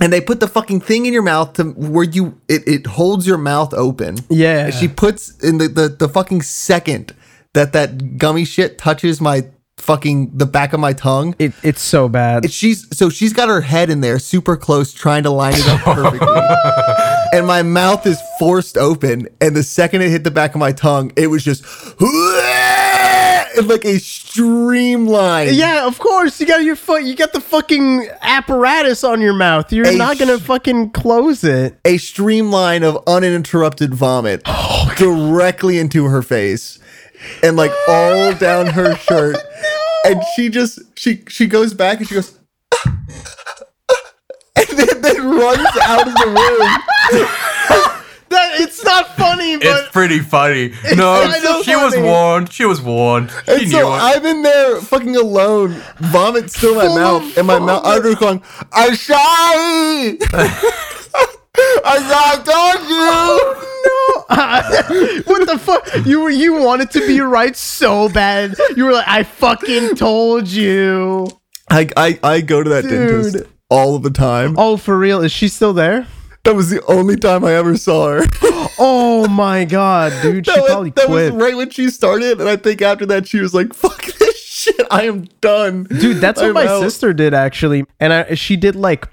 and 0.00 0.12
they 0.12 0.20
put 0.20 0.40
the 0.40 0.48
fucking 0.48 0.80
thing 0.80 1.06
in 1.06 1.12
your 1.12 1.22
mouth 1.22 1.52
to 1.54 1.64
where 1.64 2.04
you 2.04 2.40
it, 2.48 2.66
it 2.66 2.86
holds 2.86 3.26
your 3.26 3.38
mouth 3.38 3.72
open. 3.74 4.16
Yeah. 4.28 4.66
And 4.66 4.74
she 4.74 4.88
puts 4.88 5.36
in 5.38 5.58
the, 5.58 5.68
the 5.68 5.88
the 5.88 6.08
fucking 6.08 6.42
second 6.42 7.14
that 7.52 7.72
that 7.72 8.18
gummy 8.18 8.44
shit 8.44 8.78
touches 8.78 9.20
my 9.20 9.46
fucking 9.82 10.30
the 10.38 10.46
back 10.46 10.72
of 10.72 10.80
my 10.80 10.92
tongue. 10.92 11.34
It, 11.38 11.52
it's 11.62 11.82
so 11.82 12.08
bad. 12.08 12.44
It, 12.44 12.52
she's 12.52 12.86
so 12.96 13.10
she's 13.10 13.32
got 13.32 13.48
her 13.48 13.60
head 13.60 13.90
in 13.90 14.00
there 14.00 14.18
super 14.18 14.56
close 14.56 14.92
trying 14.94 15.24
to 15.24 15.30
line 15.30 15.54
it 15.56 15.66
up 15.68 15.80
perfectly. 15.84 16.28
and 17.32 17.46
my 17.46 17.62
mouth 17.62 18.06
is 18.06 18.18
forced 18.38 18.78
open 18.78 19.28
and 19.40 19.56
the 19.56 19.62
second 19.62 20.02
it 20.02 20.10
hit 20.10 20.24
the 20.24 20.30
back 20.30 20.54
of 20.54 20.60
my 20.60 20.72
tongue, 20.72 21.12
it 21.16 21.26
was 21.26 21.42
just 21.44 21.64
like 23.66 23.84
a 23.84 23.98
streamline. 23.98 25.48
yeah, 25.54 25.86
of 25.86 25.98
course. 25.98 26.40
You 26.40 26.46
got 26.46 26.62
your 26.62 26.76
foot. 26.76 27.02
You 27.04 27.14
got 27.14 27.32
the 27.32 27.40
fucking 27.40 28.08
apparatus 28.22 29.04
on 29.04 29.20
your 29.20 29.34
mouth. 29.34 29.72
You're 29.72 29.86
A 29.88 29.96
not 29.96 30.18
gonna 30.18 30.38
sh- 30.38 30.42
fucking 30.42 30.90
close 30.90 31.44
it. 31.44 31.78
a 31.84 31.98
streamline 31.98 32.82
of 32.82 33.02
uninterrupted 33.06 33.94
vomit 33.94 34.42
oh 34.46 34.92
directly 34.96 35.78
into 35.78 36.04
her 36.06 36.22
face 36.22 36.78
and 37.42 37.56
like 37.56 37.70
all 37.88 38.34
down 38.34 38.66
her 38.66 38.96
shirt 38.96 39.36
and 40.04 40.22
she 40.34 40.48
just 40.48 40.78
she 40.98 41.22
she 41.28 41.46
goes 41.46 41.74
back 41.74 41.98
and 41.98 42.08
she 42.08 42.14
goes 42.14 42.38
and 44.56 44.68
then, 44.68 45.00
then 45.00 45.30
runs 45.30 45.76
out 45.82 46.06
of 46.06 46.14
the 46.14 46.26
room 46.26 47.88
That 48.32 48.60
it's 48.62 48.82
not 48.82 49.14
funny, 49.14 49.58
but 49.58 49.66
It's 49.66 49.90
pretty 49.90 50.20
funny. 50.20 50.72
No, 50.96 51.20
kinda 51.30 51.62
she 51.64 51.76
was 51.76 51.94
warned. 51.98 52.50
She 52.50 52.64
was 52.64 52.80
warned. 52.80 53.30
She 53.44 53.52
and 53.52 53.62
knew 53.64 53.70
so 53.70 53.92
it. 53.92 53.98
I'm 53.98 54.24
in 54.24 54.42
there 54.42 54.80
fucking 54.80 55.16
alone, 55.16 55.76
vomit 55.98 56.50
still 56.50 56.80
in 56.80 56.88
my 56.88 56.94
mouth, 56.98 57.36
and 57.36 57.46
my 57.46 57.58
mouth 57.58 57.82
I'm 57.84 58.02
just 58.02 58.18
going, 58.18 58.42
I'm 58.72 58.94
sorry. 58.94 60.18
I 61.84 61.94
I 61.94 62.36
told 62.40 62.88
you. 62.88 63.11
what 65.24 65.46
the 65.46 65.58
fuck? 65.58 66.06
You 66.06 66.20
were 66.22 66.30
you 66.30 66.54
wanted 66.54 66.90
to 66.92 67.06
be 67.06 67.20
right 67.20 67.56
so 67.56 68.08
bad. 68.08 68.56
You 68.76 68.84
were 68.84 68.92
like, 68.92 69.08
I 69.08 69.22
fucking 69.22 69.96
told 69.96 70.48
you. 70.48 71.28
I, 71.70 71.88
I 71.96 72.18
I 72.22 72.40
go 72.40 72.62
to 72.62 72.70
that 72.70 72.82
Dude. 72.82 72.90
dentist 73.24 73.50
all 73.70 73.96
of 73.96 74.02
the 74.02 74.10
time. 74.10 74.54
Oh, 74.58 74.76
for 74.76 74.98
real? 74.98 75.22
Is 75.22 75.32
she 75.32 75.48
still 75.48 75.72
there? 75.72 76.06
That 76.44 76.56
was 76.56 76.70
the 76.70 76.84
only 76.86 77.16
time 77.16 77.44
I 77.44 77.54
ever 77.54 77.76
saw 77.76 78.08
her. 78.18 78.26
Oh 78.78 79.28
my 79.28 79.64
god, 79.64 80.12
dude. 80.22 80.46
She 80.46 80.52
that 80.52 80.62
was, 80.62 80.70
probably 80.70 80.90
that 80.90 81.06
quit. 81.06 81.32
was 81.34 81.42
right 81.42 81.56
when 81.56 81.70
she 81.70 81.88
started, 81.90 82.40
and 82.40 82.48
I 82.48 82.56
think 82.56 82.82
after 82.82 83.06
that 83.06 83.28
she 83.28 83.38
was 83.38 83.54
like, 83.54 83.74
"Fuck 83.74 84.02
this 84.06 84.42
shit, 84.42 84.86
I 84.90 85.04
am 85.04 85.24
done." 85.40 85.84
Dude, 85.84 86.16
that's 86.16 86.40
what 86.40 86.48
I'm 86.48 86.54
my 86.54 86.66
out." 86.66 86.80
sister 86.80 87.12
did 87.12 87.34
actually. 87.34 87.84
And 88.00 88.12
I, 88.12 88.34
she 88.34 88.56
did 88.56 88.74
like 88.74 89.06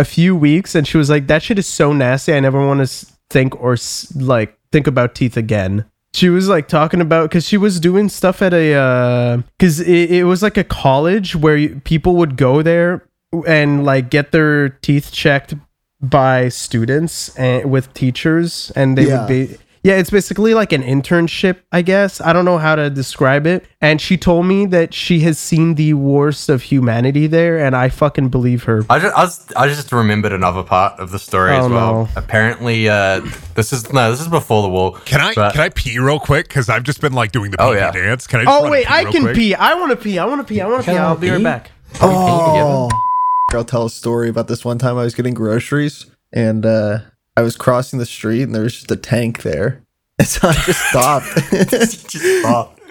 a 0.00 0.04
few 0.04 0.34
weeks 0.34 0.74
and 0.74 0.88
she 0.88 0.96
was 0.96 1.10
like, 1.10 1.26
that 1.28 1.42
shit 1.42 1.58
is 1.58 1.66
so 1.66 1.92
nasty. 1.92 2.32
I 2.32 2.40
never 2.40 2.66
want 2.66 2.86
to 2.86 3.06
think 3.28 3.60
or 3.60 3.76
like 4.16 4.56
think 4.72 4.86
about 4.86 5.14
teeth 5.14 5.36
again. 5.36 5.84
She 6.12 6.28
was 6.28 6.48
like 6.48 6.66
talking 6.66 7.00
about 7.00 7.30
because 7.30 7.46
she 7.46 7.56
was 7.56 7.78
doing 7.78 8.08
stuff 8.08 8.42
at 8.42 8.52
a 8.52 8.74
uh, 8.74 9.36
because 9.58 9.80
it, 9.80 10.10
it 10.10 10.24
was 10.24 10.42
like 10.42 10.56
a 10.56 10.64
college 10.64 11.36
where 11.36 11.56
you, 11.56 11.80
people 11.84 12.16
would 12.16 12.36
go 12.36 12.62
there 12.62 13.06
and 13.46 13.84
like 13.84 14.10
get 14.10 14.32
their 14.32 14.70
teeth 14.70 15.12
checked 15.12 15.54
by 16.00 16.48
students 16.48 17.34
and 17.36 17.70
with 17.70 17.92
teachers 17.94 18.72
and 18.74 18.98
they 18.98 19.06
Yeah. 19.06 19.20
would 19.20 19.28
be 19.28 19.56
yeah 19.82 19.94
it's 19.94 20.10
basically 20.10 20.52
like 20.54 20.72
an 20.72 20.82
internship 20.82 21.56
i 21.72 21.80
guess 21.82 22.20
i 22.20 22.32
don't 22.32 22.44
know 22.44 22.58
how 22.58 22.74
to 22.74 22.90
describe 22.90 23.46
it 23.46 23.64
and 23.80 24.00
she 24.00 24.16
told 24.16 24.44
me 24.46 24.66
that 24.66 24.92
she 24.92 25.20
has 25.20 25.38
seen 25.38 25.74
the 25.76 25.94
worst 25.94 26.48
of 26.48 26.62
humanity 26.62 27.26
there 27.26 27.58
and 27.58 27.74
i 27.74 27.88
fucking 27.88 28.28
believe 28.28 28.64
her 28.64 28.84
I 28.90 28.98
just, 28.98 29.16
I, 29.16 29.22
was, 29.24 29.52
I 29.56 29.68
just 29.68 29.90
remembered 29.92 30.32
another 30.32 30.62
part 30.62 30.98
of 31.00 31.10
the 31.12 31.18
story 31.18 31.52
Oh, 31.52 31.64
as 31.64 31.70
well. 31.70 31.92
no. 32.04 32.08
Apparently, 32.16 32.88
uh, 32.88 33.20
this 33.54 33.72
is 33.72 33.90
no, 33.92 34.10
this 34.10 34.20
is 34.20 34.28
before 34.28 34.62
the 34.62 34.68
wall. 34.68 34.92
Can 35.06 35.20
I 35.20 35.34
but- 35.34 35.52
can 35.52 35.60
I 35.62 35.68
pee 35.70 35.98
real 35.98 36.18
quick? 36.20 36.48
Because 36.48 36.68
I've 36.68 36.82
just 36.82 37.00
been 37.00 37.12
like 37.12 37.32
doing 37.32 37.50
the 37.50 37.56
pee 37.56 37.64
Oh, 37.64 37.72
yeah. 37.72 37.90
dance. 37.90 38.26
Can 38.26 38.40
I? 38.40 38.44
Just 38.44 38.62
oh 38.62 38.70
wait 38.70 38.84
and 38.86 38.94
i 39.08 39.10
can 39.10 39.22
quick? 39.22 39.36
pee 39.36 39.54
i 39.54 39.74
want 39.74 39.90
to 39.90 39.96
pee 39.96 40.18
i 40.18 40.24
want 40.24 40.40
to 40.40 40.46
pee 40.52 40.60
i 40.60 40.66
want 40.66 40.84
to 40.84 40.90
pee 40.90 40.96
i'll 40.96 41.16
I 41.16 41.20
be 41.20 41.30
right 41.30 41.42
back 41.42 41.70
Are 42.00 42.88
we? 42.88 43.56
I'll 43.56 43.64
tell 43.64 43.86
a 43.86 43.90
story 43.90 44.28
about 44.28 44.46
this 44.48 44.64
one 44.64 44.78
time 44.78 44.96
I 44.96 45.02
was 45.02 45.14
getting 45.14 45.34
groceries, 45.34 46.06
and 46.32 46.64
uh, 46.64 46.98
I 47.40 47.42
was 47.42 47.56
crossing 47.56 47.98
the 47.98 48.04
street, 48.04 48.42
and 48.42 48.54
there 48.54 48.62
was 48.64 48.74
just 48.74 48.90
a 48.90 48.96
tank 48.96 49.40
there, 49.42 49.82
and 50.18 50.28
so 50.28 50.48
I 50.48 50.52
just 50.52 50.88
stopped. 50.90 51.26
Just. 51.70 52.16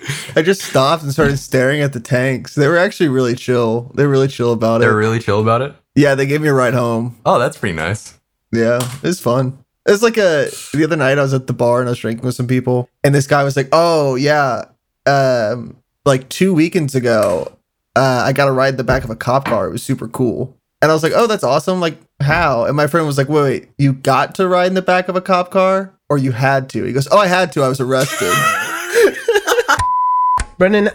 I 0.35 0.41
just 0.41 0.61
stopped 0.61 1.03
and 1.03 1.11
started 1.11 1.37
staring 1.37 1.81
at 1.81 1.93
the 1.93 1.99
tanks. 1.99 2.55
They 2.55 2.67
were 2.67 2.77
actually 2.77 3.09
really 3.09 3.35
chill. 3.35 3.91
They 3.93 4.05
were 4.05 4.09
really 4.09 4.29
chill 4.29 4.53
about 4.53 4.77
it. 4.77 4.85
They're 4.85 4.95
really 4.95 5.19
chill 5.19 5.39
about 5.39 5.61
it. 5.61 5.75
yeah, 5.93 6.15
they 6.15 6.25
gave 6.25 6.41
me 6.41 6.47
a 6.47 6.53
ride 6.53 6.73
home. 6.73 7.19
Oh, 7.25 7.37
that's 7.37 7.57
pretty 7.57 7.75
nice. 7.75 8.17
Yeah, 8.51 8.79
it 8.81 9.03
was 9.03 9.19
fun. 9.19 9.63
It 9.85 9.91
was 9.91 10.01
like 10.01 10.17
a 10.17 10.49
the 10.73 10.83
other 10.83 10.95
night 10.95 11.19
I 11.19 11.21
was 11.21 11.33
at 11.33 11.45
the 11.45 11.53
bar 11.53 11.81
and 11.81 11.89
I 11.89 11.91
was 11.91 11.99
drinking 11.99 12.25
with 12.25 12.33
some 12.33 12.47
people, 12.47 12.89
and 13.03 13.13
this 13.13 13.27
guy 13.27 13.43
was 13.43 13.55
like, 13.55 13.69
"Oh 13.71 14.15
yeah, 14.15 14.63
um, 15.05 15.77
like 16.05 16.27
two 16.29 16.53
weekends 16.55 16.95
ago, 16.95 17.55
uh, 17.95 18.23
I 18.25 18.33
got 18.33 18.47
a 18.47 18.51
ride 18.51 18.69
in 18.73 18.77
the 18.77 18.83
back 18.83 19.03
of 19.03 19.11
a 19.11 19.15
cop 19.15 19.45
car. 19.45 19.67
It 19.67 19.71
was 19.71 19.83
super 19.83 20.07
cool." 20.07 20.57
And 20.81 20.89
I 20.89 20.93
was 20.93 21.03
like, 21.03 21.13
"Oh, 21.13 21.27
that's 21.27 21.43
awesome! 21.43 21.81
Like 21.81 21.97
how?" 22.21 22.65
And 22.65 22.75
my 22.75 22.87
friend 22.87 23.05
was 23.07 23.17
like, 23.17 23.29
"Wait, 23.29 23.41
wait, 23.43 23.69
you 23.77 23.93
got 23.93 24.35
to 24.35 24.47
ride 24.47 24.67
in 24.67 24.73
the 24.73 24.81
back 24.81 25.07
of 25.09 25.15
a 25.15 25.21
cop 25.21 25.51
car, 25.51 25.93
or 26.09 26.17
you 26.17 26.31
had 26.31 26.69
to?" 26.69 26.83
He 26.83 26.93
goes, 26.93 27.07
"Oh, 27.11 27.17
I 27.17 27.27
had 27.27 27.51
to. 27.53 27.63
I 27.63 27.67
was 27.69 27.79
arrested." 27.79 28.33
brendan 30.57 30.89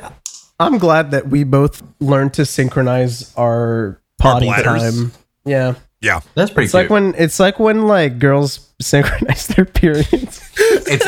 i'm 0.61 0.77
glad 0.77 1.11
that 1.13 1.29
we 1.29 1.43
both 1.43 1.83
learned 2.01 2.35
to 2.35 2.45
synchronize 2.45 3.33
our 3.37 3.99
potty 4.19 4.45
bladders? 4.47 4.83
time 4.83 5.13
yeah 5.47 5.75
Yeah. 6.03 6.21
That's 6.35 6.51
pretty 6.51 6.67
it's 6.67 6.73
cute. 6.73 6.83
like 6.83 6.91
when 6.91 7.15
it's 7.17 7.41
like 7.41 7.59
when 7.59 7.87
like 7.87 8.19
girls 8.19 8.69
synchronize 8.83 9.47
their 9.49 9.65
periods 9.65 10.43
it's, 10.57 11.07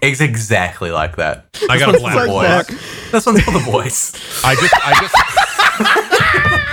it's 0.00 0.20
exactly 0.22 0.90
like 0.90 1.16
that. 1.16 1.44
I 1.68 1.78
got 1.78 1.90
a 1.90 1.92
This 1.92 2.02
one's 2.02 2.14
for 2.14 2.20
the 2.22 2.26
bladder. 2.28 2.64
boys. 2.72 3.10
This 3.12 3.26
one's 3.26 3.42
for 3.42 3.50
the 3.50 3.70
boys. 3.70 4.14
I 4.44 4.54
just 4.54 4.74
I 4.76 4.94
just 5.02 5.14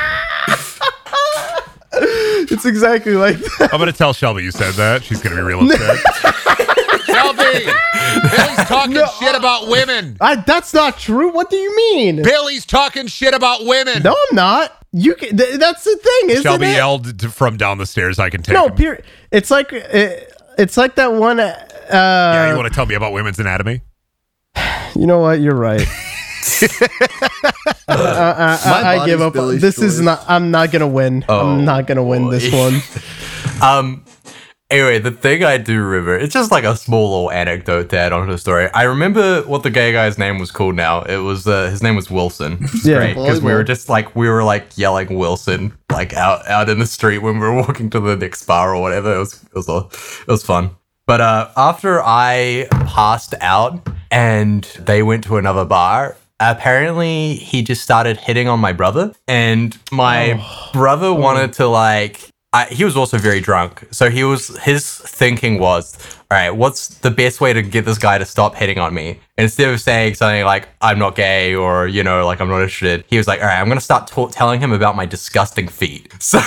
it's 2.57 2.65
exactly 2.65 3.13
like 3.13 3.37
that. 3.37 3.69
I'm 3.71 3.79
gonna 3.79 3.91
tell 3.91 4.13
Shelby 4.13 4.43
you 4.43 4.51
said 4.51 4.73
that. 4.73 5.03
She's 5.03 5.21
gonna 5.21 5.35
be 5.35 5.41
real 5.41 5.59
upset. 5.61 5.97
Shelby, 7.05 7.43
Billy's 8.35 8.67
talking 8.67 9.01
shit 9.19 9.35
about 9.35 9.67
women. 9.67 10.17
I, 10.19 10.35
that's 10.35 10.73
not 10.73 10.97
true. 10.97 11.31
What 11.31 11.51
do 11.51 11.55
you 11.55 11.75
mean? 11.75 12.23
Billy's 12.23 12.65
talking 12.65 13.05
shit 13.07 13.33
about 13.35 13.65
women. 13.65 14.01
No, 14.03 14.11
I'm 14.11 14.35
not. 14.35 14.73
You 14.91 15.13
can, 15.15 15.37
th- 15.37 15.59
that's 15.59 15.83
the 15.83 15.95
thing, 15.95 16.31
isn't 16.31 16.43
Shelby 16.43 16.65
it? 16.65 16.75
yelled 16.75 17.19
to, 17.19 17.29
from 17.29 17.57
down 17.57 17.77
the 17.77 17.85
stairs. 17.85 18.17
I 18.17 18.31
can 18.31 18.41
take. 18.41 18.55
no, 18.55 18.67
him. 18.67 18.75
period. 18.75 19.05
It's 19.31 19.51
like 19.51 19.71
it, 19.71 20.33
it's 20.57 20.77
like 20.77 20.95
that 20.95 21.13
one. 21.13 21.39
Uh, 21.39 21.55
yeah, 21.91 22.49
you 22.49 22.57
want 22.57 22.67
to 22.67 22.73
tell 22.73 22.87
me 22.87 22.95
about 22.95 23.13
women's 23.13 23.37
anatomy? 23.39 23.81
you 24.95 25.05
know 25.05 25.19
what? 25.19 25.39
You're 25.41 25.55
right. 25.55 25.87
Uh, 27.89 27.93
uh, 27.93 28.57
I, 28.65 28.99
I 28.99 29.05
give 29.05 29.21
up. 29.21 29.33
Billy's 29.33 29.61
This 29.61 29.79
is 29.79 30.01
not. 30.01 30.23
I'm 30.27 30.51
not 30.51 30.71
gonna 30.71 30.87
win. 30.87 31.23
Oh, 31.29 31.47
I'm 31.47 31.65
not 31.65 31.87
gonna 31.87 32.03
win 32.03 32.29
this 32.29 32.51
one. 32.51 32.81
Um, 33.61 34.03
Anyway, 34.69 34.99
the 34.99 35.11
thing 35.11 35.45
I 35.45 35.57
do 35.57 35.81
remember, 35.81 36.17
it's 36.17 36.33
just 36.33 36.51
like 36.51 36.65
a 36.65 36.75
small 36.75 37.09
little 37.09 37.31
anecdote 37.31 37.87
to 37.91 37.97
add 37.97 38.11
onto 38.11 38.33
the 38.33 38.37
story. 38.37 38.69
I 38.73 38.83
remember 38.83 39.41
what 39.43 39.63
the 39.63 39.69
gay 39.69 39.93
guy's 39.93 40.17
name 40.17 40.39
was 40.39 40.51
called 40.51 40.75
now. 40.75 41.03
It 41.03 41.19
was, 41.19 41.47
uh, 41.47 41.69
his 41.69 41.81
name 41.81 41.95
was 41.95 42.11
Wilson. 42.11 42.67
Yeah. 42.83 43.07
because 43.13 43.41
we 43.41 43.53
were 43.53 43.63
just 43.63 43.87
like, 43.87 44.13
we 44.13 44.27
were 44.27 44.43
like 44.43 44.77
yelling 44.77 45.17
Wilson, 45.17 45.71
like 45.89 46.13
out, 46.13 46.45
out 46.49 46.67
in 46.67 46.79
the 46.79 46.85
street 46.85 47.19
when 47.19 47.35
we 47.35 47.47
were 47.47 47.53
walking 47.55 47.89
to 47.91 48.01
the 48.01 48.17
next 48.17 48.43
bar 48.45 48.75
or 48.75 48.81
whatever. 48.81 49.15
It 49.15 49.19
was, 49.19 49.41
it 49.41 49.55
was, 49.55 49.69
a- 49.69 49.87
it 50.23 50.27
was 50.27 50.43
fun. 50.43 50.71
But 51.05 51.21
uh, 51.21 51.49
after 51.55 52.03
I 52.03 52.67
passed 52.71 53.35
out 53.39 53.87
and 54.11 54.65
they 54.77 55.01
went 55.01 55.23
to 55.23 55.37
another 55.37 55.63
bar, 55.63 56.17
apparently 56.39 57.35
he 57.35 57.63
just 57.63 57.81
started 57.81 58.17
hitting 58.17 58.47
on 58.47 58.59
my 58.59 58.73
brother. 58.73 59.13
And 59.27 59.77
my 59.91 60.39
oh. 60.39 60.69
brother 60.73 61.07
oh. 61.07 61.13
wanted 61.13 61.53
to 61.53 61.67
like, 61.67 62.29
I, 62.53 62.65
he 62.65 62.85
was 62.85 62.95
also 62.95 63.17
very 63.17 63.41
drunk. 63.41 63.85
So 63.91 64.09
he 64.09 64.23
was, 64.23 64.57
his 64.59 64.89
thinking 64.89 65.59
was, 65.59 65.97
all 66.31 66.37
right, 66.37 66.49
what's 66.49 66.87
the 66.99 67.11
best 67.11 67.41
way 67.41 67.53
to 67.53 67.61
get 67.61 67.85
this 67.85 67.97
guy 67.97 68.17
to 68.17 68.25
stop 68.25 68.55
hitting 68.55 68.79
on 68.79 68.93
me? 68.93 69.19
And 69.37 69.43
instead 69.43 69.73
of 69.73 69.79
saying 69.81 70.15
something 70.15 70.43
like, 70.45 70.67
I'm 70.81 70.97
not 70.97 71.15
gay 71.15 71.55
or, 71.55 71.87
you 71.87 72.03
know, 72.03 72.25
like 72.25 72.39
I'm 72.39 72.49
not 72.49 72.61
interested, 72.61 73.03
he 73.07 73.17
was 73.17 73.27
like, 73.27 73.41
all 73.41 73.47
right, 73.47 73.59
I'm 73.59 73.67
going 73.67 73.77
to 73.77 73.83
start 73.83 74.07
ta- 74.07 74.27
telling 74.27 74.59
him 74.59 74.71
about 74.71 74.95
my 74.95 75.05
disgusting 75.05 75.67
feet. 75.67 76.13
So, 76.27 76.39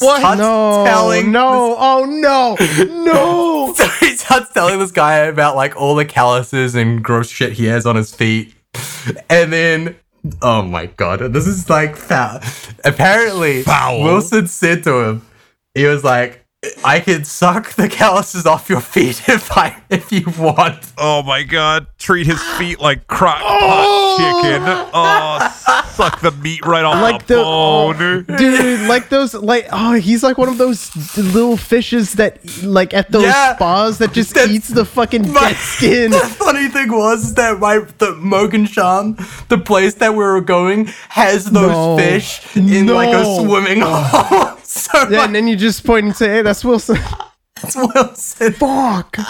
What? 0.00 0.38
No, 0.38 0.84
telling 0.84 1.32
no, 1.32 1.76
oh 1.78 2.04
no, 2.04 2.56
no. 3.04 3.74
so 3.76 3.86
he 4.00 4.16
starts 4.16 4.52
telling 4.52 4.78
this 4.78 4.92
guy 4.92 5.16
about 5.16 5.56
like 5.56 5.76
all 5.76 5.94
the 5.94 6.04
calluses 6.04 6.74
and 6.74 7.02
gross 7.02 7.28
shit 7.28 7.52
he 7.52 7.66
has 7.66 7.86
on 7.86 7.96
his 7.96 8.14
feet. 8.14 8.54
And 9.30 9.52
then, 9.52 9.96
oh 10.42 10.62
my 10.62 10.86
god, 10.86 11.20
this 11.32 11.46
is 11.46 11.70
like 11.70 11.96
foul. 11.96 12.40
Apparently, 12.84 13.62
Foul. 13.62 14.02
Wilson 14.02 14.46
said 14.48 14.84
to 14.84 15.00
him, 15.00 15.26
he 15.74 15.84
was 15.86 16.04
like, 16.04 16.44
I 16.84 17.00
can 17.00 17.24
suck 17.24 17.74
the 17.74 17.88
calluses 17.88 18.46
off 18.46 18.68
your 18.68 18.80
feet 18.80 19.28
if 19.28 19.50
I 19.56 19.80
if 19.90 20.10
you 20.12 20.24
want. 20.38 20.92
Oh 20.96 21.22
my 21.22 21.42
god. 21.42 21.86
Treat 21.98 22.26
his 22.26 22.42
feet 22.58 22.80
like 22.80 23.06
crock 23.06 23.40
pot 23.40 23.60
oh! 23.62 24.42
chicken. 24.42 24.62
Oh, 24.94 25.84
suck 25.94 26.20
the 26.20 26.30
meat 26.32 26.64
right 26.64 26.84
off 26.84 27.00
Like 27.02 27.26
the 27.26 27.34
the- 27.36 27.42
oh, 27.44 27.92
bone. 27.92 28.24
Dude, 28.36 28.88
like 28.88 29.08
those, 29.08 29.34
like 29.34 29.68
oh, 29.72 29.92
he's 29.94 30.22
like 30.22 30.38
one 30.38 30.48
of 30.48 30.58
those 30.58 30.94
little 31.16 31.56
fishes 31.56 32.12
that, 32.14 32.38
like 32.62 32.94
at 32.94 33.10
those 33.10 33.24
Yeah. 33.24 33.54
spas 33.56 33.98
that 33.98 34.12
just 34.12 34.34
That's- 34.34 34.50
eats 34.54 34.68
the 34.68 34.84
fucking 34.84 35.32
My- 35.32 35.40
dead 35.52 35.56
skin. 35.56 36.10
The 36.10 36.18
funny 36.38 36.68
thing 36.68 36.90
was 36.92 37.34
that 37.34 37.58
my 37.58 37.78
the 37.98 38.14
Mogan 38.16 38.66
Shan, 38.66 39.16
the 39.48 39.58
place 39.58 39.94
that 39.94 40.12
we 40.12 40.18
were 40.24 40.40
going, 40.40 40.86
has 41.10 41.44
those 41.46 41.70
No. 41.70 41.96
fish 41.96 42.56
in 42.56 42.86
like 42.86 43.14
a 43.14 43.24
swimming 43.24 43.80
hole. 43.84 44.57
so 44.72 45.08
Yeah, 45.08 45.24
and 45.24 45.34
then 45.34 45.48
you 45.48 45.56
just 45.56 45.84
point 45.84 46.06
and 46.06 46.16
say, 46.16 46.28
"Hey, 46.28 46.42
that's 46.42 46.64
Wilson." 46.64 46.98
that's 47.62 47.76
Wilson. 47.76 48.52
Fuck. 48.54 49.16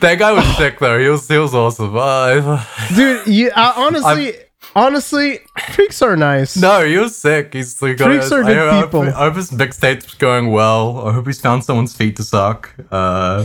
That 0.00 0.18
guy 0.18 0.32
was 0.32 0.46
sick 0.56 0.78
though. 0.78 0.98
He 0.98 1.08
was 1.08 1.28
he 1.28 1.36
was 1.36 1.54
awesome. 1.54 1.94
Uh, 1.94 2.64
Dude, 2.94 3.26
you 3.26 3.50
uh, 3.54 3.72
honestly, 3.76 4.32
honestly, 4.74 5.40
freaks 5.72 6.00
are 6.00 6.16
nice. 6.16 6.56
no, 6.56 6.84
he 6.86 6.96
was 6.96 7.16
sick. 7.16 7.52
He's 7.52 7.82
like, 7.82 7.98
Freaks 7.98 8.32
are 8.32 8.42
good 8.42 8.56
I, 8.56 8.80
hope- 8.80 8.84
people. 8.86 9.02
I 9.02 9.10
hope 9.10 9.34
his 9.36 9.50
mixtape's 9.50 10.14
going 10.14 10.52
well. 10.52 11.06
I 11.06 11.12
hope 11.12 11.26
he's 11.26 11.40
found 11.40 11.64
someone's 11.64 11.94
feet 11.94 12.16
to 12.16 12.22
suck. 12.22 12.72
Uh, 12.90 13.42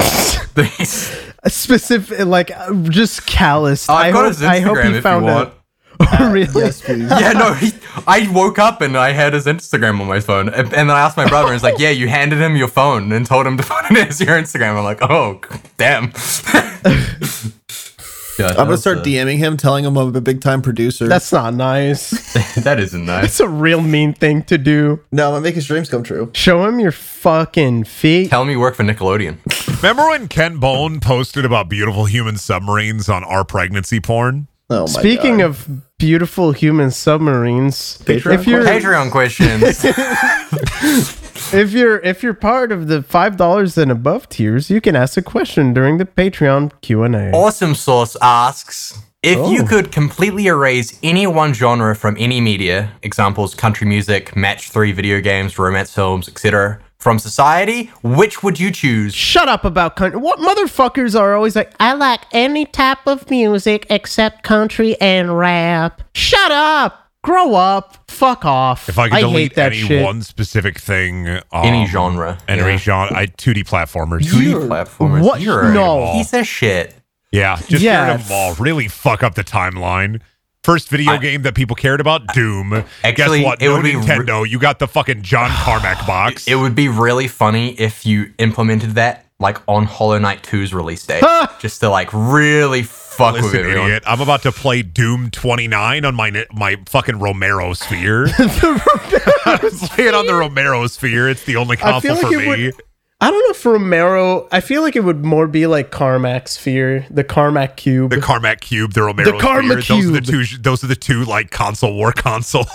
he's- 0.55 1.19
specific, 1.47 2.25
like 2.25 2.51
uh, 2.51 2.73
just 2.89 3.25
callous. 3.25 3.89
I 3.89 4.07
I've 4.07 4.13
got 4.13 4.19
hope, 4.25 4.27
his 4.33 4.43
I 4.43 4.59
hope 4.61 4.77
Instagram 4.77 4.91
he 4.91 4.97
if 4.97 5.03
found 5.03 5.25
you 5.25 5.31
want. 5.31 5.53
out. 6.01 6.21
Oh, 6.21 6.25
uh, 6.25 6.31
really? 6.31 6.61
Yes, 6.61 6.81
please. 6.81 7.09
yeah, 7.09 7.31
no, 7.33 7.53
he, 7.53 7.71
I 8.07 8.29
woke 8.31 8.59
up 8.59 8.81
and 8.81 8.97
I 8.97 9.11
had 9.11 9.33
his 9.33 9.45
Instagram 9.45 9.99
on 10.01 10.07
my 10.07 10.19
phone. 10.19 10.49
And 10.49 10.65
and 10.67 10.89
then 10.89 10.91
I 10.91 10.99
asked 11.01 11.17
my 11.17 11.27
brother, 11.27 11.47
and 11.47 11.53
he's 11.55 11.63
like, 11.63 11.79
Yeah, 11.79 11.91
you 11.91 12.07
handed 12.07 12.39
him 12.39 12.55
your 12.55 12.67
phone 12.67 13.11
and 13.11 13.25
told 13.25 13.47
him 13.47 13.57
to 13.57 13.63
put 13.63 13.89
it 13.91 13.97
as 14.09 14.19
your 14.21 14.35
Instagram. 14.37 14.77
I'm 14.77 14.83
like, 14.83 15.01
Oh, 15.01 15.39
damn. 15.77 16.11
yeah, 18.39 18.47
I'm 18.49 18.67
gonna 18.67 18.77
start 18.77 18.99
uh, 18.99 19.03
DMing 19.03 19.37
him, 19.37 19.57
telling 19.57 19.85
him 19.85 19.97
I'm 19.97 20.15
a 20.15 20.21
big 20.21 20.41
time 20.41 20.61
producer. 20.61 21.07
That's 21.07 21.31
not 21.31 21.53
nice. 21.53 22.33
That 22.65 22.79
isn't 22.79 23.05
nice. 23.05 23.21
That's 23.21 23.39
a 23.41 23.47
real 23.49 23.81
mean 23.81 24.13
thing 24.13 24.43
to 24.43 24.57
do. 24.57 25.01
no, 25.11 25.27
I'm 25.27 25.31
gonna 25.33 25.41
make 25.41 25.55
his 25.55 25.67
dreams 25.67 25.89
come 25.89 26.03
true. 26.03 26.31
Show 26.33 26.65
him 26.65 26.79
your 26.79 26.91
fucking 26.91 27.83
feet. 27.83 28.29
Tell 28.29 28.41
him 28.41 28.49
you 28.49 28.59
work 28.59 28.75
for 28.75 28.83
Nickelodeon. 28.83 29.37
Remember 29.81 30.07
when 30.09 30.27
Ken 30.27 30.57
Bone 30.57 30.99
posted 30.99 31.45
about 31.45 31.69
beautiful 31.69 32.05
human 32.05 32.37
submarines 32.37 33.09
on 33.09 33.23
our 33.23 33.43
pregnancy 33.43 33.99
porn? 33.99 34.47
Oh 34.69 34.81
my 34.81 34.85
Speaking 34.87 35.37
God. 35.37 35.45
of 35.45 35.97
beautiful 35.99 36.51
human 36.51 36.89
submarines, 36.91 37.99
Patreon 38.03 38.33
if 38.33 38.47
you're 38.47 38.63
Patreon 38.63 39.11
questions. 39.11 39.61
if 41.53 41.71
you're 41.71 41.99
if 41.99 42.23
you're 42.23 42.33
part 42.33 42.71
of 42.71 42.87
the 42.87 43.03
five 43.03 43.37
dollars 43.37 43.77
and 43.77 43.91
above 43.91 44.27
tiers, 44.29 44.69
you 44.69 44.81
can 44.81 44.95
ask 44.95 45.17
a 45.17 45.21
question 45.21 45.73
during 45.73 45.97
the 45.97 46.05
Patreon 46.05 46.71
Q 46.81 47.03
and 47.03 47.15
A. 47.15 47.31
Awesome 47.31 47.75
Source 47.75 48.17
asks 48.21 48.97
if 49.21 49.37
you 49.51 49.63
Oh. 49.63 49.67
could 49.67 49.91
completely 49.91 50.47
erase 50.47 50.99
any 51.03 51.25
one 51.27 51.53
genre 51.53 51.95
from 51.95 52.15
any 52.19 52.41
media, 52.41 52.91
examples 53.03 53.55
country 53.55 53.87
music, 53.87 54.35
match 54.35 54.69
three 54.69 54.91
video 54.91 55.19
games, 55.21 55.57
romance 55.59 55.93
films, 55.93 56.27
etc., 56.27 56.79
from 57.05 57.19
society, 57.19 57.91
which 58.01 58.41
would 58.41 58.59
you 58.59 58.71
choose? 58.71 59.13
Shut 59.13 59.47
up 59.47 59.63
about 59.63 59.95
country. 59.95 60.19
What 60.19 60.39
motherfuckers 60.39 61.13
are 61.17 61.35
always 61.35 61.55
like? 61.55 61.71
I 61.79 61.93
like 61.93 62.21
any 62.31 62.65
type 62.65 63.05
of 63.05 63.29
music 63.29 63.85
except 63.91 64.41
country 64.41 64.99
and 64.99 65.37
rap. 65.37 66.01
Shut 66.15 66.51
up. 66.51 67.11
Grow 67.23 67.53
up. 67.53 68.09
Fuck 68.09 68.43
off. 68.43 68.89
If 68.89 68.97
I 68.97 69.09
could 69.09 69.17
hate 69.17 69.21
delete 69.21 69.53
that 69.53 69.73
any 69.73 69.81
shit. 69.83 70.03
one 70.03 70.23
specific 70.23 70.79
thing, 70.79 71.27
um, 71.29 71.41
Any 71.53 71.85
genre. 71.85 72.39
any 72.47 72.61
Yeah. 72.63 72.77
genre, 72.77 73.15
I 73.15 73.27
2D 73.27 73.63
platformers. 73.63 74.23
2D 74.23 74.53
platformers. 74.67 75.21
What? 75.21 75.41
You're 75.41 75.71
No. 75.71 76.05
a 76.07 76.13
piece 76.13 76.33
of 76.33 76.47
shit. 76.47 76.95
Yeah, 77.31 77.57
just 77.67 77.83
Yeah. 77.83 78.07
get 78.07 78.11
rid 78.13 78.21
of 78.21 78.27
them 78.29 78.35
all. 78.35 78.53
Really 78.55 78.87
fuck 78.87 79.21
up 79.21 79.35
the 79.35 79.43
timeline. 79.43 80.21
First 80.65 80.89
video 80.89 81.11
I- 81.13 81.17
game 81.17 81.43
that 81.43 81.53
people 81.53 81.75
cared 81.75 82.01
about, 82.01 82.25
Doom. 82.33 82.73
Actually, 83.03 83.39
Guess 83.39 83.45
what? 83.45 83.61
it 83.61 83.65
no 83.67 83.73
would 83.75 83.83
be 83.83 83.95
re- 83.95 84.01
Nintendo. 84.01 84.49
you 84.49 84.57
got 84.57 84.79
the 84.79 84.87
fucking 84.87 85.21
John 85.21 85.49
Carmack 85.63 86.05
box. 86.07 86.47
It 86.47 86.55
would 86.55 86.73
be 86.73 86.87
really 86.89 87.27
funny 87.27 87.73
if 87.79 88.05
you 88.05 88.33
implemented 88.39 88.91
that 88.95 89.25
like 89.39 89.57
on 89.67 89.85
Hollow 89.85 90.17
Knight 90.17 90.41
2's 90.43 90.73
release 90.73 91.05
date. 91.05 91.23
just 91.59 91.81
to 91.81 91.89
like 91.89 92.09
really 92.13 92.81
fuck 92.83 93.33
with 93.35 93.43
Listen, 93.43 93.59
everyone. 93.59 93.87
idiot. 93.89 94.03
I'm 94.07 94.21
about 94.21 94.41
to 94.43 94.51
play 94.51 94.81
Doom 94.81 95.29
29 95.29 96.03
on 96.03 96.15
my 96.15 96.45
my 96.53 96.77
fucking 96.87 97.19
Romero 97.19 97.73
sphere. 97.73 98.27
play 98.35 100.05
it 100.07 100.13
on 100.15 100.25
the 100.25 100.33
Romero 100.33 100.87
sphere. 100.87 101.29
It's 101.29 101.43
the 101.43 101.57
only 101.57 101.77
console 101.77 102.15
like 102.15 102.21
for 102.25 102.29
me. 102.39 102.47
would. 102.47 102.73
I 103.21 103.31
don't 103.31 103.39
know 103.39 103.51
if 103.51 103.65
Romero. 103.65 104.47
I 104.51 104.59
feel 104.59 104.81
like 104.81 104.97
it 104.97 105.03
would 105.03 105.23
more 105.23 105.47
be 105.47 105.67
like 105.67 105.89
Carmack 105.89 106.49
Sphere, 106.49 107.05
the 107.09 107.23
Carmack 107.23 107.77
Cube. 107.77 108.11
The 108.11 108.17
Carmack 108.19 108.59
Cube, 108.59 108.93
the 108.93 109.03
Romero 109.03 109.31
The 109.31 109.37
Karma 109.39 109.81
sphere. 109.81 109.97
Those 109.97 110.07
are 110.09 110.11
the 110.11 110.21
Cube. 110.21 110.45
two. 110.47 110.57
Those 110.57 110.83
are 110.83 110.87
the 110.87 110.95
two 110.97 111.23
like 111.23 111.49
console 111.49 111.95
war 111.95 112.11
console. 112.15 112.65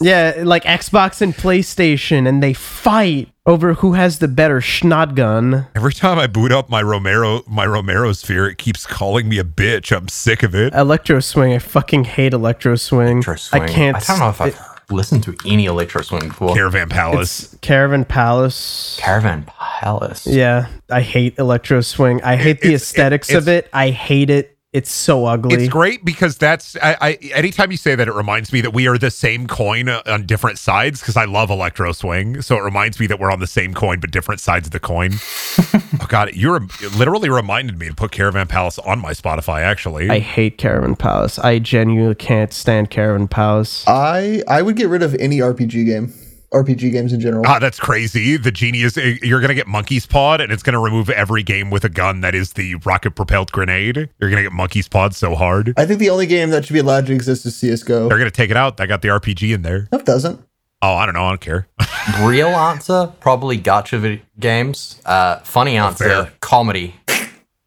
yeah, 0.00 0.34
like 0.38 0.64
Xbox 0.64 1.20
and 1.20 1.34
PlayStation, 1.34 2.26
and 2.26 2.42
they 2.42 2.54
fight 2.54 3.28
over 3.44 3.74
who 3.74 3.92
has 3.92 4.18
the 4.20 4.28
better 4.28 4.60
shotgun. 4.60 5.66
Every 5.76 5.92
time 5.92 6.18
I 6.18 6.26
boot 6.26 6.50
up 6.50 6.70
my 6.70 6.82
Romero 6.82 7.42
my 7.46 7.66
Romero 7.66 8.12
sphere, 8.12 8.48
it 8.48 8.56
keeps 8.58 8.86
calling 8.86 9.28
me 9.28 9.38
a 9.38 9.44
bitch. 9.44 9.94
I'm 9.94 10.08
sick 10.08 10.42
of 10.42 10.54
it. 10.54 10.72
Electro 10.74 11.20
Swing. 11.20 11.52
I 11.52 11.58
fucking 11.58 12.04
hate 12.04 12.32
Electro 12.32 12.74
Swing. 12.76 13.18
Electro 13.18 13.36
Swing. 13.36 13.62
I 13.62 13.68
can't. 13.68 13.96
I 13.96 14.00
don't 14.00 14.18
know 14.18 14.30
if 14.30 14.40
I've 14.40 14.67
listened 14.90 15.22
to 15.24 15.36
any 15.46 15.66
Electro 15.66 16.02
Swing 16.02 16.28
before. 16.28 16.54
Caravan 16.54 16.88
Palace. 16.88 17.52
It's 17.52 17.60
Caravan 17.60 18.04
Palace. 18.04 18.96
Caravan 19.00 19.44
Palace. 19.46 20.26
Yeah, 20.26 20.68
I 20.90 21.00
hate 21.02 21.38
Electro 21.38 21.80
Swing. 21.80 22.22
I 22.22 22.36
hate 22.36 22.60
the 22.60 22.68
it's- 22.68 22.82
aesthetics 22.82 23.30
it- 23.30 23.36
of 23.36 23.48
it. 23.48 23.68
I 23.72 23.90
hate 23.90 24.30
it. 24.30 24.57
It's 24.70 24.90
so 24.90 25.24
ugly. 25.24 25.56
It's 25.56 25.72
great 25.72 26.04
because 26.04 26.36
that's 26.36 26.76
I, 26.82 26.96
I 27.00 27.12
anytime 27.32 27.70
you 27.70 27.78
say 27.78 27.94
that 27.94 28.06
it 28.06 28.12
reminds 28.12 28.52
me 28.52 28.60
that 28.60 28.74
we 28.74 28.86
are 28.86 28.98
the 28.98 29.10
same 29.10 29.46
coin 29.46 29.88
uh, 29.88 30.02
on 30.04 30.26
different 30.26 30.58
sides 30.58 31.00
because 31.00 31.16
I 31.16 31.24
love 31.24 31.48
electro 31.48 31.92
swing 31.92 32.42
so 32.42 32.58
it 32.58 32.60
reminds 32.60 33.00
me 33.00 33.06
that 33.06 33.18
we're 33.18 33.32
on 33.32 33.40
the 33.40 33.46
same 33.46 33.72
coin 33.72 33.98
but 33.98 34.10
different 34.10 34.40
sides 34.42 34.68
of 34.68 34.72
the 34.72 34.80
coin. 34.80 35.12
oh 35.74 36.06
god, 36.08 36.34
you 36.34 36.52
are 36.52 36.60
literally 36.98 37.30
reminded 37.30 37.78
me 37.78 37.88
to 37.88 37.94
put 37.94 38.10
Caravan 38.10 38.46
Palace 38.46 38.78
on 38.80 38.98
my 38.98 39.12
Spotify 39.12 39.62
actually. 39.62 40.10
I 40.10 40.18
hate 40.18 40.58
Caravan 40.58 40.96
Palace. 40.96 41.38
I 41.38 41.60
genuinely 41.60 42.14
can't 42.14 42.52
stand 42.52 42.90
Caravan 42.90 43.26
Palace. 43.26 43.84
I 43.88 44.42
I 44.46 44.60
would 44.60 44.76
get 44.76 44.88
rid 44.88 45.02
of 45.02 45.14
any 45.14 45.38
RPG 45.38 45.86
game, 45.86 46.12
RPG 46.52 46.92
games 46.92 47.12
in 47.12 47.20
general. 47.20 47.44
Ah, 47.46 47.58
that's 47.58 47.78
crazy. 47.78 48.36
The 48.38 48.50
genius, 48.50 48.96
eh, 48.96 49.16
you're 49.22 49.40
going 49.40 49.48
to 49.50 49.54
get 49.54 49.66
Monkey's 49.66 50.06
Pod, 50.06 50.40
and 50.40 50.50
it's 50.50 50.62
going 50.62 50.72
to 50.72 50.78
remove 50.78 51.10
every 51.10 51.42
game 51.42 51.70
with 51.70 51.84
a 51.84 51.88
gun 51.90 52.20
that 52.22 52.34
is 52.34 52.54
the 52.54 52.76
rocket 52.76 53.10
propelled 53.12 53.52
grenade. 53.52 53.96
You're 53.96 54.30
going 54.30 54.36
to 54.36 54.42
get 54.42 54.52
Monkey's 54.52 54.88
Pod 54.88 55.14
so 55.14 55.34
hard. 55.34 55.74
I 55.76 55.84
think 55.84 55.98
the 55.98 56.08
only 56.10 56.26
game 56.26 56.50
that 56.50 56.64
should 56.64 56.72
be 56.72 56.78
allowed 56.78 57.06
to 57.06 57.12
exist 57.12 57.44
is 57.44 57.54
CS:GO. 57.56 58.08
They're 58.08 58.18
going 58.18 58.30
to 58.30 58.36
take 58.36 58.50
it 58.50 58.56
out. 58.56 58.80
I 58.80 58.86
got 58.86 59.02
the 59.02 59.08
RPG 59.08 59.54
in 59.54 59.62
there. 59.62 59.88
No, 59.92 59.98
it 59.98 60.06
doesn't. 60.06 60.40
Oh, 60.80 60.94
I 60.94 61.04
don't 61.06 61.14
know. 61.14 61.24
I 61.24 61.30
don't 61.30 61.40
care. 61.40 61.68
Real 62.22 62.48
answer, 62.48 63.12
probably 63.20 63.56
gotcha 63.56 63.98
vid- 63.98 64.22
games. 64.38 65.02
Uh, 65.04 65.40
funny 65.40 65.76
answer, 65.76 66.04
fair. 66.04 66.32
comedy. 66.40 66.94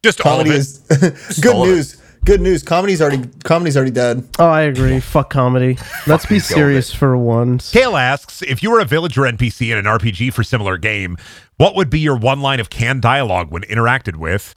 Just 0.02 0.20
all 0.26 0.40
of 0.40 0.46
Comedy 0.46 0.56
it. 0.56 0.58
is 0.58 0.78
good 0.88 1.16
Stole 1.18 1.64
it. 1.66 1.96
News. 2.22 2.36
good 2.36 2.40
news. 2.40 2.62
Comedy's 2.62 3.00
already 3.02 3.28
comedy's 3.44 3.76
already 3.76 3.90
dead. 3.92 4.26
Oh, 4.38 4.48
I 4.48 4.62
agree. 4.62 5.00
Fuck 5.00 5.30
comedy. 5.30 5.78
Let's 6.06 6.26
be 6.26 6.38
serious 6.38 6.92
for 6.92 7.16
once. 7.16 7.70
Kale 7.70 7.96
asks 7.96 8.42
if 8.42 8.62
you 8.62 8.70
were 8.70 8.80
a 8.80 8.84
villager 8.84 9.22
NPC 9.22 9.70
in 9.72 9.78
an 9.78 9.84
RPG 9.84 10.32
for 10.32 10.42
similar 10.42 10.78
game, 10.78 11.16
what 11.56 11.74
would 11.74 11.90
be 11.90 12.00
your 12.00 12.16
one 12.16 12.40
line 12.40 12.60
of 12.60 12.70
canned 12.70 13.02
dialogue 13.02 13.50
when 13.50 13.62
interacted 13.62 14.16
with? 14.16 14.54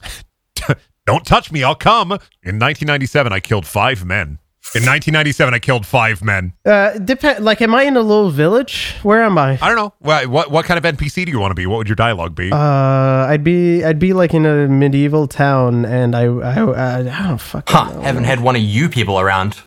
Don't 1.06 1.24
touch 1.24 1.52
me, 1.52 1.62
I'll 1.62 1.76
come. 1.76 2.10
In 2.42 2.58
1997, 2.58 3.32
I 3.32 3.40
killed 3.40 3.66
five 3.66 4.04
men. 4.04 4.38
In 4.74 4.82
1997, 4.82 5.54
I 5.54 5.58
killed 5.58 5.86
five 5.86 6.22
men. 6.22 6.52
Uh, 6.66 6.98
depend. 6.98 7.42
Like, 7.44 7.62
am 7.62 7.74
I 7.74 7.84
in 7.84 7.96
a 7.96 8.00
little 8.02 8.28
village? 8.30 8.94
Where 9.02 9.22
am 9.22 9.38
I? 9.38 9.52
I 9.62 9.68
don't 9.68 9.76
know. 9.76 9.94
What 10.00 10.26
what, 10.26 10.50
what 10.50 10.64
kind 10.66 10.76
of 10.84 10.96
NPC 10.96 11.24
do 11.24 11.30
you 11.30 11.38
want 11.38 11.52
to 11.52 11.54
be? 11.54 11.64
What 11.66 11.78
would 11.78 11.88
your 11.88 11.96
dialogue 11.96 12.34
be? 12.34 12.52
Uh, 12.52 12.56
I'd 12.58 13.42
be 13.42 13.82
I'd 13.84 13.98
be 13.98 14.12
like 14.12 14.34
in 14.34 14.44
a 14.44 14.66
medieval 14.68 15.28
town, 15.28 15.86
and 15.86 16.14
I 16.14 16.24
I, 16.24 16.60
I, 16.62 16.98
I 16.98 17.02
don't 17.28 17.40
fucking 17.40 17.74
Huh, 17.74 17.90
know. 17.94 18.00
haven't 18.02 18.24
had 18.24 18.40
one 18.40 18.54
of 18.56 18.60
you 18.62 18.88
people 18.90 19.18
around. 19.18 19.56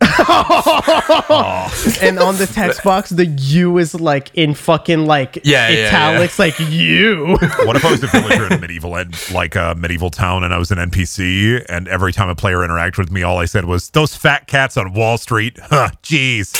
And 2.02 2.18
on 2.18 2.36
the 2.36 2.46
text 2.52 2.82
box, 2.84 3.10
the 3.10 3.26
U 3.26 3.78
is 3.78 3.94
like 3.98 4.30
in 4.34 4.54
fucking 4.54 5.06
like 5.06 5.36
Yeah, 5.44 5.68
yeah, 5.70 5.86
italics, 5.88 6.38
like 6.38 6.58
you. 6.58 7.36
what 7.64 7.74
if 7.76 7.84
I 7.84 7.90
was 7.90 8.02
a 8.02 8.06
villager 8.08 8.46
in 8.46 8.52
a 8.52 8.58
medieval 8.58 8.94
and 8.96 9.14
like 9.32 9.56
a 9.56 9.74
medieval 9.76 10.10
town, 10.10 10.44
and 10.44 10.52
I 10.54 10.58
was 10.58 10.70
an 10.70 10.78
NPC, 10.78 11.64
and 11.68 11.88
every 11.88 12.12
time 12.12 12.28
a 12.28 12.34
player 12.34 12.58
interacted 12.58 12.98
with 12.98 13.10
me, 13.10 13.22
all 13.22 13.38
I 13.38 13.44
said 13.46 13.64
was 13.64 13.90
"those 13.90 14.14
fat 14.14 14.46
cats 14.46 14.76
on 14.76 14.89
Wall 14.90 15.18
Street." 15.18 15.58
Huh, 15.70 15.90
jeez. 16.02 16.54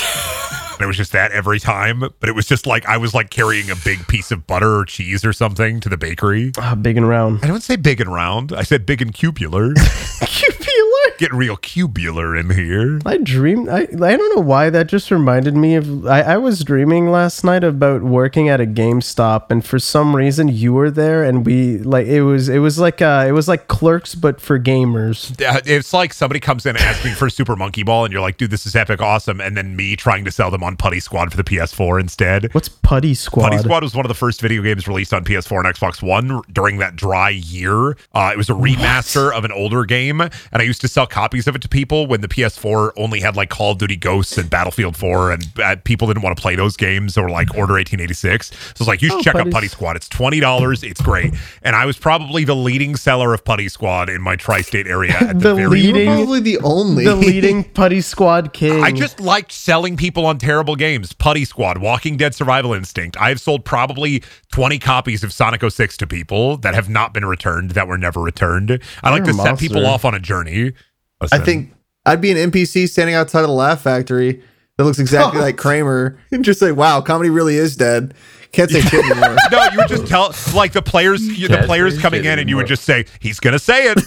And 0.75 0.85
it 0.85 0.87
was 0.87 0.97
just 0.97 1.13
that 1.13 1.31
every 1.33 1.61
time, 1.61 2.01
but 2.01 2.29
it 2.29 2.35
was 2.35 2.47
just 2.47 2.67
like 2.67 2.87
I 2.87 2.97
was 2.97 3.13
like 3.13 3.29
carrying 3.29 3.69
a 3.71 3.77
big 3.85 4.07
piece 4.09 4.31
of 4.31 4.47
butter 4.47 4.77
or 4.79 4.85
cheese 4.87 5.25
or 5.27 5.33
something 5.35 5.79
to 5.81 5.91
the 5.91 5.99
bakery. 5.99 6.53
Ah, 6.57 6.75
big 6.75 6.97
and 6.97 7.07
round. 7.07 7.41
I 7.43 7.49
don't 7.49 7.63
say 7.63 7.77
big 7.77 8.01
and 8.01 8.11
round. 8.11 8.53
I 8.53 8.63
said 8.63 8.87
big 8.87 9.03
and 9.03 9.13
cubular. 9.13 9.75
Cupular. 9.75 10.87
Getting 11.21 11.37
real 11.37 11.59
cubular 11.59 12.35
in 12.35 12.49
here. 12.49 12.99
I 13.05 13.19
dreamed. 13.19 13.69
I 13.69 13.81
I 13.81 14.17
don't 14.17 14.35
know 14.37 14.41
why 14.43 14.71
that 14.71 14.87
just 14.87 15.11
reminded 15.11 15.55
me 15.55 15.75
of. 15.75 16.07
I, 16.07 16.23
I 16.23 16.37
was 16.39 16.65
dreaming 16.65 17.11
last 17.11 17.45
night 17.45 17.63
about 17.63 18.03
working 18.03 18.49
at 18.49 18.59
a 18.59 18.65
GameStop, 18.65 19.51
and 19.51 19.63
for 19.63 19.79
some 19.79 20.17
reason 20.17 20.49
you 20.49 20.73
were 20.73 20.91
there, 20.91 21.23
and 21.23 21.45
we 21.45 21.77
like 21.77 22.07
it 22.07 22.23
was 22.23 22.49
it 22.49 22.61
was 22.61 22.79
like 22.79 23.03
uh 23.03 23.27
it 23.29 23.33
was 23.33 23.49
like 23.49 23.69
Clerks 23.69 24.15
but 24.15 24.41
for 24.41 24.59
gamers. 24.59 25.31
Uh, 25.47 25.61
It's 25.67 25.93
like 25.93 26.15
somebody 26.15 26.41
comes 26.41 26.65
in 26.65 26.79
asking 26.79 27.13
for 27.17 27.29
Super 27.29 27.55
Monkey 27.55 27.83
Ball, 27.83 28.07
and 28.07 28.13
you're 28.13 28.23
like, 28.23 28.39
dude, 28.39 28.51
this 28.51 28.65
is 28.65 28.75
epic, 28.75 29.03
awesome. 29.03 29.43
And 29.43 29.55
then 29.59 29.77
me 29.77 29.97
trying 29.97 30.25
to 30.25 30.31
sell 30.31 30.51
them 30.51 30.63
on 30.65 30.79
Putty 30.79 31.01
Squad 31.01 31.31
for 31.31 31.37
the 31.37 31.45
PS4 31.45 32.01
instead. 32.01 32.55
What's 32.55 32.71
Putty 32.71 33.13
Squad? 33.13 33.51
Putty 33.51 33.59
Squad 33.59 33.83
was 33.83 33.95
one 33.95 34.07
of 34.07 34.09
the 34.09 34.15
first 34.15 34.41
video 34.41 34.63
games 34.63 34.89
released 34.89 35.13
on 35.13 35.27
PS4 35.27 35.67
and 35.67 35.75
Xbox 35.77 36.03
One 36.03 36.41
during 36.51 36.79
that 36.79 36.97
dry 36.97 37.29
year. 37.29 37.91
Uh, 38.15 38.31
it 38.33 38.39
was 38.39 38.49
a 38.49 38.55
remaster 38.55 39.31
of 39.35 39.45
an 39.45 39.53
older 39.53 39.85
game, 39.85 40.23
and 40.23 40.33
I 40.53 40.63
used 40.63 40.81
to 40.81 40.89
sell 40.89 41.09
copies 41.11 41.47
of 41.47 41.55
it 41.57 41.63
to 41.63 41.69
people 41.69 42.07
when 42.07 42.21
the 42.21 42.29
PS4 42.29 42.93
only 42.97 43.21
had 43.21 43.37
like 43.37 43.51
Call 43.51 43.73
of 43.73 43.79
Duty 43.79 43.97
Ghosts 43.97 44.39
and 44.39 44.49
Battlefield 44.49 44.97
4, 44.97 45.33
and 45.33 45.47
uh, 45.63 45.77
people 45.85 46.07
didn't 46.09 46.23
want 46.23 46.37
to 46.37 46.41
play 46.41 46.55
those 46.57 46.77
games 46.77 47.19
or 47.19 47.29
like 47.29 47.51
Order 47.51 47.75
1886. 47.75 48.49
So 48.49 48.55
it's 48.73 48.81
like, 48.89 49.03
you 49.03 49.09
should 49.11 49.19
Oh, 49.19 49.23
check 49.23 49.35
out 49.35 49.41
Putty 49.45 49.51
Putty 49.53 49.69
Squad. 49.69 49.97
It's 49.97 50.09
twenty 50.09 50.41
dollars. 50.41 50.83
It's 50.83 51.01
great, 51.03 51.35
and 51.63 51.77
I 51.77 51.85
was 51.87 51.99
probably 51.99 52.45
the 52.45 52.57
leading 52.57 52.97
seller 52.97 53.35
of 53.35 53.45
Putty 53.45 53.69
Squad 53.69 54.09
in 54.09 54.23
my 54.23 54.37
tri-state 54.37 54.87
area 54.87 55.13
at 55.21 55.39
the, 55.41 55.51
The 55.51 55.55
very 55.55 55.69
leading- 55.69 56.07
probably 56.07 56.41
the 56.41 56.59
only. 56.61 57.05
the 57.05 57.15
leading 57.17 57.65
Putty 57.75 58.01
Squad 58.01 58.53
king. 58.53 58.83
I 58.83 58.93
just 58.93 59.21
liked 59.21 59.53
selling 59.53 59.97
people 59.97 60.25
on 60.27 60.39
terrible 60.39 60.77
games. 60.77 61.13
Putty 61.13 61.45
Squad, 61.45 61.79
Walking 61.79 62.17
Dead 62.17 62.35
Survival 62.35 62.73
Instinct. 62.73 63.17
I've 63.21 63.41
sold 63.41 63.65
probably 63.65 64.23
20 64.53 64.79
copies 64.79 65.23
of 65.25 65.33
Sonic 65.33 65.63
06 65.69 65.97
to 65.99 66.07
people 66.07 66.57
that 66.59 66.75
have 66.75 66.89
not 66.89 67.13
been 67.13 67.25
returned, 67.25 67.73
that 67.73 67.87
were 67.89 67.99
never 67.99 68.21
returned. 68.21 68.81
I 69.03 69.11
like 69.11 69.25
You're 69.27 69.35
to 69.35 69.41
a 69.41 69.45
set 69.45 69.59
people 69.59 69.87
off 69.87 70.05
on 70.05 70.15
a 70.15 70.21
journey. 70.21 70.73
Oh, 71.21 71.27
I 71.33 71.39
think 71.39 71.73
I'd 72.07 72.21
be 72.21 72.31
an 72.31 72.51
NPC 72.51 72.89
standing 72.89 73.15
outside 73.15 73.41
of 73.41 73.49
the 73.49 73.55
Laugh 73.55 73.83
Factory 73.83 74.43
that 74.77 74.85
looks 74.85 74.99
exactly 74.99 75.41
like 75.43 75.57
Kramer 75.57 76.19
and 76.33 76.45
just 76.45 76.61
say, 76.61 76.73
"Wow, 76.73 77.01
comedy 77.01 77.31
really 77.31 77.57
is 77.57 77.77
dead." 77.77 78.15
Can't 78.53 78.69
say 78.71 78.81
shit 78.81 79.05
anymore. 79.05 79.37
No, 79.53 79.63
you 79.71 79.79
would 79.79 79.89
just 79.89 80.07
tell 80.09 80.35
like 80.55 80.73
the 80.73 80.83
players, 80.83 81.21
the 81.21 81.63
players 81.67 82.01
coming 82.01 82.23
shit 82.23 82.33
in, 82.33 82.39
and 82.41 82.49
you 82.51 82.57
would 82.57 82.67
just 82.67 82.85
say, 82.85 83.05
"He's 83.21 83.39
gonna 83.39 83.59
say 83.59 83.93
it." 83.95 83.99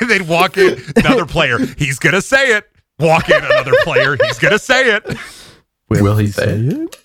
They'd 0.08 0.22
walk 0.28 0.56
in, 0.56 0.80
another 0.96 1.26
player, 1.26 1.58
"He's 1.76 1.98
gonna 1.98 2.22
say 2.22 2.56
it." 2.56 2.64
Walk 2.98 3.28
in, 3.28 3.44
another 3.44 3.72
player, 3.82 4.16
"He's 4.22 4.38
gonna 4.38 4.58
say 4.58 4.94
it." 4.94 5.16
Will 5.88 6.16
he 6.16 6.28
say 6.28 6.54
it? 6.60 6.96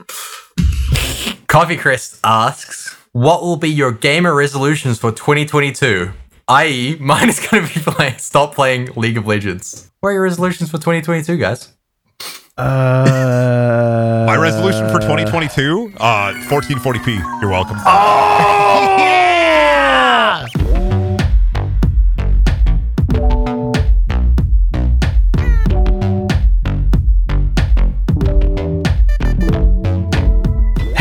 Coffee 1.47 1.75
Chris 1.77 2.19
asks, 2.23 2.95
"What 3.11 3.41
will 3.41 3.57
be 3.57 3.69
your 3.69 3.91
gamer 3.91 4.33
resolutions 4.35 4.99
for 4.99 5.11
2022?" 5.11 6.11
I.e., 6.47 6.97
mine 6.99 7.29
is 7.29 7.39
going 7.45 7.67
to 7.67 7.73
be 7.73 7.79
play, 7.81 8.15
stop 8.17 8.55
playing 8.55 8.89
League 8.95 9.17
of 9.17 9.27
Legends. 9.27 9.91
What 9.99 10.09
are 10.09 10.13
your 10.13 10.23
resolutions 10.23 10.69
for 10.69 10.77
2022, 10.77 11.37
guys? 11.37 11.73
Uh, 12.57 14.23
My 14.27 14.35
resolution 14.35 14.87
for 14.89 14.99
2022, 14.99 15.93
uh, 15.97 16.33
1440p. 16.49 17.41
You're 17.41 17.51
welcome. 17.51 17.77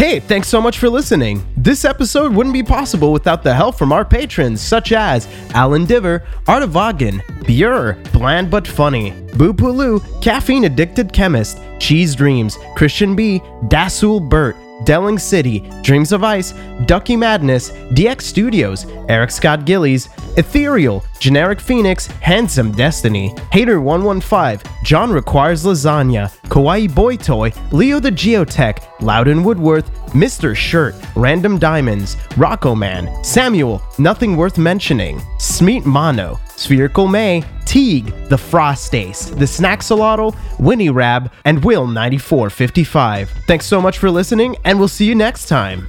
Hey, 0.07 0.20
thanks 0.20 0.47
so 0.47 0.61
much 0.61 0.78
for 0.78 0.89
listening. 0.89 1.45
This 1.57 1.85
episode 1.85 2.33
wouldn't 2.33 2.53
be 2.53 2.62
possible 2.62 3.12
without 3.12 3.43
the 3.43 3.53
help 3.53 3.74
from 3.74 3.91
our 3.91 4.05
patrons 4.05 4.61
such 4.61 4.93
as 4.93 5.27
Alan 5.53 5.85
Diver, 5.85 6.23
Art 6.47 6.62
of 6.62 6.70
Vaughan, 6.70 7.20
Bure, 7.45 7.99
Bland 8.12 8.49
But 8.49 8.69
Funny, 8.69 9.11
Boo 9.37 9.53
Pulu, 9.53 9.99
Caffeine 10.23 10.62
Addicted 10.62 11.12
Chemist, 11.12 11.59
Cheese 11.81 12.15
Dreams, 12.15 12.57
Christian 12.77 13.16
B, 13.16 13.41
Dasul 13.65 14.20
Burt, 14.31 14.55
Delling 14.85 15.20
City, 15.20 15.61
Dreams 15.82 16.12
of 16.12 16.23
Ice, 16.23 16.53
Ducky 16.86 17.16
Madness, 17.16 17.70
DX 17.93 18.23
Studios, 18.23 18.86
Eric 19.09 19.31
Scott 19.31 19.65
Gillies, 19.65 20.09
Ethereal, 20.36 21.05
Generic 21.19 21.61
Phoenix, 21.61 22.07
Handsome 22.07 22.73
Destiny, 22.73 23.31
Hater115, 23.53 24.66
John 24.85 25.11
Requires 25.11 25.65
Lasagna, 25.65 26.31
Kawaii 26.48 26.94
Boy 26.94 27.16
Toy, 27.16 27.53
Leo 27.73 27.98
the 27.98 28.11
Geotech, 28.11 28.82
Loudon 29.01 29.43
Woodworth, 29.43 29.90
Mr. 30.11 30.55
Shirt, 30.55 30.94
Random 31.15 31.59
Diamonds, 31.59 32.16
Rocco 32.36 32.74
Man, 32.74 33.24
Samuel, 33.24 33.82
Nothing 33.98 34.36
Worth 34.36 34.59
Mentioning, 34.59 35.19
Smeet 35.39 35.85
Mono, 35.85 36.39
Spherical 36.57 37.07
May, 37.07 37.45
Teague, 37.65 38.12
The 38.28 38.39
Frost 38.39 38.95
Ace, 38.95 39.27
The 39.27 39.45
Snacksalotl, 39.45 40.37
Winnie 40.59 40.91
Rab, 40.91 41.31
and 41.45 41.62
Will9455. 41.62 43.28
Thanks 43.47 43.66
so 43.66 43.81
much 43.81 43.99
for 43.99 44.11
listening, 44.11 44.57
and 44.65 44.78
we'll 44.78 44.89
see 44.89 45.07
you 45.07 45.15
next 45.15 45.47
time. 45.47 45.89